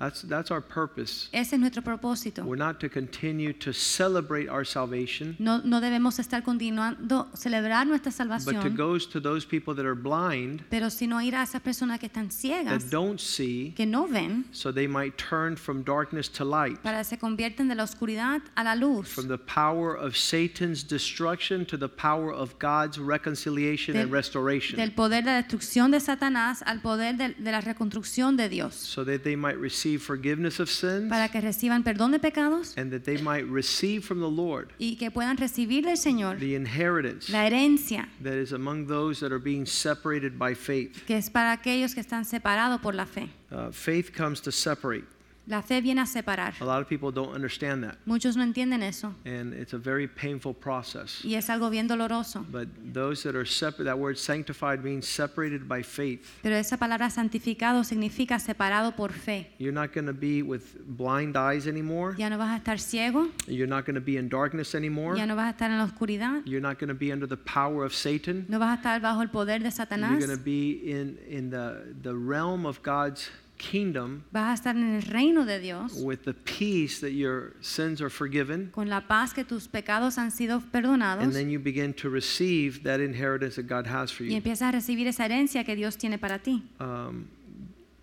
That's, 0.00 0.22
that's 0.22 0.50
our 0.50 0.62
purpose. 0.62 1.28
Ese 1.30 1.52
es 1.52 1.58
nuestro 1.60 1.82
propósito. 1.82 2.42
We're 2.42 2.56
not 2.56 2.80
to 2.80 2.88
continue 2.88 3.52
to 3.52 3.74
celebrate 3.74 4.48
our 4.48 4.64
salvation, 4.64 5.36
No, 5.38 5.58
no 5.58 5.78
debemos 5.78 6.18
estar 6.18 6.42
continuando 6.42 7.28
celebrar 7.34 7.86
nuestra 7.86 8.10
but 8.10 8.16
to 8.16 8.62
salvación, 8.62 8.76
go 8.76 8.96
to 8.98 9.20
those 9.20 9.44
people 9.44 9.74
that 9.74 9.84
are 9.84 9.94
blind, 9.94 10.64
pero 10.70 10.88
sino 10.88 11.20
ir 11.20 11.34
a 11.34 11.42
esas 11.42 11.60
personas 11.60 11.98
que 12.00 12.08
están 12.08 12.30
that 12.64 12.80
don't 12.90 13.20
see, 13.20 13.74
que 13.76 13.84
no 13.84 14.06
ven, 14.06 14.46
so 14.52 14.72
they 14.72 14.86
might 14.86 15.18
turn 15.18 15.54
from 15.54 15.82
darkness 15.84 16.30
to 16.30 16.46
light, 16.46 16.80
para 16.82 17.04
se 17.04 17.18
convierten 17.18 17.68
de 17.68 17.74
la 17.74 17.82
oscuridad 17.82 18.40
a 18.56 18.64
la 18.64 18.74
luz, 18.74 19.06
from 19.06 19.28
the 19.28 19.36
power 19.36 19.94
of 19.94 20.16
Satan's 20.16 20.82
destruction 20.82 21.66
to 21.66 21.76
the 21.76 21.88
power 21.88 22.32
of 22.32 22.58
God's 22.58 22.98
reconciliation 22.98 23.94
and 23.94 24.06
del 24.06 24.10
restoration, 24.10 24.78
poder 24.92 25.22
de 25.22 25.30
la 25.30 25.42
destrucción 25.42 25.90
de 25.90 26.00
Satanás 26.00 26.62
al 26.64 26.80
poder 26.80 27.18
de, 27.18 27.34
de 27.34 27.52
la 27.52 27.60
reconstrucción 27.60 28.38
de 28.38 28.48
Dios, 28.48 28.74
so 28.74 29.04
that 29.04 29.24
they 29.24 29.36
might 29.36 29.58
receive 29.58 29.89
forgiveness 29.98 30.60
of 30.60 30.68
sins 30.70 31.08
para 31.08 31.28
que 31.28 31.40
reciban 31.40 31.82
perdón 31.82 32.12
de 32.12 32.18
pecados 32.18 32.76
and 32.76 32.90
that 32.92 33.02
they 33.04 33.18
might 33.18 33.46
receive 33.50 34.04
from 34.04 34.20
the 34.20 34.30
Lord 34.30 34.72
y 34.78 34.96
que 34.96 35.10
puedan 35.10 35.36
recibir 35.36 35.84
del 35.84 35.96
Señor 35.96 36.38
the 36.38 36.54
inheritance 36.54 37.30
la 37.30 37.46
herencia 37.46 38.08
that 38.22 38.34
is 38.34 38.52
among 38.52 38.86
those 38.86 39.20
that 39.20 39.32
are 39.32 39.40
being 39.42 39.66
separated 39.66 40.38
by 40.38 40.54
faith. 40.54 41.04
que 41.06 41.16
es 41.16 41.30
para 41.30 41.52
aquellos 41.52 41.94
que 41.94 42.00
están 42.00 42.24
separados 42.24 42.80
por 42.80 42.94
la 42.94 43.06
fe. 43.06 43.28
Uh, 43.50 43.70
faith 43.72 44.12
comes 44.12 44.40
to 44.40 44.52
separate. 44.52 45.04
La 45.46 45.62
fe 45.62 45.80
viene 45.80 46.00
a 46.02 46.06
separar. 46.06 46.54
A 46.60 46.64
lot 46.64 46.80
of 46.80 46.86
people 46.88 47.10
don't 47.10 47.34
understand 47.34 47.82
that, 47.82 47.96
Muchos 48.06 48.36
no 48.36 48.44
entienden 48.44 48.82
eso 48.82 49.14
and 49.24 49.52
it's 49.54 49.72
a 49.72 49.78
very 49.78 50.06
painful 50.06 50.54
process. 50.54 51.24
y 51.24 51.34
es 51.34 51.48
algo 51.50 51.70
bien 51.70 51.88
doloroso. 51.88 52.44
But 52.52 52.68
those 52.92 53.22
that 53.24 53.34
are 53.34 53.44
separate, 53.46 53.84
that 53.86 53.98
word 53.98 54.16
sanctified 54.16 54.84
means 54.84 55.08
separated 55.08 55.66
by 55.66 55.82
faith. 55.82 56.38
Pero 56.42 56.54
esa 56.56 56.76
palabra 56.76 57.10
santificado 57.10 57.82
significa 57.84 58.38
separado 58.38 58.94
por 58.94 59.12
fe. 59.12 59.48
You're 59.58 59.72
not 59.74 59.92
going 59.92 60.06
to 60.06 60.12
be 60.12 60.42
with 60.42 60.76
blind 60.86 61.36
eyes 61.36 61.66
anymore. 61.66 62.14
Ya 62.16 62.28
no 62.28 62.38
vas 62.38 62.50
a 62.54 62.62
estar 62.62 62.78
ciego, 62.78 63.28
You're 63.48 63.66
not 63.66 63.84
going 63.86 63.96
to 63.96 64.00
be 64.00 64.18
in 64.18 64.28
darkness 64.28 64.74
anymore. 64.74 65.16
ya 65.16 65.26
no 65.26 65.34
vas 65.34 65.46
a 65.48 65.50
estar 65.56 65.70
en 65.70 65.78
la 65.78 65.84
oscuridad, 65.84 66.42
You're 66.46 66.60
not 66.62 66.78
going 66.78 66.88
to 66.88 66.94
be 66.94 67.10
under 67.12 67.26
the 67.26 67.36
power 67.38 67.84
of 67.84 67.92
Satan. 67.94 68.46
no 68.48 68.58
vas 68.60 68.76
a 68.78 68.80
estar 68.80 69.00
bajo 69.00 69.22
el 69.22 69.30
poder 69.30 69.58
de 69.58 69.64
You're 69.64 69.72
Satanás, 69.72 70.18
going 70.20 70.30
to 70.36 70.42
be 70.42 70.90
in, 70.92 71.18
in 71.28 71.50
the, 71.50 71.94
the 72.02 72.14
realm 72.14 72.66
of 72.66 72.82
God's 72.82 73.28
kingdom 73.60 74.22
vas 74.32 74.48
a 74.48 74.54
estar 74.54 74.76
en 74.76 74.94
el 74.96 75.02
reino 75.02 75.44
de 75.44 75.60
Dios 75.60 75.92
with 76.02 76.20
the 76.24 76.32
peace 76.32 77.00
that 77.00 77.12
your 77.12 77.54
sins 77.60 78.00
are 78.00 78.10
forgiven. 78.10 78.70
con 78.72 78.88
la 78.88 79.02
paz 79.06 79.34
que 79.34 79.44
tus 79.44 79.68
pecados 79.68 80.16
han 80.16 80.30
sido 80.30 80.62
And 80.72 81.32
then 81.32 81.50
you 81.50 81.58
begin 81.58 81.92
to 81.94 82.08
receive 82.08 82.82
that 82.84 83.00
inheritance 83.00 83.56
that 83.56 83.66
God 83.66 83.86
has 83.86 84.10
for 84.10 84.24
y 84.24 84.30
you. 84.30 84.36
empiezas 84.36 84.62
a 84.68 84.72
recibir 84.72 85.06
esa 85.06 85.26
herencia 85.26 85.64
que 85.64 85.76
Dios 85.76 85.96
tiene 85.96 86.18
para 86.18 86.38
ti. 86.38 86.62
Um, 86.80 87.26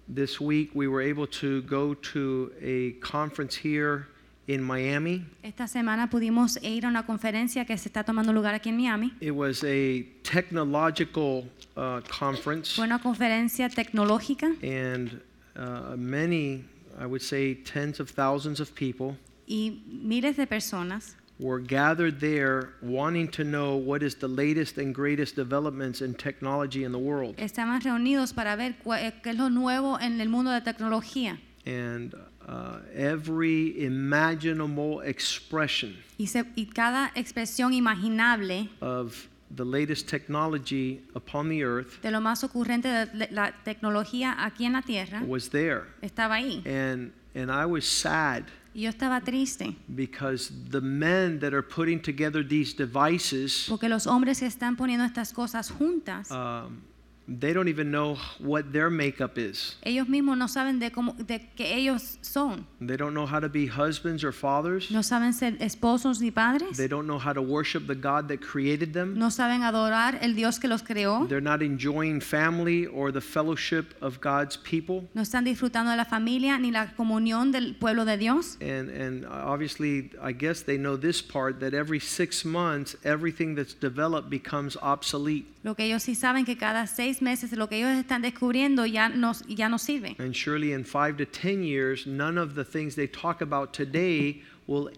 this 0.07 0.39
week 0.39 0.71
we 0.73 0.87
were 0.87 1.01
able 1.01 1.27
to 1.27 1.61
go 1.63 1.95
to 1.95 2.51
a 2.61 2.91
conference 3.01 3.55
here 3.55 4.07
in 4.47 4.61
Miami. 4.63 5.25
Esta 5.43 5.67
semana 5.67 6.09
pudimos 6.09 6.57
ir 6.63 6.85
a 6.85 6.89
una 6.89 7.05
conferencia 7.05 7.65
que 7.65 7.77
se 7.77 7.89
está 7.89 8.03
tomando 8.03 8.31
lugar 8.31 8.53
aquí 8.53 8.69
en 8.69 8.77
Miami. 8.77 9.13
It 9.19 9.31
was 9.31 9.63
a 9.63 10.05
technological 10.23 11.49
uh, 11.75 12.01
conference, 12.07 12.75
Fue 12.75 12.85
una 12.85 12.99
conferencia 12.99 13.69
tecnológica 13.69 14.47
and 14.63 15.21
uh, 15.57 15.95
many, 15.97 16.63
I 16.99 17.05
would 17.05 17.21
say 17.21 17.55
tens 17.55 17.99
of 17.99 18.09
thousands 18.09 18.59
of 18.59 18.73
people, 18.75 19.15
y 19.49 19.77
miles 19.87 20.35
de 20.37 20.45
personas 20.45 21.15
were 21.39 21.59
gathered 21.59 22.19
there 22.19 22.73
wanting 22.81 23.27
to 23.29 23.43
know 23.43 23.75
what 23.75 24.01
is 24.01 24.15
the 24.15 24.27
latest 24.27 24.77
and 24.79 24.93
greatest 24.93 25.35
developments 25.35 26.01
in 26.01 26.13
technology 26.15 26.83
in 26.83 26.91
the 26.91 26.97
world. 26.99 27.35
estaban 27.37 27.79
reunidos 27.81 28.33
para 28.33 28.55
ver 28.57 28.75
eh, 28.97 29.11
qué 29.23 29.29
es 29.31 29.37
lo 29.37 29.49
nuevo 29.49 29.97
en 29.99 30.19
el 30.19 30.29
mundo 30.29 30.51
de 30.51 30.61
tecnología. 30.61 31.37
And 31.65 32.13
uh, 32.47 32.79
every 32.95 33.83
imaginable 33.83 35.01
expression 35.01 35.95
Y, 36.17 36.25
se- 36.27 36.45
y 36.55 36.65
cada 36.73 37.11
expresión 37.15 37.73
imaginable 37.73 38.69
of 38.81 39.27
the 39.55 39.63
latest 39.63 40.07
technology 40.07 41.01
upon 41.15 41.49
the 41.49 41.63
earth 41.63 42.01
de 42.01 42.11
lo 42.11 42.21
más 42.21 42.43
ocurrente 42.43 42.87
de 42.87 43.27
la 43.31 43.53
tecnología 43.63 44.35
aquí 44.43 44.65
en 44.65 44.73
la 44.73 44.81
Tierra 44.81 45.23
was 45.25 45.49
there. 45.49 45.83
estaba 46.01 46.35
ahí. 46.35 46.61
And, 46.65 47.11
and 47.35 47.51
I 47.51 47.65
was 47.65 47.85
sad 47.85 48.45
yo 48.77 48.89
estaba 48.89 49.21
triste 49.21 49.75
because 49.95 50.51
the 50.69 50.81
men 50.81 51.39
that 51.39 51.51
are 51.51 51.63
putting 51.63 51.99
together 51.99 52.47
these 52.47 52.75
devices, 52.75 53.65
porque 53.67 53.89
los 53.89 54.05
hombres 54.05 54.39
que 54.39 54.45
están 54.45 54.75
poniendo 54.75 55.03
estas 55.03 55.33
cosas 55.33 55.71
juntas, 55.71 56.29
um, 56.29 56.79
they 57.27 57.53
don't 57.53 57.67
even 57.67 57.91
know 57.91 58.17
what 58.39 58.71
their 58.71 58.89
makeup 58.89 59.37
is. 59.37 59.75
ellos 59.83 60.07
mismos 60.07 60.37
no 60.37 60.47
saben 60.47 60.79
de 60.79 60.91
cómo 60.91 61.13
de 61.17 61.39
que 61.55 61.65
ellos 61.65 62.17
son. 62.21 62.65
They 62.79 62.95
don't 62.95 63.13
know 63.13 63.25
how 63.25 63.39
to 63.39 63.49
be 63.49 63.67
husbands 63.67 64.23
or 64.23 64.31
fathers. 64.31 64.89
No 64.89 65.01
saben 65.01 65.33
ser 65.33 65.57
esposos 65.59 66.21
ni 66.21 66.31
padres. 66.31 66.77
They 66.77 66.87
don't 66.87 67.07
know 67.07 67.19
how 67.19 67.33
to 67.33 67.41
worship 67.41 67.87
the 67.87 67.95
God 67.95 68.27
that 68.29 68.41
created 68.41 68.93
them. 68.93 69.17
No 69.17 69.29
saben 69.29 69.63
adorar 69.63 70.19
el 70.21 70.33
Dios 70.35 70.59
que 70.59 70.69
los 70.69 70.81
creó. 70.81 71.27
They're 71.27 71.41
not 71.41 71.61
enjoying 71.61 72.21
family 72.21 72.85
or 72.85 73.11
the 73.11 73.21
fellowship 73.21 73.95
of 74.01 74.21
God's 74.21 74.57
people. 74.57 75.07
No 75.13 75.21
están 75.21 75.43
disfrutando 75.43 75.91
de 75.91 75.97
la 75.97 76.05
familia 76.05 76.57
ni 76.57 76.71
la 76.71 76.93
comunión 76.95 77.51
del 77.51 77.75
pueblo 77.75 78.05
de 78.05 78.17
Dios. 78.17 78.57
And, 78.61 78.89
and 78.89 79.25
obviously, 79.25 80.11
I 80.21 80.31
guess 80.31 80.63
they 80.63 80.77
know 80.77 80.95
this 80.95 81.21
part 81.21 81.59
that 81.59 81.73
every 81.73 81.99
six 81.99 82.45
months, 82.45 82.95
everything 83.03 83.55
that's 83.55 83.73
developed 83.73 84.29
becomes 84.29 84.77
obsolete. 84.81 85.45
Lo 85.63 85.75
que 85.75 85.85
ellos 85.85 86.03
sí 86.03 86.15
saben 86.15 86.45
que 86.45 86.55
cada 86.55 86.87
seis 86.87 87.16
meses 87.21 87.51
lo 87.53 87.67
que 87.67 87.77
ellos 87.77 87.97
están 87.97 88.21
descubriendo 88.21 88.85
ya 88.85 89.09
no, 89.09 89.33
ya 89.47 89.69
no 89.69 89.77
sirve. 89.77 90.15
And 90.19 90.33
surely 90.33 90.73
in 90.73 90.83
five 90.83 91.17
to 91.17 91.25
ten 91.25 91.63
years, 91.63 92.05
none 92.05 92.37
of 92.37 92.55
the 92.55 92.63
things 92.63 92.95
they 92.95 93.07
talk 93.07 93.41
about 93.41 93.73
today 93.73 94.41
will 94.67 94.89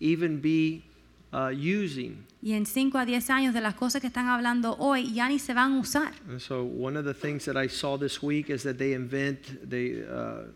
even 0.00 0.40
be 0.40 0.82
uh, 1.32 1.50
using. 1.50 2.24
Y 2.42 2.52
en 2.52 2.66
5 2.66 2.98
a 2.98 3.06
10 3.06 3.30
años 3.30 3.54
de 3.54 3.62
las 3.62 3.74
cosas 3.74 4.02
que 4.02 4.08
están 4.08 4.28
hablando 4.28 4.76
hoy 4.78 5.14
ya 5.14 5.28
ni 5.28 5.38
se 5.38 5.54
van 5.54 5.72
a 5.72 5.80
usar. 5.80 6.12
And 6.28 6.40
so 6.40 6.62
one 6.62 6.96
of 6.96 7.04
the 7.06 7.14
things 7.14 7.46
that 7.46 7.56
I 7.56 7.68
saw 7.68 7.96
this 7.96 8.22
week 8.22 8.50
is 8.50 8.62
that 8.64 8.76
they 8.76 8.92
invent 8.92 9.68
they 9.68 10.04
uh, 10.04 10.50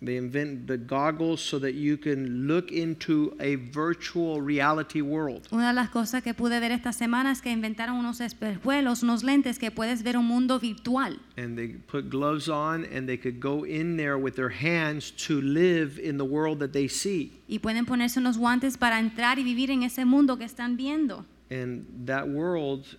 they 0.00 0.16
invent 0.16 0.66
the 0.66 0.76
goggles 0.76 1.40
so 1.40 1.58
that 1.58 1.74
you 1.74 1.96
can 1.96 2.46
look 2.46 2.70
into 2.70 3.36
a 3.40 3.56
virtual 3.56 4.40
reality 4.40 5.02
world. 5.02 5.48
Una 5.50 5.68
de 5.68 5.72
las 5.72 5.90
cosas 5.90 6.22
que 6.22 6.34
pude 6.34 6.60
ver 6.60 6.70
esta 6.70 6.92
semana 6.92 7.32
es 7.32 7.40
que 7.40 7.50
inventaron 7.50 7.96
unos 7.96 8.20
espejuelos, 8.20 9.02
unos 9.02 9.24
lentes 9.24 9.58
que 9.58 9.70
puedes 9.70 10.02
ver 10.02 10.16
un 10.16 10.26
mundo 10.26 10.58
virtual. 10.60 11.18
And 11.36 11.56
they 11.56 11.68
put 11.86 12.10
gloves 12.10 12.48
on 12.48 12.84
and 12.84 13.08
they 13.08 13.18
could 13.18 13.40
go 13.40 13.64
in 13.64 13.96
there 13.96 14.16
with 14.16 14.36
their 14.36 14.50
hands 14.50 15.10
to 15.26 15.40
live 15.40 15.98
in 15.98 16.16
the 16.16 16.24
world 16.24 16.60
that 16.60 16.72
they 16.72 16.88
see. 16.88 17.32
Y 17.48 17.58
pueden 17.58 17.84
ponerse 17.84 18.20
unos 18.20 18.38
guantes 18.38 18.76
para 18.76 19.00
entrar 19.00 19.38
y 19.38 19.42
vivir 19.42 19.70
en 19.70 19.82
ese 19.82 20.04
mundo 20.04 20.36
que 20.36 20.44
están 20.44 20.76
viendo. 20.76 21.24
And 21.50 22.06
that 22.06 22.28
world 22.28 22.96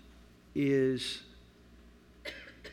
is 0.53 1.21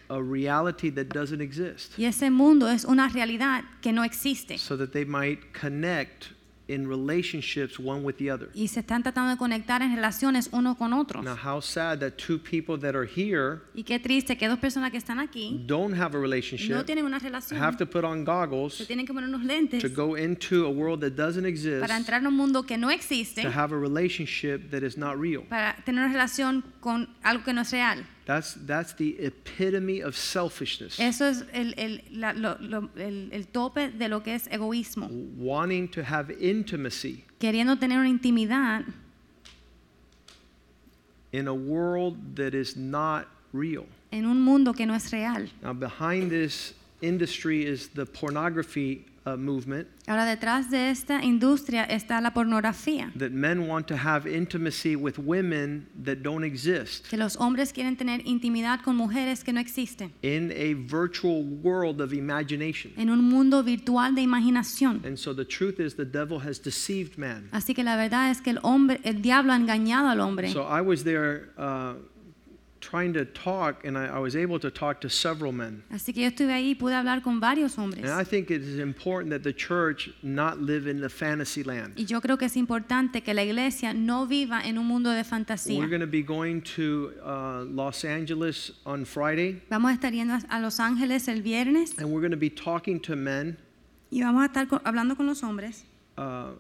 a 0.09 0.23
reality 0.23 0.91
that 0.91 1.07
doesn't 1.09 1.41
exist. 1.41 1.99
Y 1.99 2.05
ese 2.05 2.31
mundo 2.31 2.69
es 2.69 2.85
una 2.85 3.09
realidad 3.09 3.65
que 3.81 3.93
no 3.93 4.03
existe. 4.05 4.59
So 4.59 4.77
that 4.77 4.93
they 4.93 5.05
might 5.05 5.53
connect 5.53 6.33
in 6.69 6.89
relationships 6.89 7.79
one 7.79 8.03
with 8.03 8.17
the 8.17 8.29
other. 8.29 8.51
Y 8.53 8.67
se 8.67 8.81
están 8.81 9.03
tratando 9.03 9.31
de 9.31 9.37
conectar 9.37 9.83
en 9.83 9.95
relaciones 9.95 10.49
uno 10.53 10.77
con 10.77 10.93
otros. 10.93 11.25
Now, 11.25 11.37
how 11.37 11.61
sad 11.61 12.01
that 12.01 12.17
two 12.17 12.39
people 12.39 12.77
that 12.79 12.97
are 12.97 13.07
here 13.07 13.61
Y 13.75 13.85
qué 13.85 14.01
triste 14.01 14.37
que 14.37 14.49
dos 14.49 14.59
personas 14.59 14.91
que 14.91 14.99
están 14.99 15.21
aquí 15.21 15.63
don't 15.65 15.95
have 15.95 16.17
a 16.17 16.19
relationship, 16.21 16.75
no 16.75 16.85
tienen 16.85 17.05
una 17.05 17.21
relación. 17.21 17.61
have 17.61 17.77
to 17.77 17.87
put 17.87 18.05
on 18.05 18.19
Se 18.19 18.25
goggles 18.25 18.87
tienen 18.89 19.07
que 19.07 19.15
poner 19.15 19.29
unos 19.29 19.45
lentes 19.45 19.81
to 19.81 19.89
go 19.89 20.17
into 20.17 20.67
a 20.67 20.71
world 20.71 21.01
that 21.01 21.15
doesn't 21.15 21.47
exist, 21.47 21.81
para 21.81 21.97
entrar 21.97 22.21
en 22.21 22.27
un 22.27 22.35
mundo 22.35 22.65
que 22.65 22.77
no 22.77 22.91
existe, 22.91 23.43
to 23.43 23.51
have 23.51 23.73
a 23.73 23.79
relationship 23.79 24.71
that 24.71 24.83
is 24.83 24.97
not 24.97 25.17
real. 25.17 25.43
para 25.49 25.77
tener 25.85 26.03
una 26.03 26.13
relación 26.13 26.65
con 26.81 27.09
algo 27.23 27.45
que 27.45 27.53
no 27.53 27.61
es 27.61 27.71
real. 27.71 28.05
That's, 28.27 28.55
that's 28.67 28.93
the 28.95 29.17
epitome 29.21 30.01
of 30.03 30.17
selfishness. 30.17 30.99
Eso 30.99 31.27
es 31.27 31.45
el, 31.53 31.75
el, 31.79 32.03
la- 32.11 32.33
lo- 32.33 32.57
lo- 32.61 32.91
el- 32.97 33.31
el 33.33 33.47
tope 33.47 33.89
de 33.97 34.09
lo 34.09 34.21
que 34.23 34.35
es 34.35 34.49
egoísmo. 34.49 35.09
Wanting 35.39 35.89
to 35.93 36.03
have 36.03 36.31
intimacy 36.41 37.25
Queriendo 37.39 37.79
tener 37.79 37.99
una 38.01 38.09
intimidad 38.09 38.85
in 41.33 41.49
a 41.49 41.55
world 41.55 42.37
that 42.37 42.55
is 42.55 42.77
not 42.77 43.29
real. 43.53 43.87
en 44.13 44.25
un 44.25 44.41
mundo 44.41 44.73
que 44.73 44.87
no 44.87 44.95
es 44.95 45.13
real. 45.13 45.49
Now, 45.63 45.73
behind 45.73 46.31
this 46.31 46.75
industry 47.03 47.65
is 47.65 47.89
the 47.95 48.07
pornography 48.07 49.05
uh, 49.27 49.37
movement. 49.37 49.89
Ahora 50.07 50.25
detrás 50.25 50.71
de 50.71 50.89
esta 50.89 51.21
industria 51.25 51.83
está 51.85 52.21
la 52.21 52.31
pornografía. 52.33 53.11
That 53.17 53.33
men 53.33 53.67
want 53.67 53.89
to 53.89 53.97
have 53.97 54.25
intimacy 54.27 54.95
with 54.95 55.19
women 55.19 55.89
that 56.05 56.23
don't 56.23 56.45
exist 56.45 57.09
Que 57.09 57.19
los 57.19 57.37
hombres 57.37 57.73
quieren 57.73 57.97
tener 57.97 58.21
intimidad 58.25 58.83
con 58.85 58.97
mujeres 58.97 59.43
que 59.43 59.53
no 59.53 59.59
existen. 59.61 60.13
in 60.23 60.53
a 60.53 60.75
virtual 60.75 61.43
world 61.43 62.01
of 62.01 62.13
imagination. 62.13 62.93
En 62.97 63.11
un 63.11 63.25
mundo 63.25 63.65
virtual 63.65 64.15
de 64.15 64.23
imaginación. 64.23 65.05
And 65.05 65.19
so 65.19 65.35
the 65.35 65.45
truth 65.45 65.81
is, 65.81 65.97
the 65.97 66.05
devil 66.05 66.39
has 66.39 66.61
deceived 66.61 67.19
man. 67.19 67.49
Así 67.53 67.75
que 67.75 67.83
la 67.83 67.97
verdad 67.97 68.31
es 68.31 68.41
que 68.41 68.51
el 68.51 68.61
hombre, 68.63 69.01
el 69.03 69.23
diablo 69.23 69.53
ha 69.53 69.57
engañado 69.57 70.09
al 70.09 70.21
hombre. 70.21 70.53
So 70.53 70.63
I 70.63 70.81
was 70.83 71.03
there 71.03 71.51
uh, 71.59 71.95
trying 72.89 73.13
to 73.13 73.25
talk, 73.25 73.85
and 73.85 73.99
I, 73.99 74.07
I 74.07 74.19
was 74.19 74.37
able 74.37 74.61
to 74.61 74.71
talk 74.71 75.01
to 75.01 75.09
several 75.09 75.53
men. 75.53 75.83
Así 75.91 76.13
que 76.13 76.23
yo 76.23 76.29
estuve 76.29 76.53
ahí 76.53 76.71
y 76.71 76.75
pude 76.75 76.95
hablar 76.95 77.23
con 77.23 77.41
varios 77.41 77.77
hombres. 77.77 78.05
And 78.05 78.13
I 78.13 78.25
think 78.25 78.51
it 78.51 78.63
is 78.63 78.79
important 78.79 79.31
that 79.33 79.43
the 79.43 79.53
church 79.53 80.11
not 80.23 80.59
live 80.61 80.87
in 80.87 81.01
the 81.01 81.09
fantasy 81.09 81.65
land. 81.65 81.95
Y 81.97 82.05
yo 82.05 82.21
creo 82.21 82.39
que 82.39 82.47
es 82.47 82.57
importante 82.57 83.23
que 83.23 83.35
la 83.35 83.43
iglesia 83.43 83.93
no 83.93 84.27
viva 84.27 84.61
en 84.65 84.79
un 84.79 84.87
mundo 84.87 85.11
de 85.11 85.25
fantasía. 85.25 85.79
We're 85.79 85.89
going 85.89 86.01
to 86.01 86.07
be 86.07 86.23
going 86.23 86.63
to 86.77 87.13
uh, 87.25 87.65
Los 87.65 88.05
Angeles 88.05 88.73
on 88.85 89.05
Friday, 89.05 89.63
Vamos 89.69 89.91
a 89.91 89.95
estar 89.95 90.13
yendo 90.13 90.35
a- 90.49 90.61
Los 90.61 90.79
Ángeles 90.81 91.29
el 91.29 91.43
viernes 91.43 91.99
and 91.99 92.11
we're 92.11 92.21
going 92.21 92.31
to 92.31 92.37
be 92.37 92.51
talking 92.51 93.01
to 93.01 93.17
men 93.17 93.57
y 94.11 94.23
vamos 94.23 94.43
a 94.43 94.47
estar 94.47 94.69
hablando 94.85 95.17
con 95.17 95.27
los 95.27 95.43
hombres, 95.43 95.85
uh, 96.17 96.53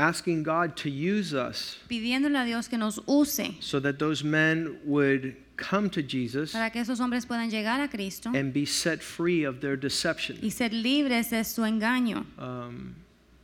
asking 0.00 0.42
God 0.42 0.74
to 0.76 0.88
use 0.88 1.34
us 1.34 1.76
pidiéndole 1.88 2.38
a 2.38 2.44
Dios 2.44 2.68
que 2.68 2.78
nos 2.78 2.98
use 3.06 3.56
so 3.60 3.78
that 3.80 3.98
those 3.98 4.24
men 4.24 4.78
would 4.84 5.36
come 5.56 5.90
to 5.90 6.02
Jesus 6.02 6.52
para 6.52 6.70
que 6.70 6.80
esos 6.80 7.00
hombres 7.00 7.26
puedan 7.26 7.50
llegar 7.50 7.80
a 7.80 7.88
Cristo 7.88 8.30
and 8.34 8.52
be 8.52 8.64
set 8.64 9.02
free 9.02 9.44
of 9.44 9.60
their 9.60 9.76
deception. 9.76 10.38
y 10.42 10.50
ser 10.50 10.72
libres 10.72 11.30
de 11.30 11.44
su 11.44 11.62
engaño. 11.62 12.24
Um, 12.38 12.94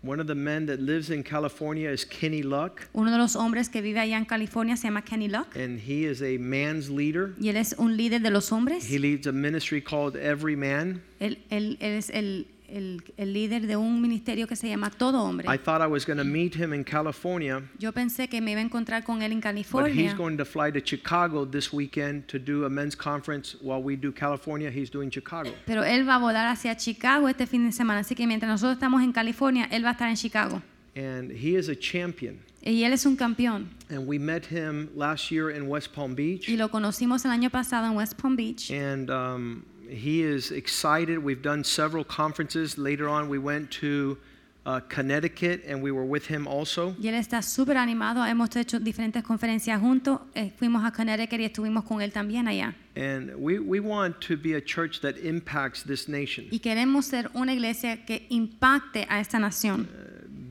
one 0.03 0.21
of 0.21 0.27
the 0.29 0.35
men 0.35 0.67
that 0.67 0.79
lives 0.81 1.11
in 1.11 1.23
California 1.25 1.91
is 1.91 2.05
Kenny 2.05 2.43
Luck, 2.43 2.89
Uno 2.95 3.11
de 3.11 3.19
los 3.19 3.35
hombres 3.35 3.69
que 3.69 3.83
vive 3.83 3.99
allá 3.99 4.17
en 4.17 4.25
California 4.25 4.77
se 4.77 4.85
llama 4.89 5.03
Kenny 5.03 5.29
Luck 5.29 5.57
and 5.57 5.79
he 5.81 6.05
is 6.07 6.23
a 6.23 6.39
man's 6.39 6.89
leader. 6.89 7.35
y 7.41 7.49
él 7.49 7.57
es 7.57 7.75
un 7.77 7.97
líder 7.97 8.21
de 8.23 8.31
los 8.31 8.51
hombres. 8.53 8.85
He 8.89 8.99
leads 8.99 9.27
a 9.27 9.33
ministry 9.33 9.81
called 9.83 10.17
Every 10.17 10.55
Man. 10.57 11.03
Él, 11.21 11.39
él- 11.51 11.77
él 11.81 11.99
es 11.99 12.09
el, 12.11 12.47
el- 12.69 13.03
el 13.17 13.33
líder 13.33 13.67
de 13.67 13.77
un 13.77 14.01
ministerio 14.01 14.47
que 14.47 14.57
se 14.57 14.69
llama 14.69 14.91
Todo 14.91 15.23
Hombre. 15.23 15.47
I 15.53 15.59
thought 15.59 15.81
I 15.81 15.87
was 15.87 16.05
going 16.07 16.19
to 16.19 16.25
meet 16.25 16.55
him 16.55 16.73
in 16.75 16.85
California, 16.85 17.63
Yo 17.79 17.93
pensé 17.93 18.29
que 18.29 18.41
me 18.41 18.53
iba 18.53 18.61
a 18.61 18.65
encontrar 18.65 19.05
con 19.05 19.23
él 19.23 19.33
en 19.33 19.41
but 19.41 19.55
he's 19.57 19.67
California, 19.69 20.15
going 20.15 20.37
to 20.37 20.45
fly 20.45 20.71
to 20.73 20.81
Chicago 20.85 21.45
this 21.47 21.73
weekend 21.73 22.27
to 22.27 22.39
do 22.39 22.65
a 22.65 22.69
men's 22.71 22.97
conference 22.97 23.57
while 23.61 23.83
we 23.83 23.97
do 23.97 24.13
California. 24.13 24.71
He's 24.71 24.91
doing 24.91 25.11
Chicago. 25.11 25.51
pero 25.67 25.85
él 25.85 26.07
va 26.09 26.17
a 26.17 26.19
volar 26.19 26.47
hacia 26.49 26.77
Chicago 26.77 27.29
este 27.29 27.47
fin 27.47 27.65
de 27.65 27.73
semana. 27.73 28.01
Así 28.01 28.15
que 28.15 28.27
mientras 28.27 28.51
nosotros 28.51 28.75
estamos 28.75 29.03
en 29.03 29.13
California, 29.13 29.67
él 29.71 29.85
va 29.85 29.91
a 29.91 29.93
estar 29.93 30.09
en 30.09 30.17
Chicago. 30.17 30.63
And 30.97 31.31
he 31.31 31.57
is 31.59 31.69
a 31.69 31.77
champion. 31.77 32.39
Y 32.63 32.83
él 32.83 32.93
es 32.93 33.07
un 33.07 33.15
campeón. 33.17 33.69
And 33.91 34.09
we 34.09 34.19
met 34.19 34.47
him 34.51 34.89
last 34.97 35.31
year 35.31 35.51
in 35.51 35.69
West 35.69 35.93
Palm 35.95 36.17
Beach. 36.17 36.49
Y 36.49 36.57
lo 36.57 36.69
conocimos 36.71 37.25
el 37.25 37.31
año 37.31 37.49
pasado 37.51 37.87
en 37.87 37.97
West 37.97 38.15
Palm 38.21 38.35
Beach. 38.35 38.71
And 38.73 39.09
um, 39.11 39.63
he 39.89 40.23
is 40.23 40.51
excited. 40.51 41.19
We've 41.19 41.43
done 41.43 41.65
several 41.65 42.05
conferences. 42.05 42.79
Later 42.79 43.09
on, 43.09 43.29
we 43.29 43.39
went 43.39 43.71
to 43.83 44.19
uh, 44.67 44.81
Connecticut 44.89 45.63
and 45.67 45.81
we 45.81 45.93
were 45.93 46.05
with 46.05 46.27
him 46.27 46.47
also. 46.47 46.95
Y 46.99 47.09
él 47.09 47.15
está 47.15 47.43
súper 47.43 47.77
animado. 47.77 48.25
Hemos 48.25 48.55
hecho 48.57 48.81
diferentes 48.81 49.23
conferencias 49.23 49.81
juntos. 49.81 50.21
Eh, 50.35 50.51
fuimos 50.59 50.85
a 50.85 50.91
Connecticut 50.91 51.41
y 51.41 51.45
estuvimos 51.45 51.85
con 51.85 52.03
él 52.03 52.13
también 52.13 52.49
allá. 52.49 52.75
And 52.97 53.35
we, 53.37 53.59
we 53.59 53.79
want 53.79 54.21
to 54.23 54.37
be 54.37 54.55
a 54.55 54.61
church 54.61 55.01
that 55.03 55.17
impacts 55.19 55.83
this 55.85 56.09
nation. 56.09 56.49
Y 56.51 56.59
queremos 56.59 57.05
ser 57.05 57.31
una 57.35 57.53
iglesia 57.53 58.05
que 58.05 58.27
impacte 58.31 59.07
a 59.09 59.21
esta 59.21 59.39
nación. 59.39 59.87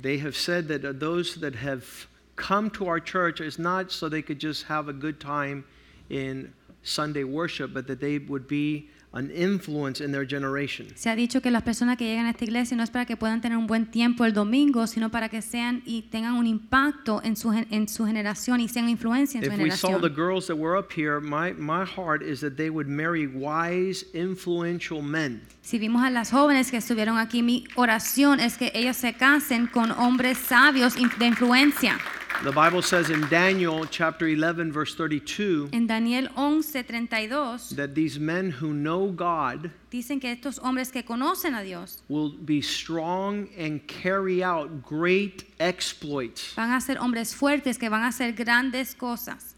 They 0.01 0.17
have 0.19 0.35
said 0.35 0.67
that 0.69 0.85
uh, 0.85 0.93
those 0.93 1.35
that 1.41 1.55
have 1.55 2.07
come 2.35 2.69
to 2.71 2.87
our 2.87 2.99
church 2.99 3.41
is 3.41 3.59
not 3.59 3.91
so 3.91 4.07
they 4.07 4.21
could 4.21 4.39
just 4.39 4.63
have 4.67 4.87
a 4.87 4.93
good 4.93 5.19
time 5.19 5.65
in 6.09 6.53
Sunday 6.83 7.23
worship, 7.23 7.73
but 7.73 7.87
that 7.87 7.99
they 7.99 8.19
would 8.19 8.47
be 8.47 8.89
an 9.15 9.31
influence 9.31 10.03
in 10.03 10.11
their 10.11 10.27
generation. 10.27 10.87
Se 10.95 11.09
ha 11.09 11.15
dicho 11.15 11.41
que 11.41 11.49
las 11.49 11.63
personas 11.63 11.97
que 11.97 12.05
llegan 12.05 12.25
a 12.25 12.31
esta 12.31 12.43
iglesia 12.43 12.75
no 12.75 12.83
es 12.83 12.89
para 12.91 13.05
que 13.05 13.15
puedan 13.15 13.41
tener 13.41 13.57
un 13.57 13.65
buen 13.65 13.85
tiempo 13.85 14.25
el 14.25 14.33
domingo, 14.33 14.85
sino 14.87 15.09
para 15.09 15.29
que 15.29 15.41
sean 15.41 15.81
y 15.85 16.03
tengan 16.03 16.33
un 16.33 16.45
impacto 16.45 17.21
en 17.23 17.35
su, 17.35 17.51
en 17.53 17.87
su 17.87 18.05
generación 18.05 18.59
y 18.59 18.67
sean 18.67 18.89
influencia 18.89 19.39
en 19.39 19.45
su 19.45 19.51
If 19.51 19.59
we 19.59 19.71
saw 19.71 19.89
the 19.99 20.09
generación. 20.09 20.15
girls 20.15 20.47
that 20.47 20.57
were 20.57 20.77
up 20.77 20.91
here, 20.91 21.19
my, 21.19 21.53
my 21.53 21.85
heart 21.85 22.21
is 22.21 22.41
that 22.41 22.57
they 22.57 22.69
would 22.69 22.87
marry 22.87 23.25
wise, 23.25 24.05
influential 24.13 25.01
men. 25.01 25.41
Si 25.61 25.79
vimos 25.79 26.03
a 26.03 26.09
las 26.09 26.31
jóvenes 26.31 26.69
que 26.69 26.77
estuvieron 26.77 27.17
aquí, 27.17 27.41
mi 27.41 27.63
oración 27.75 28.39
es 28.39 28.57
que 28.57 28.71
ellos 28.75 28.97
se 28.97 29.13
casen 29.13 29.67
con 29.67 29.91
hombres 29.91 30.37
sabios 30.37 30.95
de 30.95 31.25
influencia. 31.25 31.97
The 32.43 32.51
Bible 32.51 32.81
says 32.83 33.09
in 33.09 33.27
Daniel 33.29 33.85
chapter 33.85 34.27
11, 34.27 34.71
verse 34.71 34.93
32, 34.93 35.69
En 35.73 35.87
Daniel 35.87 36.27
11:32 36.37 37.75
that 37.75 37.95
these 37.95 38.19
men 38.19 38.51
who 38.51 38.71
know 38.73 39.07
God 39.07 39.71
dicen 39.89 40.19
que 40.21 40.29
estos 40.29 40.59
hombres 40.59 40.91
que 40.91 41.01
conocen 41.01 41.59
a 41.59 41.63
Dios 41.63 42.03
will 42.07 42.29
be 42.29 42.61
strong 42.61 43.47
and 43.57 43.87
carry 43.87 44.43
out 44.43 44.83
great 44.83 45.45
exploits. 45.59 46.53
van 46.53 46.71
a 46.71 46.81
ser 46.81 46.97
hombres 46.97 47.33
fuertes 47.33 47.79
que 47.79 47.89
van 47.89 48.03
a 48.03 48.07
hacer 48.09 48.31
grandes 48.31 48.93
cosas. 48.93 49.55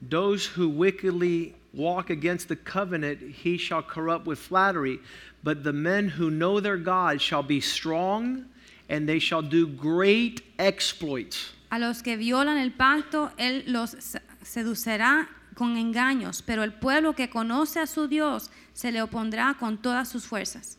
Those 0.00 0.46
who 0.46 0.68
wickedly 0.70 1.54
walk 1.74 2.08
against 2.08 2.48
the 2.48 2.56
covenant, 2.56 3.20
he 3.20 3.58
shall 3.58 3.82
corrupt 3.82 4.26
with 4.26 4.38
flattery. 4.38 5.00
But 5.42 5.64
the 5.64 5.72
men 5.72 6.08
who 6.08 6.30
know 6.30 6.60
their 6.60 6.76
God 6.78 7.20
shall 7.20 7.42
be 7.42 7.60
strong, 7.60 8.46
and 8.88 9.06
they 9.06 9.18
shall 9.20 9.42
do 9.42 9.66
great 9.66 10.42
exploits. 10.58 11.52
A 11.70 11.78
los 11.78 12.02
que 12.02 12.16
violan 12.16 12.56
el 12.58 12.72
pacto, 12.72 13.30
Él 13.36 13.64
los 13.66 13.90
se- 13.98 14.20
seducirá 14.42 15.28
con 15.54 15.76
engaños, 15.76 16.42
pero 16.42 16.62
el 16.62 16.72
pueblo 16.72 17.14
que 17.14 17.28
conoce 17.28 17.80
a 17.80 17.86
su 17.86 18.08
Dios 18.08 18.50
se 18.72 18.90
le 18.92 19.02
opondrá 19.02 19.54
con 19.58 19.76
todas 19.78 20.08
sus 20.08 20.24
fuerzas. 20.26 20.78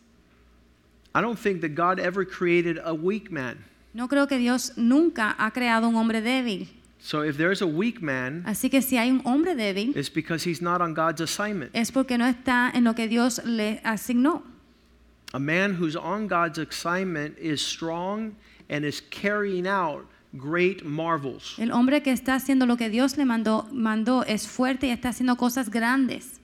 I 1.13 1.21
don't 1.21 1.37
think 1.39 1.61
that 1.61 1.75
God 1.75 1.99
ever 1.99 2.25
created 2.25 2.79
a 2.83 2.93
weak 2.93 3.31
man. 3.31 3.57
No 3.93 4.07
creo 4.07 4.27
que 4.27 4.37
Dios 4.37 4.73
nunca 4.77 5.35
ha 5.37 5.51
creado 5.51 5.87
un 5.89 5.95
hombre 5.95 6.21
débil. 6.21 6.69
So 7.01 7.23
if 7.23 7.37
there's 7.37 7.61
a 7.61 7.65
weak 7.65 8.01
man, 8.01 8.43
Así 8.45 8.69
que 8.69 8.81
si 8.81 8.97
hay 8.97 9.09
un 9.09 9.21
hombre 9.25 9.55
débil, 9.55 9.95
it's 9.95 10.09
because 10.13 10.43
he's 10.47 10.61
not 10.61 10.81
on 10.81 10.93
God's 10.93 11.21
assignment. 11.21 11.71
es 11.73 11.91
porque 11.91 12.17
no 12.17 12.25
está 12.25 12.69
en 12.73 12.83
lo 12.83 12.93
que 12.93 13.07
Dios 13.07 13.41
le 13.45 13.79
asignó. 13.83 14.43
A 15.33 15.39
man 15.39 15.75
who's 15.75 15.95
on 15.95 16.27
God's 16.27 16.57
assignment 16.57 17.37
is 17.37 17.61
strong 17.61 18.35
and 18.69 18.83
is 18.83 19.01
carrying 19.11 19.67
out 19.67 20.05
great 20.37 20.83
marvels. 20.83 21.55
El 21.59 21.71
hombre 21.71 22.01
que 22.01 22.11
está 22.11 22.35
haciendo 22.35 22.65
lo 22.65 22.77
que 22.77 22.89
Dios 22.89 23.17
le 23.17 23.25
mandó, 23.25 23.67
mandó 23.71 24.23
es 24.23 24.47
fuerte 24.47 24.87
y 24.87 24.91
está 24.91 25.09
haciendo 25.09 25.37
cosas 25.37 25.69
grandes. 25.69 26.39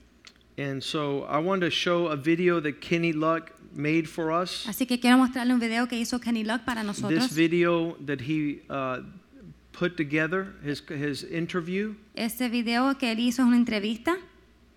And 0.58 0.82
so 0.82 1.26
I 1.30 1.40
want 1.40 1.62
to 1.62 1.70
show 1.70 2.08
a 2.08 2.16
video 2.16 2.62
that 2.62 2.80
Kenny 2.80 3.12
Luck 3.12 3.52
made 3.74 4.08
for 4.08 4.32
us. 4.32 4.66
Así 4.68 4.86
que 4.88 5.00
quiero 5.00 5.18
mostrarle 5.18 5.54
un 5.54 5.60
video 5.60 5.88
que 5.88 5.98
hizo 6.00 6.20
Kenny 6.20 6.44
Luck 6.44 6.64
para 6.64 6.84
nosotros. 6.84 7.28
This 7.28 7.36
video 7.36 7.98
that 8.06 8.22
he 8.22 8.62
uh, 8.70 9.02
put 9.74 9.98
together, 9.98 10.54
his, 10.64 10.82
his 10.90 11.24
interview, 11.24 11.96
Este 12.16 12.50
video 12.50 12.98
que 12.98 13.12
él 13.12 13.20
hizo 13.20 13.42
es 13.42 13.48
una 13.48 13.58
entrevista. 13.58 14.18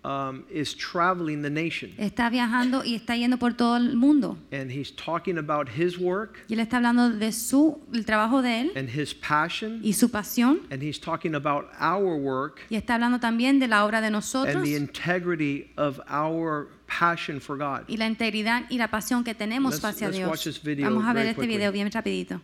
Um, 0.03 0.45
is 0.49 0.73
traveling 0.75 1.41
the 1.41 1.49
nation. 1.49 1.91
Está 1.97 2.29
viajando 2.29 2.83
y 2.85 2.95
está 2.95 3.17
yendo 3.17 3.37
por 3.37 3.53
todo 3.53 3.75
el 3.75 3.95
mundo. 3.97 4.37
And 4.51 4.71
he's 4.71 4.91
talking 4.95 5.37
about 5.37 5.67
his 5.77 5.97
work 5.97 6.39
Y 6.47 6.53
él 6.53 6.61
está 6.61 6.77
hablando 6.77 7.09
de 7.11 7.31
su, 7.33 7.81
el 7.93 8.05
trabajo 8.05 8.41
de 8.41 8.61
él 8.61 8.71
and 8.77 8.89
his 8.89 9.13
passion. 9.13 9.81
y 9.83 9.91
su 9.93 10.09
pasión. 10.09 10.61
And 10.71 10.81
he's 10.81 10.99
talking 10.99 11.35
about 11.35 11.65
our 11.79 12.15
work 12.15 12.61
Y 12.69 12.75
está 12.77 12.95
hablando 12.95 13.19
también 13.19 13.59
de 13.59 13.67
la 13.67 13.83
obra 13.85 13.99
de 13.99 14.07
and 14.07 14.15
nosotros 14.15 14.63
the 14.63 14.75
integrity 14.77 15.69
of 15.77 15.99
our 16.09 16.69
passion 16.87 17.39
for 17.41 17.57
God. 17.57 17.83
y 17.89 17.97
la 17.97 18.07
integridad 18.07 18.63
y 18.69 18.77
la 18.77 18.87
pasión 18.89 19.23
que 19.25 19.35
tenemos 19.35 19.75
Let's- 19.81 19.89
hacia 19.89 20.07
let's 20.07 20.17
Dios. 20.17 20.29
watch 20.29 20.43
this 20.45 20.61
video 20.63 20.85
Vamos 20.89 21.03
a 21.03 21.07
ver 21.13 21.23
very 21.23 21.29
este 21.31 21.35
quickly. 21.41 21.55
video 21.57 21.71
bien 21.73 21.91
rapidito. 21.91 22.39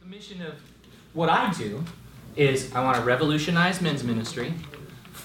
The 0.00 0.06
mission 0.06 0.40
of 0.42 0.54
what 1.12 1.28
I 1.28 1.50
do 1.52 1.82
is 2.36 2.72
I 2.74 2.80
want 2.84 2.96
to 2.98 3.02
revolutionize 3.02 3.80
men's 3.82 4.04
ministry, 4.04 4.52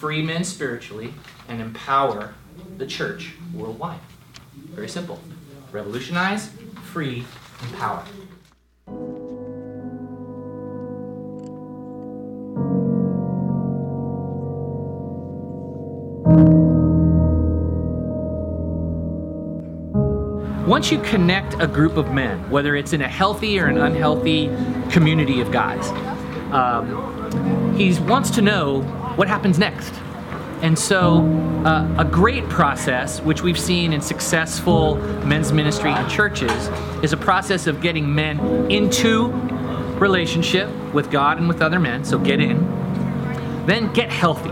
free 0.01 0.23
men 0.23 0.43
spiritually, 0.43 1.13
and 1.47 1.61
empower 1.61 2.33
the 2.79 2.87
church 2.87 3.35
worldwide. 3.53 3.99
Very 4.71 4.89
simple. 4.89 5.19
Revolutionize, 5.71 6.49
free, 6.85 7.23
empower. 7.61 8.03
Once 20.65 20.91
you 20.91 20.99
connect 21.01 21.53
a 21.61 21.67
group 21.67 21.95
of 21.95 22.11
men, 22.11 22.39
whether 22.49 22.75
it's 22.75 22.93
in 22.93 23.03
a 23.03 23.07
healthy 23.07 23.59
or 23.59 23.67
an 23.67 23.77
unhealthy 23.77 24.47
community 24.89 25.41
of 25.41 25.51
guys, 25.51 25.91
um, 26.51 27.77
he 27.77 27.93
wants 27.99 28.31
to 28.31 28.41
know 28.41 28.81
what 29.15 29.27
happens 29.27 29.57
next. 29.57 29.93
And 30.61 30.77
so, 30.77 31.23
uh, 31.65 31.95
a 31.97 32.05
great 32.05 32.47
process, 32.47 33.19
which 33.21 33.41
we've 33.41 33.59
seen 33.59 33.93
in 33.93 34.01
successful 34.01 34.95
men's 35.25 35.51
ministry 35.51 35.91
in 35.91 36.07
churches, 36.07 36.69
is 37.03 37.13
a 37.13 37.17
process 37.17 37.65
of 37.65 37.81
getting 37.81 38.13
men 38.13 38.39
into 38.71 39.29
relationship 39.97 40.69
with 40.93 41.09
God 41.09 41.39
and 41.39 41.47
with 41.47 41.63
other 41.63 41.79
men. 41.79 42.03
So, 42.03 42.19
get 42.19 42.39
in. 42.39 42.59
Then, 43.65 43.91
get 43.93 44.11
healthy. 44.11 44.51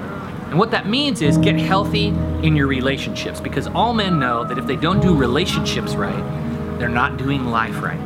And 0.50 0.58
what 0.58 0.72
that 0.72 0.88
means 0.88 1.22
is 1.22 1.38
get 1.38 1.56
healthy 1.58 2.08
in 2.08 2.56
your 2.56 2.66
relationships 2.66 3.40
because 3.40 3.68
all 3.68 3.94
men 3.94 4.20
know 4.20 4.44
that 4.44 4.58
if 4.58 4.66
they 4.66 4.76
don't 4.76 5.00
do 5.00 5.16
relationships 5.16 5.94
right, 5.94 6.80
they're 6.80 6.90
not 6.90 7.18
doing 7.18 7.46
life 7.46 7.84
right. 7.84 8.00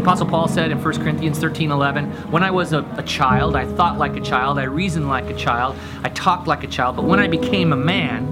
The 0.00 0.06
Apostle 0.06 0.28
Paul 0.28 0.48
said 0.48 0.70
in 0.70 0.82
1 0.82 0.94
Corinthians 1.02 1.38
13 1.38 1.70
11, 1.70 2.06
When 2.30 2.42
I 2.42 2.50
was 2.50 2.72
a, 2.72 2.78
a, 2.96 3.02
child, 3.02 3.54
I 3.54 3.66
thought 3.66 3.98
like 3.98 4.16
a 4.16 4.20
child, 4.22 4.58
I 4.58 4.62
reasoned 4.62 5.10
like 5.10 5.28
a 5.28 5.34
child, 5.34 5.76
I 6.02 6.08
talked 6.08 6.48
like 6.48 6.64
a 6.64 6.68
child, 6.68 6.96
but 6.96 7.04
when 7.04 7.20
I 7.20 7.28
became 7.28 7.74
a 7.74 7.76
man, 7.76 8.24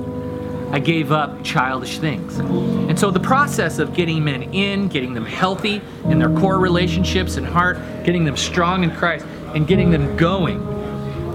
I 0.73 0.79
gave 0.79 1.13
up 1.13 1.45
childish 1.45 1.99
things. 1.99 2.39
And 2.39 2.99
so 2.99 3.11
the 3.11 3.21
process 3.21 3.79
of 3.79 3.93
getting 3.93 4.25
men 4.25 4.45
in, 4.55 4.89
getting 4.89 5.13
them 5.13 5.27
healthy 5.27 5.83
in 6.07 6.19
their 6.19 6.31
core 6.31 6.59
relationships 6.59 7.37
and 7.37 7.47
heart, 7.47 7.77
getting 8.03 8.25
them 8.25 8.39
strong 8.39 8.83
in 8.83 8.91
Christ, 8.91 9.27
and 9.55 9.67
getting 9.67 9.91
them 9.91 10.17
going 10.17 10.63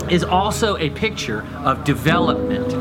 is 0.09 0.23
also 0.23 0.77
a 0.77 0.89
picture 0.89 1.45
of 1.57 1.83
development. 1.83 2.73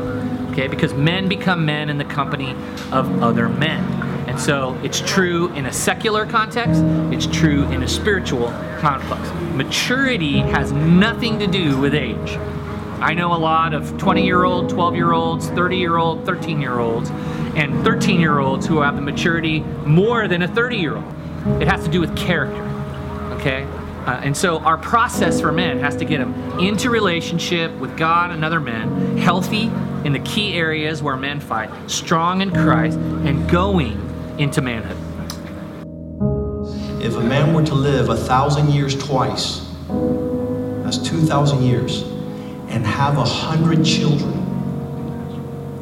Okay, 0.53 0.67
because 0.67 0.95
men 0.95 1.29
become 1.29 1.67
men 1.67 1.91
in 1.91 1.99
the 1.99 2.05
company 2.05 2.55
of 2.91 3.21
other 3.21 3.47
men. 3.47 3.92
And 4.33 4.41
so 4.41 4.75
it's 4.81 4.99
true 5.01 5.53
in 5.53 5.67
a 5.67 5.71
secular 5.71 6.25
context, 6.25 6.81
it's 7.13 7.27
true 7.27 7.65
in 7.65 7.83
a 7.83 7.87
spiritual 7.87 8.47
context. 8.79 9.31
Maturity 9.53 10.39
has 10.39 10.71
nothing 10.71 11.37
to 11.37 11.45
do 11.45 11.79
with 11.79 11.93
age. 11.93 12.31
I 12.99 13.13
know 13.13 13.35
a 13.35 13.37
lot 13.37 13.75
of 13.75 13.95
20 13.99 14.25
year 14.25 14.43
old, 14.43 14.69
12 14.69 14.95
year 14.95 15.11
olds, 15.11 15.49
30 15.49 15.77
year 15.77 15.97
old, 15.97 16.25
13 16.25 16.59
year 16.59 16.79
olds, 16.79 17.11
and 17.55 17.83
13 17.83 18.19
year 18.19 18.39
olds 18.39 18.65
who 18.65 18.81
have 18.81 18.95
the 18.95 19.03
maturity 19.03 19.59
more 19.85 20.27
than 20.27 20.41
a 20.41 20.47
30 20.47 20.77
year 20.77 20.95
old. 20.95 21.61
It 21.61 21.67
has 21.67 21.83
to 21.83 21.91
do 21.91 22.01
with 22.01 22.17
character, 22.17 22.63
okay? 23.33 23.65
Uh, 24.07 24.19
and 24.23 24.35
so 24.35 24.57
our 24.61 24.79
process 24.79 25.41
for 25.41 25.51
men 25.51 25.77
has 25.77 25.95
to 25.97 26.05
get 26.05 26.17
them 26.17 26.33
into 26.59 26.89
relationship 26.89 27.71
with 27.73 27.95
God 27.99 28.31
and 28.31 28.43
other 28.43 28.59
men, 28.59 29.15
healthy 29.15 29.69
in 30.05 30.11
the 30.11 30.21
key 30.21 30.55
areas 30.55 31.03
where 31.03 31.15
men 31.15 31.39
fight, 31.39 31.69
strong 31.87 32.41
in 32.41 32.49
Christ, 32.49 32.97
and 32.97 33.47
going 33.47 34.09
into 34.37 34.61
manhood. 34.61 34.97
If 37.03 37.15
a 37.15 37.21
man 37.21 37.53
were 37.53 37.65
to 37.65 37.75
live 37.75 38.09
a 38.09 38.15
thousand 38.15 38.71
years 38.71 38.97
twice, 38.97 39.67
that's 40.83 40.97
2,000 40.97 41.63
years, 41.63 42.03
and 42.69 42.85
have 42.85 43.17
a 43.17 43.25
hundred 43.25 43.83
children, 43.85 44.33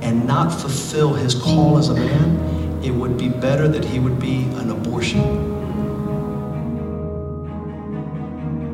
and 0.01 0.25
not 0.25 0.49
fulfill 0.49 1.13
his 1.13 1.35
call 1.35 1.77
as 1.77 1.89
a 1.89 1.93
man, 1.93 2.81
it 2.83 2.91
would 2.91 3.17
be 3.17 3.29
better 3.29 3.67
that 3.67 3.85
he 3.85 3.99
would 3.99 4.19
be 4.19 4.43
an 4.55 4.71
abortion. 4.71 5.21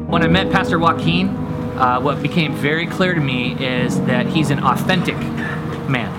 When 0.08 0.24
I 0.24 0.28
met 0.28 0.50
Pastor 0.52 0.80
Joaquin, 0.80 1.28
uh, 1.78 2.00
what 2.00 2.22
became 2.24 2.56
very 2.56 2.88
clear 2.88 3.14
to 3.14 3.20
me 3.20 3.54
is 3.54 4.00
that 4.06 4.26
he's 4.26 4.50
an 4.50 4.60
authentic 4.64 5.18
man, 5.90 6.12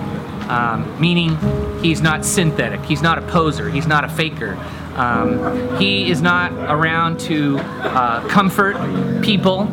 um, 0.49 0.99
meaning 0.99 1.37
he's 1.81 2.01
not 2.01 2.25
synthetic, 2.25 2.81
he's 2.81 3.01
not 3.01 3.17
a 3.17 3.21
poser, 3.21 3.69
he's 3.69 3.87
not 3.87 4.03
a 4.03 4.09
faker. 4.09 4.57
Um, 4.95 5.77
he 5.77 6.09
is 6.09 6.21
not 6.21 6.51
around 6.51 7.19
to 7.21 7.57
uh, 7.59 8.27
comfort 8.27 8.75
people 9.21 9.71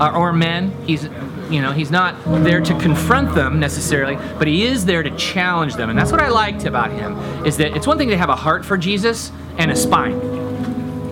uh, 0.00 0.12
or 0.14 0.32
men. 0.32 0.72
He's 0.86 1.04
you 1.48 1.62
know 1.62 1.72
he's 1.72 1.92
not 1.92 2.16
there 2.44 2.60
to 2.60 2.76
confront 2.80 3.32
them 3.36 3.60
necessarily 3.60 4.16
but 4.36 4.48
he 4.48 4.64
is 4.64 4.84
there 4.84 5.04
to 5.04 5.16
challenge 5.16 5.76
them 5.76 5.90
and 5.90 5.96
that's 5.96 6.10
what 6.10 6.20
i 6.20 6.26
liked 6.26 6.64
about 6.64 6.90
him 6.90 7.16
is 7.46 7.56
that 7.56 7.76
it's 7.76 7.86
one 7.86 7.96
thing 7.96 8.08
to 8.08 8.16
have 8.16 8.30
a 8.30 8.34
heart 8.34 8.64
for 8.64 8.76
jesus 8.76 9.30
and 9.56 9.70
a 9.70 9.76
spine 9.76 10.18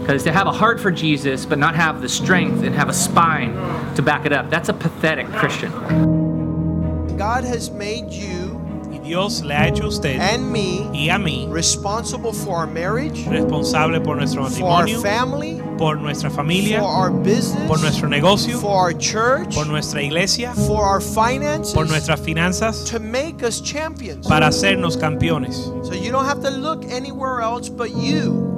because 0.04 0.22
to 0.24 0.32
have 0.32 0.46
a 0.46 0.52
heart 0.52 0.78
for 0.78 0.90
Jesus 0.90 1.46
but 1.46 1.58
not 1.58 1.74
have 1.74 2.02
the 2.02 2.10
strength 2.10 2.62
and 2.62 2.74
have 2.74 2.90
a 2.90 2.92
spine 2.92 3.54
to 3.94 4.02
back 4.02 4.26
it 4.26 4.34
up, 4.34 4.50
that's 4.50 4.68
a 4.68 4.74
pathetic 4.74 5.26
Christian. 5.28 5.72
God 7.16 7.42
has 7.42 7.70
made 7.70 8.10
you 8.10 8.43
Dios 9.04 9.42
le 9.42 9.54
ha 9.54 9.68
hecho 9.68 9.84
a 9.84 9.88
usted 9.88 10.18
and 10.18 10.50
me 10.50 10.88
y 10.94 11.10
a 11.10 11.18
mí 11.18 11.46
responsible 11.50 12.32
for 12.32 12.56
our 12.56 12.66
marriage, 12.66 13.26
responsable 13.28 14.00
por 14.00 14.16
nuestro 14.16 14.46
for 14.46 14.70
our 14.70 14.88
family, 15.02 15.60
por 15.76 15.96
nuestra 15.96 16.30
familia, 16.30 16.80
for 16.80 16.88
our 16.88 17.10
business, 17.10 17.68
por 17.68 17.78
nuestro 17.80 18.08
negocio, 18.08 18.58
for 18.58 18.80
our 18.80 18.94
church, 18.94 19.54
por 19.54 19.66
nuestra 19.66 20.00
iglesia, 20.02 20.54
for 20.66 20.82
our 20.82 21.02
finances, 21.02 21.74
por 21.74 21.86
nuestras 21.86 22.18
finanzas, 22.20 22.84
to 22.90 22.98
make 22.98 23.42
us 23.42 23.60
champions. 23.60 24.26
para 24.26 24.46
hacernos 24.46 24.96
campeones. 24.96 25.54
So 25.86 25.92
you 25.92 26.10
don't 26.10 26.24
have 26.24 26.40
to 26.40 26.50
look 26.50 26.82
anywhere 26.86 27.42
else 27.42 27.68
but 27.68 27.90
you. 27.94 28.53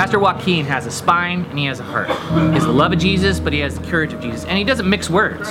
Pastor 0.00 0.18
Joaquin 0.18 0.64
has 0.64 0.86
a 0.86 0.90
spine 0.90 1.44
and 1.50 1.58
he 1.58 1.66
has 1.66 1.78
a 1.78 1.82
heart. 1.82 2.08
He 2.08 2.54
has 2.54 2.64
the 2.64 2.72
love 2.72 2.90
of 2.90 2.98
Jesus, 2.98 3.38
but 3.38 3.52
he 3.52 3.58
has 3.58 3.78
the 3.78 3.86
courage 3.86 4.14
of 4.14 4.22
Jesus. 4.22 4.46
And 4.46 4.56
he 4.56 4.64
doesn't 4.64 4.88
mix 4.88 5.10
words. 5.10 5.46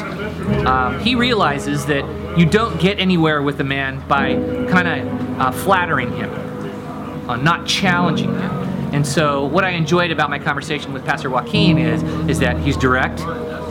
Um, 0.66 1.00
he 1.02 1.14
realizes 1.14 1.86
that 1.86 2.04
you 2.36 2.48
don't 2.48 2.82
get 2.82 2.98
anywhere 2.98 3.44
with 3.44 3.62
a 3.62 3.64
man 3.64 4.00
by 4.08 4.34
kind 4.72 4.88
of 4.88 5.40
uh, 5.40 5.52
flattering 5.52 6.12
him, 6.14 6.32
uh, 7.30 7.36
not 7.36 7.68
challenging 7.68 8.34
him. 8.34 8.52
And 8.92 9.06
so, 9.06 9.46
what 9.46 9.64
I 9.64 9.70
enjoyed 9.74 10.10
about 10.10 10.32
my 10.32 10.40
conversation 10.40 10.94
with 10.94 11.06
Pastor 11.06 11.30
Joaquin 11.30 11.78
is, 11.78 12.02
is 12.28 12.40
that 12.40 12.58
he's 12.58 12.76
direct, 12.76 13.20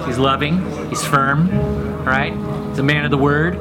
he's 0.07 0.17
loving, 0.17 0.65
he's 0.91 1.05
firm, 1.05 1.51
right? 2.05 2.33
He's 2.69 2.79
a 2.79 2.85
man 2.85 3.05
of 3.05 3.11
the 3.11 3.19
word, 3.19 3.55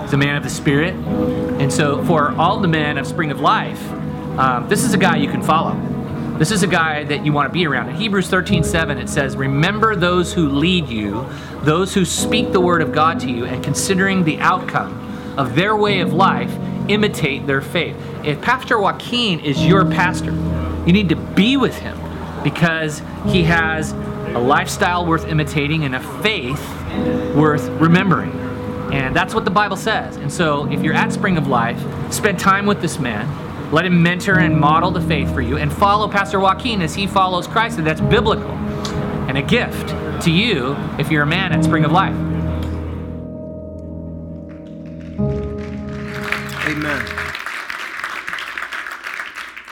he's 0.00 0.14
a 0.14 0.16
man 0.16 0.34
of 0.34 0.42
the 0.42 0.48
spirit. 0.48 0.94
And 0.94 1.70
so, 1.70 2.02
for 2.06 2.30
all 2.36 2.58
the 2.58 2.68
men 2.68 2.96
of 2.96 3.06
Spring 3.06 3.30
of 3.30 3.38
Life, 3.42 3.86
um, 4.38 4.66
this 4.70 4.82
is 4.82 4.94
a 4.94 4.98
guy 4.98 5.16
you 5.16 5.28
can 5.28 5.42
follow. 5.42 5.93
This 6.38 6.50
is 6.50 6.64
a 6.64 6.66
guy 6.66 7.04
that 7.04 7.24
you 7.24 7.32
want 7.32 7.48
to 7.48 7.52
be 7.52 7.64
around. 7.64 7.90
In 7.90 7.94
Hebrews 7.94 8.28
13 8.28 8.64
7, 8.64 8.98
it 8.98 9.08
says, 9.08 9.36
Remember 9.36 9.94
those 9.94 10.32
who 10.32 10.48
lead 10.48 10.88
you, 10.88 11.26
those 11.62 11.94
who 11.94 12.04
speak 12.04 12.50
the 12.50 12.60
word 12.60 12.82
of 12.82 12.92
God 12.92 13.20
to 13.20 13.30
you, 13.30 13.44
and 13.44 13.62
considering 13.62 14.24
the 14.24 14.40
outcome 14.40 15.36
of 15.38 15.54
their 15.54 15.76
way 15.76 16.00
of 16.00 16.12
life, 16.12 16.52
imitate 16.88 17.46
their 17.46 17.60
faith. 17.60 17.96
If 18.24 18.40
Pastor 18.42 18.80
Joaquin 18.80 19.40
is 19.40 19.64
your 19.64 19.84
pastor, 19.84 20.32
you 20.86 20.92
need 20.92 21.08
to 21.10 21.16
be 21.16 21.56
with 21.56 21.78
him 21.78 21.98
because 22.42 23.00
he 23.26 23.44
has 23.44 23.92
a 24.34 24.40
lifestyle 24.40 25.06
worth 25.06 25.26
imitating 25.26 25.84
and 25.84 25.94
a 25.94 26.00
faith 26.20 26.60
worth 27.36 27.68
remembering. 27.80 28.32
And 28.92 29.14
that's 29.14 29.34
what 29.34 29.44
the 29.44 29.50
Bible 29.50 29.76
says. 29.76 30.16
And 30.16 30.32
so 30.32 30.70
if 30.70 30.82
you're 30.82 30.94
at 30.94 31.12
Spring 31.12 31.36
of 31.36 31.46
Life, 31.46 31.80
spend 32.12 32.38
time 32.40 32.66
with 32.66 32.80
this 32.80 32.98
man. 32.98 33.26
Let 33.72 33.86
him 33.86 34.02
mentor 34.02 34.38
and 34.38 34.58
model 34.58 34.90
the 34.90 35.00
faith 35.00 35.32
for 35.32 35.40
you 35.40 35.56
and 35.56 35.72
follow 35.72 36.08
Pastor 36.08 36.38
Joaquin 36.38 36.82
as 36.82 36.94
he 36.94 37.06
follows 37.06 37.46
Christ. 37.46 37.78
And 37.78 37.86
that's 37.86 38.00
biblical 38.00 38.50
and 39.28 39.38
a 39.38 39.42
gift 39.42 39.88
to 40.24 40.30
you 40.30 40.76
if 40.98 41.10
you're 41.10 41.22
a 41.22 41.26
man 41.26 41.52
at 41.52 41.64
Spring 41.64 41.84
of 41.84 41.92
Life. 41.92 42.14
Amen. 46.66 47.06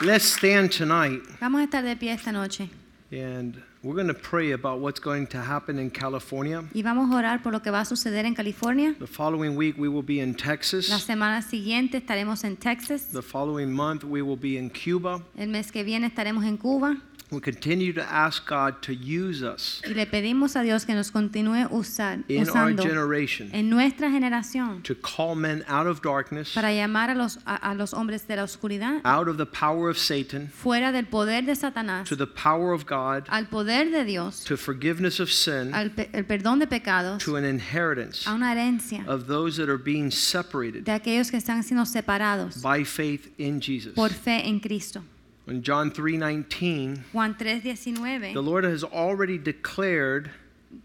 Let's 0.01 0.25
stand 0.25 0.71
tonight 0.71 1.21
Vamos 1.39 1.61
a 1.61 1.63
estar 1.65 1.81
de 1.83 1.95
pie 1.95 2.09
esta 2.09 2.31
noche 2.31 2.69
and 3.11 3.61
we're 3.83 3.95
going 3.95 4.07
to 4.07 4.13
pray 4.13 4.51
about 4.53 4.79
what's 4.79 4.99
going 4.99 5.27
to 5.27 5.37
happen 5.41 5.77
in 5.77 5.89
California. 5.91 6.63
y 6.73 6.81
vamos 6.83 7.11
a 7.11 7.15
orar 7.17 7.43
por 7.43 7.51
lo 7.51 7.61
que 7.61 7.69
va 7.69 7.81
a 7.81 7.85
suceder 7.85 8.25
en 8.25 8.33
California. 8.33 8.95
The 8.97 9.07
following 9.07 9.55
week 9.57 9.77
we 9.77 9.89
will 9.89 10.01
be 10.03 10.19
in 10.21 10.31
La 10.31 10.37
Texas. 10.37 10.87
semana 11.03 11.41
siguiente 11.41 11.97
estaremos 11.97 12.43
en 12.45 12.55
Texas. 12.55 13.07
The 13.11 13.21
following 13.21 13.71
month 13.73 14.03
we 14.05 14.21
will 14.21 14.37
be 14.39 14.57
in 14.57 14.69
Cuba. 14.69 15.21
El 15.37 15.49
mes 15.49 15.71
que 15.71 15.83
viene 15.83 16.07
estaremos 16.07 16.45
en 16.45 16.57
Cuba. 16.57 16.95
We 17.33 17.41
continue 17.41 17.93
to 17.93 18.01
ask 18.03 18.45
God 18.47 18.81
to 18.83 18.93
use 18.93 19.41
us 19.43 19.81
Y 19.87 19.93
le 19.93 20.05
pedimos 20.05 20.55
a 20.55 20.61
Dios 20.61 20.85
que 20.85 20.93
nos 20.93 21.11
continúe 21.11 21.67
usar, 21.71 22.23
in 22.27 22.41
our 22.41 22.71
usando 22.71 22.83
generation 22.83 23.49
en 23.53 23.69
nuestra 23.69 24.09
generación 24.11 24.83
to 24.83 24.95
call 24.95 25.35
men 25.35 25.63
out 25.67 25.87
of 25.87 26.01
darkness, 26.01 26.53
para 26.53 26.69
llamar 26.71 27.09
a 27.09 27.15
los, 27.15 27.39
a, 27.45 27.55
a 27.55 27.73
los 27.73 27.93
hombres 27.93 28.27
de 28.27 28.35
la 28.35 28.43
oscuridad 28.43 29.01
out 29.03 29.27
of 29.27 29.37
the 29.37 29.45
power 29.45 29.89
of 29.89 29.97
Satan, 29.97 30.47
fuera 30.49 30.91
del 30.91 31.05
poder 31.05 31.43
de 31.45 31.55
Satanás 31.55 32.07
to 32.07 32.15
the 32.15 32.27
power 32.27 32.71
of 32.73 32.85
God, 32.85 33.25
al 33.29 33.45
poder 33.47 33.89
de 33.89 34.03
Dios, 34.05 34.43
to 34.43 34.55
forgiveness 34.55 35.19
of 35.19 35.31
sin, 35.31 35.73
al 35.73 35.89
pe- 35.89 36.09
el 36.13 36.25
perdón 36.25 36.59
de 36.59 36.67
pecados, 36.67 37.23
to 37.23 37.35
an 37.35 37.45
inheritance 37.45 38.27
a 38.27 38.33
una 38.33 38.53
herencia 38.53 39.03
of 39.07 39.25
those 39.27 39.57
that 39.57 39.69
are 39.69 39.77
being 39.77 40.11
separated 40.11 40.83
de 40.85 40.91
aquellos 40.91 41.31
que 41.31 41.37
están 41.39 41.63
siendo 41.63 41.85
separados 41.85 42.61
by 42.61 42.83
faith 42.83 43.31
in 43.39 43.59
Jesus. 43.59 43.93
por 43.95 44.09
fe 44.09 44.47
en 44.47 44.59
Cristo. 44.59 45.03
In 45.45 45.61
John 45.61 45.91
3:19, 45.91 47.03
Juan 47.11 47.35
3:19, 47.35 48.33
the 48.33 48.41
Lord 48.41 48.63
has 48.63 48.83
already 48.83 49.37
declared 49.37 50.31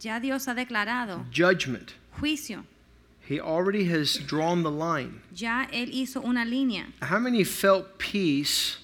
ya 0.00 0.18
Dios 0.18 0.46
ha 0.46 0.54
declarado 0.54 1.30
judgment. 1.30 1.94
juicio, 2.18 2.64
He 3.20 3.38
already 3.38 3.84
has 3.84 4.16
drawn 4.18 4.62
the 4.62 4.70
line. 4.70 5.20
ya 5.32 5.66
Él 5.72 5.90
hizo 5.92 6.24
una 6.24 6.44
línea. 6.44 6.86
How 7.02 7.20
many 7.20 7.44
felt 7.44 7.98
peace 7.98 8.78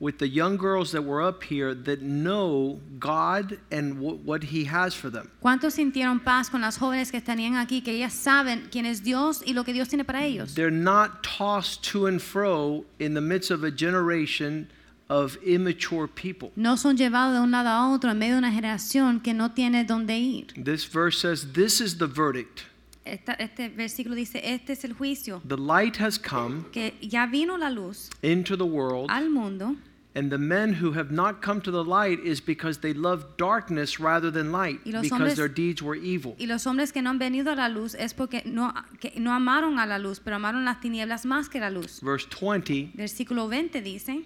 with 0.00 0.18
the 0.18 0.28
young 0.28 0.56
girls 0.56 0.92
that 0.92 1.02
were 1.02 1.22
up 1.22 1.44
here 1.44 1.72
that 1.74 2.02
know 2.02 2.80
God 2.98 3.58
and 3.70 3.98
what 4.00 4.44
He 4.44 4.64
has 4.64 4.94
for 4.94 5.08
them. 5.08 5.30
¿Cuántos 5.42 5.74
sintieron 5.74 6.22
paz 6.22 6.50
con 6.50 6.60
las 6.60 6.76
jóvenes 6.78 7.10
que 7.10 7.18
estarían 7.18 7.56
aquí, 7.56 7.82
que 7.82 7.92
ellas 7.92 8.12
saben 8.12 8.68
quién 8.70 8.86
es 8.86 9.02
Dios 9.02 9.42
y 9.46 9.54
lo 9.54 9.64
que 9.64 9.72
Dios 9.72 9.88
tiene 9.88 10.04
para 10.04 10.24
ellos? 10.24 10.54
They're 10.54 10.70
not 10.70 11.22
tossed 11.22 11.82
to 11.90 12.06
and 12.06 12.20
fro 12.20 12.84
in 12.98 13.14
the 13.14 13.20
midst 13.20 13.50
of 13.50 13.64
a 13.64 13.70
generation 13.70 14.68
of 15.08 15.36
immature 15.44 16.06
people. 16.08 16.50
No 16.56 16.76
son 16.76 16.96
llevados 16.96 17.34
de 17.34 17.40
un 17.40 17.50
lado 17.50 17.68
a 17.68 17.90
otro 17.94 18.10
en 18.10 18.18
medio 18.18 18.34
de 18.34 18.38
una 18.38 18.52
generación 18.52 19.20
que 19.20 19.34
no 19.34 19.50
tiene 19.52 19.84
dónde 19.84 20.18
ir. 20.18 20.46
This 20.62 20.84
verse 20.90 21.18
says, 21.18 21.52
This 21.52 21.80
is 21.80 21.98
the 21.98 22.06
verdict. 22.06 22.62
Esta- 23.04 23.34
este 23.34 23.68
versículo 23.68 24.14
dice, 24.14 24.40
este 24.42 24.72
es 24.72 24.82
el 24.84 24.94
juicio, 24.94 25.42
The 25.46 25.58
light 25.58 25.98
has 26.00 26.18
come 26.18 26.64
que 26.72 26.94
ya 27.02 27.26
vino 27.26 27.58
la 27.58 27.68
luz 27.68 28.08
into 28.22 28.56
the 28.56 28.64
world, 28.64 29.10
al 29.10 29.28
mundo 29.28 29.76
and 30.14 30.30
the 30.30 30.38
men 30.38 30.72
who 30.80 30.92
have 30.92 31.10
not 31.10 31.42
come 31.42 31.60
to 31.60 31.70
the 31.70 31.84
light 31.84 32.18
is 32.24 32.40
because 32.40 32.78
they 32.80 32.94
love 32.94 33.36
darkness 33.36 34.00
rather 34.00 34.30
than 34.32 34.50
light, 34.52 34.82
because 34.84 35.10
hombres- 35.10 35.36
their 35.36 35.48
deeds 35.52 35.82
were 35.82 35.94
evil. 35.94 36.34
y 36.38 36.46
los 36.46 36.66
hombres 36.66 36.92
que 36.92 37.02
no 37.02 37.10
han 37.10 37.18
venido 37.18 37.52
a 37.52 37.54
la 37.56 37.68
luz 37.68 37.94
es 37.94 38.14
porque 38.14 38.42
no, 38.46 38.72
que 39.00 39.12
no 39.20 39.34
amaron 39.34 39.78
a 39.78 39.84
la 39.84 39.98
luz, 39.98 40.18
pero 40.18 40.36
amaron 40.36 40.64
las 40.64 40.80
tinieblas 40.80 41.26
más 41.26 41.50
que 41.50 41.60
la 41.60 41.68
luz. 41.68 42.00
Verse 42.00 42.26
20 42.40 42.92
Versículo 42.94 43.48
20 43.48 43.82
dice, 43.82 44.24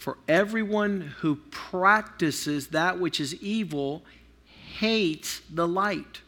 For 0.00 0.16
everyone 0.26 1.12
who 1.20 1.36
practices 1.50 2.68
that 2.68 2.98
which 2.98 3.20
is 3.20 3.34
evil 3.42 4.02
hates 4.80 5.42
the 5.54 5.68
light. 5.68 6.22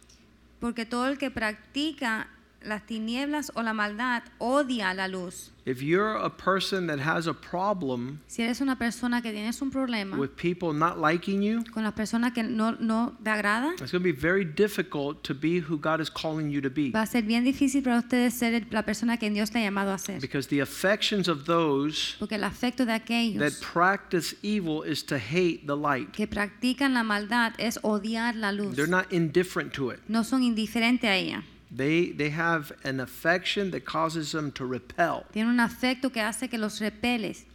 porque 0.60 0.84
todo 0.84 1.06
el 1.08 1.16
que 1.16 1.30
practica 1.30 2.26
las 2.64 2.86
tinieblas 2.86 3.52
o 3.54 3.62
la 3.62 3.72
maldad 3.72 4.22
odia 4.38 4.94
la 4.94 5.08
luz. 5.08 5.50
If 5.64 5.80
you're 5.80 6.16
a 6.16 6.28
person 6.28 6.88
that 6.88 6.98
has 6.98 7.28
a 7.28 7.34
problem 7.34 8.18
Si 8.26 8.42
eres 8.42 8.60
una 8.60 8.76
persona 8.76 9.22
que 9.22 9.30
tienes 9.30 9.62
un 9.62 9.70
problema 9.70 10.16
with 10.16 10.30
people 10.30 10.72
not 10.72 10.98
liking 10.98 11.40
you, 11.40 11.62
con 11.72 11.84
las 11.84 11.92
personas 11.92 12.32
que 12.32 12.42
no, 12.42 12.72
no 12.80 13.16
te 13.22 13.30
agrada, 13.30 13.70
it's 13.74 13.92
going 13.92 14.00
to 14.00 14.00
be 14.00 14.10
very 14.10 14.44
difficult 14.44 15.22
to 15.22 15.34
be 15.34 15.60
who 15.60 15.78
God 15.78 16.00
is 16.00 16.10
calling 16.10 16.50
you 16.50 16.60
to 16.60 16.68
be. 16.68 16.90
va 16.90 17.02
a 17.02 17.06
ser 17.06 17.22
bien 17.22 17.44
difícil 17.44 17.84
para 17.84 17.98
ustedes 17.98 18.34
ser 18.34 18.66
la 18.72 18.82
persona 18.82 19.18
que 19.18 19.30
Dios 19.30 19.54
le 19.54 19.60
ha 19.60 19.62
llamado 19.62 19.92
a 19.92 19.98
ser. 19.98 20.20
Because 20.20 20.48
the 20.48 20.60
affections 20.60 21.28
of 21.28 21.44
those 21.44 22.16
Porque 22.18 22.34
el 22.34 22.42
afecto 22.42 22.84
de 22.84 22.92
that 22.92 23.02
aquellos 23.02 23.60
practice 23.60 24.34
evil 24.42 24.82
is 24.82 25.04
to 25.06 25.16
hate 25.16 25.64
the 25.66 25.76
light. 25.76 26.10
que 26.10 26.26
practican 26.26 26.92
la 26.92 27.04
maldad 27.04 27.52
es 27.58 27.78
odiar 27.82 28.34
la 28.34 28.50
luz. 28.50 28.74
They're 28.74 28.88
not 28.90 29.12
indifferent 29.12 29.72
to 29.74 29.92
it. 29.92 30.00
No 30.08 30.24
son 30.24 30.42
indiferentes 30.42 31.08
a 31.08 31.14
ella. 31.14 31.44
They 31.74 32.12
they 32.12 32.30
have 32.30 32.72
an 32.84 33.00
affection 33.00 33.70
that 33.70 33.84
causes 33.84 34.32
them 34.32 34.52
to 34.52 34.66
repel. 34.66 35.24
Tienen 35.32 35.50
un 35.52 35.60
afecto 35.60 36.10
que 36.12 36.20
hace 36.20 36.48
que 36.48 36.58
los 36.58 36.80
repeles 36.80 37.46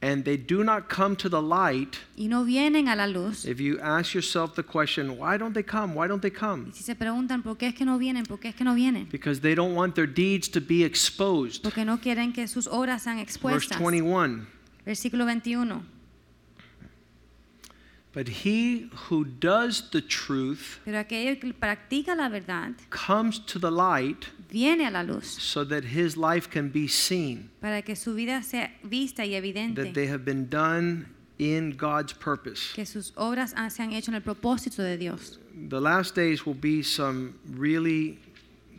And 0.00 0.24
they 0.24 0.36
do 0.36 0.62
not 0.62 0.88
come 0.88 1.16
to 1.16 1.28
the 1.28 1.42
light. 1.42 1.96
y 2.16 2.28
no 2.28 2.44
vienen 2.44 2.86
a 2.88 2.94
la 2.94 3.06
luz. 3.06 3.44
If 3.46 3.58
you 3.58 3.80
ask 3.80 4.14
yourself 4.14 4.54
the 4.54 4.62
question, 4.62 5.18
why 5.18 5.36
don't 5.36 5.54
they 5.54 5.64
come? 5.64 5.94
Why 5.94 6.06
don't 6.06 6.20
they 6.22 6.30
come? 6.30 6.72
Si 6.72 6.84
se 6.84 6.94
preguntan 6.94 7.42
por 7.42 7.56
qué 7.56 7.68
es 7.68 7.74
que 7.74 7.84
no 7.84 7.98
vienen, 7.98 8.24
por 8.24 8.38
qué 8.38 8.50
es 8.50 8.54
que 8.54 8.62
no 8.64 8.74
vienen, 8.74 9.08
Because 9.10 9.40
they 9.40 9.56
don't 9.56 9.74
want 9.74 9.96
their 9.96 10.06
deeds 10.06 10.48
to 10.50 10.60
be 10.60 10.84
exposed. 10.84 11.62
porque 11.64 11.84
no 11.84 11.98
quieren 11.98 12.32
que 12.32 12.46
sus 12.46 12.68
obras 12.68 13.02
sean 13.02 13.18
expuestas. 13.18 13.70
Verse 13.70 13.82
21. 13.82 14.46
Versículo 14.86 15.24
21. 15.26 15.82
But 18.18 18.44
he 18.44 18.90
who 19.08 19.24
does 19.24 19.90
the 19.92 20.02
truth 20.02 20.80
Pero 20.84 20.98
aquel 20.98 21.38
que 21.38 21.52
practica 21.52 22.16
la 22.16 22.28
verdad 22.28 22.74
comes 22.90 23.38
to 23.46 23.60
the 23.60 23.70
light 23.70 24.26
viene 24.50 24.80
a 24.80 24.90
la 24.90 25.02
luz 25.02 25.24
so 25.24 25.62
that 25.62 25.84
his 25.84 26.16
life 26.16 26.50
can 26.50 26.68
be 26.68 26.88
seen, 26.88 27.48
para 27.60 27.80
que 27.80 27.94
su 27.94 28.14
vida 28.14 28.42
sea 28.42 28.72
vista 28.82 29.24
y 29.24 29.34
evidente, 29.34 29.84
that 29.84 29.94
they 29.94 30.08
have 30.08 30.24
been 30.24 30.48
done 30.48 31.06
in 31.38 31.76
God's 31.76 32.12
purpose. 32.12 32.72
que 32.74 32.84
sus 32.84 33.12
obras 33.16 33.54
se 33.72 33.82
han 33.84 33.92
hecho 33.92 34.10
en 34.10 34.16
el 34.16 34.22
propósito 34.22 34.82
de 34.82 34.96
Dios. 34.96 35.38
The 35.54 35.80
last 35.80 36.16
days 36.16 36.44
will 36.44 36.58
be 36.58 36.82
some 36.82 37.38
really 37.48 38.18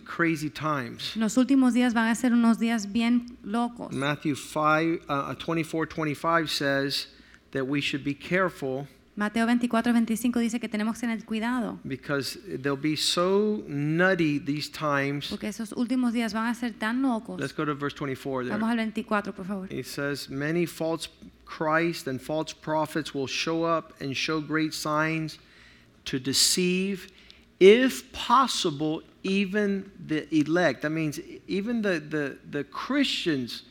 crazy 0.04 0.50
times. 0.50 1.16
Los 1.16 1.38
últimos 1.38 1.74
días 1.74 1.94
van 1.94 2.10
a 2.10 2.16
ser 2.16 2.34
unos 2.34 2.58
días 2.58 2.92
bien 2.92 3.38
locos. 3.46 3.94
Matthew 3.94 4.36
5, 4.36 5.06
uh, 5.08 5.34
24 5.36 5.86
25 5.86 6.52
says 6.52 7.08
that 7.52 7.66
we 7.66 7.80
should 7.80 8.04
be 8.04 8.14
careful 8.14 8.86
Mateo 9.16 9.46
24, 9.46 9.92
25 9.92 10.40
dice 10.40 10.60
que 10.60 10.70
tenemos 10.70 10.96
que 10.96 11.02
tener 11.02 11.24
cuidado, 11.26 11.80
because 11.86 12.38
they'll 12.62 12.78
be 12.78 12.96
so 12.96 13.64
nutty 13.68 14.40
these 14.40 14.70
times. 14.70 15.30
porque 15.30 15.48
esos 15.48 15.74
últimos 15.74 16.14
días 16.14 16.34
van 16.34 16.48
a 16.48 16.56
ser 16.56 16.72
tan 16.74 17.02
locos. 17.02 17.40
Let's 17.40 17.54
go 17.54 17.66
to 17.66 17.76
verse 17.76 17.94
24 17.94 18.46
there. 18.46 18.58
Vamos 18.58 18.70
al 18.70 18.78
24, 18.78 19.34
por 19.34 19.46
favor. 19.46 19.68
He 19.70 19.84
says, 19.84 20.30
Many 20.30 20.66
false 20.66 21.10
Christ 21.46 22.08
and 22.08 22.22
false 22.22 22.54
prophets 22.54 23.14
will 23.14 23.28
show 23.28 23.64
up 23.64 23.94
and 24.00 24.16
show 24.16 24.40
great 24.40 24.74
signs 24.74 25.38
to 26.06 26.20
deceive, 26.20 27.12
if 27.60 28.12
possible, 28.14 29.02
even 29.24 29.92
the 30.08 30.28
elect. 30.34 30.84
That 30.84 30.92
means 30.92 31.20
even 31.48 31.82
the, 31.82 32.00
the, 32.00 32.38
the 32.50 32.64
Christians 32.64 33.64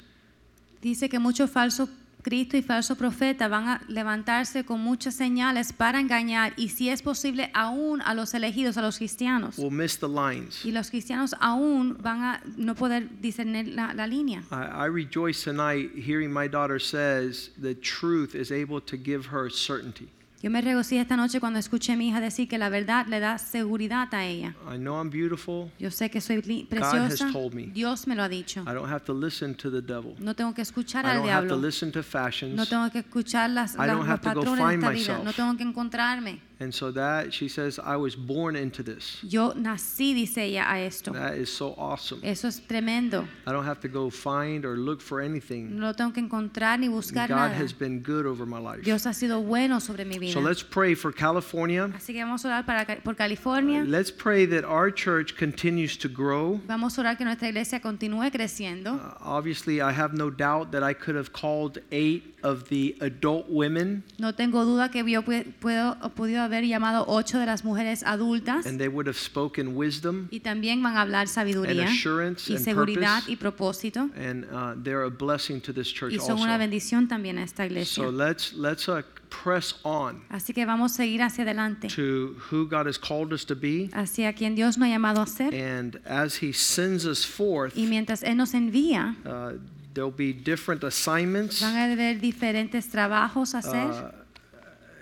Dice 0.80 1.08
que 1.08 1.18
muchos 1.18 1.50
falsos 1.50 1.88
Cristo 2.28 2.58
y 2.58 2.62
falsos 2.62 2.98
profetas 2.98 3.48
van 3.48 3.68
a 3.68 3.80
levantarse 3.88 4.62
con 4.64 4.80
muchas 4.80 5.14
señales 5.14 5.72
para 5.72 5.98
engañar 5.98 6.52
y 6.58 6.68
si 6.68 6.90
es 6.90 7.00
posible 7.00 7.50
aún 7.54 8.02
a 8.02 8.12
los 8.12 8.34
elegidos, 8.34 8.76
a 8.76 8.82
los 8.82 8.98
cristianos. 8.98 9.56
will 9.56 9.70
miss 9.70 9.98
the 9.98 10.06
lines. 10.06 10.62
Y 10.62 10.72
los 10.72 10.90
cristianos 10.90 11.34
aún 11.40 11.96
van 12.02 12.22
a 12.22 12.40
no 12.58 12.74
poder 12.74 13.08
discernir 13.22 13.68
la, 13.68 13.94
la 13.94 14.06
línea. 14.06 14.42
I, 14.50 14.84
I 14.84 14.88
rejoice 14.88 15.42
tonight 15.42 15.90
hearing 15.96 16.30
my 16.30 16.46
daughter 16.48 16.78
says 16.78 17.50
the 17.58 17.74
truth 17.74 18.34
is 18.34 18.52
able 18.52 18.82
to 18.82 18.98
give 18.98 19.28
her 19.32 19.48
certainty. 19.50 20.08
Yo 20.40 20.50
me 20.50 20.60
regocijo 20.60 21.02
esta 21.02 21.16
noche 21.16 21.40
cuando 21.40 21.58
escuché 21.58 21.94
a 21.94 21.96
mi 21.96 22.08
hija 22.08 22.20
decir 22.20 22.46
que 22.48 22.58
la 22.58 22.68
verdad 22.68 23.06
le 23.08 23.18
da 23.18 23.38
seguridad 23.38 24.06
a 24.14 24.24
ella. 24.24 24.54
I 24.72 24.76
know 24.78 24.94
I'm 25.00 25.10
beautiful. 25.10 25.72
Yo 25.80 25.90
sé 25.90 26.10
que 26.10 26.20
soy 26.20 26.40
li- 26.42 26.68
God 26.70 26.78
has 26.80 26.90
preciosa. 26.92 27.32
told 27.32 27.54
me. 27.54 27.66
Dios 27.66 28.06
me 28.06 28.14
lo 28.14 28.22
ha 28.22 28.28
dicho. 28.28 28.60
I 28.62 28.72
don't 28.72 28.88
have 28.88 29.04
to 29.06 29.14
listen 29.14 29.56
to 29.56 29.68
the 29.68 29.82
devil. 29.82 30.14
No 30.20 30.34
tengo 30.34 30.54
que 30.54 30.62
escuchar 30.62 31.04
I 31.04 31.08
al 31.08 31.16
don't 31.18 31.28
have 31.30 31.40
to 31.48 31.54
diablo. 31.54 31.66
listen 31.66 31.90
to 31.90 32.04
fashions. 32.04 32.54
No 32.54 32.66
tengo 32.66 32.88
que 32.90 33.00
escuchar 33.00 33.50
las, 33.50 33.74
I 33.74 33.78
don't 33.78 33.98
los 33.98 34.08
have 34.08 34.20
to 34.20 34.28
go 34.34 34.40
patrones 34.42 34.68
de 34.68 34.74
esta 34.74 34.90
vida. 34.90 35.00
myself. 35.18 35.24
No 35.24 35.32
tengo 35.32 35.56
que 35.56 35.62
encontrarme. 35.64 36.40
And 36.60 36.74
so 36.74 36.90
that 36.90 37.32
she 37.32 37.48
says 37.48 37.78
I 37.78 37.96
was 37.96 38.16
born 38.16 38.56
into 38.56 38.82
this. 38.82 39.18
Yo 39.22 39.52
nací, 39.54 40.12
dice 40.12 40.38
ella, 40.38 40.64
a 40.68 40.78
esto. 40.84 41.12
That 41.12 41.36
is 41.36 41.52
so 41.52 41.74
awesome. 41.78 42.20
Eso 42.24 42.48
es 42.48 42.60
tremendo. 42.60 43.28
I 43.46 43.52
don't 43.52 43.64
have 43.64 43.78
to 43.80 43.88
go 43.88 44.10
find 44.10 44.64
or 44.64 44.76
look 44.76 45.00
for 45.00 45.20
anything. 45.20 45.78
No 45.78 45.92
tengo 45.92 46.12
que 46.12 46.20
encontrar 46.20 46.80
ni 46.80 46.88
buscar 46.88 47.28
God 47.28 47.36
nada. 47.36 47.54
has 47.54 47.72
been 47.72 48.00
good 48.00 48.26
over 48.26 48.44
my 48.44 48.58
life. 48.58 48.82
Dios 48.82 49.04
ha 49.06 49.12
sido 49.12 49.40
bueno 49.40 49.78
sobre 49.78 50.04
mi 50.04 50.18
vida. 50.18 50.32
So 50.32 50.40
let's 50.40 50.64
pray 50.64 50.94
for 50.96 51.12
California. 51.12 51.84
Así 51.94 52.12
que 52.12 52.24
vamos 52.24 52.44
a 52.44 52.48
orar 52.48 52.66
para, 52.66 52.84
por 53.04 53.14
California. 53.14 53.84
Let's 53.84 54.10
pray 54.10 54.44
that 54.46 54.64
our 54.64 54.90
church 54.90 55.36
continues 55.36 55.96
to 55.98 56.08
grow. 56.08 56.60
Vamos 56.66 56.98
a 56.98 57.02
orar 57.02 57.16
que 57.16 57.24
nuestra 57.24 57.48
iglesia 57.48 57.80
continúe 57.80 58.32
creciendo. 58.32 58.94
Uh, 58.94 59.14
obviously, 59.22 59.80
I 59.80 59.92
have 59.92 60.12
no 60.12 60.28
doubt 60.28 60.72
that 60.72 60.82
I 60.82 60.92
could 60.92 61.14
have 61.14 61.32
called 61.32 61.78
eight 61.92 62.34
of 62.42 62.68
the 62.68 62.96
adult 63.00 63.48
women 63.48 64.04
No 64.18 64.32
tengo 64.32 64.64
duda 64.64 64.90
que 64.90 65.02
yo 65.08 65.22
pu- 65.22 65.52
puedo, 65.60 65.96
o 66.02 66.10
podido 66.10 66.47
haber 66.48 66.64
llamado 66.66 67.04
ocho 67.08 67.38
de 67.38 67.46
las 67.46 67.64
mujeres 67.64 68.02
adultas 68.04 68.66
and 68.66 68.78
they 68.78 68.88
would 68.88 69.06
have 69.06 69.16
spoken 69.18 69.76
wisdom 69.76 70.28
y 70.30 70.40
también 70.40 70.82
van 70.82 70.96
a 70.96 71.02
hablar 71.02 71.28
sabiduría 71.28 71.82
and 71.82 71.90
assurance 71.90 72.50
y 72.50 72.56
and 72.56 72.64
seguridad 72.64 73.20
purpose. 73.20 73.32
y 73.32 73.36
propósito 73.36 74.10
and 74.16 74.44
uh, 74.52 74.74
they're 74.82 75.04
a 75.04 75.10
blessing 75.10 75.60
to 75.60 75.72
this 75.72 75.92
church 75.92 76.12
y 76.12 76.18
son 76.18 76.38
una 76.40 76.54
also. 76.54 76.58
bendición 76.58 77.08
también 77.08 77.38
a 77.38 77.42
esta 77.44 77.64
iglesia. 77.66 78.02
So 78.04 78.10
let's 78.10 78.52
let's 78.54 78.88
uh, 78.88 79.02
press 79.28 79.74
on 79.82 80.22
Así 80.30 80.54
que 80.54 80.64
vamos 80.64 80.92
a 80.92 80.96
seguir 80.96 81.22
hacia 81.22 81.44
adelante, 81.44 81.88
to 81.88 82.34
who 82.50 82.66
God 82.66 82.86
has 82.86 82.98
called 82.98 83.32
us 83.32 83.44
to 83.44 83.54
be, 83.54 83.90
hacia 83.92 84.32
quien 84.32 84.54
Dios 84.54 84.78
nos 84.78 84.86
ha 84.86 84.90
llamado 84.90 85.20
a 85.20 85.26
ser. 85.26 85.54
and 85.54 86.00
as 86.06 86.42
He 86.42 86.52
sends 86.52 87.04
us 87.04 87.24
forth, 87.26 87.76
Y 87.76 87.86
mientras 87.86 88.22
Él 88.22 88.36
nos 88.36 88.54
envía, 88.54 89.16
uh, 89.26 89.58
there'll 89.92 90.10
be 90.10 90.32
different 90.32 90.82
assignments 90.84 91.60
van 91.60 91.76
a 91.76 91.84
haber 91.92 92.20
diferentes 92.20 92.88
trabajos 92.88 93.54
a 93.54 93.58
hacer 93.58 93.90
uh, 93.90 94.10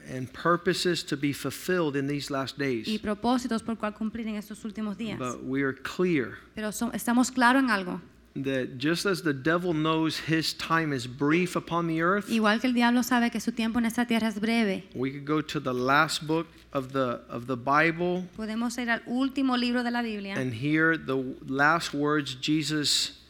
and 0.09 0.29
purposes 0.33 1.05
to 1.05 1.17
be 1.17 1.33
fulfilled 1.33 1.97
in 1.97 2.07
these 2.07 2.31
last 2.31 2.57
y 2.59 2.65
days. 2.65 3.01
propósitos 3.01 3.63
por 3.63 3.77
cual 3.77 3.95
cumplir 3.95 4.27
en 4.29 4.37
estos 4.37 4.65
últimos 4.65 4.97
días. 4.97 5.19
But 5.19 5.43
we 5.45 5.63
are 5.63 5.75
clear 5.75 6.39
Pero 6.55 6.73
son- 6.73 6.93
estamos 6.95 7.31
claros 7.31 7.63
en 7.63 7.71
algo. 7.71 8.01
that 8.35 8.77
just 8.79 9.07
as 9.07 9.23
the 9.23 9.33
devil 9.33 9.73
knows 9.73 10.19
his 10.29 10.53
time 10.53 10.93
is 10.95 11.07
brief 11.07 11.57
upon 11.57 11.87
the 11.89 12.03
earth, 12.03 12.29
Igual 12.29 12.61
que 12.61 12.67
el 12.69 12.75
diablo 12.75 13.03
sabe 13.03 13.31
que 13.31 13.41
su 13.41 13.51
tiempo 13.53 13.79
en 13.79 13.87
esta 13.87 14.05
tierra 14.07 14.29
es 14.29 14.39
breve, 14.39 14.85
we 14.95 15.11
could 15.11 15.25
go 15.25 15.41
to 15.41 15.59
the 15.59 15.73
last 15.73 16.27
book 16.27 16.47
of 16.75 16.93
the 16.93 17.21
of 17.31 17.47
the 17.47 17.57
Bible 17.57 18.29
podemos 18.37 18.77
ir 18.77 18.91
al 18.91 19.01
último 19.07 19.57
libro 19.57 19.83
de 19.83 19.91
la 19.91 20.03
Biblia 20.03 20.35
and 20.39 20.53
hear 20.53 20.99
the 20.99 21.17
last 21.47 21.95
words 21.95 22.37
Jesus 22.39 23.23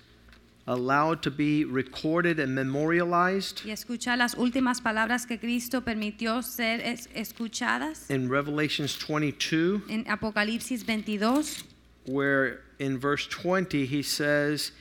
allowed 0.67 1.23
to 1.23 1.31
be 1.31 1.65
recorded 1.65 2.41
and 2.41 2.55
memorialized 2.55 3.63
y 3.65 3.71
escuchar 3.71 4.19
las 4.19 4.35
últimas 4.35 4.81
palabras 4.81 5.25
que 5.27 5.39
Cristo 5.39 5.83
permitió 5.83 6.43
ser 6.43 6.81
es- 6.81 7.09
escuchadas 7.15 8.11
in 8.11 8.29
Revelations 8.29 8.97
22, 8.99 9.83
en 9.89 10.05
Apocalipsis 10.09 10.85
22, 10.85 11.63
where 12.07 12.63
in 12.79 12.99
verse 12.99 13.27
20 13.29 13.87
he 13.87 14.03
says, 14.03 14.73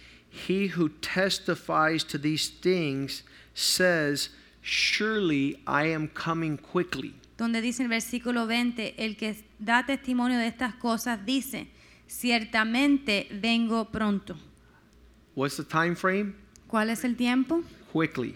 He 0.48 0.68
who 0.76 0.90
testifies 1.02 2.04
to 2.06 2.18
these 2.18 2.50
things 2.50 3.24
says, 3.54 4.30
Surely 4.62 5.62
I 5.68 5.86
am 5.94 6.08
coming 6.10 6.58
quickly. 6.58 7.14
donde 7.38 7.62
dice 7.62 7.82
en 7.84 7.90
versículo 7.90 8.48
20, 8.48 8.96
el 8.98 9.16
que 9.18 9.36
da 9.60 9.86
testimonio 9.86 10.38
de 10.40 10.48
estas 10.48 10.74
cosas 10.76 11.26
dice, 11.26 11.68
ciertamente 12.08 13.28
vengo 13.32 13.86
pronto. 13.92 14.36
What's 15.36 15.58
the 15.58 15.64
time 15.64 15.96
frame? 15.96 16.34
¿Cuál 16.68 16.90
es 16.90 17.04
el 17.04 17.16
tiempo? 17.16 17.62
Quickly, 17.92 18.36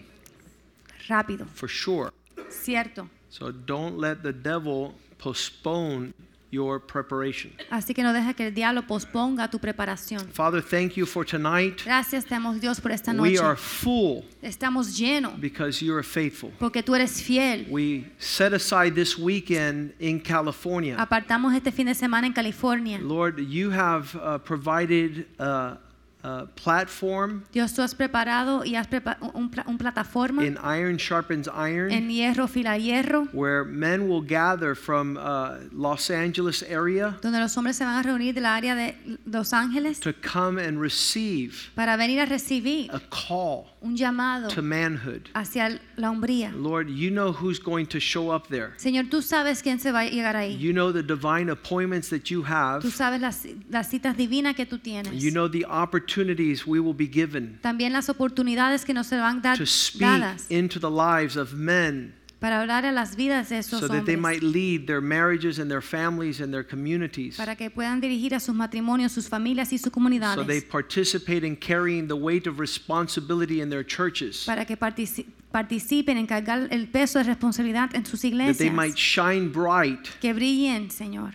Rápido, 1.08 1.46
for 1.54 1.68
sure. 1.68 2.12
cierto. 2.50 3.08
So 3.30 3.50
don't 3.52 3.98
let 3.98 4.22
the 4.22 4.32
devil 4.32 4.94
postpone 5.18 6.12
your 6.50 6.80
preparation. 6.80 7.52
Así 7.70 7.94
que 7.94 8.02
no 8.02 8.12
deja 8.12 8.34
que 8.34 8.48
el 8.48 8.54
diablo 8.54 8.82
posponga 8.82 9.48
tu 9.50 9.58
preparación. 9.60 10.28
Father, 10.32 10.60
thank 10.60 10.96
you 10.96 11.06
for 11.06 11.24
tonight. 11.24 11.80
Gracias 11.84 12.24
te 12.24 12.34
damos 12.34 12.60
Dios 12.60 12.80
por 12.80 12.90
esta 12.90 13.12
noche. 13.12 13.32
We 13.32 13.38
are 13.38 13.56
full 13.56 14.24
Estamos 14.42 14.98
llenos 14.98 15.40
because 15.40 15.80
you 15.84 15.94
are 15.94 16.02
faithful. 16.02 16.50
porque 16.58 16.82
tú 16.82 16.94
eres 16.94 17.22
fiel. 17.22 17.66
We 17.70 18.10
set 18.18 18.52
aside 18.52 18.94
this 18.94 19.16
weekend 19.16 19.94
in 20.00 20.20
California. 20.20 20.96
Apartamos 20.98 21.54
este 21.54 21.70
fin 21.72 21.86
de 21.86 21.94
semana 21.94 22.26
en 22.26 22.32
California. 22.32 22.98
Lord, 22.98 23.38
you 23.38 23.70
have 23.70 24.14
uh, 24.16 24.38
provided 24.38 25.26
a, 25.38 25.78
a 26.22 26.46
platform 26.54 27.44
Dios, 27.52 27.72
tú 27.72 27.82
has 27.82 27.94
preparado 27.94 28.64
y 28.64 28.76
has 28.76 28.86
preparado 28.86 29.30
un, 29.34 29.50
un 29.66 29.78
plataforma 29.78 30.44
in 30.44 30.58
iron 30.62 30.96
sharpens 30.96 31.48
iron 31.48 31.90
en 31.90 32.08
hierro 32.08 32.48
fila 32.48 32.76
hierro 32.78 33.28
where 33.32 33.64
men 33.64 34.08
will 34.08 34.22
gather 34.22 34.74
from 34.74 35.16
uh, 35.16 35.58
Los 35.72 36.10
Angeles 36.10 36.62
area 36.62 37.18
donde 37.22 37.38
los 37.38 37.56
hombres 37.56 37.76
se 37.76 37.84
van 37.84 37.96
a 37.96 38.02
reunir 38.02 38.34
de 38.34 38.40
la 38.40 38.54
área 38.54 38.74
de 38.74 38.96
Los 39.24 39.52
Ángeles 39.52 40.00
to 40.00 40.12
come 40.14 40.58
and 40.58 40.80
receive 40.80 41.70
para 41.74 41.96
venir 41.96 42.20
a 42.20 42.26
recibir 42.26 42.90
a 42.92 43.00
call 43.10 43.66
un 43.82 43.96
llamado 43.96 44.48
to 44.48 44.62
manhood. 44.62 45.22
hacia 45.34 45.80
la 45.96 46.10
hombría. 46.10 46.52
Lord, 46.52 46.88
you 46.88 47.10
know 47.10 47.32
who's 47.32 47.58
going 47.58 47.86
to 47.86 47.98
show 47.98 48.30
up 48.30 48.48
there. 48.48 48.72
Señor, 48.76 49.08
tú 49.08 49.22
sabes 49.22 49.62
quién 49.62 49.78
se 49.78 49.90
va 49.90 50.00
a 50.00 50.10
llegar 50.10 50.36
ahí. 50.36 50.58
You 50.58 50.72
know 50.72 50.92
the 50.92 51.02
divine 51.02 51.50
appointments 51.50 52.08
that 52.10 52.30
you 52.30 52.42
have. 52.42 52.82
Tú 52.82 52.90
sabes 52.90 53.20
las, 53.20 53.46
las 53.68 53.88
citas 53.88 54.16
divinas 54.16 54.54
que 54.54 54.66
tú 54.66 54.78
tienes. 54.78 55.12
You 55.12 55.30
know 55.30 55.48
the 55.48 55.64
opportunities 55.64 56.66
we 56.66 56.80
will 56.80 56.94
be 56.94 57.06
given 57.06 57.58
También 57.62 57.92
las 57.92 58.08
oportunidades 58.08 58.84
que 58.84 58.94
nos 58.94 59.06
se 59.06 59.16
van 59.16 59.40
dar 59.40 59.56
to 59.56 59.66
speak 59.66 60.02
dadas 60.02 60.50
into 60.50 60.78
the 60.78 60.90
lives 60.90 61.36
of 61.36 61.54
men 61.54 62.14
para 62.40 62.60
hablar 62.60 62.86
a 62.86 62.90
las 62.92 63.16
vidas 63.16 63.50
de 63.50 63.58
esos 63.58 63.80
so 63.80 63.86
that 63.88 64.04
they 64.06 64.14
hombres. 64.16 64.18
might 64.18 64.42
lead 64.42 64.86
their 64.86 65.00
marriages 65.02 65.58
and 65.58 65.70
their 65.70 65.82
families 65.82 66.40
and 66.40 66.52
their 66.52 66.66
communities. 66.66 67.36
Para 67.36 67.54
que 67.54 67.68
puedan 67.70 68.00
dirigir 68.00 68.34
a 68.34 68.40
sus 68.40 68.54
matrimonios, 68.54 69.12
sus 69.12 69.28
familias 69.28 69.72
y 69.72 69.76
sus 69.78 69.84
So 69.84 69.90
comunidades. 69.90 70.46
they 70.46 70.62
participate 70.62 71.44
in 71.46 71.54
carrying 71.56 72.08
the 72.08 72.16
weight 72.16 72.46
of 72.46 72.58
responsibility 72.58 73.60
in 73.60 73.68
their 73.70 73.84
churches. 73.84 74.44
para 74.46 74.64
que 74.64 74.76
partici- 74.76 75.26
participen 75.52 76.16
en 76.16 76.26
cargar 76.26 76.66
el 76.70 76.88
peso 76.88 77.18
de 77.18 77.24
responsabilidad 77.24 77.94
en 77.94 78.04
sus 78.06 78.22
That 78.22 78.28
they 78.28 78.28
iglesias. 78.30 78.72
might 78.74 78.96
shine 78.96 79.48
bright 79.52 80.08
Que 80.20 80.32
brillen, 80.32 80.88
Señor, 80.90 81.34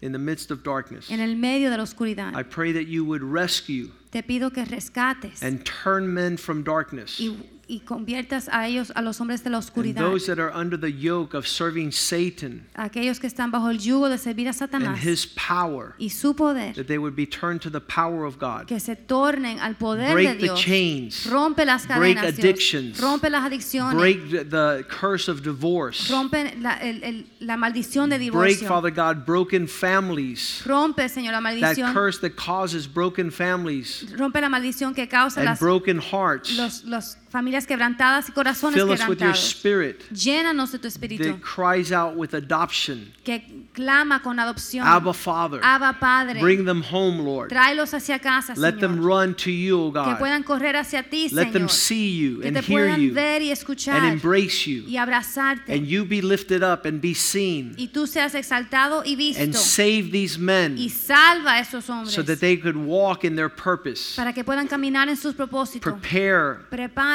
in 0.00 0.12
the 0.12 0.18
midst 0.18 0.50
of 0.50 0.62
darkness. 0.62 1.10
en 1.10 1.20
el 1.20 1.36
medio 1.36 1.70
de 1.70 1.76
la 1.76 1.82
oscuridad. 1.82 2.34
I 2.34 2.42
pray 2.42 2.72
that 2.72 2.86
you 2.86 3.04
would 3.04 3.22
rescue 3.22 3.90
Te 4.10 4.22
pido 4.22 4.50
que 4.50 4.64
rescates 4.64 5.42
and 5.42 5.62
turn 5.64 6.06
men 6.14 6.38
from 6.38 6.62
darkness. 6.64 7.20
y, 7.20 7.36
y 7.70 7.80
conviertas 7.80 8.48
a 8.50 8.66
ellos, 8.66 8.90
a 8.94 9.02
los 9.02 9.20
hombres 9.20 9.44
de 9.44 9.50
la 9.50 9.58
And 9.58 9.64
oscuridad, 9.64 10.00
those 10.02 10.24
that 10.26 10.38
are 10.38 10.50
under 10.58 10.80
the 10.80 10.90
yoke 10.90 11.34
of 11.36 11.46
serving 11.46 11.92
Satan 11.92 12.66
aquellos 12.74 13.20
que 13.20 13.26
están 13.28 13.50
bajo 13.50 13.68
el 13.68 13.78
yugo 13.78 14.08
de 14.08 14.16
servir 14.16 14.46
a 14.46 14.50
and 14.50 14.58
Satanás 14.58 14.98
his 15.04 15.26
power, 15.26 15.94
y 15.98 16.08
su 16.08 16.34
poder, 16.34 16.74
that 16.74 16.86
they 16.86 16.96
would 16.96 17.14
be 17.14 17.26
turned 17.26 17.60
to 17.60 17.70
the 17.70 17.80
power 17.80 18.24
of 18.24 18.38
God. 18.38 18.66
que 18.66 18.80
se 18.80 18.96
tornen 18.96 19.58
al 19.60 19.76
poder 19.76 20.08
de 20.08 20.14
Break 20.14 20.38
the 20.38 20.44
Dios. 20.44 20.60
chains, 20.60 21.26
Rompe 21.26 21.66
las 21.66 21.86
break 21.86 22.16
cadenas, 22.16 22.36
Dios. 22.36 22.38
addictions, 22.38 23.00
rompe 23.00 23.28
las 23.28 23.44
adicciones, 23.44 23.98
break 23.98 24.30
the- 24.30 24.44
the 24.46 24.84
curse 24.88 25.28
of 25.30 25.42
divorce, 25.42 26.10
rompe 26.10 26.54
la, 26.60 26.74
el- 26.78 27.04
el- 27.04 27.26
la 27.40 27.58
maldición 27.58 28.08
de 28.08 28.16
break, 28.16 28.32
divorcio. 28.58 28.66
Father 28.66 28.90
God, 28.90 29.26
broken 29.26 29.68
families, 29.68 30.62
Rompe, 30.64 31.06
Señor, 31.08 31.32
la 31.32 31.38
that 31.38 31.42
maldición. 31.42 31.92
curse 31.92 32.18
that 32.20 32.34
causes 32.34 32.86
broken 32.86 33.30
families 33.30 34.06
Rompe 34.16 34.40
la 34.40 34.48
maldición 34.48 34.94
que 34.94 35.06
causa 35.06 35.40
and 35.40 35.50
las 35.50 35.60
broken 35.60 35.98
hearts. 36.00 36.56
los, 36.56 36.84
los 36.84 37.16
familias 37.30 37.66
quebrantadas 37.66 38.28
y 38.28 38.32
corazones 38.32 38.74
Fill 38.74 38.90
us 38.90 39.00
with 39.00 39.18
your 39.20 39.32
quebrantados. 39.32 39.50
spirit 39.50 40.02
Llénanos 40.10 40.72
de 40.72 40.78
tu 40.78 40.88
espíritu 40.88 41.24
that 41.24 41.40
cries 41.42 41.92
out 41.92 42.16
with 42.16 42.34
adoption. 42.34 43.12
que 43.24 43.66
clama 43.74 44.22
con 44.22 44.38
adopción. 44.40 44.86
Abba, 44.86 45.12
Father. 45.12 45.60
Abba, 45.62 45.98
Padre. 46.00 46.40
Bring 46.40 46.64
them 46.64 46.82
home, 46.82 47.18
Lord. 47.22 47.50
Tráelos 47.50 47.92
hacia 47.94 48.18
casa, 48.18 48.54
Let 48.56 48.74
Señor. 48.76 48.80
them 48.80 49.00
run 49.04 49.34
to 49.34 49.50
you, 49.50 49.78
O 49.78 49.92
que 49.92 50.00
God. 50.00 50.18
puedan 50.18 50.42
correr 50.42 50.74
hacia 50.76 51.02
ti, 51.02 51.28
Let 51.30 51.52
them 51.52 51.68
Señor. 51.68 51.70
see 51.70 52.16
you 52.18 52.40
que 52.40 52.48
and 52.48 52.56
te 52.56 52.62
hear 52.62 52.86
puedan 52.86 53.00
you 53.00 53.12
ver 53.14 53.42
y 53.42 53.50
escuchar 53.50 53.96
and 54.02 54.12
embrace 54.14 54.66
you. 54.66 54.84
abrazarte. 54.98 55.72
And 55.72 55.86
you 55.86 56.04
be 56.04 56.20
lifted 56.22 56.62
up 56.62 56.84
and 56.86 57.00
be 57.00 57.14
seen 57.14 57.74
y 57.76 57.88
tú 57.88 58.06
seas 58.06 58.34
exaltado 58.34 59.02
y 59.04 59.14
visto. 59.16 59.42
and 59.42 59.54
save 59.54 60.10
these 60.10 60.38
men 60.38 60.76
y 60.78 60.88
salva 60.88 61.54
a 61.54 61.60
esos 61.60 61.88
hombres 61.88 62.14
so 62.14 62.22
that 62.22 62.38
they 62.40 62.56
could 62.56 62.76
walk 62.76 63.24
in 63.24 63.36
their 63.36 63.48
purpose. 63.50 64.16
para 64.16 64.32
que 64.32 64.42
puedan 64.44 64.66
caminar 64.66 65.08
en 65.08 65.16
sus 65.16 65.34
propósitos. 65.34 65.92
Prepare 66.00 66.60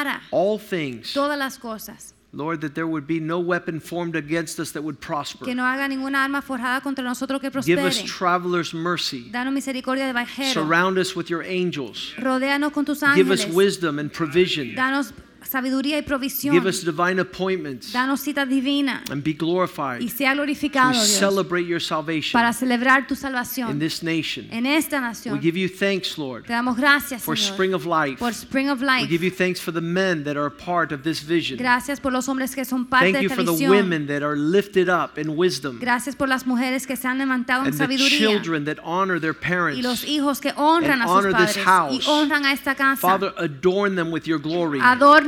Prepara 0.04 0.20
all 0.30 0.58
things, 0.58 1.12
todas 1.12 1.38
las 1.38 1.58
cosas. 1.58 2.14
Lord, 2.32 2.62
that 2.62 2.74
there 2.74 2.86
would 2.88 3.06
be 3.06 3.20
no 3.20 3.38
weapon 3.38 3.78
formed 3.78 4.16
against 4.16 4.58
us 4.58 4.72
that 4.72 4.82
would 4.82 5.00
prosper. 5.00 5.44
Que 5.44 5.54
no 5.54 5.62
haga 5.62 5.88
ninguna 5.88 6.18
arma 6.18 6.42
forjada 6.42 6.82
contra 6.82 7.04
nosotros 7.04 7.40
que 7.40 7.50
Give 7.62 7.78
us 7.78 8.02
traveler's 8.02 8.74
mercy. 8.74 9.30
Danos 9.30 9.52
misericordia 9.52 10.12
de. 10.12 10.52
Surround 10.52 10.98
us 10.98 11.14
with 11.14 11.30
your 11.30 11.44
angels. 11.44 12.12
Rodéanos 12.16 12.72
con 12.72 12.84
tus 12.84 13.00
Give 13.14 13.30
us 13.30 13.46
wisdom 13.46 14.00
and 14.00 14.12
provision. 14.12 14.74
Danos 14.74 15.12
sabiduría 15.44 15.98
y 15.98 16.02
provisión. 16.02 16.54
Give 16.54 16.66
us 16.68 16.84
divine 16.84 17.20
appointments 17.20 17.92
Danos 17.92 18.20
cita 18.20 18.46
divina 18.46 19.02
and 19.10 19.22
be 19.22 19.32
glorified. 19.32 20.00
y 20.00 20.08
sea 20.08 20.30
We 20.30 20.34
glorificado 20.36 20.92
Dios 20.92 21.08
celebrate 21.08 21.66
your 21.66 21.80
salvation 21.80 22.32
para 22.32 22.52
celebrar 22.52 23.06
tu 23.06 23.14
salvación. 23.14 23.70
in 23.70 23.78
this 23.78 24.02
nation. 24.02 24.46
en 24.50 24.66
esta 24.66 25.00
nación. 25.00 25.34
We 25.34 25.40
give 25.40 25.56
you 25.58 25.68
thanks, 25.68 26.16
Lord, 26.18 26.44
Te 26.46 26.52
damos 26.52 26.76
gracias, 26.76 27.22
for 27.22 27.36
Señor, 27.36 27.52
Spring 27.52 27.74
of 27.74 27.86
Life. 27.86 28.18
por 28.18 28.32
Spring 28.32 28.68
of 28.70 28.80
life. 28.80 29.02
We 29.02 29.08
give 29.08 29.24
you 29.24 29.30
thanks 29.30 29.60
for 29.60 29.72
the 29.72 29.80
men 29.80 30.24
that 30.24 30.36
are 30.36 30.50
part 30.50 30.92
of 30.92 31.02
this 31.02 31.22
vision. 31.22 31.58
Gracias 31.58 32.00
por 32.00 32.12
los 32.12 32.28
hombres 32.28 32.54
que 32.54 32.64
son 32.64 32.86
parte 32.86 33.12
Thank 33.12 33.16
de 33.16 33.22
you 33.24 33.28
for 33.30 33.44
the 33.44 33.68
women 33.68 34.06
that 34.06 34.22
are 34.22 34.36
lifted 34.36 34.88
up 34.88 35.18
in 35.18 35.36
wisdom 35.36 35.78
Gracias 35.80 36.16
por 36.16 36.28
las 36.28 36.46
mujeres 36.46 36.86
que 36.86 36.96
se 36.96 37.06
han 37.08 37.18
levantado 37.18 37.66
en 37.66 37.72
sabiduría. 37.72 38.04
and 38.28 38.38
the 38.38 38.42
children 38.42 38.64
that 38.64 38.78
honor 38.84 39.20
their 39.20 39.34
parents. 39.34 39.78
y 39.78 39.82
los 39.82 40.04
hijos 40.04 40.40
que 40.40 40.52
honran 40.56 41.02
a 41.02 41.06
sus 41.06 41.12
honor 41.16 41.34
this 41.46 41.56
padres 41.64 42.06
y 42.06 42.08
honran 42.10 42.44
a 42.44 42.52
esta 42.52 42.74
casa. 42.74 43.00
Father, 43.00 43.32
adorn 43.38 43.94
them 43.96 44.10
with 44.12 44.22
your 44.24 44.38
glory. 44.40 44.80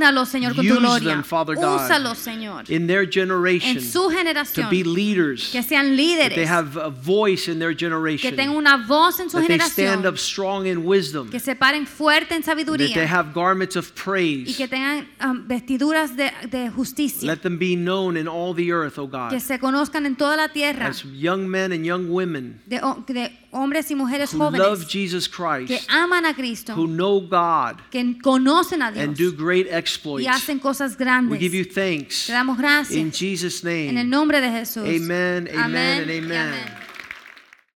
Adórnalos, 0.06 0.28
Señor, 0.28 0.54
con 0.54 0.66
tu 0.66 0.72
Use 0.74 0.80
gloria. 0.80 1.08
them, 1.14 1.22
Father 1.22 1.54
God, 1.54 1.80
Úsalos, 1.80 2.18
Señor, 2.18 2.70
in 2.70 2.86
their 2.86 3.04
generation 3.08 3.76
en 3.76 3.80
su 3.82 4.08
to 4.54 4.68
be 4.70 4.84
leaders, 4.84 5.50
Que 5.50 5.62
sean 5.62 5.96
that 5.96 6.34
they 6.34 6.46
have 6.46 6.76
a 6.76 6.90
voice 6.90 7.48
in 7.48 7.58
their 7.58 7.74
que 7.74 7.86
generation, 7.88 8.34
tengan 8.36 8.56
una 8.56 8.76
voz 8.86 9.20
en 9.20 9.28
su 9.30 9.38
that 9.38 9.46
they 9.48 9.58
stand 9.60 10.06
up 10.06 10.16
strong 10.18 10.66
in 10.66 10.84
wisdom, 10.84 11.28
Que 11.30 11.40
se 11.40 11.54
paren 11.54 11.86
fuerte 11.86 12.34
en 12.34 12.42
that 12.42 12.56
they 12.94 13.06
have 13.06 13.32
garments 13.34 13.76
of 13.76 13.90
Y 13.90 14.02
praise. 14.02 14.56
que 14.56 14.68
tengan 14.68 15.08
um, 15.20 15.46
vestiduras 15.46 16.16
de, 16.16 16.30
de 16.50 16.70
justicia. 16.70 17.26
Let 17.26 17.38
them 17.42 17.58
be 17.58 17.74
known 17.76 18.16
in 18.16 18.28
all 18.28 18.54
the 18.54 18.70
earth, 18.72 18.98
O 18.98 19.06
God, 19.06 19.30
Que 19.30 19.40
se 19.40 19.58
conozcan 19.58 20.06
en 20.06 20.16
toda 20.16 20.36
la 20.36 20.48
tierra. 20.48 20.86
as 20.86 21.04
young 21.04 21.48
men 21.48 21.72
and 21.72 21.84
young 21.84 22.08
women 22.10 22.60
De, 22.66 22.80
de 23.08 23.32
hombres 23.56 23.90
y 23.90 23.94
mujeres 23.94 24.32
who 24.32 24.38
love 24.38 24.52
jóvenes. 24.54 24.88
Jesus 24.88 25.28
Que 25.28 25.36
Christ, 25.66 25.90
aman 25.90 26.24
a 26.26 26.34
Cristo. 26.34 26.74
who 26.74 26.86
know 26.86 27.20
God, 27.20 27.80
Que 27.90 28.16
conocen 28.22 28.82
a 28.82 28.88
and 28.88 29.14
Dios. 29.16 29.32
do 29.32 29.32
great 29.36 29.66
Y 29.66 29.70
exploits. 29.74 30.26
hacen 30.28 30.58
cosas 30.60 30.92
We 30.98 31.04
grandes. 31.04 31.38
give 31.40 31.54
you 31.56 31.64
thanks 31.64 32.26
Te 32.26 32.32
damos 32.32 32.56
gracias. 32.58 32.96
in 32.96 33.10
Jesus' 33.12 33.64
En 33.64 33.70
el 33.88 33.94
name. 33.96 34.04
nombre 34.04 34.40
de 34.40 34.50
Jesús. 34.50 34.84
Amen, 34.86 35.48
amen, 35.48 35.58
Amén 35.58 36.00
and 36.02 36.10
y 36.10 36.18
amen. 36.18 36.85